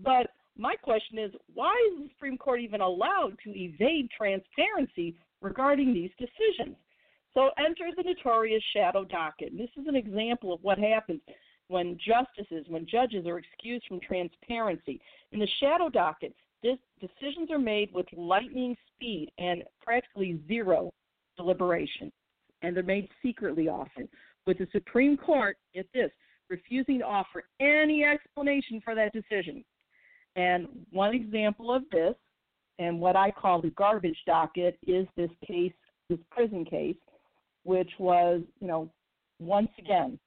But 0.00 0.28
my 0.56 0.76
question 0.76 1.18
is, 1.18 1.32
why 1.52 1.74
is 1.90 2.04
the 2.04 2.08
Supreme 2.10 2.38
Court 2.38 2.60
even 2.60 2.80
allowed 2.80 3.36
to 3.42 3.50
evade 3.50 4.08
transparency 4.16 5.16
regarding 5.42 5.92
these 5.92 6.10
decisions? 6.16 6.76
So 7.34 7.50
enter 7.58 7.90
the 7.96 8.04
notorious 8.04 8.62
shadow 8.72 9.04
docket. 9.04 9.58
This 9.58 9.70
is 9.76 9.88
an 9.88 9.96
example 9.96 10.54
of 10.54 10.62
what 10.62 10.78
happens 10.78 11.20
when 11.66 11.98
justices, 11.98 12.66
when 12.68 12.86
judges 12.86 13.26
are 13.26 13.38
excused 13.38 13.84
from 13.88 13.98
transparency. 13.98 15.00
In 15.32 15.40
the 15.40 15.48
shadow 15.58 15.88
docket, 15.88 16.34
this, 16.62 16.78
decisions 17.00 17.50
are 17.50 17.58
made 17.58 17.92
with 17.92 18.06
lightning 18.16 18.76
speed 18.94 19.30
and 19.38 19.62
practically 19.82 20.40
zero 20.48 20.92
deliberation, 21.36 22.10
and 22.62 22.74
they're 22.74 22.82
made 22.82 23.08
secretly 23.22 23.68
often. 23.68 24.08
With 24.46 24.58
the 24.58 24.68
Supreme 24.72 25.16
Court, 25.16 25.56
get 25.74 25.86
this, 25.92 26.10
refusing 26.48 27.00
to 27.00 27.04
offer 27.04 27.44
any 27.60 28.04
explanation 28.04 28.80
for 28.84 28.94
that 28.94 29.12
decision. 29.12 29.64
And 30.36 30.66
one 30.92 31.14
example 31.14 31.74
of 31.74 31.82
this, 31.90 32.14
and 32.78 33.00
what 33.00 33.16
I 33.16 33.30
call 33.30 33.60
the 33.60 33.70
garbage 33.70 34.18
docket, 34.26 34.78
is 34.86 35.06
this 35.16 35.30
case, 35.46 35.72
this 36.08 36.18
prison 36.30 36.64
case, 36.64 36.96
which 37.64 37.90
was, 37.98 38.42
you 38.60 38.68
know, 38.68 38.90
once 39.40 39.70
again, 39.78 40.18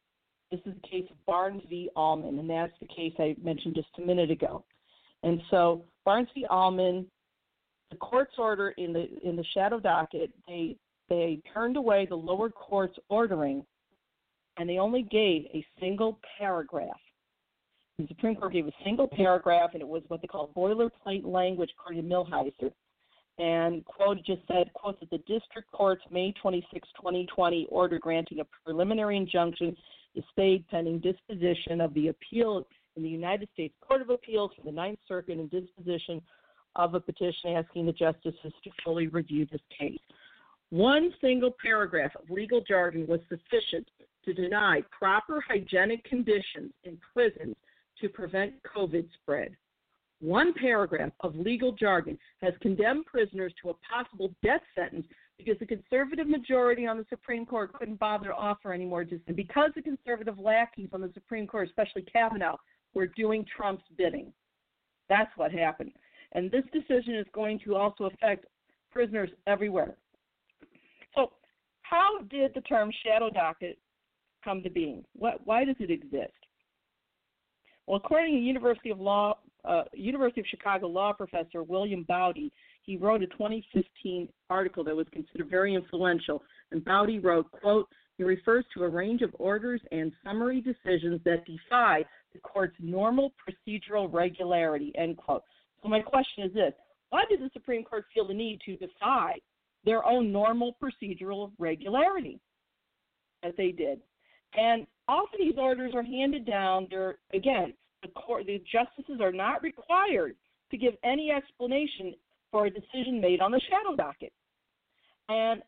this 0.52 0.60
is 0.66 0.74
the 0.82 0.88
case 0.88 1.06
of 1.10 1.26
Barnes 1.26 1.62
v. 1.70 1.90
Ahlman, 1.96 2.40
and 2.40 2.50
that's 2.50 2.74
the 2.82 2.88
case 2.88 3.14
I 3.20 3.36
mentioned 3.42 3.76
just 3.76 3.88
a 3.98 4.02
minute 4.02 4.32
ago. 4.32 4.64
And 5.24 5.42
so 5.52 5.84
Barnes 6.10 6.28
v. 6.34 6.44
Ahlman, 6.50 7.06
the 7.92 7.98
court's 7.98 8.34
order 8.40 8.70
in 8.80 8.94
the 8.94 9.06
in 9.24 9.36
the 9.36 9.46
shadow 9.54 9.80
docket, 9.80 10.32
they 10.48 10.76
they 11.08 11.40
turned 11.54 11.78
away 11.78 12.08
the 12.10 12.16
lower 12.16 12.50
court's 12.50 12.98
ordering, 13.10 13.64
and 14.58 14.68
they 14.68 14.80
only 14.80 15.04
gave 15.04 15.44
a 15.54 15.64
single 15.80 16.18
paragraph. 16.40 17.00
The 18.00 18.08
Supreme 18.08 18.36
Court 18.38 18.54
gave 18.54 18.66
a 18.66 18.72
single 18.84 19.08
paragraph, 19.08 19.70
and 19.74 19.84
it 19.84 19.88
was 19.88 20.02
what 20.08 20.22
they 20.22 20.28
call 20.28 20.50
boilerplate 20.58 21.26
language, 21.26 21.70
according 21.78 22.02
to 22.02 22.10
Millhiser. 22.10 22.72
And 23.38 23.86
quote 23.86 24.18
just 24.26 24.42
said, 24.48 24.74
quote, 24.74 25.00
that 25.02 25.12
the 25.12 25.20
district 25.20 25.72
court's 25.72 26.02
May 26.10 26.34
26, 26.42 26.90
2020 26.96 27.68
order 27.70 28.00
granting 28.00 28.40
a 28.40 28.48
preliminary 28.66 29.16
injunction 29.16 29.78
is 30.16 30.24
stayed 30.32 30.68
pending 30.70 31.02
disposition 31.02 31.80
of 31.80 31.94
the 31.94 32.08
appeal 32.08 32.66
in 32.96 33.04
the 33.04 33.10
United 33.10 33.50
States 33.54 33.74
Court 33.82 34.02
of 34.02 34.10
Appeals 34.10 34.52
for 34.56 34.64
the 34.64 34.72
Ninth 34.72 35.00
Circuit 35.08 35.40
in 35.40 35.48
disposition 35.48 36.22
of 36.76 36.94
a 36.94 37.00
petition 37.00 37.52
asking 37.56 37.86
the 37.86 37.94
justices 37.94 38.54
to 38.64 38.70
fully 38.84 39.08
review 39.08 39.48
this 39.52 39.62
case. 39.78 40.00
One 40.70 41.12
single 41.20 41.56
paragraph 41.62 42.12
of 42.16 42.30
legal 42.30 42.62
jargon 42.62 43.08
was 43.08 43.20
sufficient 43.28 43.88
to 44.26 44.34
deny 44.34 44.84
proper 44.92 45.44
hygienic 45.48 46.04
conditions 46.04 46.72
in 46.84 46.98
prisons 47.14 47.56
to 48.02 48.10
prevent 48.10 48.54
COVID 48.64 49.08
spread. 49.22 49.56
One 50.22 50.54
paragraph 50.54 51.12
of 51.22 51.36
legal 51.36 51.72
jargon 51.72 52.20
has 52.42 52.54
condemned 52.62 53.06
prisoners 53.06 53.54
to 53.62 53.70
a 53.70 53.74
possible 53.74 54.32
death 54.44 54.62
sentence 54.76 55.08
because 55.38 55.58
the 55.60 55.66
conservative 55.66 56.28
majority 56.28 56.86
on 56.86 56.98
the 56.98 57.06
Supreme 57.10 57.46
Court 57.46 57.72
couldn't 57.74 58.00
bother 58.00 58.28
to 58.28 58.36
offer 58.36 58.74
any 58.74 58.86
more 58.86 59.06
dissent. 59.06 59.38
Because 59.38 59.72
the 59.76 59.82
conservative 59.82 60.38
lackeys 60.38 60.90
on 60.92 61.02
the 61.02 61.12
Supreme 61.14 61.48
Court, 61.48 61.70
especially 61.70 62.02
Kavanaugh, 62.02 62.58
were 62.94 63.08
doing 63.08 63.46
Trump's 63.56 63.84
bidding. 63.98 64.32
That's 65.08 65.32
what 65.36 65.52
happened. 65.52 65.92
And 66.34 66.52
this 66.52 66.64
decision 66.72 67.16
is 67.16 67.26
going 67.34 67.60
to 67.66 67.76
also 67.76 68.06
affect 68.06 68.46
prisoners 68.92 69.30
everywhere. 69.48 69.96
So, 71.16 71.32
how 71.82 72.22
did 72.30 72.54
the 72.54 72.62
term 72.62 72.92
shadow 73.04 73.30
docket 73.30 73.80
come 74.44 74.62
to 74.64 74.70
being? 74.70 75.04
What, 75.14 75.40
why 75.46 75.66
does 75.66 75.76
it 75.80 75.90
exist? 75.90 76.34
Well, 77.88 77.98
according 77.98 78.36
to 78.36 78.40
University 78.40 78.92
of 78.92 79.00
Law, 79.00 79.38
uh, 79.66 79.84
University 79.94 80.42
of 80.42 80.48
Chicago 80.48 80.88
law 80.88 81.12
professor 81.12 81.64
William 81.64 82.04
Baude, 82.08 82.52
he 82.84 82.98
wrote 82.98 83.24
a 83.24 83.28
2015 83.28 84.30
article 84.50 84.84
that 84.84 84.96
was 84.96 85.08
considered 85.12 85.50
very 85.50 85.74
influential. 85.74 86.44
And 86.72 86.86
Baude 86.86 87.24
wrote, 87.24 87.52
"quote 87.52 87.88
He 88.18 88.24
refers 88.24 88.66
to 88.74 88.84
a 88.84 88.90
range 88.90 89.22
of 89.22 89.36
orders 89.40 89.82
and 89.92 90.12
summary 90.24 90.62
decisions 90.62 91.22
that 91.24 91.46
defy 91.46 92.06
the 92.34 92.40
court's 92.40 92.76
normal 92.80 93.34
procedural 93.34 94.12
regularity." 94.12 94.92
End 94.96 95.18
quote. 95.18 95.44
So 95.82 95.90
my 95.90 96.02
question 96.02 96.44
is 96.44 96.54
this: 96.54 96.74
Why 97.10 97.26
did 97.30 97.42
the 97.42 97.50
Supreme 97.54 97.84
Court 97.84 98.06
feel 98.14 98.28
the 98.28 98.34
need 98.34 98.62
to 98.66 98.76
defy 98.78 99.40
their 99.84 100.06
own 100.06 100.32
normal 100.32 100.76
procedural 100.82 101.52
regularity, 101.58 102.40
as 103.44 103.54
they 103.58 103.72
did? 103.72 104.02
And 104.54 104.88
often 105.08 105.40
these 105.40 105.58
orders 105.58 105.94
are 105.96 106.04
handed 106.04 106.46
down. 106.46 106.88
They're 106.90 107.18
again, 107.34 107.74
the 108.02 108.10
court, 108.10 108.46
the 108.46 108.62
justices 108.72 109.22
are 109.22 109.32
not 109.32 109.62
required 109.62 110.36
to 110.72 110.78
give 110.78 110.96
any 111.04 111.32
explanation 111.32 112.16
for 112.52 112.66
a 112.66 112.70
decision 112.70 113.22
made 113.22 113.42
on 113.42 113.52
the 113.52 113.62
shadow 113.70 113.96
docket. 113.96 114.34
And 115.30 115.62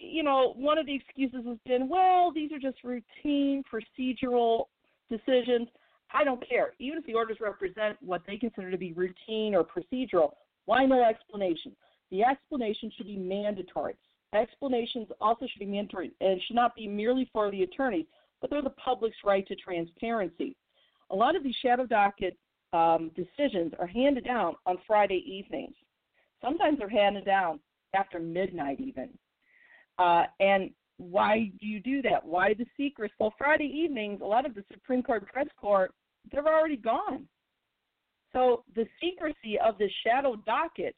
you 0.00 0.22
know, 0.22 0.54
one 0.56 0.78
of 0.78 0.86
the 0.86 0.94
excuses 0.94 1.44
has 1.46 1.58
been, 1.66 1.88
well, 1.88 2.32
these 2.32 2.52
are 2.52 2.58
just 2.58 2.78
routine 2.84 3.64
procedural 3.64 4.66
decisions. 5.10 5.68
I 6.12 6.24
don't 6.24 6.46
care. 6.48 6.74
Even 6.78 6.98
if 6.98 7.06
the 7.06 7.14
orders 7.14 7.38
represent 7.40 7.98
what 8.00 8.22
they 8.26 8.36
consider 8.36 8.70
to 8.70 8.78
be 8.78 8.92
routine 8.92 9.54
or 9.54 9.64
procedural, 9.64 10.32
why 10.64 10.84
no 10.86 11.02
explanation? 11.02 11.74
The 12.10 12.24
explanation 12.24 12.90
should 12.96 13.06
be 13.06 13.16
mandatory. 13.16 13.94
Explanations 14.34 15.08
also 15.20 15.46
should 15.46 15.60
be 15.60 15.66
mandatory 15.66 16.12
and 16.20 16.40
should 16.46 16.56
not 16.56 16.74
be 16.74 16.86
merely 16.86 17.28
for 17.32 17.50
the 17.50 17.62
attorneys, 17.62 18.06
but 18.40 18.50
they're 18.50 18.62
the 18.62 18.70
public's 18.70 19.16
right 19.24 19.46
to 19.48 19.56
transparency. 19.56 20.56
A 21.10 21.16
lot 21.16 21.36
of 21.36 21.42
these 21.42 21.56
shadow 21.62 21.86
docket 21.86 22.36
um, 22.72 23.10
decisions 23.16 23.72
are 23.78 23.86
handed 23.86 24.24
down 24.24 24.54
on 24.66 24.76
Friday 24.86 25.22
evenings. 25.26 25.74
Sometimes 26.42 26.78
they're 26.78 26.88
handed 26.88 27.24
down 27.24 27.60
after 27.94 28.18
midnight, 28.18 28.80
even. 28.80 29.08
Uh, 29.98 30.24
and 30.40 30.70
why 30.98 31.50
do 31.60 31.66
you 31.66 31.80
do 31.80 32.02
that? 32.02 32.24
Why 32.24 32.54
the 32.54 32.66
secrecy? 32.76 33.14
Well, 33.18 33.34
Friday 33.38 33.64
evenings, 33.64 34.20
a 34.20 34.26
lot 34.26 34.46
of 34.46 34.54
the 34.54 34.64
Supreme 34.70 35.02
Court 35.02 35.26
press 35.26 35.46
corps, 35.60 35.90
they're 36.30 36.46
already 36.46 36.76
gone. 36.76 37.26
So 38.32 38.64
the 38.74 38.86
secrecy 39.00 39.58
of 39.64 39.78
this 39.78 39.90
shadow 40.04 40.36
docket 40.44 40.94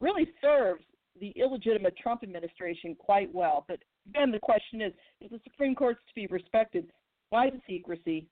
really 0.00 0.28
serves 0.40 0.84
the 1.18 1.30
illegitimate 1.30 1.96
Trump 1.96 2.22
administration 2.22 2.94
quite 2.94 3.34
well. 3.34 3.64
But 3.66 3.80
again, 4.08 4.30
the 4.30 4.38
question 4.38 4.80
is 4.80 4.92
if 5.20 5.30
the 5.30 5.40
Supreme 5.44 5.74
Court's 5.74 6.00
to 6.08 6.14
be 6.14 6.26
respected, 6.28 6.86
why 7.30 7.50
the 7.50 7.60
secrecy? 7.66 8.26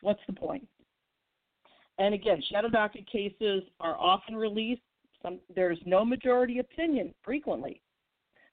What's 0.00 0.20
the 0.26 0.32
point? 0.32 0.66
and 1.98 2.14
again, 2.14 2.42
shadow 2.50 2.68
docket 2.68 3.10
cases 3.10 3.62
are 3.80 3.96
often 3.98 4.36
released. 4.36 4.82
Some, 5.22 5.40
there's 5.54 5.78
no 5.86 6.04
majority 6.04 6.58
opinion 6.58 7.14
frequently. 7.24 7.80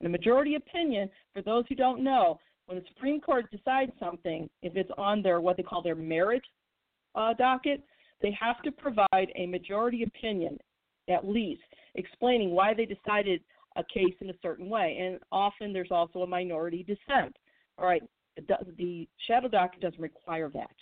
And 0.04 0.14
a 0.14 0.18
majority 0.18 0.56
opinion, 0.56 1.10
for 1.34 1.42
those 1.42 1.64
who 1.70 1.76
don't 1.76 2.04
know, 2.04 2.38
when 2.66 2.78
the 2.78 2.84
Supreme 2.94 3.22
Court 3.22 3.50
decides 3.50 3.94
something, 4.02 4.50
if 4.62 4.76
it's 4.76 4.92
on 4.98 5.22
their 5.22 5.40
what 5.40 5.56
they 5.56 5.64
call 5.64 5.82
their 5.82 5.96
merit 5.96 6.42
uh, 7.16 7.34
docket, 7.36 7.82
they 8.22 8.36
have 8.38 8.62
to 8.64 8.72
provide 8.74 9.32
a 9.38 9.46
majority 9.46 10.04
opinion, 10.04 10.58
at 11.08 11.26
least, 11.26 11.62
explaining 11.96 12.52
why 12.52 12.74
they 12.74 12.86
decided 12.86 13.40
a 13.78 13.84
case 13.94 14.14
in 14.20 14.30
a 14.30 14.34
certain 14.42 14.70
way. 14.70 14.98
And 15.00 15.20
often 15.32 15.72
there's 15.72 15.92
also 15.92 16.20
a 16.24 16.28
minority 16.28 16.84
dissent. 16.84 17.38
All 17.78 17.86
right, 17.86 18.04
the 18.36 19.08
shadow 19.26 19.48
docket 19.48 19.80
doesn't 19.80 20.02
require 20.02 20.50
that. 20.50 20.76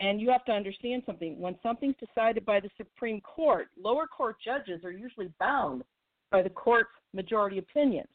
And 0.00 0.18
you 0.18 0.30
have 0.30 0.46
to 0.46 0.52
understand 0.52 1.02
something. 1.04 1.38
When 1.38 1.56
something's 1.62 1.96
decided 2.00 2.46
by 2.46 2.58
the 2.60 2.70
Supreme 2.78 3.20
Court, 3.20 3.68
lower 3.78 4.06
court 4.06 4.36
judges 4.42 4.82
are 4.82 4.92
usually 4.92 5.30
bound 5.38 5.84
by 6.32 6.42
the 6.42 6.50
court's 6.50 6.90
majority 7.12 7.58
opinions. 7.58 8.08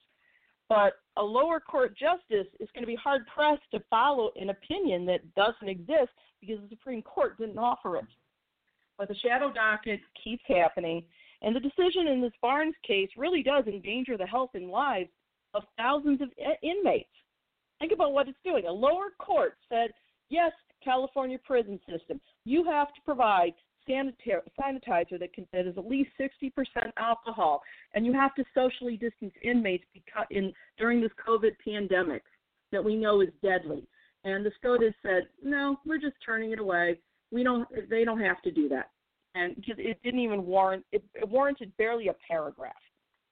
But 0.67 0.93
a 1.15 1.23
lower 1.23 1.61
court 1.61 1.97
justice 1.97 2.47
is 2.59 2.67
going 2.73 2.81
to 2.81 2.87
be 2.87 2.95
hard 2.95 3.21
pressed 3.33 3.61
to 3.71 3.79
follow 3.89 4.31
an 4.35 4.49
opinion 4.49 5.05
that 5.05 5.33
doesn't 5.35 5.69
exist 5.69 6.11
because 6.41 6.59
the 6.59 6.69
Supreme 6.69 7.01
Court 7.01 7.37
didn't 7.37 7.57
offer 7.57 7.95
it. 7.95 8.05
But 8.97 9.07
the 9.07 9.15
shadow 9.15 9.53
docket 9.53 10.01
keeps 10.21 10.43
happening, 10.47 11.03
and 11.41 11.55
the 11.55 11.59
decision 11.59 12.07
in 12.07 12.19
this 12.19 12.33
Barnes 12.41 12.75
case 12.85 13.09
really 13.15 13.43
does 13.43 13.65
endanger 13.67 14.17
the 14.17 14.25
health 14.25 14.49
and 14.55 14.69
lives 14.69 15.09
of 15.53 15.63
thousands 15.77 16.19
of 16.21 16.29
inmates. 16.61 17.09
Think 17.79 17.91
about 17.91 18.11
what 18.11 18.27
it's 18.27 18.37
doing. 18.43 18.65
A 18.65 18.71
lower 18.71 19.11
court 19.19 19.53
said, 19.69 19.91
yes, 20.29 20.51
California 20.83 21.37
prison 21.43 21.79
system, 21.89 22.19
you 22.43 22.65
have 22.65 22.87
to 22.87 23.01
provide 23.05 23.53
sanitizer 23.89 25.19
that, 25.19 25.33
can, 25.33 25.47
that 25.53 25.67
is 25.67 25.77
at 25.77 25.87
least 25.87 26.09
60% 26.19 26.51
alcohol, 26.97 27.61
and 27.93 28.05
you 28.05 28.13
have 28.13 28.35
to 28.35 28.43
socially 28.53 28.97
distance 28.97 29.33
inmates 29.43 29.83
in, 30.31 30.53
during 30.77 31.01
this 31.01 31.11
COVID 31.27 31.51
pandemic 31.63 32.23
that 32.71 32.83
we 32.83 32.95
know 32.95 33.21
is 33.21 33.29
deadly. 33.41 33.87
And 34.23 34.45
the 34.45 34.51
SCOTUS 34.59 34.93
said, 35.01 35.27
no, 35.43 35.77
we're 35.85 35.99
just 35.99 36.15
turning 36.25 36.51
it 36.51 36.59
away. 36.59 36.99
We 37.31 37.43
don't. 37.43 37.67
They 37.89 38.05
don't 38.05 38.21
have 38.21 38.41
to 38.43 38.51
do 38.51 38.69
that, 38.69 38.89
and 39.35 39.55
just, 39.57 39.79
it 39.79 40.01
didn't 40.01 40.21
even 40.21 40.45
warrant. 40.45 40.85
It, 40.93 41.03
it 41.13 41.27
warranted 41.27 41.75
barely 41.77 42.07
a 42.07 42.15
paragraph, 42.25 42.73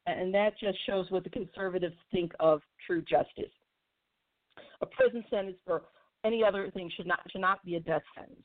and 0.06 0.34
that 0.34 0.60
just 0.60 0.78
shows 0.86 1.10
what 1.12 1.24
the 1.24 1.30
conservatives 1.30 1.96
think 2.12 2.34
of 2.42 2.62
true 2.86 3.02
justice. 3.02 3.52
A 4.82 4.86
prison 4.86 5.24
sentence 5.30 5.56
for 5.66 5.84
any 6.26 6.44
other 6.44 6.70
thing 6.72 6.92
should 6.96 7.08
not 7.08 7.20
should 7.32 7.40
not 7.40 7.64
be 7.64 7.76
a 7.76 7.80
death 7.80 8.04
sentence. 8.18 8.44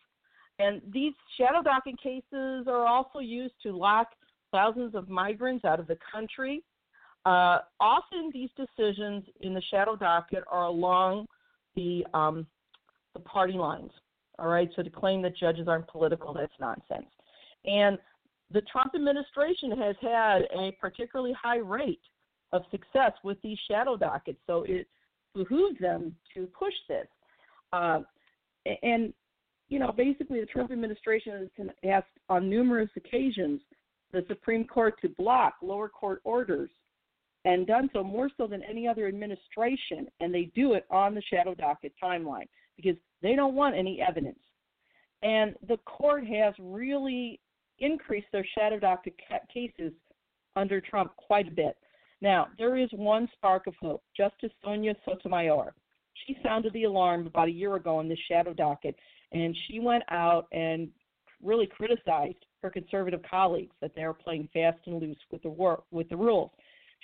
And 0.60 0.82
these 0.92 1.12
shadow 1.38 1.62
docket 1.62 2.00
cases 2.00 2.66
are 2.66 2.86
also 2.86 3.20
used 3.20 3.54
to 3.62 3.72
lock 3.72 4.08
thousands 4.52 4.94
of 4.94 5.08
migrants 5.08 5.64
out 5.64 5.80
of 5.80 5.86
the 5.86 5.98
country. 6.12 6.62
Uh, 7.24 7.58
often, 7.80 8.30
these 8.32 8.50
decisions 8.56 9.24
in 9.40 9.54
the 9.54 9.62
shadow 9.70 9.96
docket 9.96 10.44
are 10.50 10.64
along 10.64 11.26
the 11.76 12.04
um, 12.14 12.46
the 13.14 13.20
party 13.20 13.54
lines. 13.54 13.90
All 14.38 14.48
right, 14.48 14.70
so 14.74 14.82
to 14.82 14.90
claim 14.90 15.20
that 15.22 15.36
judges 15.36 15.68
aren't 15.68 15.86
political, 15.88 16.32
that's 16.32 16.52
nonsense. 16.58 17.10
And 17.66 17.98
the 18.50 18.62
Trump 18.62 18.92
administration 18.94 19.70
has 19.72 19.96
had 20.00 20.42
a 20.58 20.72
particularly 20.80 21.34
high 21.40 21.58
rate 21.58 22.00
of 22.52 22.62
success 22.70 23.12
with 23.22 23.40
these 23.42 23.58
shadow 23.68 23.96
dockets, 23.96 24.38
so 24.46 24.64
it 24.66 24.88
behooves 25.34 25.78
them 25.78 26.14
to 26.34 26.46
push 26.46 26.72
this. 26.88 27.06
Uh, 27.72 28.00
and 28.82 29.12
you 29.70 29.78
know, 29.78 29.92
basically, 29.92 30.40
the 30.40 30.46
Trump 30.46 30.70
administration 30.70 31.48
has 31.56 31.68
asked 31.88 32.18
on 32.28 32.50
numerous 32.50 32.90
occasions 32.96 33.60
the 34.12 34.24
Supreme 34.28 34.66
Court 34.66 35.00
to 35.00 35.08
block 35.08 35.54
lower 35.62 35.88
court 35.88 36.20
orders, 36.24 36.70
and 37.44 37.66
done 37.66 37.88
so 37.92 38.04
more 38.04 38.28
so 38.36 38.46
than 38.46 38.62
any 38.62 38.86
other 38.86 39.06
administration, 39.08 40.06
and 40.20 40.34
they 40.34 40.50
do 40.54 40.74
it 40.74 40.84
on 40.90 41.14
the 41.14 41.22
shadow 41.22 41.54
docket 41.54 41.92
timeline 42.02 42.46
because 42.76 42.96
they 43.22 43.34
don't 43.34 43.54
want 43.54 43.74
any 43.74 44.00
evidence. 44.06 44.38
And 45.22 45.54
the 45.68 45.78
court 45.78 46.26
has 46.26 46.52
really 46.58 47.40
increased 47.78 48.26
their 48.32 48.46
shadow 48.58 48.78
docket 48.78 49.14
cases 49.52 49.92
under 50.56 50.80
Trump 50.80 51.12
quite 51.16 51.48
a 51.48 51.52
bit. 51.52 51.76
Now, 52.20 52.48
there 52.58 52.76
is 52.76 52.90
one 52.92 53.28
spark 53.32 53.66
of 53.66 53.74
hope. 53.80 54.02
Justice 54.14 54.52
Sonia 54.62 54.94
Sotomayor. 55.04 55.72
She 56.26 56.36
sounded 56.42 56.72
the 56.74 56.84
alarm 56.84 57.26
about 57.26 57.48
a 57.48 57.52
year 57.52 57.76
ago 57.76 57.96
on 57.96 58.08
this 58.08 58.18
shadow 58.28 58.52
docket, 58.52 58.96
and 59.32 59.56
she 59.66 59.80
went 59.80 60.04
out 60.10 60.46
and 60.52 60.88
really 61.42 61.66
criticized 61.66 62.44
her 62.62 62.70
conservative 62.70 63.20
colleagues 63.28 63.74
that 63.80 63.92
they 63.94 64.02
are 64.02 64.12
playing 64.12 64.48
fast 64.52 64.78
and 64.86 65.00
loose 65.00 65.18
with 65.30 65.42
the 65.42 65.48
wor- 65.48 65.84
with 65.90 66.08
the 66.08 66.16
rules. 66.16 66.50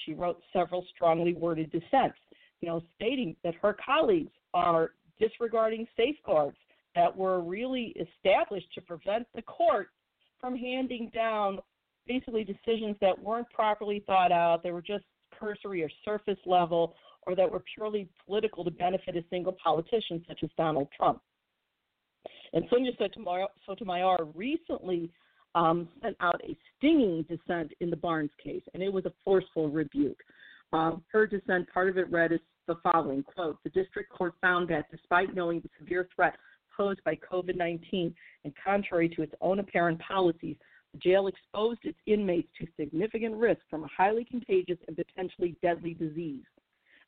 She 0.05 0.13
wrote 0.13 0.41
several 0.53 0.85
strongly 0.95 1.35
worded 1.35 1.71
dissents, 1.71 2.19
you 2.61 2.69
know, 2.69 2.83
stating 2.97 3.37
that 3.45 3.55
her 3.57 3.75
colleagues 3.85 4.33
are 4.53 4.93
disregarding 5.19 5.87
safeguards 5.97 6.59
that 6.95 7.15
were 7.15 7.41
really 7.41 7.95
established 7.99 8.73
to 8.75 8.81
prevent 8.81 9.27
the 9.35 9.43
court 9.43 9.89
from 10.41 10.57
handing 10.57 11.11
down 11.15 11.59
basically 12.07 12.45
decisions 12.45 12.97
that 13.01 13.19
weren't 13.19 13.49
properly 13.51 14.03
thought 14.07 14.33
out, 14.33 14.63
they 14.63 14.71
were 14.71 14.83
just 14.83 15.05
cursory 15.39 15.83
or 15.83 15.91
surface 16.05 16.39
level, 16.47 16.95
or 17.27 17.35
that 17.35 17.51
were 17.51 17.63
purely 17.75 18.09
political 18.25 18.65
to 18.65 18.71
benefit 18.71 19.17
a 19.17 19.25
single 19.29 19.57
politician 19.63 20.25
such 20.29 20.43
as 20.43 20.51
Donald 20.57 20.89
Trump. 20.97 21.21
And 22.53 22.65
Sonia 22.71 22.93
Sotomayor, 23.67 24.19
recently 24.35 25.11
um, 25.55 25.89
sent 26.03 26.17
out 26.21 26.41
a 26.45 26.57
stinging 26.77 27.25
dissent 27.29 27.73
in 27.81 27.91
the 27.91 27.97
Barnes 27.97 28.31
case, 28.43 28.63
and 28.75 28.83
it 28.83 28.93
was 28.93 29.07
a 29.07 29.13
forceful 29.25 29.69
rebuke. 29.69 30.21
Um, 30.73 31.03
her 31.13 31.27
dissent, 31.27 31.73
part 31.73 31.89
of 31.89 31.97
it 31.99 32.11
read 32.11 32.33
as 32.33 32.41
the 32.67 32.77
following 32.83 33.23
quote, 33.23 33.59
The 33.65 33.71
district 33.71 34.11
court 34.11 34.35
found 34.41 34.69
that 34.69 34.91
despite 34.91 35.35
knowing 35.35 35.61
the 35.61 35.71
severe 35.79 36.09
threat 36.15 36.37
posed 36.77 37.03
by 37.05 37.17
COVID 37.17 37.57
19 37.57 38.15
and 38.45 38.53
contrary 38.63 39.09
to 39.11 39.23
its 39.23 39.33
own 39.41 39.61
apparent 39.61 39.99
policies, 40.01 40.57
the 40.93 40.99
jail 40.99 41.27
exposed 41.27 41.81
its 41.85 41.99
inmates 42.07 42.49
to 42.59 42.67
significant 42.79 43.37
risk 43.37 43.61
from 43.71 43.85
a 43.85 43.89
highly 43.97 44.25
contagious 44.25 44.79
and 44.87 44.97
potentially 44.97 45.57
deadly 45.63 45.95
disease. 45.95 46.45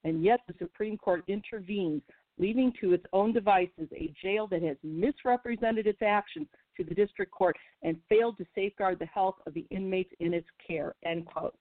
And 0.05 0.23
yet 0.23 0.41
the 0.47 0.55
Supreme 0.59 0.97
Court 0.97 1.25
intervened, 1.27 2.03
leaving 2.39 2.73
to 2.81 2.93
its 2.93 3.05
own 3.13 3.33
devices 3.33 3.89
a 3.93 4.13
jail 4.23 4.47
that 4.47 4.63
has 4.63 4.77
misrepresented 4.83 5.87
its 5.87 6.03
actions 6.03 6.47
to 6.77 6.85
the 6.85 6.95
district 6.95 7.33
court 7.33 7.57
and 7.83 7.97
failed 8.09 8.39
to 8.39 8.47
safeguard 8.55 8.99
the 8.99 9.07
health 9.07 9.37
of 9.47 9.55
the 9.55 9.67
inmates 9.71 10.13
in 10.21 10.33
its 10.33 10.47
care. 10.65 10.95
End 11.05 11.27
quote. 11.27 11.55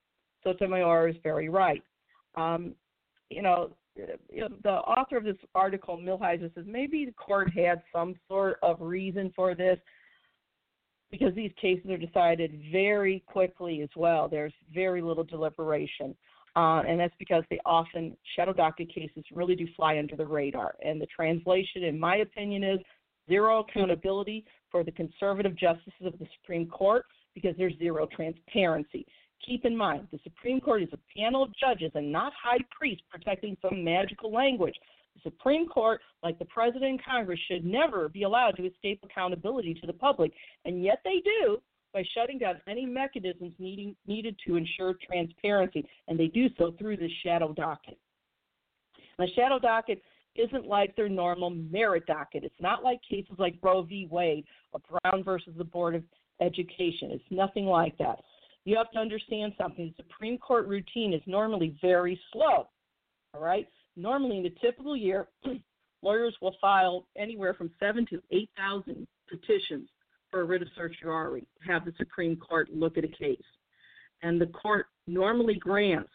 Sotomayor 0.43 1.09
is 1.09 1.15
very 1.23 1.49
right. 1.49 1.83
Um, 2.35 2.75
you 3.29 3.41
know, 3.41 3.71
the 3.95 4.69
author 4.69 5.17
of 5.17 5.23
this 5.23 5.37
article, 5.55 5.97
Millhiser, 5.97 6.53
says 6.53 6.65
maybe 6.67 7.05
the 7.05 7.13
court 7.13 7.51
had 7.51 7.81
some 7.93 8.15
sort 8.27 8.57
of 8.61 8.79
reason 8.79 9.33
for 9.35 9.55
this 9.55 9.79
because 11.09 11.33
these 11.35 11.51
cases 11.59 11.89
are 11.89 11.97
decided 11.97 12.61
very 12.71 13.23
quickly 13.25 13.81
as 13.81 13.89
well. 13.95 14.27
There's 14.27 14.53
very 14.73 15.01
little 15.01 15.23
deliberation. 15.23 16.15
Uh, 16.57 16.81
and 16.87 16.99
that's 16.99 17.13
because 17.19 17.43
they 17.51 17.59
often, 17.67 18.17
shadow 18.35 18.51
docket 18.51 18.91
cases 18.91 19.23
really 19.31 19.55
do 19.55 19.67
fly 19.75 19.99
under 19.99 20.15
the 20.15 20.25
radar. 20.25 20.73
And 20.83 20.99
the 20.99 21.05
translation, 21.05 21.83
in 21.83 21.99
my 21.99 22.15
opinion, 22.17 22.63
is 22.63 22.79
zero 23.29 23.59
accountability 23.59 24.43
for 24.71 24.83
the 24.83 24.91
conservative 24.91 25.55
justices 25.55 25.93
of 26.03 26.17
the 26.17 26.25
Supreme 26.41 26.67
Court 26.67 27.05
because 27.35 27.53
there's 27.59 27.77
zero 27.77 28.07
transparency. 28.07 29.05
Keep 29.45 29.65
in 29.65 29.77
mind, 29.77 30.07
the 30.11 30.19
Supreme 30.23 30.59
Court 30.59 30.81
is 30.81 30.89
a 30.93 30.99
panel 31.15 31.43
of 31.43 31.51
judges 31.59 31.91
and 31.93 32.11
not 32.11 32.33
high 32.33 32.57
priests 32.75 33.03
protecting 33.11 33.55
some 33.61 33.83
magical 33.83 34.33
language. 34.33 34.73
The 35.13 35.29
Supreme 35.29 35.67
Court, 35.67 36.01
like 36.23 36.39
the 36.39 36.45
President 36.45 36.85
and 36.85 37.05
Congress, 37.05 37.39
should 37.47 37.65
never 37.65 38.09
be 38.09 38.23
allowed 38.23 38.57
to 38.57 38.65
escape 38.65 38.99
accountability 39.03 39.75
to 39.75 39.85
the 39.85 39.93
public, 39.93 40.31
and 40.65 40.83
yet 40.83 41.01
they 41.03 41.21
do 41.23 41.61
by 41.97 42.03
shutting 42.13 42.37
down 42.37 42.61
any 42.67 42.85
mechanisms 42.85 43.53
needing, 43.57 43.95
needed 44.05 44.35
to 44.45 44.55
ensure 44.55 44.93
transparency, 45.03 45.83
and 46.07 46.19
they 46.19 46.27
do 46.27 46.47
so 46.55 46.75
through 46.77 46.95
the 46.95 47.09
shadow 47.23 47.53
docket. 47.53 47.97
The 49.17 49.27
shadow 49.35 49.57
docket 49.57 50.03
isn't 50.35 50.67
like 50.67 50.95
their 50.95 51.09
normal 51.09 51.49
merit 51.49 52.05
docket. 52.05 52.43
It's 52.43 52.61
not 52.61 52.83
like 52.83 52.99
cases 53.01 53.33
like 53.39 53.55
Roe 53.63 53.81
v. 53.81 54.07
Wade 54.11 54.45
or 54.73 54.81
Brown 55.01 55.23
versus 55.23 55.55
the 55.57 55.63
Board 55.63 55.95
of 55.95 56.03
Education. 56.39 57.09
It's 57.09 57.23
nothing 57.31 57.65
like 57.65 57.97
that. 57.97 58.19
You 58.63 58.77
have 58.77 58.91
to 58.91 58.99
understand 58.99 59.53
something. 59.57 59.91
The 59.97 60.03
Supreme 60.03 60.37
Court 60.37 60.67
routine 60.67 61.13
is 61.13 61.21
normally 61.25 61.75
very 61.81 62.19
slow. 62.31 62.67
All 63.33 63.41
right? 63.41 63.67
Normally, 63.95 64.37
in 64.37 64.45
a 64.45 64.51
typical 64.63 64.95
year, 64.95 65.29
lawyers 66.03 66.35
will 66.43 66.55
file 66.61 67.07
anywhere 67.17 67.55
from 67.55 67.71
seven 67.79 68.05
to 68.11 68.21
8,000 68.31 69.07
petitions 69.27 69.89
for 70.31 70.41
a 70.41 70.45
writ 70.45 70.61
of 70.61 70.67
certiorari, 70.75 71.47
have 71.65 71.85
the 71.85 71.93
Supreme 71.97 72.35
Court 72.35 72.69
look 72.73 72.97
at 72.97 73.03
a 73.03 73.07
case. 73.07 73.39
And 74.23 74.41
the 74.41 74.47
court 74.47 74.87
normally 75.05 75.55
grants 75.55 76.09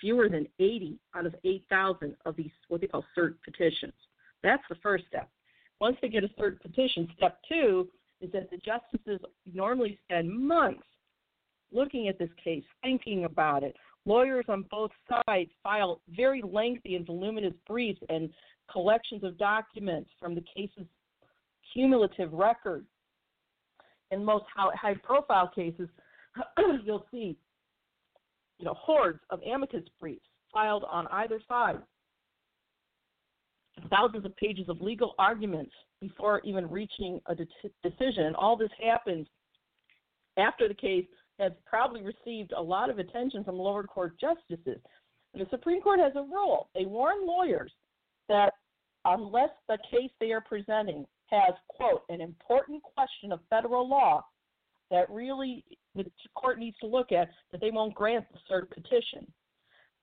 fewer 0.00 0.28
than 0.28 0.46
80 0.58 0.98
out 1.14 1.26
of 1.26 1.34
8,000 1.44 2.14
of 2.26 2.36
these, 2.36 2.50
what 2.68 2.80
they 2.80 2.86
call 2.86 3.04
cert 3.16 3.34
petitions. 3.44 3.94
That's 4.42 4.62
the 4.68 4.76
first 4.82 5.04
step. 5.08 5.28
Once 5.80 5.96
they 6.00 6.08
get 6.08 6.24
a 6.24 6.28
cert 6.40 6.60
petition, 6.60 7.08
step 7.16 7.38
two 7.48 7.88
is 8.20 8.30
that 8.32 8.50
the 8.50 8.58
justices 8.58 9.20
normally 9.52 9.98
spend 10.04 10.30
months 10.30 10.82
looking 11.72 12.08
at 12.08 12.18
this 12.18 12.30
case, 12.42 12.64
thinking 12.82 13.24
about 13.24 13.62
it. 13.62 13.74
Lawyers 14.04 14.44
on 14.48 14.64
both 14.70 14.90
sides 15.08 15.50
file 15.62 16.00
very 16.14 16.42
lengthy 16.42 16.94
and 16.94 17.06
voluminous 17.06 17.54
briefs 17.66 18.00
and 18.08 18.30
collections 18.70 19.24
of 19.24 19.36
documents 19.36 20.10
from 20.20 20.34
the 20.34 20.44
case's 20.54 20.86
cumulative 21.72 22.32
record. 22.32 22.86
In 24.10 24.24
most 24.24 24.44
high 24.54 24.94
profile 25.02 25.50
cases, 25.54 25.88
you'll 26.84 27.06
see 27.10 27.36
you 28.58 28.64
know, 28.64 28.74
hordes 28.74 29.20
of 29.30 29.40
amicus 29.42 29.84
briefs 30.00 30.26
filed 30.52 30.84
on 30.90 31.06
either 31.08 31.40
side, 31.46 31.78
thousands 33.90 34.24
of 34.24 34.34
pages 34.36 34.68
of 34.68 34.80
legal 34.80 35.14
arguments 35.18 35.72
before 36.00 36.40
even 36.44 36.68
reaching 36.70 37.20
a 37.26 37.34
de- 37.34 37.46
decision. 37.82 38.34
All 38.36 38.56
this 38.56 38.70
happens 38.82 39.26
after 40.38 40.68
the 40.68 40.74
case 40.74 41.06
has 41.38 41.52
probably 41.66 42.02
received 42.02 42.52
a 42.52 42.62
lot 42.62 42.88
of 42.88 42.98
attention 42.98 43.44
from 43.44 43.56
lower 43.56 43.84
court 43.84 44.18
justices. 44.18 44.80
And 45.34 45.44
the 45.44 45.46
Supreme 45.50 45.82
Court 45.82 46.00
has 46.00 46.12
a 46.16 46.22
rule. 46.22 46.70
They 46.74 46.86
warn 46.86 47.26
lawyers 47.26 47.72
that 48.28 48.54
unless 49.04 49.50
the 49.68 49.78
case 49.90 50.10
they 50.18 50.32
are 50.32 50.40
presenting 50.40 51.06
has, 51.30 51.54
quote, 51.68 52.02
an 52.08 52.20
important 52.20 52.82
question 52.82 53.32
of 53.32 53.40
federal 53.50 53.88
law 53.88 54.24
that 54.90 55.10
really 55.10 55.64
the 55.94 56.04
court 56.34 56.58
needs 56.58 56.76
to 56.78 56.86
look 56.86 57.12
at, 57.12 57.28
that 57.50 57.60
they 57.60 57.70
won't 57.70 57.94
grant 57.94 58.24
the 58.32 58.38
cert 58.50 58.70
petition. 58.70 59.26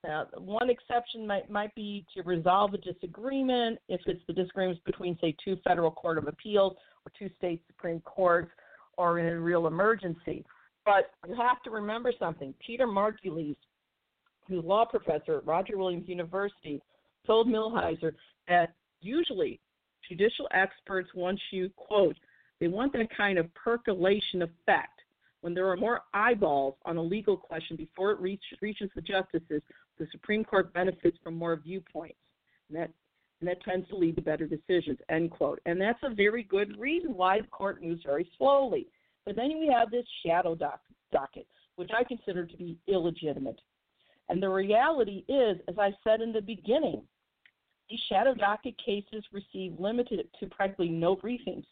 Now, 0.04 0.28
one 0.38 0.70
exception 0.70 1.26
might, 1.26 1.50
might 1.50 1.74
be 1.76 2.06
to 2.14 2.24
resolve 2.24 2.74
a 2.74 2.78
disagreement 2.78 3.80
if 3.88 4.02
it's 4.06 4.22
the 4.28 4.34
disagreements 4.34 4.82
between, 4.86 5.18
say, 5.22 5.34
two 5.44 5.58
federal 5.64 5.92
court 5.92 6.18
of 6.18 6.28
appeals 6.28 6.74
or 7.06 7.12
two 7.18 7.30
state 7.38 7.62
supreme 7.68 8.02
courts 8.02 8.52
or 8.98 9.20
in 9.20 9.28
a 9.28 9.40
real 9.40 9.68
emergency. 9.68 10.46
But 10.86 11.12
you 11.26 11.36
have 11.36 11.62
to 11.64 11.70
remember 11.70 12.12
something. 12.20 12.54
Peter 12.66 12.86
Margulies, 12.86 13.56
who's 14.50 14.66
law 14.66 14.84
professor 14.84 15.38
at 15.38 15.46
Roger 15.46 15.78
Williams 15.78 16.10
University, 16.10 16.82
told 17.26 17.48
Millhiser 17.48 18.14
that 18.50 18.74
usually 19.00 19.62
judicial 20.08 20.48
experts 20.52 21.10
want 21.16 21.40
you, 21.52 21.70
quote, 21.76 22.16
they 22.60 22.68
want 22.68 22.94
that 22.94 23.16
kind 23.16 23.38
of 23.38 23.54
percolation 23.56 24.42
effect. 24.42 25.02
When 25.42 25.54
there 25.54 25.68
are 25.70 25.76
more 25.76 26.02
eyeballs 26.14 26.76
on 26.86 26.96
a 26.96 27.02
legal 27.02 27.36
question 27.36 27.76
before 27.76 28.12
it 28.12 28.20
reach, 28.20 28.44
reaches 28.62 28.90
the 28.96 29.02
justices, 29.02 29.62
the 30.00 30.08
Supreme 30.12 30.46
Court 30.46 30.74
benefits 30.74 31.18
from 31.22 31.36
more 31.36 31.58
viewpoints. 31.58 32.16
And 32.70 32.78
that, 32.78 32.90
and 33.42 33.50
that 33.50 33.62
tends 33.64 33.90
to 33.90 33.98
lead 33.98 34.16
to 34.16 34.22
better 34.22 34.48
decisions, 34.48 35.00
end 35.10 35.32
quote. 35.32 35.60
And 35.66 35.82
that's 35.82 36.00
a 36.04 36.14
very 36.14 36.44
good 36.44 36.80
reason 36.80 37.14
why 37.14 37.42
the 37.42 37.48
court 37.48 37.84
moves 37.84 38.04
very 38.06 38.30
slowly. 38.38 38.88
But 39.26 39.36
then 39.36 39.60
we 39.60 39.68
have 39.68 39.92
this 39.92 40.06
shadow 40.26 40.56
doc- 40.56 40.80
docket, 41.12 41.48
which 41.76 41.92
I 41.98 42.06
consider 42.06 42.46
to 42.46 42.58
be 42.58 42.78
illegitimate. 42.88 43.60
And 44.30 44.42
the 44.42 44.50
reality 44.50 45.26
is, 45.28 45.58
as 45.68 45.78
I 45.78 45.92
said 46.04 46.22
in 46.22 46.32
the 46.32 46.42
beginning, 46.42 47.02
these 47.90 48.00
shadow 48.10 48.34
docket 48.34 48.76
cases 48.84 49.24
receive 49.32 49.80
limited 49.80 50.28
to 50.40 50.48
practically 50.48 50.90
no 50.90 51.16
briefings. 51.16 51.66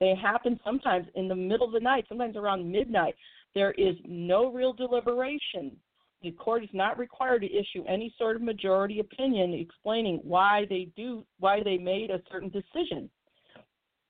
They 0.00 0.14
happen 0.20 0.58
sometimes 0.64 1.06
in 1.14 1.28
the 1.28 1.34
middle 1.34 1.66
of 1.66 1.72
the 1.72 1.80
night, 1.80 2.04
sometimes 2.08 2.36
around 2.36 2.70
midnight. 2.70 3.14
There 3.54 3.72
is 3.72 3.94
no 4.04 4.52
real 4.52 4.72
deliberation. 4.72 5.76
The 6.22 6.32
court 6.32 6.64
is 6.64 6.70
not 6.72 6.98
required 6.98 7.42
to 7.42 7.52
issue 7.52 7.84
any 7.86 8.12
sort 8.18 8.36
of 8.36 8.42
majority 8.42 9.00
opinion 9.00 9.52
explaining 9.54 10.20
why 10.24 10.66
they 10.68 10.88
do 10.96 11.24
why 11.38 11.62
they 11.62 11.76
made 11.76 12.10
a 12.10 12.20
certain 12.30 12.50
decision. 12.50 13.08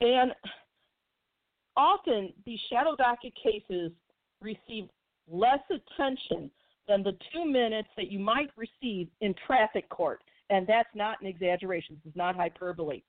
And 0.01 0.33
often 1.77 2.33
these 2.47 2.61
shadow 2.71 2.95
docket 2.97 3.35
cases 3.35 3.91
receive 4.41 4.89
less 5.29 5.61
attention 5.71 6.51
than 6.87 7.03
the 7.03 7.17
two 7.33 7.45
minutes 7.45 7.89
that 7.97 8.11
you 8.11 8.19
might 8.19 8.51
receive 8.57 9.09
in 9.21 9.35
traffic 9.47 9.89
court. 9.89 10.23
And 10.51 10.67
that's 10.67 10.89
not 10.95 11.21
an 11.21 11.27
exaggeration, 11.27 11.97
this 12.05 12.11
is 12.11 12.17
not 12.17 12.37
hyperbole. 12.37 13.03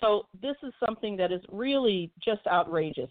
So 0.00 0.26
this 0.40 0.56
is 0.62 0.72
something 0.84 1.16
that 1.18 1.30
is 1.30 1.42
really 1.52 2.10
just 2.24 2.40
outrageous. 2.46 3.10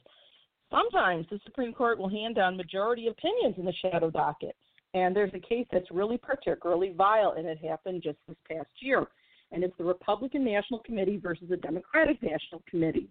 Sometimes 0.72 1.26
the 1.30 1.40
Supreme 1.46 1.74
Court 1.74 1.98
will 1.98 2.10
hand 2.10 2.36
down 2.36 2.58
majority 2.58 3.08
opinions 3.08 3.56
in 3.58 3.66
the 3.66 3.74
shadow 3.74 4.10
docket. 4.10 4.56
And 4.94 5.16
there's 5.16 5.34
a 5.36 5.40
case 5.40 5.68
that's 5.72 5.90
really 5.92 6.18
particularly 6.18 6.94
vile, 6.98 7.36
and 7.38 7.46
it 7.46 7.64
happened 7.64 8.02
just 8.04 8.18
this 8.28 8.38
past 8.50 8.70
year. 8.80 9.06
And 9.52 9.64
it's 9.64 9.78
the 9.78 9.84
Republican 9.84 10.44
National 10.44 10.80
Committee 10.80 11.18
versus 11.18 11.50
the 11.50 11.58
Democratic 11.58 12.22
National 12.24 12.64
Committee. 12.70 13.10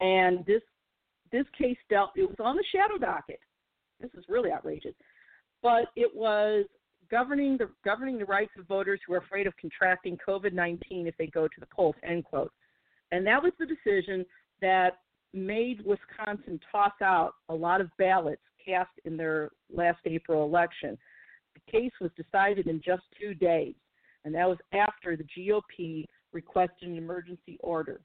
And 0.00 0.44
this 0.46 0.62
this 1.30 1.44
case 1.58 1.76
dealt 1.90 2.10
it 2.16 2.26
was 2.26 2.38
on 2.40 2.56
the 2.56 2.64
shadow 2.72 2.98
docket. 2.98 3.40
This 4.00 4.10
is 4.16 4.24
really 4.28 4.50
outrageous. 4.50 4.94
But 5.62 5.86
it 5.96 6.10
was 6.14 6.64
governing 7.10 7.56
the 7.56 7.70
governing 7.84 8.18
the 8.18 8.24
rights 8.24 8.52
of 8.58 8.66
voters 8.66 9.00
who 9.06 9.14
are 9.14 9.18
afraid 9.18 9.46
of 9.46 9.56
contracting 9.56 10.18
COVID 10.26 10.52
nineteen 10.52 11.06
if 11.06 11.16
they 11.16 11.26
go 11.26 11.48
to 11.48 11.60
the 11.60 11.66
polls, 11.66 11.96
end 12.02 12.24
quote. 12.24 12.52
And 13.10 13.26
that 13.26 13.42
was 13.42 13.52
the 13.58 13.66
decision 13.66 14.24
that 14.60 14.98
made 15.32 15.84
Wisconsin 15.84 16.60
toss 16.70 16.92
out 17.02 17.34
a 17.48 17.54
lot 17.54 17.80
of 17.80 17.90
ballots 17.98 18.42
cast 18.64 18.90
in 19.04 19.16
their 19.16 19.50
last 19.72 20.00
April 20.04 20.44
election. 20.44 20.98
The 21.54 21.72
case 21.72 21.92
was 22.00 22.10
decided 22.16 22.66
in 22.66 22.80
just 22.84 23.02
two 23.20 23.34
days, 23.34 23.74
and 24.24 24.34
that 24.34 24.48
was 24.48 24.58
after 24.72 25.16
the 25.16 25.24
GOP 25.24 26.04
requested 26.32 26.88
an 26.88 26.96
emergency 26.96 27.58
order. 27.60 28.00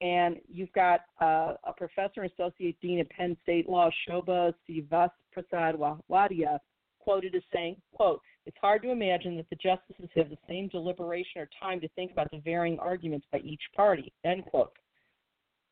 And 0.00 0.36
you've 0.52 0.72
got 0.72 1.00
uh, 1.20 1.54
a 1.64 1.72
professor 1.76 2.22
and 2.22 2.30
associate 2.30 2.76
dean 2.82 3.00
at 3.00 3.08
Penn 3.10 3.36
State 3.42 3.68
Law, 3.68 3.88
Shoba 4.06 4.52
Sivaprasad 4.68 5.96
Wadhia, 6.10 6.58
quoted 7.06 7.34
as 7.36 7.42
saying, 7.54 7.76
quote, 7.94 8.20
it's 8.46 8.56
hard 8.60 8.82
to 8.82 8.90
imagine 8.90 9.36
that 9.36 9.48
the 9.48 9.56
justices 9.56 10.10
have 10.16 10.28
the 10.28 10.38
same 10.48 10.68
deliberation 10.68 11.40
or 11.40 11.48
time 11.60 11.80
to 11.80 11.88
think 11.90 12.10
about 12.10 12.30
the 12.32 12.38
varying 12.38 12.78
arguments 12.80 13.26
by 13.30 13.38
each 13.38 13.62
party, 13.74 14.12
end 14.24 14.44
quote. 14.44 14.72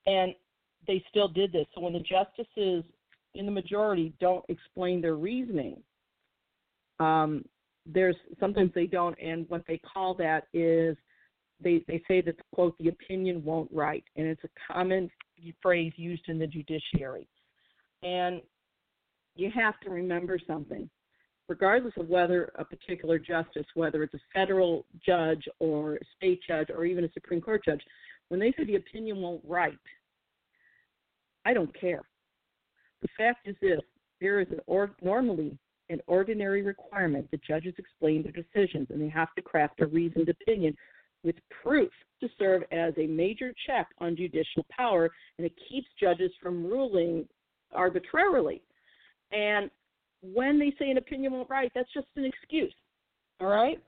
And 0.07 0.35
they 0.87 1.03
still 1.09 1.29
did 1.29 1.53
this. 1.53 1.67
So 1.75 1.81
when 1.81 1.93
the 1.93 2.01
justices 2.01 2.85
in 3.35 3.47
the 3.47 3.53
majority 3.53 4.13
don't 4.21 4.45
explain 4.49 5.01
their 5.01 5.17
reasoning, 5.17 5.83
um, 7.01 7.45
there's 7.87 8.17
sometimes 8.39 8.71
they 8.75 8.87
don't, 8.87 9.17
and 9.21 9.49
what 9.49 9.65
they 9.67 9.79
call 9.79 10.15
that 10.15 10.45
is 10.53 10.97
they, 11.61 11.85
they 11.89 12.01
say 12.07 12.21
that 12.21 12.37
quote 12.53 12.77
the 12.79 12.89
opinion 12.89 13.43
won't 13.45 13.71
write, 13.73 14.05
and 14.17 14.27
it's 14.27 14.45
a 14.45 14.73
common 14.73 15.11
phrase 15.61 15.93
used 15.97 16.29
in 16.29 16.39
the 16.39 16.47
judiciary. 16.47 17.27
And 18.03 18.41
you 19.37 19.51
have 19.55 19.79
to 19.81 19.91
remember 19.91 20.39
something. 20.47 20.89
Regardless 21.49 21.93
of 21.99 22.09
whether 22.09 22.51
a 22.57 22.65
particular 22.65 23.19
justice, 23.19 23.67
whether 23.75 24.03
it's 24.03 24.15
a 24.15 24.21
federal 24.33 24.87
judge 25.05 25.45
or 25.59 25.97
a 25.97 26.05
state 26.17 26.41
judge 26.47 26.69
or 26.75 26.87
even 26.87 27.05
a 27.05 27.13
Supreme 27.13 27.41
Court 27.41 27.63
judge, 27.65 27.83
when 28.29 28.41
they 28.41 28.53
say 28.57 28.65
the 28.65 28.77
opinion 28.77 29.19
won't 29.19 29.43
write, 29.47 29.79
I 31.45 31.53
don't 31.53 31.79
care. 31.79 32.03
The 33.03 33.09
fact 33.19 33.47
is 33.47 33.57
this 33.61 33.81
there 34.21 34.41
is 34.41 34.49
an 34.51 34.61
or, 34.67 34.93
normally 35.03 35.59
an 35.91 36.01
ordinary 36.07 36.63
requirement 36.63 37.31
that 37.31 37.45
judges 37.45 37.75
explain 37.77 38.23
their 38.23 38.33
decisions 38.33 38.89
and 38.91 39.01
they 39.01 39.09
have 39.09 39.35
to 39.35 39.43
craft 39.43 39.81
a 39.81 39.87
reasoned 39.87 40.31
opinion 40.31 40.75
with 41.23 41.37
proof 41.63 41.91
to 42.21 42.29
serve 42.39 42.63
as 42.73 42.95
a 42.97 43.07
major 43.07 43.53
check 43.67 43.89
on 43.99 44.17
judicial 44.17 44.65
power 44.75 45.11
and 45.37 45.47
it 45.47 45.53
keeps 45.69 45.89
judges 46.01 46.31
from 46.43 46.65
ruling 46.65 47.29
arbitrarily. 47.75 48.63
And 49.33 49.71
when 50.33 50.59
they 50.59 50.73
say 50.79 50.91
an 50.91 50.99
opinion 50.99 51.33
won't 51.33 51.51
write, 51.51 51.73
that's 51.75 51.93
just 51.93 52.07
an 52.17 52.25
excuse. 52.25 52.75
All 53.41 53.49
right? 53.49 53.83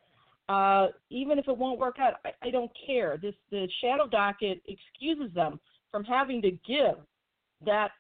Uh, 0.49 0.89
even 1.11 1.39
if 1.39 1.49
it 1.49 1.57
won't 1.57 1.79
work 1.79 1.97
out, 1.99 2.15
I, 2.25 2.31
I 2.47 2.51
don't 2.51 2.71
care. 2.87 3.19
This 3.21 3.35
the 3.51 3.69
shadow 3.81 4.07
docket 4.07 4.63
excuses 4.67 5.35
them 5.35 5.59
from 5.91 6.05
having 6.05 6.41
to 6.43 6.51
give 6.67 6.97
that 7.65 7.91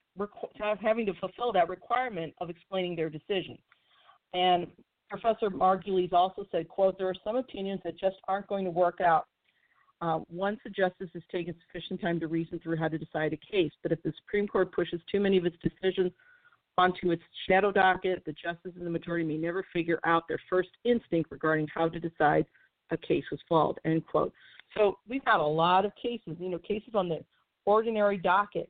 having 0.80 1.06
to 1.06 1.12
fulfill 1.14 1.52
that 1.52 1.68
requirement 1.68 2.34
of 2.40 2.48
explaining 2.48 2.96
their 2.96 3.10
decision. 3.10 3.58
And 4.32 4.66
Professor 5.10 5.50
Margulies 5.50 6.12
also 6.12 6.46
said, 6.50 6.68
quote, 6.68 6.98
there 6.98 7.08
are 7.08 7.14
some 7.24 7.36
opinions 7.36 7.80
that 7.84 7.98
just 7.98 8.16
aren't 8.28 8.46
going 8.46 8.64
to 8.64 8.70
work 8.70 9.00
out 9.00 9.26
uh, 10.00 10.20
once 10.30 10.58
a 10.66 10.70
justice 10.70 11.08
has 11.12 11.22
taken 11.32 11.54
sufficient 11.66 12.00
time 12.00 12.20
to 12.20 12.26
reason 12.26 12.58
through 12.60 12.76
how 12.76 12.88
to 12.88 12.98
decide 12.98 13.32
a 13.32 13.52
case. 13.52 13.72
But 13.82 13.92
if 13.92 14.02
the 14.02 14.12
Supreme 14.24 14.46
Court 14.46 14.72
pushes 14.72 15.00
too 15.10 15.20
many 15.20 15.36
of 15.36 15.46
its 15.46 15.56
decisions 15.62 16.12
onto 16.78 17.10
its 17.10 17.22
shadow 17.48 17.72
docket, 17.72 18.24
the 18.24 18.32
justices 18.32 18.78
in 18.78 18.84
the 18.84 18.90
majority 18.90 19.24
may 19.24 19.36
never 19.36 19.64
figure 19.72 19.98
out 20.04 20.28
their 20.28 20.40
first 20.48 20.70
instinct 20.84 21.30
regarding 21.30 21.68
how 21.74 21.88
to 21.88 21.98
decide 21.98 22.44
a 22.90 22.96
case 22.96 23.24
was 23.30 23.40
flawed, 23.48 23.78
end 23.84 24.06
quote. 24.06 24.32
So 24.76 24.98
we've 25.08 25.22
had 25.24 25.40
a 25.40 25.46
lot 25.46 25.84
of 25.84 25.92
cases, 26.00 26.36
you 26.38 26.50
know, 26.50 26.58
cases 26.58 26.90
on 26.94 27.08
the 27.08 27.24
ordinary 27.64 28.18
docket 28.18 28.68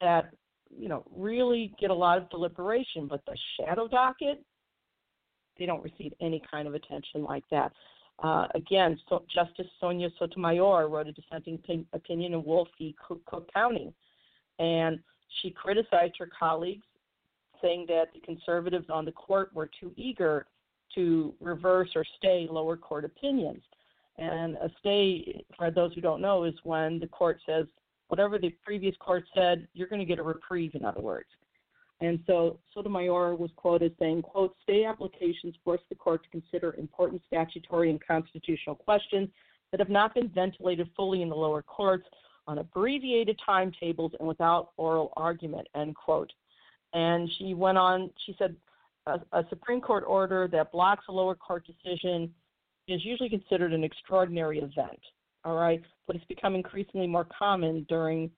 that, 0.00 0.30
you 0.76 0.88
know, 0.88 1.04
really 1.16 1.74
get 1.80 1.90
a 1.90 1.94
lot 1.94 2.18
of 2.18 2.28
deliberation, 2.30 3.06
but 3.08 3.24
the 3.26 3.36
shadow 3.58 3.88
docket, 3.88 4.44
they 5.58 5.66
don't 5.66 5.82
receive 5.82 6.12
any 6.20 6.42
kind 6.50 6.68
of 6.68 6.74
attention 6.74 7.24
like 7.24 7.44
that. 7.50 7.72
Uh, 8.22 8.46
again, 8.54 8.98
so 9.08 9.24
Justice 9.34 9.66
Sonia 9.80 10.08
Sotomayor 10.18 10.88
wrote 10.88 11.08
a 11.08 11.12
dissenting 11.12 11.58
opinion 11.92 12.34
in 12.34 12.44
Wolf 12.44 12.68
v. 12.78 12.94
Cook 13.08 13.50
County, 13.52 13.92
and 14.58 14.98
she 15.42 15.50
criticized 15.50 16.14
her 16.18 16.28
colleagues, 16.38 16.84
saying 17.64 17.86
that 17.88 18.12
the 18.12 18.20
conservatives 18.20 18.86
on 18.90 19.04
the 19.04 19.12
court 19.12 19.50
were 19.54 19.70
too 19.80 19.92
eager 19.96 20.46
to 20.94 21.34
reverse 21.40 21.88
or 21.96 22.04
stay 22.18 22.46
lower 22.50 22.76
court 22.76 23.04
opinions. 23.04 23.62
And 24.18 24.56
a 24.56 24.70
stay, 24.78 25.44
for 25.56 25.70
those 25.70 25.92
who 25.94 26.00
don't 26.00 26.20
know, 26.20 26.44
is 26.44 26.54
when 26.62 27.00
the 27.00 27.08
court 27.08 27.40
says 27.46 27.66
whatever 28.08 28.38
the 28.38 28.50
previous 28.64 28.94
court 29.00 29.24
said, 29.34 29.66
you're 29.72 29.88
going 29.88 30.00
to 30.00 30.04
get 30.04 30.18
a 30.18 30.22
reprieve, 30.22 30.74
in 30.74 30.84
other 30.84 31.00
words. 31.00 31.28
And 32.00 32.20
so 32.26 32.58
Sotomayor 32.74 33.34
was 33.34 33.50
quoted 33.56 33.94
saying, 33.98 34.22
quote, 34.22 34.54
stay 34.62 34.84
applications 34.84 35.54
force 35.64 35.80
the 35.88 35.94
court 35.94 36.22
to 36.24 36.28
consider 36.28 36.74
important 36.74 37.22
statutory 37.26 37.90
and 37.90 38.04
constitutional 38.04 38.76
questions 38.76 39.28
that 39.70 39.80
have 39.80 39.88
not 39.88 40.14
been 40.14 40.28
ventilated 40.28 40.88
fully 40.96 41.22
in 41.22 41.28
the 41.28 41.34
lower 41.34 41.62
courts 41.62 42.06
on 42.46 42.58
abbreviated 42.58 43.40
timetables 43.44 44.12
and 44.18 44.28
without 44.28 44.70
oral 44.76 45.12
argument, 45.16 45.66
end 45.74 45.94
quote. 45.96 46.32
And 46.94 47.28
she 47.38 47.54
went 47.54 47.76
on, 47.76 48.10
she 48.24 48.34
said, 48.38 48.56
a, 49.06 49.20
a 49.32 49.44
Supreme 49.50 49.80
Court 49.80 50.04
order 50.06 50.48
that 50.52 50.72
blocks 50.72 51.04
a 51.08 51.12
lower 51.12 51.34
court 51.34 51.66
decision 51.66 52.32
is 52.88 53.04
usually 53.04 53.28
considered 53.28 53.72
an 53.72 53.84
extraordinary 53.84 54.58
event, 54.58 55.00
all 55.44 55.56
right? 55.56 55.82
But 56.06 56.16
it's 56.16 56.24
become 56.26 56.54
increasingly 56.54 57.06
more 57.06 57.26
common 57.36 57.84
during 57.88 58.30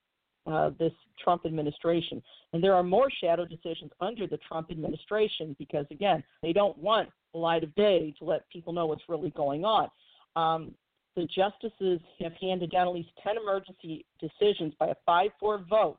uh, 0.46 0.70
this 0.78 0.92
Trump 1.22 1.44
administration. 1.44 2.22
And 2.52 2.62
there 2.62 2.74
are 2.74 2.82
more 2.82 3.08
shadow 3.20 3.44
decisions 3.44 3.90
under 4.00 4.26
the 4.26 4.38
Trump 4.48 4.70
administration 4.70 5.54
because, 5.58 5.86
again, 5.90 6.22
they 6.42 6.52
don't 6.52 6.78
want 6.78 7.08
the 7.32 7.38
light 7.38 7.64
of 7.64 7.74
day 7.74 8.14
to 8.18 8.24
let 8.24 8.48
people 8.50 8.72
know 8.72 8.86
what's 8.86 9.02
really 9.08 9.30
going 9.30 9.64
on. 9.64 9.88
Um, 10.36 10.74
the 11.16 11.26
justices 11.34 12.00
have 12.20 12.32
handed 12.40 12.70
down 12.70 12.86
at 12.88 12.94
least 12.94 13.08
10 13.24 13.36
emergency 13.38 14.04
decisions 14.20 14.74
by 14.78 14.88
a 14.88 14.94
5 15.04 15.30
4 15.40 15.64
vote 15.68 15.98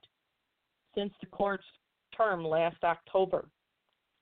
since 0.96 1.12
the 1.20 1.28
court's 1.28 1.66
term 2.18 2.44
last 2.44 2.84
October, 2.84 3.48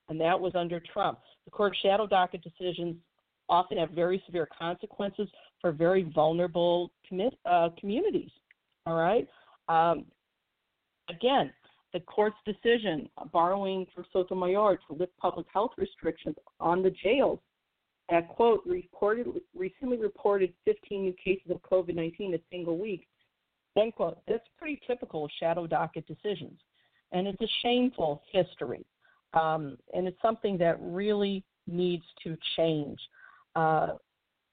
and 0.09 0.19
that 0.19 0.39
was 0.39 0.53
under 0.55 0.81
Trump. 0.93 1.19
The 1.45 1.51
court's 1.51 1.79
shadow 1.79 2.07
docket 2.07 2.43
decisions 2.43 2.95
often 3.49 3.77
have 3.77 3.91
very 3.91 4.21
severe 4.25 4.47
consequences 4.57 5.27
for 5.61 5.71
very 5.71 6.03
vulnerable 6.13 6.91
commi- 7.09 7.37
uh, 7.45 7.69
communities. 7.79 8.31
All 8.85 8.95
right. 8.95 9.27
Um, 9.67 10.05
again, 11.09 11.51
the 11.93 11.99
court's 12.01 12.35
decision 12.45 13.09
borrowing 13.31 13.85
from 13.93 14.05
Sotomayor 14.11 14.79
to 14.87 14.95
lift 14.95 15.15
public 15.17 15.45
health 15.53 15.71
restrictions 15.77 16.35
on 16.59 16.83
the 16.83 16.91
jails 17.03 17.39
that 18.09 18.27
quote 18.27 18.61
recently 19.55 19.97
reported 19.97 20.53
15 20.65 21.03
new 21.03 21.13
cases 21.13 21.49
of 21.49 21.61
COVID-19 21.63 22.35
a 22.35 22.39
single 22.51 22.77
week. 22.77 23.07
End 23.77 23.93
quote. 23.95 24.19
That's 24.27 24.43
pretty 24.57 24.79
typical 24.85 25.25
of 25.25 25.31
shadow 25.39 25.67
docket 25.67 26.05
decisions, 26.07 26.59
and 27.11 27.27
it's 27.27 27.41
a 27.41 27.47
shameful 27.61 28.21
history, 28.31 28.85
um, 29.33 29.77
and 29.93 30.07
it's 30.07 30.21
something 30.21 30.57
that 30.57 30.77
really 30.81 31.43
needs 31.67 32.03
to 32.23 32.37
change. 32.57 32.99
Uh, 33.55 33.93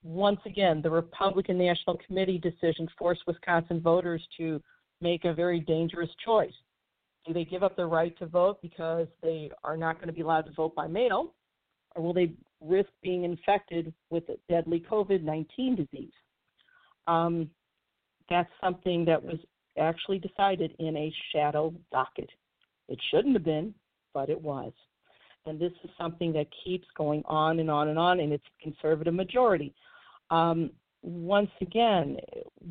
once 0.02 0.40
again, 0.46 0.82
the 0.82 0.90
Republican 0.90 1.58
National 1.58 1.98
Committee 2.06 2.38
decision 2.38 2.88
forced 2.98 3.22
Wisconsin 3.26 3.80
voters 3.80 4.22
to 4.36 4.60
make 5.00 5.24
a 5.24 5.32
very 5.32 5.60
dangerous 5.60 6.10
choice. 6.24 6.52
Do 7.26 7.32
they 7.32 7.44
give 7.44 7.62
up 7.62 7.76
their 7.76 7.88
right 7.88 8.16
to 8.18 8.26
vote 8.26 8.60
because 8.62 9.06
they 9.22 9.50
are 9.62 9.76
not 9.76 9.96
going 9.96 10.08
to 10.08 10.12
be 10.12 10.22
allowed 10.22 10.42
to 10.42 10.52
vote 10.52 10.74
by 10.74 10.88
mail, 10.88 11.34
or 11.94 12.02
will 12.02 12.12
they 12.12 12.32
risk 12.60 12.88
being 13.02 13.24
infected 13.24 13.92
with 14.10 14.24
a 14.28 14.36
deadly 14.48 14.84
COVID 14.90 15.22
19 15.22 15.76
disease? 15.76 16.12
Um, 17.06 17.50
that's 18.28 18.50
something 18.60 19.04
that 19.04 19.22
was 19.22 19.38
actually 19.78 20.18
decided 20.18 20.74
in 20.78 20.96
a 20.96 21.12
shadow 21.32 21.72
docket. 21.92 22.30
It 22.88 22.98
shouldn't 23.10 23.34
have 23.34 23.44
been, 23.44 23.74
but 24.14 24.28
it 24.30 24.40
was. 24.40 24.72
And 25.46 25.58
this 25.58 25.72
is 25.82 25.90
something 25.98 26.32
that 26.34 26.46
keeps 26.64 26.86
going 26.96 27.22
on 27.26 27.58
and 27.58 27.70
on 27.70 27.88
and 27.88 27.98
on, 27.98 28.20
and 28.20 28.32
it's 28.32 28.44
a 28.60 28.62
conservative 28.62 29.14
majority. 29.14 29.74
Um, 30.30 30.70
once 31.02 31.50
again, 31.60 32.16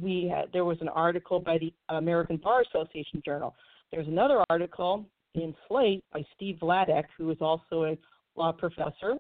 we 0.02 0.32
had, 0.34 0.46
there 0.54 0.64
was 0.64 0.78
an 0.80 0.88
article 0.88 1.40
by 1.40 1.58
the 1.58 1.74
American 1.90 2.38
Bar 2.38 2.64
Association 2.74 3.22
Journal. 3.26 3.54
There's 3.92 4.08
another 4.08 4.44
article 4.50 5.06
in 5.36 5.54
Slate 5.68 6.04
by 6.14 6.26
Steve 6.36 6.58
Vladeck, 6.62 7.06
who 7.18 7.30
is 7.30 7.38
also 7.42 7.84
a 7.84 7.98
law 8.36 8.54
professor, 8.54 9.16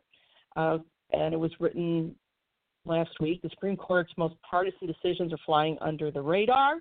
uh, 0.55 0.77
and 1.11 1.33
it 1.33 1.37
was 1.37 1.51
written 1.59 2.15
last 2.85 3.11
week. 3.19 3.41
The 3.41 3.49
Supreme 3.49 3.75
Court's 3.75 4.11
most 4.17 4.35
partisan 4.49 4.87
decisions 4.87 5.33
are 5.33 5.39
flying 5.45 5.77
under 5.81 6.09
the 6.09 6.21
radar. 6.21 6.75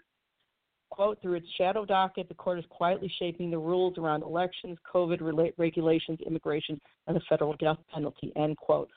Quote, 0.90 1.22
through 1.22 1.34
its 1.34 1.46
shadow 1.56 1.84
docket, 1.84 2.28
the 2.28 2.34
court 2.34 2.58
is 2.58 2.64
quietly 2.68 3.12
shaping 3.18 3.50
the 3.50 3.58
rules 3.58 3.96
around 3.96 4.22
elections, 4.22 4.76
COVID 4.92 5.52
regulations, 5.56 6.18
immigration, 6.26 6.80
and 7.06 7.16
the 7.16 7.20
federal 7.28 7.54
death 7.54 7.78
penalty, 7.92 8.32
end 8.36 8.56
quote. 8.56 8.90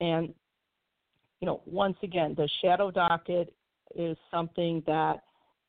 And 0.00 0.32
you 1.40 1.46
know, 1.46 1.62
once 1.66 1.96
again, 2.02 2.34
the 2.36 2.48
shadow 2.62 2.90
docket 2.90 3.54
is 3.94 4.16
something 4.30 4.82
that 4.86 5.22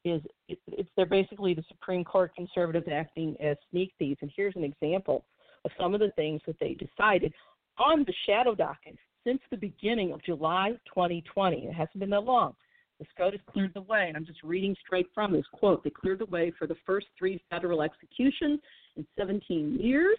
is 0.05 0.21
it, 0.47 0.59
it's 0.67 0.89
they're 0.95 1.05
basically 1.05 1.53
the 1.53 1.63
Supreme 1.67 2.03
Court 2.03 2.33
conservatives 2.35 2.87
acting 2.91 3.35
as 3.39 3.57
sneak 3.71 3.93
thieves. 3.99 4.19
And 4.21 4.31
here's 4.35 4.55
an 4.55 4.63
example 4.63 5.25
of 5.65 5.71
some 5.79 5.93
of 5.93 5.99
the 5.99 6.11
things 6.11 6.41
that 6.47 6.59
they 6.59 6.75
decided 6.75 7.33
on 7.77 8.03
the 8.05 8.13
shadow 8.25 8.55
docket 8.55 8.97
since 9.25 9.39
the 9.51 9.57
beginning 9.57 10.11
of 10.11 10.23
July 10.23 10.71
2020. 10.87 11.67
It 11.67 11.73
hasn't 11.73 11.99
been 11.99 12.09
that 12.11 12.23
long. 12.23 12.55
The 12.99 13.05
SCOTUS 13.15 13.39
cleared 13.49 13.73
the 13.73 13.81
way, 13.81 14.05
and 14.07 14.17
I'm 14.17 14.25
just 14.25 14.43
reading 14.43 14.75
straight 14.85 15.07
from 15.13 15.31
this 15.31 15.45
quote. 15.53 15.83
They 15.83 15.89
cleared 15.89 16.19
the 16.19 16.25
way 16.25 16.51
for 16.59 16.67
the 16.67 16.75
first 16.85 17.07
three 17.17 17.41
federal 17.49 17.81
executions 17.81 18.59
in 18.97 19.07
17 19.17 19.79
years 19.79 20.17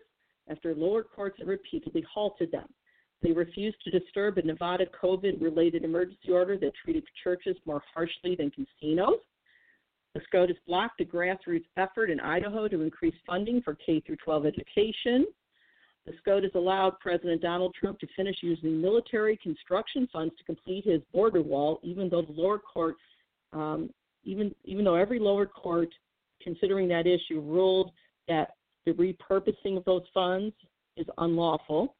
after 0.50 0.74
lower 0.74 1.02
courts 1.02 1.36
had 1.38 1.46
repeatedly 1.46 2.04
halted 2.10 2.50
them. 2.50 2.68
They 3.22 3.32
refused 3.32 3.76
to 3.84 3.90
disturb 3.90 4.38
a 4.38 4.42
Nevada 4.42 4.86
COVID 5.02 5.42
related 5.42 5.84
emergency 5.84 6.30
order 6.30 6.56
that 6.56 6.72
treated 6.82 7.04
churches 7.22 7.56
more 7.66 7.82
harshly 7.94 8.34
than 8.34 8.50
casinos. 8.50 9.20
The 10.14 10.22
SCOTUS 10.24 10.56
blocked 10.66 11.02
a 11.02 11.04
grassroots 11.04 11.66
effort 11.76 12.10
in 12.10 12.18
Idaho 12.18 12.66
to 12.66 12.80
increase 12.80 13.14
funding 13.26 13.60
for 13.62 13.74
K 13.74 14.00
12 14.00 14.46
education. 14.46 15.26
The 16.10 16.16
SCOTUS 16.22 16.50
allowed 16.56 16.98
President 16.98 17.40
Donald 17.40 17.72
Trump 17.78 18.00
to 18.00 18.06
finish 18.16 18.34
using 18.42 18.80
military 18.80 19.36
construction 19.36 20.08
funds 20.12 20.34
to 20.38 20.44
complete 20.44 20.84
his 20.84 21.00
border 21.12 21.40
wall, 21.40 21.78
even 21.84 22.08
though 22.08 22.22
the 22.22 22.32
lower 22.32 22.58
court, 22.58 22.96
um, 23.52 23.90
even 24.24 24.52
even 24.64 24.84
though 24.84 24.96
every 24.96 25.20
lower 25.20 25.46
court 25.46 25.88
considering 26.42 26.88
that 26.88 27.06
issue 27.06 27.40
ruled 27.40 27.92
that 28.26 28.56
the 28.86 28.92
repurposing 28.92 29.76
of 29.76 29.84
those 29.84 30.02
funds 30.12 30.52
is 30.96 31.06
unlawful. 31.18 31.94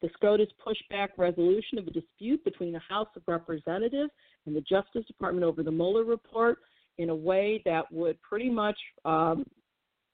The 0.00 0.10
SCOTUS 0.14 0.48
pushed 0.62 0.88
back 0.88 1.10
resolution 1.18 1.78
of 1.78 1.88
a 1.88 1.90
dispute 1.90 2.44
between 2.44 2.72
the 2.72 2.78
House 2.88 3.08
of 3.16 3.22
Representatives 3.26 4.12
and 4.46 4.54
the 4.54 4.60
Justice 4.60 5.04
Department 5.08 5.44
over 5.44 5.64
the 5.64 5.72
Mueller 5.72 6.04
report 6.04 6.58
in 6.98 7.10
a 7.10 7.16
way 7.16 7.62
that 7.64 7.90
would 7.90 8.22
pretty 8.22 8.48
much, 8.48 8.78
um, 9.04 9.44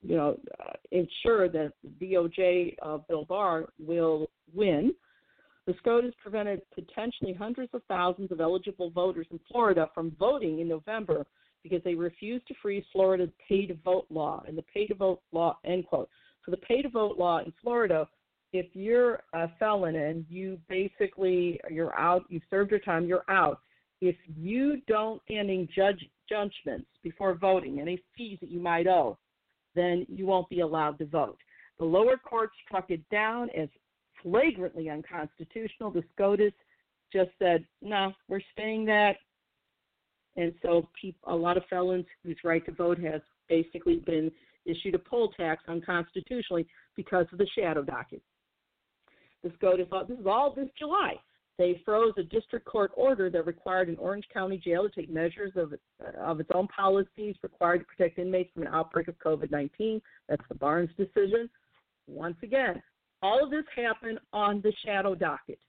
you 0.03 0.15
know, 0.17 0.37
uh, 0.59 0.73
ensure 0.91 1.49
that 1.49 1.73
DOJ 2.01 2.75
uh, 2.81 2.97
Bill 3.07 3.25
Barr 3.25 3.69
will 3.79 4.29
win. 4.53 4.93
The 5.65 5.73
SCOTUS 5.79 6.13
prevented 6.21 6.61
potentially 6.75 7.33
hundreds 7.33 7.73
of 7.73 7.81
thousands 7.87 8.31
of 8.31 8.41
eligible 8.41 8.89
voters 8.89 9.27
in 9.31 9.39
Florida 9.49 9.89
from 9.95 10.15
voting 10.19 10.59
in 10.59 10.67
November 10.67 11.25
because 11.63 11.81
they 11.83 11.95
refused 11.95 12.45
to 12.47 12.53
freeze 12.61 12.83
Florida's 12.91 13.29
pay 13.47 13.65
to 13.65 13.73
vote 13.85 14.05
law 14.09 14.43
and 14.45 14.57
the 14.57 14.63
pay 14.63 14.85
to 14.87 14.95
vote 14.95 15.21
law, 15.31 15.57
end 15.63 15.87
quote. 15.87 16.09
So 16.45 16.51
the 16.51 16.57
pay 16.57 16.81
to 16.81 16.89
vote 16.89 17.17
law 17.17 17.39
in 17.39 17.53
Florida 17.61 18.07
if 18.53 18.67
you're 18.73 19.23
a 19.33 19.49
felon 19.59 19.95
and 19.95 20.25
you 20.29 20.59
basically 20.69 21.59
you're 21.69 21.97
out, 21.99 22.23
you've 22.29 22.43
served 22.49 22.71
your 22.71 22.79
time, 22.79 23.05
you're 23.05 23.25
out. 23.27 23.59
If 23.99 24.15
you 24.37 24.81
don't 24.87 25.21
any 25.29 25.67
judge 25.75 26.07
judgments 26.29 26.87
before 27.03 27.35
voting, 27.35 27.79
any 27.79 28.01
fees 28.15 28.37
that 28.41 28.51
you 28.51 28.59
might 28.59 28.85
owe, 28.85 29.17
then 29.75 30.05
you 30.09 30.25
won't 30.25 30.49
be 30.49 30.61
allowed 30.61 30.97
to 30.99 31.05
vote. 31.05 31.37
The 31.79 31.85
lower 31.85 32.17
court 32.17 32.51
struck 32.65 32.89
it 32.91 33.01
down 33.09 33.49
as 33.51 33.69
flagrantly 34.21 34.89
unconstitutional. 34.89 35.91
The 35.91 36.03
SCOTUS 36.13 36.53
just 37.11 37.31
said, 37.39 37.65
"No, 37.81 38.13
we're 38.27 38.41
staying 38.51 38.85
that." 38.85 39.17
And 40.35 40.53
so, 40.61 40.89
a 41.25 41.35
lot 41.35 41.57
of 41.57 41.65
felons 41.67 42.05
whose 42.23 42.43
right 42.43 42.65
to 42.65 42.71
vote 42.71 42.97
has 42.99 43.21
basically 43.47 43.97
been 43.97 44.31
issued 44.65 44.95
a 44.95 44.99
poll 44.99 45.29
tax 45.31 45.63
unconstitutionally 45.67 46.67
because 46.95 47.27
of 47.31 47.37
the 47.37 47.47
shadow 47.47 47.83
docket. 47.83 48.21
The 49.43 49.51
SCOTUS, 49.57 49.89
thought 49.89 50.07
this 50.07 50.19
is 50.19 50.25
all 50.25 50.53
this 50.53 50.69
July. 50.77 51.19
They 51.57 51.81
froze 51.85 52.13
a 52.17 52.23
district 52.23 52.65
court 52.65 52.91
order 52.95 53.29
that 53.29 53.45
required 53.45 53.87
an 53.87 53.97
Orange 53.97 54.25
County 54.33 54.57
jail 54.57 54.89
to 54.89 54.89
take 54.89 55.11
measures 55.11 55.51
of, 55.55 55.73
uh, 55.73 56.19
of 56.19 56.39
its 56.39 56.49
own 56.53 56.67
policies 56.67 57.35
required 57.43 57.79
to 57.79 57.85
protect 57.85 58.17
inmates 58.17 58.51
from 58.53 58.63
an 58.63 58.73
outbreak 58.73 59.07
of 59.07 59.17
COVID 59.19 59.51
19. 59.51 60.01
That's 60.27 60.41
the 60.49 60.55
Barnes 60.55 60.89
decision. 60.97 61.49
Once 62.07 62.37
again, 62.41 62.81
all 63.21 63.43
of 63.43 63.51
this 63.51 63.65
happened 63.75 64.19
on 64.33 64.61
the 64.61 64.73
shadow 64.83 65.15
docket 65.15 65.59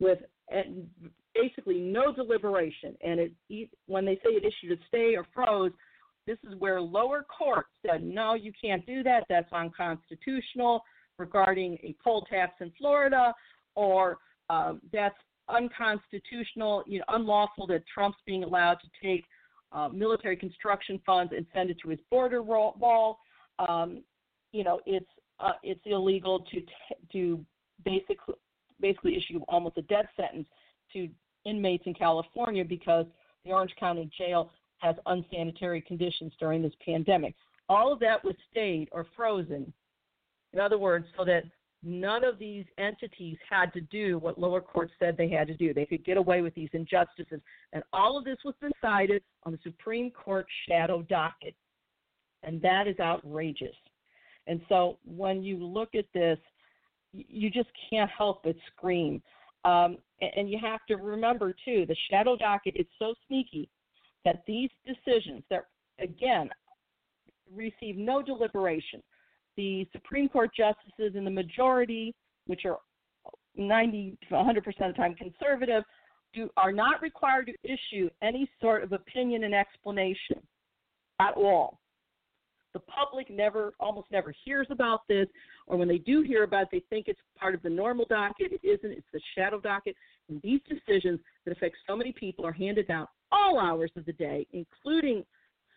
with 0.00 0.18
basically 1.34 1.78
no 1.78 2.12
deliberation. 2.12 2.96
And 3.02 3.20
it, 3.20 3.70
when 3.86 4.04
they 4.04 4.16
say 4.16 4.30
it 4.30 4.44
issued 4.44 4.78
a 4.78 4.82
stay 4.88 5.14
or 5.14 5.26
froze, 5.34 5.72
This 6.26 6.38
is 6.48 6.58
where 6.58 6.80
lower 6.80 7.24
courts 7.24 7.68
said, 7.86 8.02
no, 8.02 8.34
you 8.34 8.52
can't 8.60 8.84
do 8.86 9.02
that. 9.02 9.24
That's 9.28 9.52
unconstitutional 9.52 10.82
regarding 11.18 11.74
a 11.82 11.94
poll 12.02 12.26
tax 12.30 12.54
in 12.60 12.72
Florida, 12.78 13.34
or 13.74 14.18
um, 14.50 14.80
that's 14.92 15.16
unconstitutional, 15.48 16.82
you 16.86 16.98
know, 16.98 17.04
unlawful 17.08 17.66
that 17.68 17.82
Trump's 17.92 18.18
being 18.26 18.42
allowed 18.42 18.78
to 18.80 18.88
take 19.02 19.24
uh, 19.72 19.88
military 19.88 20.36
construction 20.36 21.00
funds 21.06 21.32
and 21.36 21.46
send 21.54 21.70
it 21.70 21.76
to 21.82 21.88
his 21.88 22.00
border 22.10 22.42
wall. 22.42 23.18
Um, 23.60 24.02
you 24.52 24.64
know, 24.64 24.80
it's 24.86 25.06
uh, 25.38 25.52
it's 25.62 25.80
illegal 25.86 26.40
to 26.40 26.60
t- 26.60 26.66
to 27.12 27.44
basically 27.84 28.34
basically 28.80 29.16
issue 29.16 29.40
almost 29.48 29.76
a 29.78 29.82
death 29.82 30.06
sentence 30.16 30.48
to 30.92 31.08
inmates 31.44 31.84
in 31.86 31.94
California 31.94 32.64
because 32.64 33.06
the 33.44 33.52
Orange 33.52 33.72
County 33.78 34.10
Jail 34.18 34.50
has 34.78 34.96
unsanitary 35.06 35.80
conditions 35.80 36.32
during 36.40 36.62
this 36.62 36.72
pandemic. 36.84 37.34
All 37.68 37.92
of 37.92 38.00
that 38.00 38.24
was 38.24 38.34
stayed 38.50 38.88
or 38.90 39.06
frozen. 39.14 39.72
In 40.52 40.58
other 40.58 40.78
words, 40.78 41.06
so 41.16 41.24
that 41.24 41.44
none 41.82 42.24
of 42.24 42.38
these 42.38 42.66
entities 42.78 43.36
had 43.48 43.72
to 43.72 43.80
do 43.80 44.18
what 44.18 44.38
lower 44.38 44.60
courts 44.60 44.92
said 44.98 45.16
they 45.16 45.28
had 45.28 45.46
to 45.48 45.56
do. 45.56 45.72
They 45.72 45.86
could 45.86 46.04
get 46.04 46.16
away 46.16 46.42
with 46.42 46.54
these 46.54 46.68
injustices. 46.72 47.40
And 47.72 47.82
all 47.92 48.18
of 48.18 48.24
this 48.24 48.36
was 48.44 48.54
decided 48.60 49.22
on 49.44 49.52
the 49.52 49.58
Supreme 49.62 50.10
Court 50.10 50.46
shadow 50.68 51.02
docket. 51.02 51.54
And 52.42 52.60
that 52.62 52.86
is 52.86 52.98
outrageous. 53.00 53.76
And 54.46 54.60
so 54.68 54.98
when 55.04 55.42
you 55.42 55.64
look 55.64 55.94
at 55.94 56.06
this, 56.12 56.38
you 57.12 57.50
just 57.50 57.68
can't 57.88 58.10
help 58.10 58.42
but 58.44 58.56
scream. 58.74 59.22
Um, 59.64 59.98
and 60.20 60.50
you 60.50 60.58
have 60.60 60.80
to 60.88 60.96
remember, 60.96 61.54
too, 61.64 61.84
the 61.86 61.96
shadow 62.10 62.36
docket 62.36 62.76
is 62.76 62.86
so 62.98 63.14
sneaky 63.26 63.68
that 64.24 64.42
these 64.46 64.70
decisions, 64.86 65.42
that 65.50 65.64
again, 65.98 66.50
receive 67.54 67.96
no 67.96 68.22
deliberation. 68.22 69.02
The 69.56 69.86
Supreme 69.92 70.28
Court 70.28 70.50
justices 70.56 71.16
in 71.16 71.24
the 71.24 71.30
majority, 71.30 72.14
which 72.46 72.62
are 72.64 72.78
90 73.56 74.16
to 74.28 74.34
100% 74.34 74.58
of 74.58 74.64
the 74.66 74.92
time 74.94 75.14
conservative, 75.14 75.84
do, 76.32 76.48
are 76.56 76.72
not 76.72 77.02
required 77.02 77.46
to 77.46 77.72
issue 77.72 78.08
any 78.22 78.48
sort 78.60 78.82
of 78.82 78.92
opinion 78.92 79.44
and 79.44 79.54
explanation 79.54 80.40
at 81.20 81.34
all. 81.36 81.80
The 82.72 82.80
public 82.80 83.28
never, 83.28 83.72
almost 83.80 84.06
never 84.12 84.32
hears 84.44 84.68
about 84.70 85.00
this, 85.08 85.26
or 85.66 85.76
when 85.76 85.88
they 85.88 85.98
do 85.98 86.22
hear 86.22 86.44
about 86.44 86.62
it, 86.64 86.68
they 86.70 86.84
think 86.88 87.08
it's 87.08 87.20
part 87.36 87.54
of 87.54 87.62
the 87.62 87.70
normal 87.70 88.06
docket. 88.08 88.52
It 88.52 88.60
isn't. 88.64 88.92
It's 88.92 89.06
the 89.12 89.20
shadow 89.36 89.58
docket. 89.58 89.96
And 90.28 90.40
these 90.42 90.60
decisions 90.68 91.18
that 91.44 91.50
affect 91.50 91.76
so 91.88 91.96
many 91.96 92.12
people 92.12 92.46
are 92.46 92.52
handed 92.52 92.86
down 92.86 93.08
all 93.32 93.58
hours 93.58 93.90
of 93.96 94.04
the 94.06 94.12
day, 94.12 94.46
including 94.52 95.24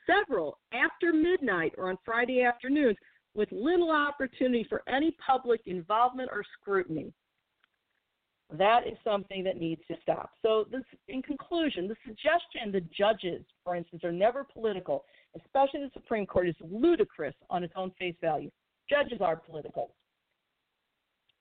several 0.05 0.59
after 0.71 1.13
midnight 1.13 1.73
or 1.77 1.89
on 1.89 1.97
Friday 2.05 2.43
afternoons, 2.43 2.97
with 3.35 3.51
little 3.51 3.91
opportunity 3.91 4.65
for 4.69 4.83
any 4.87 5.15
public 5.25 5.61
involvement 5.65 6.29
or 6.31 6.43
scrutiny. 6.59 7.11
That 8.55 8.85
is 8.85 8.97
something 9.03 9.43
that 9.45 9.57
needs 9.57 9.81
to 9.87 9.95
stop. 10.01 10.31
So, 10.43 10.65
this, 10.71 10.83
in 11.07 11.23
conclusion, 11.23 11.87
the 11.87 11.95
suggestion 12.05 12.71
the 12.71 12.81
judges, 12.95 13.43
for 13.63 13.75
instance, 13.75 14.03
are 14.03 14.11
never 14.11 14.43
political 14.43 15.05
especially 15.35 15.81
the 15.81 15.91
Supreme 15.93 16.25
Court, 16.25 16.47
is 16.47 16.55
ludicrous 16.61 17.35
on 17.49 17.63
its 17.63 17.73
own 17.75 17.91
face 17.99 18.15
value. 18.21 18.51
Judges 18.89 19.19
are 19.21 19.35
political. 19.35 19.91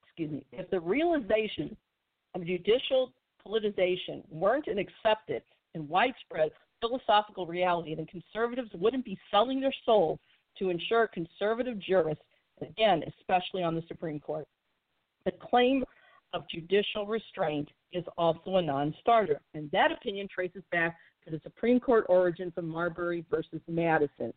Excuse 0.07 0.31
me. 0.31 0.47
If 0.53 0.71
the 0.71 0.81
realization 0.81 1.77
of 2.35 2.47
judicial 2.47 3.13
politicization 3.47 4.23
weren't 4.31 4.67
an 4.67 4.79
accepted 4.79 5.43
and 5.75 5.89
widespread 5.89 6.51
philosophical 6.81 7.47
reality, 7.47 7.95
then 7.95 8.07
conservatives 8.07 8.71
wouldn't 8.75 9.05
be 9.05 9.19
selling 9.31 9.61
their 9.61 9.75
souls 9.85 10.19
to 10.59 10.71
ensure 10.71 11.09
conservative 11.09 11.79
jurists, 11.79 12.25
again, 12.61 13.03
especially 13.19 13.63
on 13.63 13.75
the 13.75 13.83
Supreme 13.89 14.21
Court. 14.21 14.47
The 15.25 15.33
claim 15.33 15.85
of 16.33 16.49
judicial 16.49 17.07
restraint 17.07 17.69
is 17.93 18.05
also 18.17 18.57
a 18.57 18.63
non 18.63 18.95
starter, 19.01 19.41
and 19.55 19.71
that 19.71 19.93
opinion 19.93 20.29
traces 20.33 20.63
back 20.73 20.97
to 21.25 21.31
the 21.31 21.41
Supreme 21.43 21.79
Court 21.79 22.07
origins 22.09 22.53
of 22.57 22.65
Marbury 22.65 23.25
versus 23.31 23.61
Madison. 23.69 24.33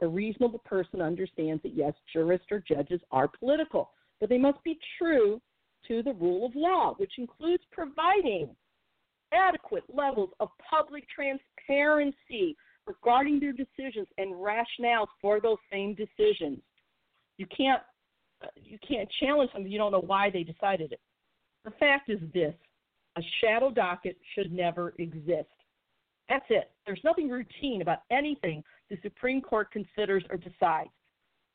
A 0.00 0.08
reasonable 0.08 0.60
person 0.60 1.02
understands 1.02 1.62
that 1.62 1.74
yes, 1.74 1.92
jurists 2.12 2.46
or 2.50 2.62
judges 2.66 3.00
are 3.10 3.28
political, 3.28 3.90
but 4.18 4.28
they 4.28 4.38
must 4.38 4.62
be 4.64 4.78
true 4.98 5.40
to 5.88 6.02
the 6.02 6.14
rule 6.14 6.46
of 6.46 6.54
law, 6.54 6.94
which 6.96 7.12
includes 7.18 7.62
providing 7.70 8.48
adequate 9.32 9.84
levels 9.92 10.30
of 10.40 10.48
public 10.68 11.04
transparency 11.14 12.56
regarding 12.90 13.38
their 13.38 13.52
decisions 13.52 14.08
and 14.18 14.34
rationales 14.34 15.06
for 15.20 15.40
those 15.40 15.58
same 15.72 15.94
decisions. 15.94 16.58
You 17.38 17.46
can't 17.56 17.82
you 18.56 18.78
can't 18.86 19.08
challenge 19.20 19.52
them 19.52 19.66
you 19.66 19.78
don't 19.78 19.92
know 19.92 20.00
why 20.00 20.30
they 20.30 20.42
decided 20.42 20.92
it. 20.92 21.00
The 21.64 21.72
fact 21.72 22.10
is 22.10 22.20
this: 22.32 22.54
a 23.16 23.22
shadow 23.40 23.70
docket 23.70 24.16
should 24.34 24.52
never 24.52 24.94
exist. 24.98 25.48
That's 26.28 26.46
it. 26.48 26.70
There's 26.86 27.00
nothing 27.04 27.28
routine 27.28 27.82
about 27.82 28.02
anything 28.10 28.62
the 28.88 28.96
Supreme 29.02 29.40
Court 29.40 29.70
considers 29.70 30.24
or 30.30 30.36
decides. 30.36 30.90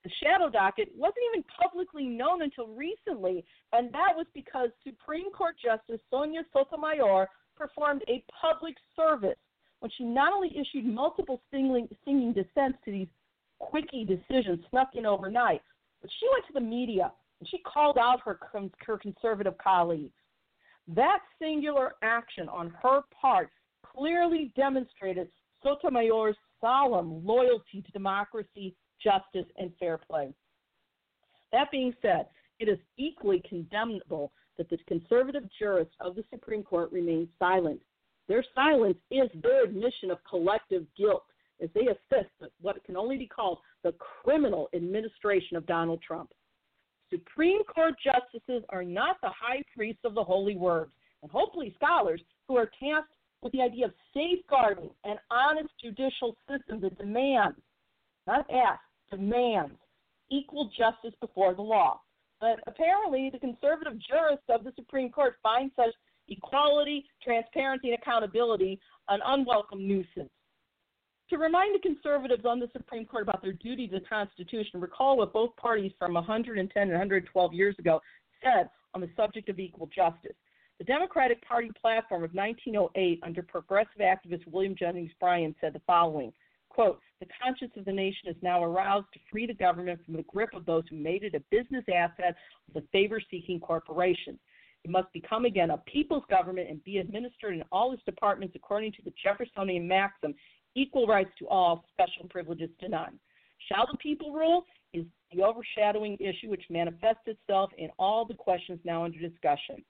The 0.04 0.12
shadow 0.22 0.50
docket 0.50 0.90
wasn't 0.96 1.26
even 1.32 1.44
publicly 1.60 2.06
known 2.06 2.44
until 2.44 2.68
recently, 2.68 3.44
and 3.74 3.92
that 3.94 4.14
was 4.16 4.28
because 4.34 4.70
Supreme 4.86 5.32
Court 5.32 5.56
Justice 5.64 6.02
Sonia 6.12 6.42
Sotomayor 6.54 7.28
performed 7.58 8.04
a 8.08 8.24
public 8.40 8.76
service 8.96 9.38
when 9.86 9.92
she 10.00 10.04
not 10.04 10.34
only 10.34 10.50
issued 10.50 10.84
multiple 10.84 11.40
singing, 11.52 11.88
singing 12.04 12.34
dissents 12.34 12.80
to 12.84 12.92
these 12.92 13.08
quickie 13.60 14.04
decisions 14.04 14.60
snuck 14.72 14.90
in 14.96 15.06
overnight, 15.06 15.62
but 16.02 16.10
she 16.20 16.28
went 16.32 16.44
to 16.48 16.54
the 16.54 16.60
media 16.60 17.12
and 17.40 17.48
she 17.48 17.60
called 17.60 17.96
out 17.96 18.20
her, 18.26 18.40
her 18.52 18.98
conservative 18.98 19.54
colleagues. 19.60 20.16
That 20.88 21.20
singular 21.40 21.94
action 22.02 22.50
on 22.50 22.74
her 22.82 23.02
part 23.22 23.52
clearly 23.86 24.52
demonstrated 24.56 25.28
Sotomayor's 25.62 26.36
solemn 26.60 27.24
loyalty 27.24 27.84
to 27.86 27.92
democracy, 27.92 28.76
justice, 29.04 29.46
and 29.60 29.72
fair 29.80 30.00
play. 30.00 30.34
That 31.52 31.70
being 31.70 31.94
said, 32.02 32.26
it 32.58 32.68
is 32.68 32.80
equally 32.98 33.44
condemnable 33.48 34.32
that 34.58 34.68
the 34.68 34.80
conservative 34.88 35.44
jurists 35.60 35.94
of 36.02 36.16
the 36.16 36.24
Supreme 36.32 36.64
Court 36.64 36.92
remain 36.92 37.30
silent. 37.38 37.82
Their 38.28 38.44
silence 38.56 38.98
is 39.12 39.30
their 39.42 39.66
admission 39.66 40.12
of 40.12 40.18
collective 40.30 40.86
guilt 40.98 41.24
as 41.62 41.70
they 41.74 41.88
assist 41.88 42.32
what 42.62 42.84
can 42.84 42.98
only 42.98 43.18
be 43.18 43.28
called 43.28 43.60
the 43.84 43.94
criminal 43.94 44.70
administration 44.74 45.56
of 45.58 45.66
Donald 45.66 46.02
Trump. 46.02 46.32
Supreme 47.10 47.64
Court 47.64 47.94
justices 48.04 48.64
are 48.70 48.84
not 48.84 49.18
the 49.22 49.30
high 49.30 49.62
priests 49.76 50.02
of 50.04 50.16
the 50.16 50.24
holy 50.24 50.56
words, 50.56 50.92
and 51.22 51.32
hopefully 51.32 51.74
scholars 51.76 52.22
who 52.48 52.58
are 52.58 52.72
tasked 52.80 53.14
with 53.42 53.52
the 53.54 53.62
idea 53.62 53.86
of 53.86 53.94
safeguarding 54.14 54.90
an 55.04 55.18
honest 55.30 55.70
judicial 55.82 56.36
system 56.50 56.82
that 56.82 56.98
demands, 56.98 57.60
not 58.26 58.50
asks, 58.50 58.84
demands 59.12 59.76
equal 60.32 60.72
justice 60.78 61.14
before 61.22 61.54
the 61.54 61.62
law. 61.62 62.02
But 62.42 62.60
apparently, 62.68 63.30
the 63.32 63.40
conservative 63.40 64.00
jurists 64.00 64.46
of 64.50 64.64
the 64.64 64.74
Supreme 64.76 65.12
Court 65.12 65.36
find 65.44 65.72
such 65.76 65.94
equality, 66.28 67.06
transparency, 67.24 67.90
and 67.90 67.98
accountability 68.02 68.80
an 69.10 69.20
unwelcome 69.26 69.88
nuisance. 69.88 70.30
To 71.30 71.38
remind 71.38 71.74
the 71.74 71.80
conservatives 71.80 72.46
on 72.46 72.60
the 72.60 72.70
Supreme 72.72 73.06
Court 73.06 73.24
about 73.24 73.42
their 73.42 73.54
duty 73.54 73.88
to 73.88 74.00
the 74.00 74.06
Constitution, 74.06 74.80
recall 74.80 75.18
what 75.18 75.34
both 75.34 75.56
parties 75.56 75.92
from 75.98 76.14
110 76.14 76.82
and 76.82 76.92
112 76.92 77.54
years 77.54 77.76
ago 77.80 78.00
said 78.44 78.70
on 78.94 79.02
the 79.02 79.10
subject 79.16 79.50
of 79.50 79.60
equal 79.60 79.88
justice. 79.88 80.36
The 80.78 80.86
Democratic 80.86 81.46
Party 81.48 81.72
platform 81.80 82.24
of 82.24 82.34
1908 82.34 83.22
under 83.24 83.42
progressive 83.42 84.02
activist 84.02 84.46
William 84.48 84.76
Jennings 84.76 85.12
Bryan 85.20 85.56
said 85.62 85.74
the 85.74 85.82
following 85.88 86.32
quote, 86.76 87.00
the 87.22 87.28
conscience 87.42 87.72
of 87.78 87.86
the 87.86 87.92
nation 87.92 88.28
is 88.28 88.36
now 88.42 88.62
aroused 88.62 89.08
to 89.14 89.20
free 89.32 89.48
the 89.48 89.54
government 89.54 89.98
from 90.04 90.16
the 90.16 90.24
grip 90.24 90.50
of 90.54 90.66
those 90.66 90.84
who 90.90 90.98
made 90.98 91.24
it 91.24 91.34
a 91.34 91.40
business 91.50 91.86
asset 91.88 92.36
of 92.68 92.74
the 92.74 92.84
favor 92.92 93.22
seeking 93.32 93.62
corporations. 93.62 94.38
It 94.86 94.92
must 94.92 95.12
become 95.14 95.46
again 95.46 95.72
a 95.72 95.80
people's 95.80 96.24
government 96.30 96.70
and 96.70 96.84
be 96.84 97.00
administered 97.00 97.56
in 97.56 97.64
all 97.72 97.92
its 97.92 98.04
departments 98.04 98.56
according 98.56 98.92
to 98.92 99.02
the 99.02 99.12
Jeffersonian 99.22 99.88
maxim 99.88 100.36
equal 100.76 101.08
rights 101.08 101.32
to 101.40 101.48
all, 101.48 101.84
special 101.92 102.30
privileges 102.30 102.70
to 102.82 102.88
none. 102.88 103.20
Shall 103.68 103.88
the 103.92 103.98
people 103.98 104.32
rule 104.32 104.64
is 104.94 105.04
the 105.32 105.42
overshadowing 105.42 106.18
issue 106.20 106.52
which 106.52 106.66
manifests 106.70 107.26
itself 107.26 107.72
in 107.80 107.90
all 107.98 108.26
the 108.26 108.36
questions 108.36 108.80
now 108.84 109.04
under 109.04 109.18
discussion. 109.18 109.84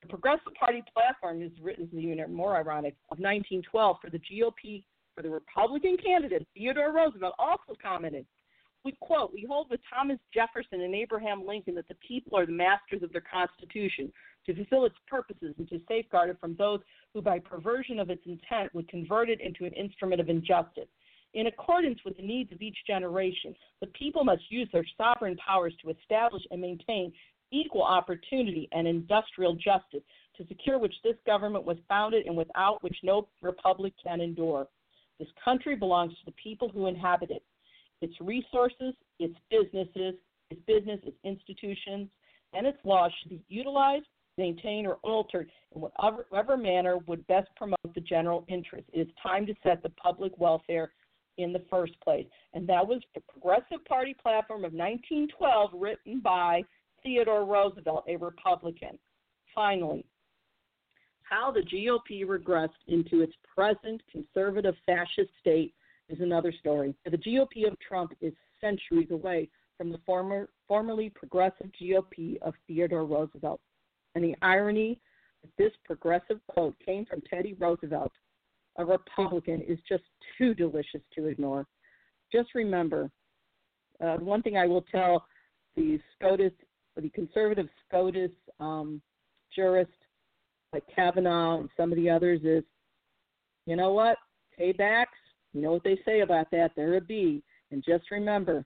The 0.00 0.08
Progressive 0.08 0.54
Party 0.58 0.82
platform 0.94 1.42
is 1.42 1.52
written, 1.60 1.84
is 1.84 1.92
even 1.92 2.32
more 2.32 2.56
ironic, 2.56 2.94
of 3.10 3.18
1912 3.18 3.96
for 4.00 4.08
the 4.08 4.20
GOP, 4.20 4.84
for 5.14 5.20
the 5.20 5.28
Republican 5.28 5.98
candidate, 6.02 6.46
Theodore 6.54 6.94
Roosevelt, 6.94 7.34
also 7.38 7.74
commented, 7.80 8.24
we 8.84 8.92
quote, 9.00 9.32
we 9.32 9.46
hold 9.48 9.70
with 9.70 9.80
Thomas 9.92 10.18
Jefferson 10.32 10.82
and 10.82 10.94
Abraham 10.94 11.46
Lincoln 11.46 11.74
that 11.76 11.88
the 11.88 11.96
people 12.06 12.36
are 12.36 12.46
the 12.46 12.52
masters 12.52 13.02
of 13.02 13.12
their 13.12 13.22
Constitution 13.22 14.12
to 14.46 14.54
fulfill 14.54 14.84
its 14.84 14.96
purposes 15.08 15.54
and 15.58 15.68
to 15.70 15.80
safeguard 15.88 16.28
it 16.30 16.36
from 16.38 16.54
those 16.56 16.80
who, 17.14 17.22
by 17.22 17.38
perversion 17.38 17.98
of 17.98 18.10
its 18.10 18.22
intent, 18.26 18.74
would 18.74 18.88
convert 18.88 19.30
it 19.30 19.40
into 19.40 19.64
an 19.64 19.72
instrument 19.72 20.20
of 20.20 20.28
injustice. 20.28 20.88
in 21.32 21.48
accordance 21.48 21.98
with 22.04 22.16
the 22.16 22.22
needs 22.22 22.52
of 22.52 22.62
each 22.62 22.76
generation. 22.86 23.56
The 23.80 23.88
people 23.88 24.22
must 24.22 24.42
use 24.50 24.68
their 24.72 24.86
sovereign 24.96 25.36
powers 25.36 25.74
to 25.82 25.90
establish 25.90 26.42
and 26.52 26.60
maintain 26.60 27.12
equal 27.50 27.82
opportunity 27.82 28.68
and 28.70 28.86
industrial 28.86 29.54
justice, 29.54 30.02
to 30.36 30.46
secure 30.46 30.78
which 30.78 30.94
this 31.02 31.16
government 31.26 31.64
was 31.64 31.76
founded 31.88 32.26
and 32.26 32.36
without 32.36 32.82
which 32.82 32.96
no 33.02 33.28
republic 33.42 33.94
can 34.02 34.20
endure. 34.20 34.68
This 35.18 35.28
country 35.44 35.76
belongs 35.76 36.12
to 36.12 36.24
the 36.26 36.34
people 36.40 36.68
who 36.68 36.86
inhabit 36.86 37.30
it. 37.30 37.42
Its 38.00 38.14
resources, 38.20 38.94
its 39.18 39.34
businesses, 39.50 40.14
its 40.50 40.60
business, 40.66 41.00
its 41.04 41.16
institutions, 41.24 42.08
and 42.52 42.66
its 42.66 42.78
laws 42.84 43.12
should 43.20 43.30
be 43.30 43.44
utilized, 43.48 44.06
maintained, 44.36 44.86
or 44.86 44.98
altered 45.02 45.50
in 45.74 45.80
whatever, 45.80 46.26
whatever 46.28 46.56
manner 46.56 46.98
would 47.06 47.26
best 47.26 47.48
promote 47.56 47.94
the 47.94 48.00
general 48.00 48.44
interest. 48.48 48.88
It 48.92 49.00
is 49.00 49.08
time 49.22 49.46
to 49.46 49.54
set 49.62 49.82
the 49.82 49.90
public 49.90 50.32
welfare 50.38 50.92
in 51.38 51.52
the 51.52 51.62
first 51.70 51.98
place. 52.00 52.26
And 52.52 52.66
that 52.68 52.86
was 52.86 53.00
the 53.14 53.20
Progressive 53.20 53.84
Party 53.86 54.14
platform 54.14 54.64
of 54.64 54.72
1912, 54.72 55.70
written 55.74 56.20
by 56.20 56.62
Theodore 57.02 57.44
Roosevelt, 57.44 58.04
a 58.08 58.16
Republican. 58.16 58.98
Finally, 59.54 60.04
how 61.22 61.50
the 61.50 61.60
GOP 61.60 62.24
regressed 62.24 62.70
into 62.88 63.22
its 63.22 63.32
present 63.54 64.02
conservative 64.10 64.74
fascist 64.86 65.30
state 65.40 65.74
is 66.08 66.20
another 66.20 66.52
story. 66.52 66.94
The 67.04 67.16
GOP 67.16 67.66
of 67.66 67.78
Trump 67.80 68.12
is 68.20 68.32
centuries 68.60 69.10
away 69.10 69.48
from 69.76 69.90
the 69.90 69.98
former, 70.06 70.48
formerly 70.68 71.10
progressive 71.10 71.70
GOP 71.80 72.40
of 72.42 72.54
Theodore 72.66 73.04
Roosevelt. 73.04 73.60
And 74.14 74.22
the 74.24 74.36
irony 74.42 75.00
that 75.42 75.50
this 75.58 75.72
progressive 75.84 76.40
quote 76.48 76.74
came 76.84 77.04
from 77.04 77.22
Teddy 77.22 77.54
Roosevelt, 77.54 78.12
a 78.76 78.84
Republican, 78.84 79.60
is 79.62 79.78
just 79.88 80.04
too 80.38 80.54
delicious 80.54 81.00
to 81.16 81.26
ignore. 81.26 81.66
Just 82.32 82.54
remember, 82.54 83.10
uh, 84.04 84.16
one 84.16 84.42
thing 84.42 84.56
I 84.56 84.66
will 84.66 84.82
tell 84.82 85.26
the 85.76 85.98
SCOTUS, 86.14 86.52
the 86.96 87.08
conservative 87.10 87.68
SCOTUS 87.88 88.30
um, 88.60 89.00
jurist 89.54 89.90
like 90.72 90.84
Kavanaugh 90.94 91.60
and 91.60 91.68
some 91.76 91.92
of 91.92 91.96
the 91.96 92.10
others 92.10 92.40
is, 92.42 92.64
you 93.66 93.76
know 93.76 93.92
what? 93.92 94.18
Paybacks, 94.58 95.06
you 95.54 95.62
know 95.62 95.72
what 95.72 95.84
they 95.84 95.98
say 96.04 96.20
about 96.20 96.50
that. 96.50 96.72
They're 96.76 96.96
a 96.96 97.00
bee. 97.00 97.42
And 97.70 97.82
just 97.82 98.10
remember 98.10 98.64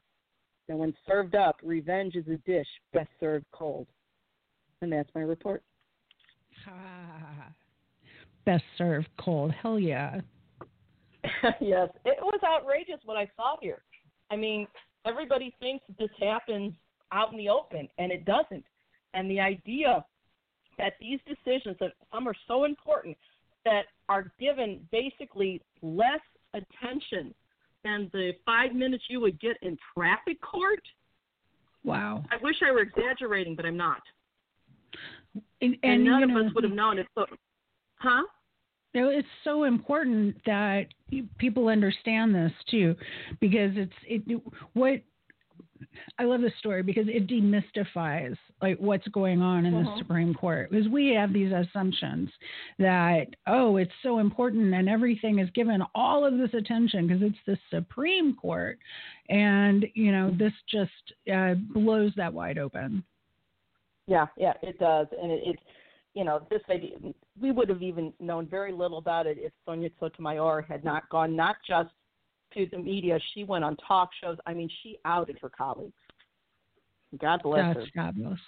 that 0.67 0.77
when 0.77 0.95
served 1.07 1.35
up, 1.35 1.57
revenge 1.63 2.17
is 2.17 2.27
a 2.29 2.39
dish 2.51 2.67
best 2.93 3.11
served 3.21 3.45
cold. 3.53 3.87
And 4.81 4.93
that's 4.93 5.11
my 5.15 5.21
report. 5.21 5.63
Ah, 6.67 7.49
best 8.47 8.65
served 8.77 9.09
cold. 9.21 9.53
Hell 9.53 9.79
yeah. 9.79 10.21
yes, 11.61 11.89
it 12.05 12.19
was 12.23 12.41
outrageous 12.45 13.01
what 13.05 13.17
I 13.17 13.29
saw 13.37 13.57
here. 13.61 13.83
I 14.31 14.37
mean, 14.37 14.67
everybody 15.07 15.55
thinks 15.61 15.85
this 15.99 16.11
happens 16.21 16.73
out 17.13 17.33
in 17.33 17.39
the 17.39 17.49
open, 17.49 17.89
and 17.99 18.11
it 18.11 18.25
doesn't. 18.25 18.65
And 19.15 19.31
the 19.31 19.41
idea 19.41 20.05
that 20.79 20.95
these 21.01 21.19
decisions, 21.27 21.77
that 21.81 21.93
some 22.13 22.29
are 22.29 22.37
so 22.47 22.65
important, 22.65 23.17
that 23.65 23.87
are 24.09 24.33
given 24.39 24.81
basically 24.93 25.61
less 25.83 26.21
attention 26.55 27.35
than 27.85 28.11
the 28.13 28.33
five 28.45 28.75
minutes 28.75 29.05
you 29.09 29.21
would 29.21 29.41
get 29.41 29.57
in 29.63 29.77
traffic 29.95 30.41
court. 30.41 30.83
Wow. 31.85 32.25
I 32.31 32.37
wish 32.43 32.57
I 32.67 32.73
were 32.73 32.81
exaggerating, 32.81 33.55
but 33.55 33.65
I'm 33.65 33.77
not. 33.77 34.03
And, 35.35 35.43
and, 35.61 35.79
and 35.83 36.05
none 36.05 36.23
of 36.23 36.31
know, 36.31 36.47
us 36.47 36.53
would 36.55 36.65
have 36.65 36.73
known 36.73 36.99
it. 36.99 37.07
So, 37.15 37.27
huh? 37.97 38.23
It's 38.95 39.29
so 39.45 39.65
important 39.65 40.37
that 40.47 40.87
people 41.37 41.69
understand 41.69 42.35
this 42.35 42.53
too, 42.71 42.97
because 43.39 43.71
it's 43.77 43.93
it. 44.07 44.43
What 44.73 45.03
I 46.19 46.25
love 46.25 46.41
this 46.41 46.53
story 46.59 46.83
because 46.83 47.07
it 47.09 47.27
demystifies 47.27 48.37
like 48.61 48.79
what's 48.79 49.07
going 49.09 49.41
on 49.41 49.67
in 49.67 49.75
mm-hmm. 49.75 49.85
the 49.85 49.99
Supreme 49.99 50.35
Court 50.35 50.71
because 50.71 50.89
we 50.89 51.15
have 51.15 51.33
these 51.33 51.53
assumptions 51.53 52.31
that 52.79 53.27
oh 53.47 53.77
it's 53.77 53.93
so 54.03 54.19
important 54.19 54.75
and 54.75 54.89
everything 54.89 55.39
is 55.39 55.49
given 55.55 55.83
all 55.95 56.25
of 56.25 56.39
this 56.39 56.55
attention 56.55 57.07
because 57.07 57.23
it's 57.23 57.39
the 57.47 57.59
Supreme 57.71 58.35
Court 58.35 58.79
and 59.29 59.87
you 59.95 60.13
know 60.13 60.35
this 60.39 60.53
just 60.71 60.91
uh, 61.33 61.55
blows 61.55 62.13
that 62.17 62.33
wide 62.33 62.59
open. 62.59 63.05
Yeah, 64.07 64.27
yeah, 64.39 64.55
it 64.63 64.79
does, 64.79 65.07
and 65.21 65.31
it, 65.31 65.43
it's 65.45 65.63
you 66.15 66.25
know 66.25 66.47
this 66.51 66.63
idea 66.71 66.97
we 67.41 67.53
would 67.53 67.69
have 67.69 67.83
even 67.83 68.13
known 68.19 68.47
very 68.47 68.73
little 68.73 68.99
about 68.99 69.27
it 69.27 69.39
if 69.39 69.53
Sonia 69.65 69.91
Sotomayor 70.01 70.67
had 70.69 70.85
not 70.85 71.09
gone 71.11 71.37
not 71.37 71.57
just 71.67 71.91
to 72.55 72.67
the 72.71 72.79
media. 72.79 73.19
She 73.35 73.45
went 73.45 73.65
on 73.65 73.77
talk 73.77 74.11
shows. 74.23 74.37
I 74.47 74.55
mean, 74.55 74.69
she 74.83 74.99
outed 75.05 75.39
her 75.43 75.51
colleagues. 75.51 75.93
God 77.19 77.41
bless 77.43 77.61
That's 77.61 77.75
her. 77.75 77.81
That's 77.81 77.95
fabulous. 77.95 78.41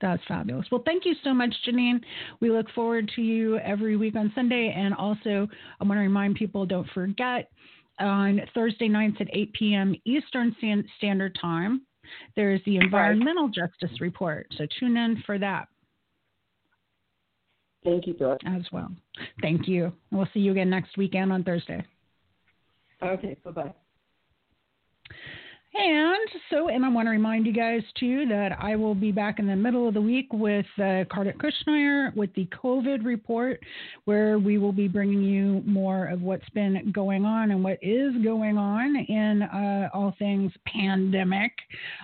That's 0.00 0.22
fabulous. 0.28 0.66
Well, 0.70 0.82
thank 0.84 1.04
you 1.06 1.14
so 1.24 1.32
much, 1.32 1.54
Jeanine. 1.66 2.00
We 2.40 2.50
look 2.50 2.66
forward 2.74 3.10
to 3.16 3.22
you 3.22 3.58
every 3.58 3.96
week 3.96 4.14
on 4.14 4.30
Sunday. 4.34 4.74
And 4.76 4.94
also, 4.94 5.48
I 5.80 5.84
want 5.84 5.98
to 5.98 6.02
remind 6.02 6.36
people 6.36 6.66
don't 6.66 6.88
forget 6.90 7.50
on 7.98 8.42
Thursday 8.54 8.88
nights 8.88 9.16
at 9.20 9.28
8 9.32 9.52
p.m. 9.54 9.94
Eastern 10.04 10.54
Standard 10.98 11.36
Time, 11.40 11.82
there's 12.36 12.60
the 12.66 12.76
Environmental. 12.76 13.48
Justice 13.48 14.00
Report. 14.00 14.46
So 14.58 14.66
tune 14.78 14.96
in 14.96 15.22
for 15.24 15.38
that. 15.38 15.68
Thank 17.84 18.06
you, 18.06 18.14
George. 18.14 18.40
As 18.46 18.62
well. 18.72 18.90
Thank 19.40 19.66
you. 19.66 19.92
We'll 20.10 20.28
see 20.34 20.40
you 20.40 20.52
again 20.52 20.68
next 20.68 20.96
weekend 20.98 21.32
on 21.32 21.42
Thursday. 21.44 21.84
Okay, 23.02 23.36
bye 23.44 23.50
bye. 23.50 23.74
And 25.78 26.28
so, 26.48 26.68
and 26.68 26.86
I 26.86 26.88
want 26.88 27.06
to 27.06 27.10
remind 27.10 27.44
you 27.44 27.52
guys 27.52 27.82
too 28.00 28.24
that 28.30 28.56
I 28.58 28.76
will 28.76 28.94
be 28.94 29.12
back 29.12 29.38
in 29.38 29.46
the 29.46 29.54
middle 29.54 29.86
of 29.86 29.92
the 29.92 30.00
week 30.00 30.32
with 30.32 30.64
uh, 30.78 31.04
Kardit 31.12 31.36
Kushner 31.36 32.16
with 32.16 32.32
the 32.34 32.46
COVID 32.46 33.04
report, 33.04 33.60
where 34.06 34.38
we 34.38 34.56
will 34.56 34.72
be 34.72 34.88
bringing 34.88 35.22
you 35.22 35.62
more 35.66 36.06
of 36.06 36.22
what's 36.22 36.48
been 36.50 36.90
going 36.92 37.26
on 37.26 37.50
and 37.50 37.62
what 37.62 37.78
is 37.82 38.14
going 38.24 38.56
on 38.56 38.96
in 38.96 39.42
uh, 39.42 39.90
all 39.92 40.14
things 40.18 40.50
pandemic. 40.66 41.52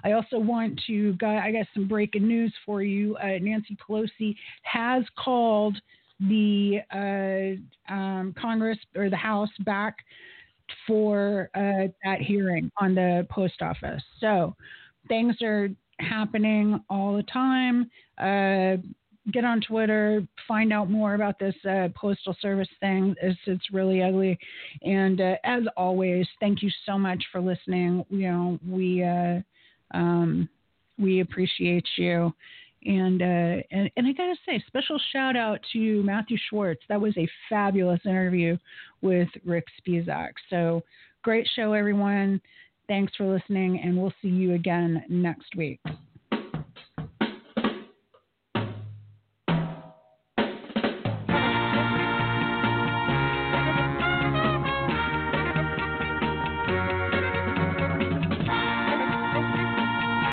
I 0.04 0.12
also 0.12 0.38
want 0.38 0.78
to, 0.88 1.16
I 1.22 1.50
got 1.50 1.66
some 1.72 1.88
breaking 1.88 2.28
news 2.28 2.52
for 2.66 2.82
you. 2.82 3.16
Uh, 3.16 3.38
Nancy 3.40 3.76
Pelosi 3.88 4.36
has 4.64 5.02
called 5.16 5.78
the 6.20 6.80
uh, 6.92 7.92
um, 7.92 8.34
Congress 8.38 8.78
or 8.94 9.08
the 9.08 9.16
House 9.16 9.50
back 9.60 9.96
for 10.86 11.50
uh, 11.54 11.88
that 12.04 12.20
hearing 12.20 12.70
on 12.78 12.94
the 12.94 13.26
post 13.30 13.62
office. 13.62 14.02
So 14.20 14.54
things 15.08 15.36
are 15.42 15.68
happening 15.98 16.80
all 16.88 17.16
the 17.16 17.22
time. 17.24 17.90
Uh, 18.18 18.82
get 19.32 19.44
on 19.44 19.60
Twitter, 19.60 20.26
find 20.48 20.72
out 20.72 20.90
more 20.90 21.14
about 21.14 21.38
this 21.38 21.54
uh, 21.68 21.88
postal 21.94 22.36
service 22.40 22.68
thing. 22.80 23.14
It's, 23.22 23.38
it's 23.46 23.72
really 23.72 24.02
ugly. 24.02 24.38
And 24.82 25.20
uh, 25.20 25.36
as 25.44 25.62
always, 25.76 26.26
thank 26.40 26.62
you 26.62 26.70
so 26.86 26.98
much 26.98 27.22
for 27.30 27.40
listening. 27.40 28.04
You 28.10 28.32
know, 28.32 28.58
we 28.68 29.04
uh, 29.04 29.40
um, 29.94 30.48
we 30.98 31.20
appreciate 31.20 31.86
you. 31.96 32.34
And, 32.84 33.22
uh, 33.22 33.62
and 33.70 33.90
and 33.96 34.06
I 34.06 34.12
gotta 34.12 34.36
say, 34.46 34.62
special 34.66 35.00
shout 35.12 35.36
out 35.36 35.60
to 35.72 36.02
Matthew 36.02 36.36
Schwartz. 36.48 36.82
That 36.88 37.00
was 37.00 37.16
a 37.16 37.28
fabulous 37.48 38.00
interview 38.04 38.56
with 39.02 39.28
Rick 39.44 39.66
Spisak. 39.80 40.32
So 40.50 40.82
great 41.22 41.48
show, 41.54 41.72
everyone. 41.74 42.40
Thanks 42.88 43.14
for 43.16 43.32
listening, 43.32 43.80
and 43.80 43.96
we'll 43.96 44.12
see 44.20 44.28
you 44.28 44.54
again 44.54 45.04
next 45.08 45.54
week. 45.56 45.80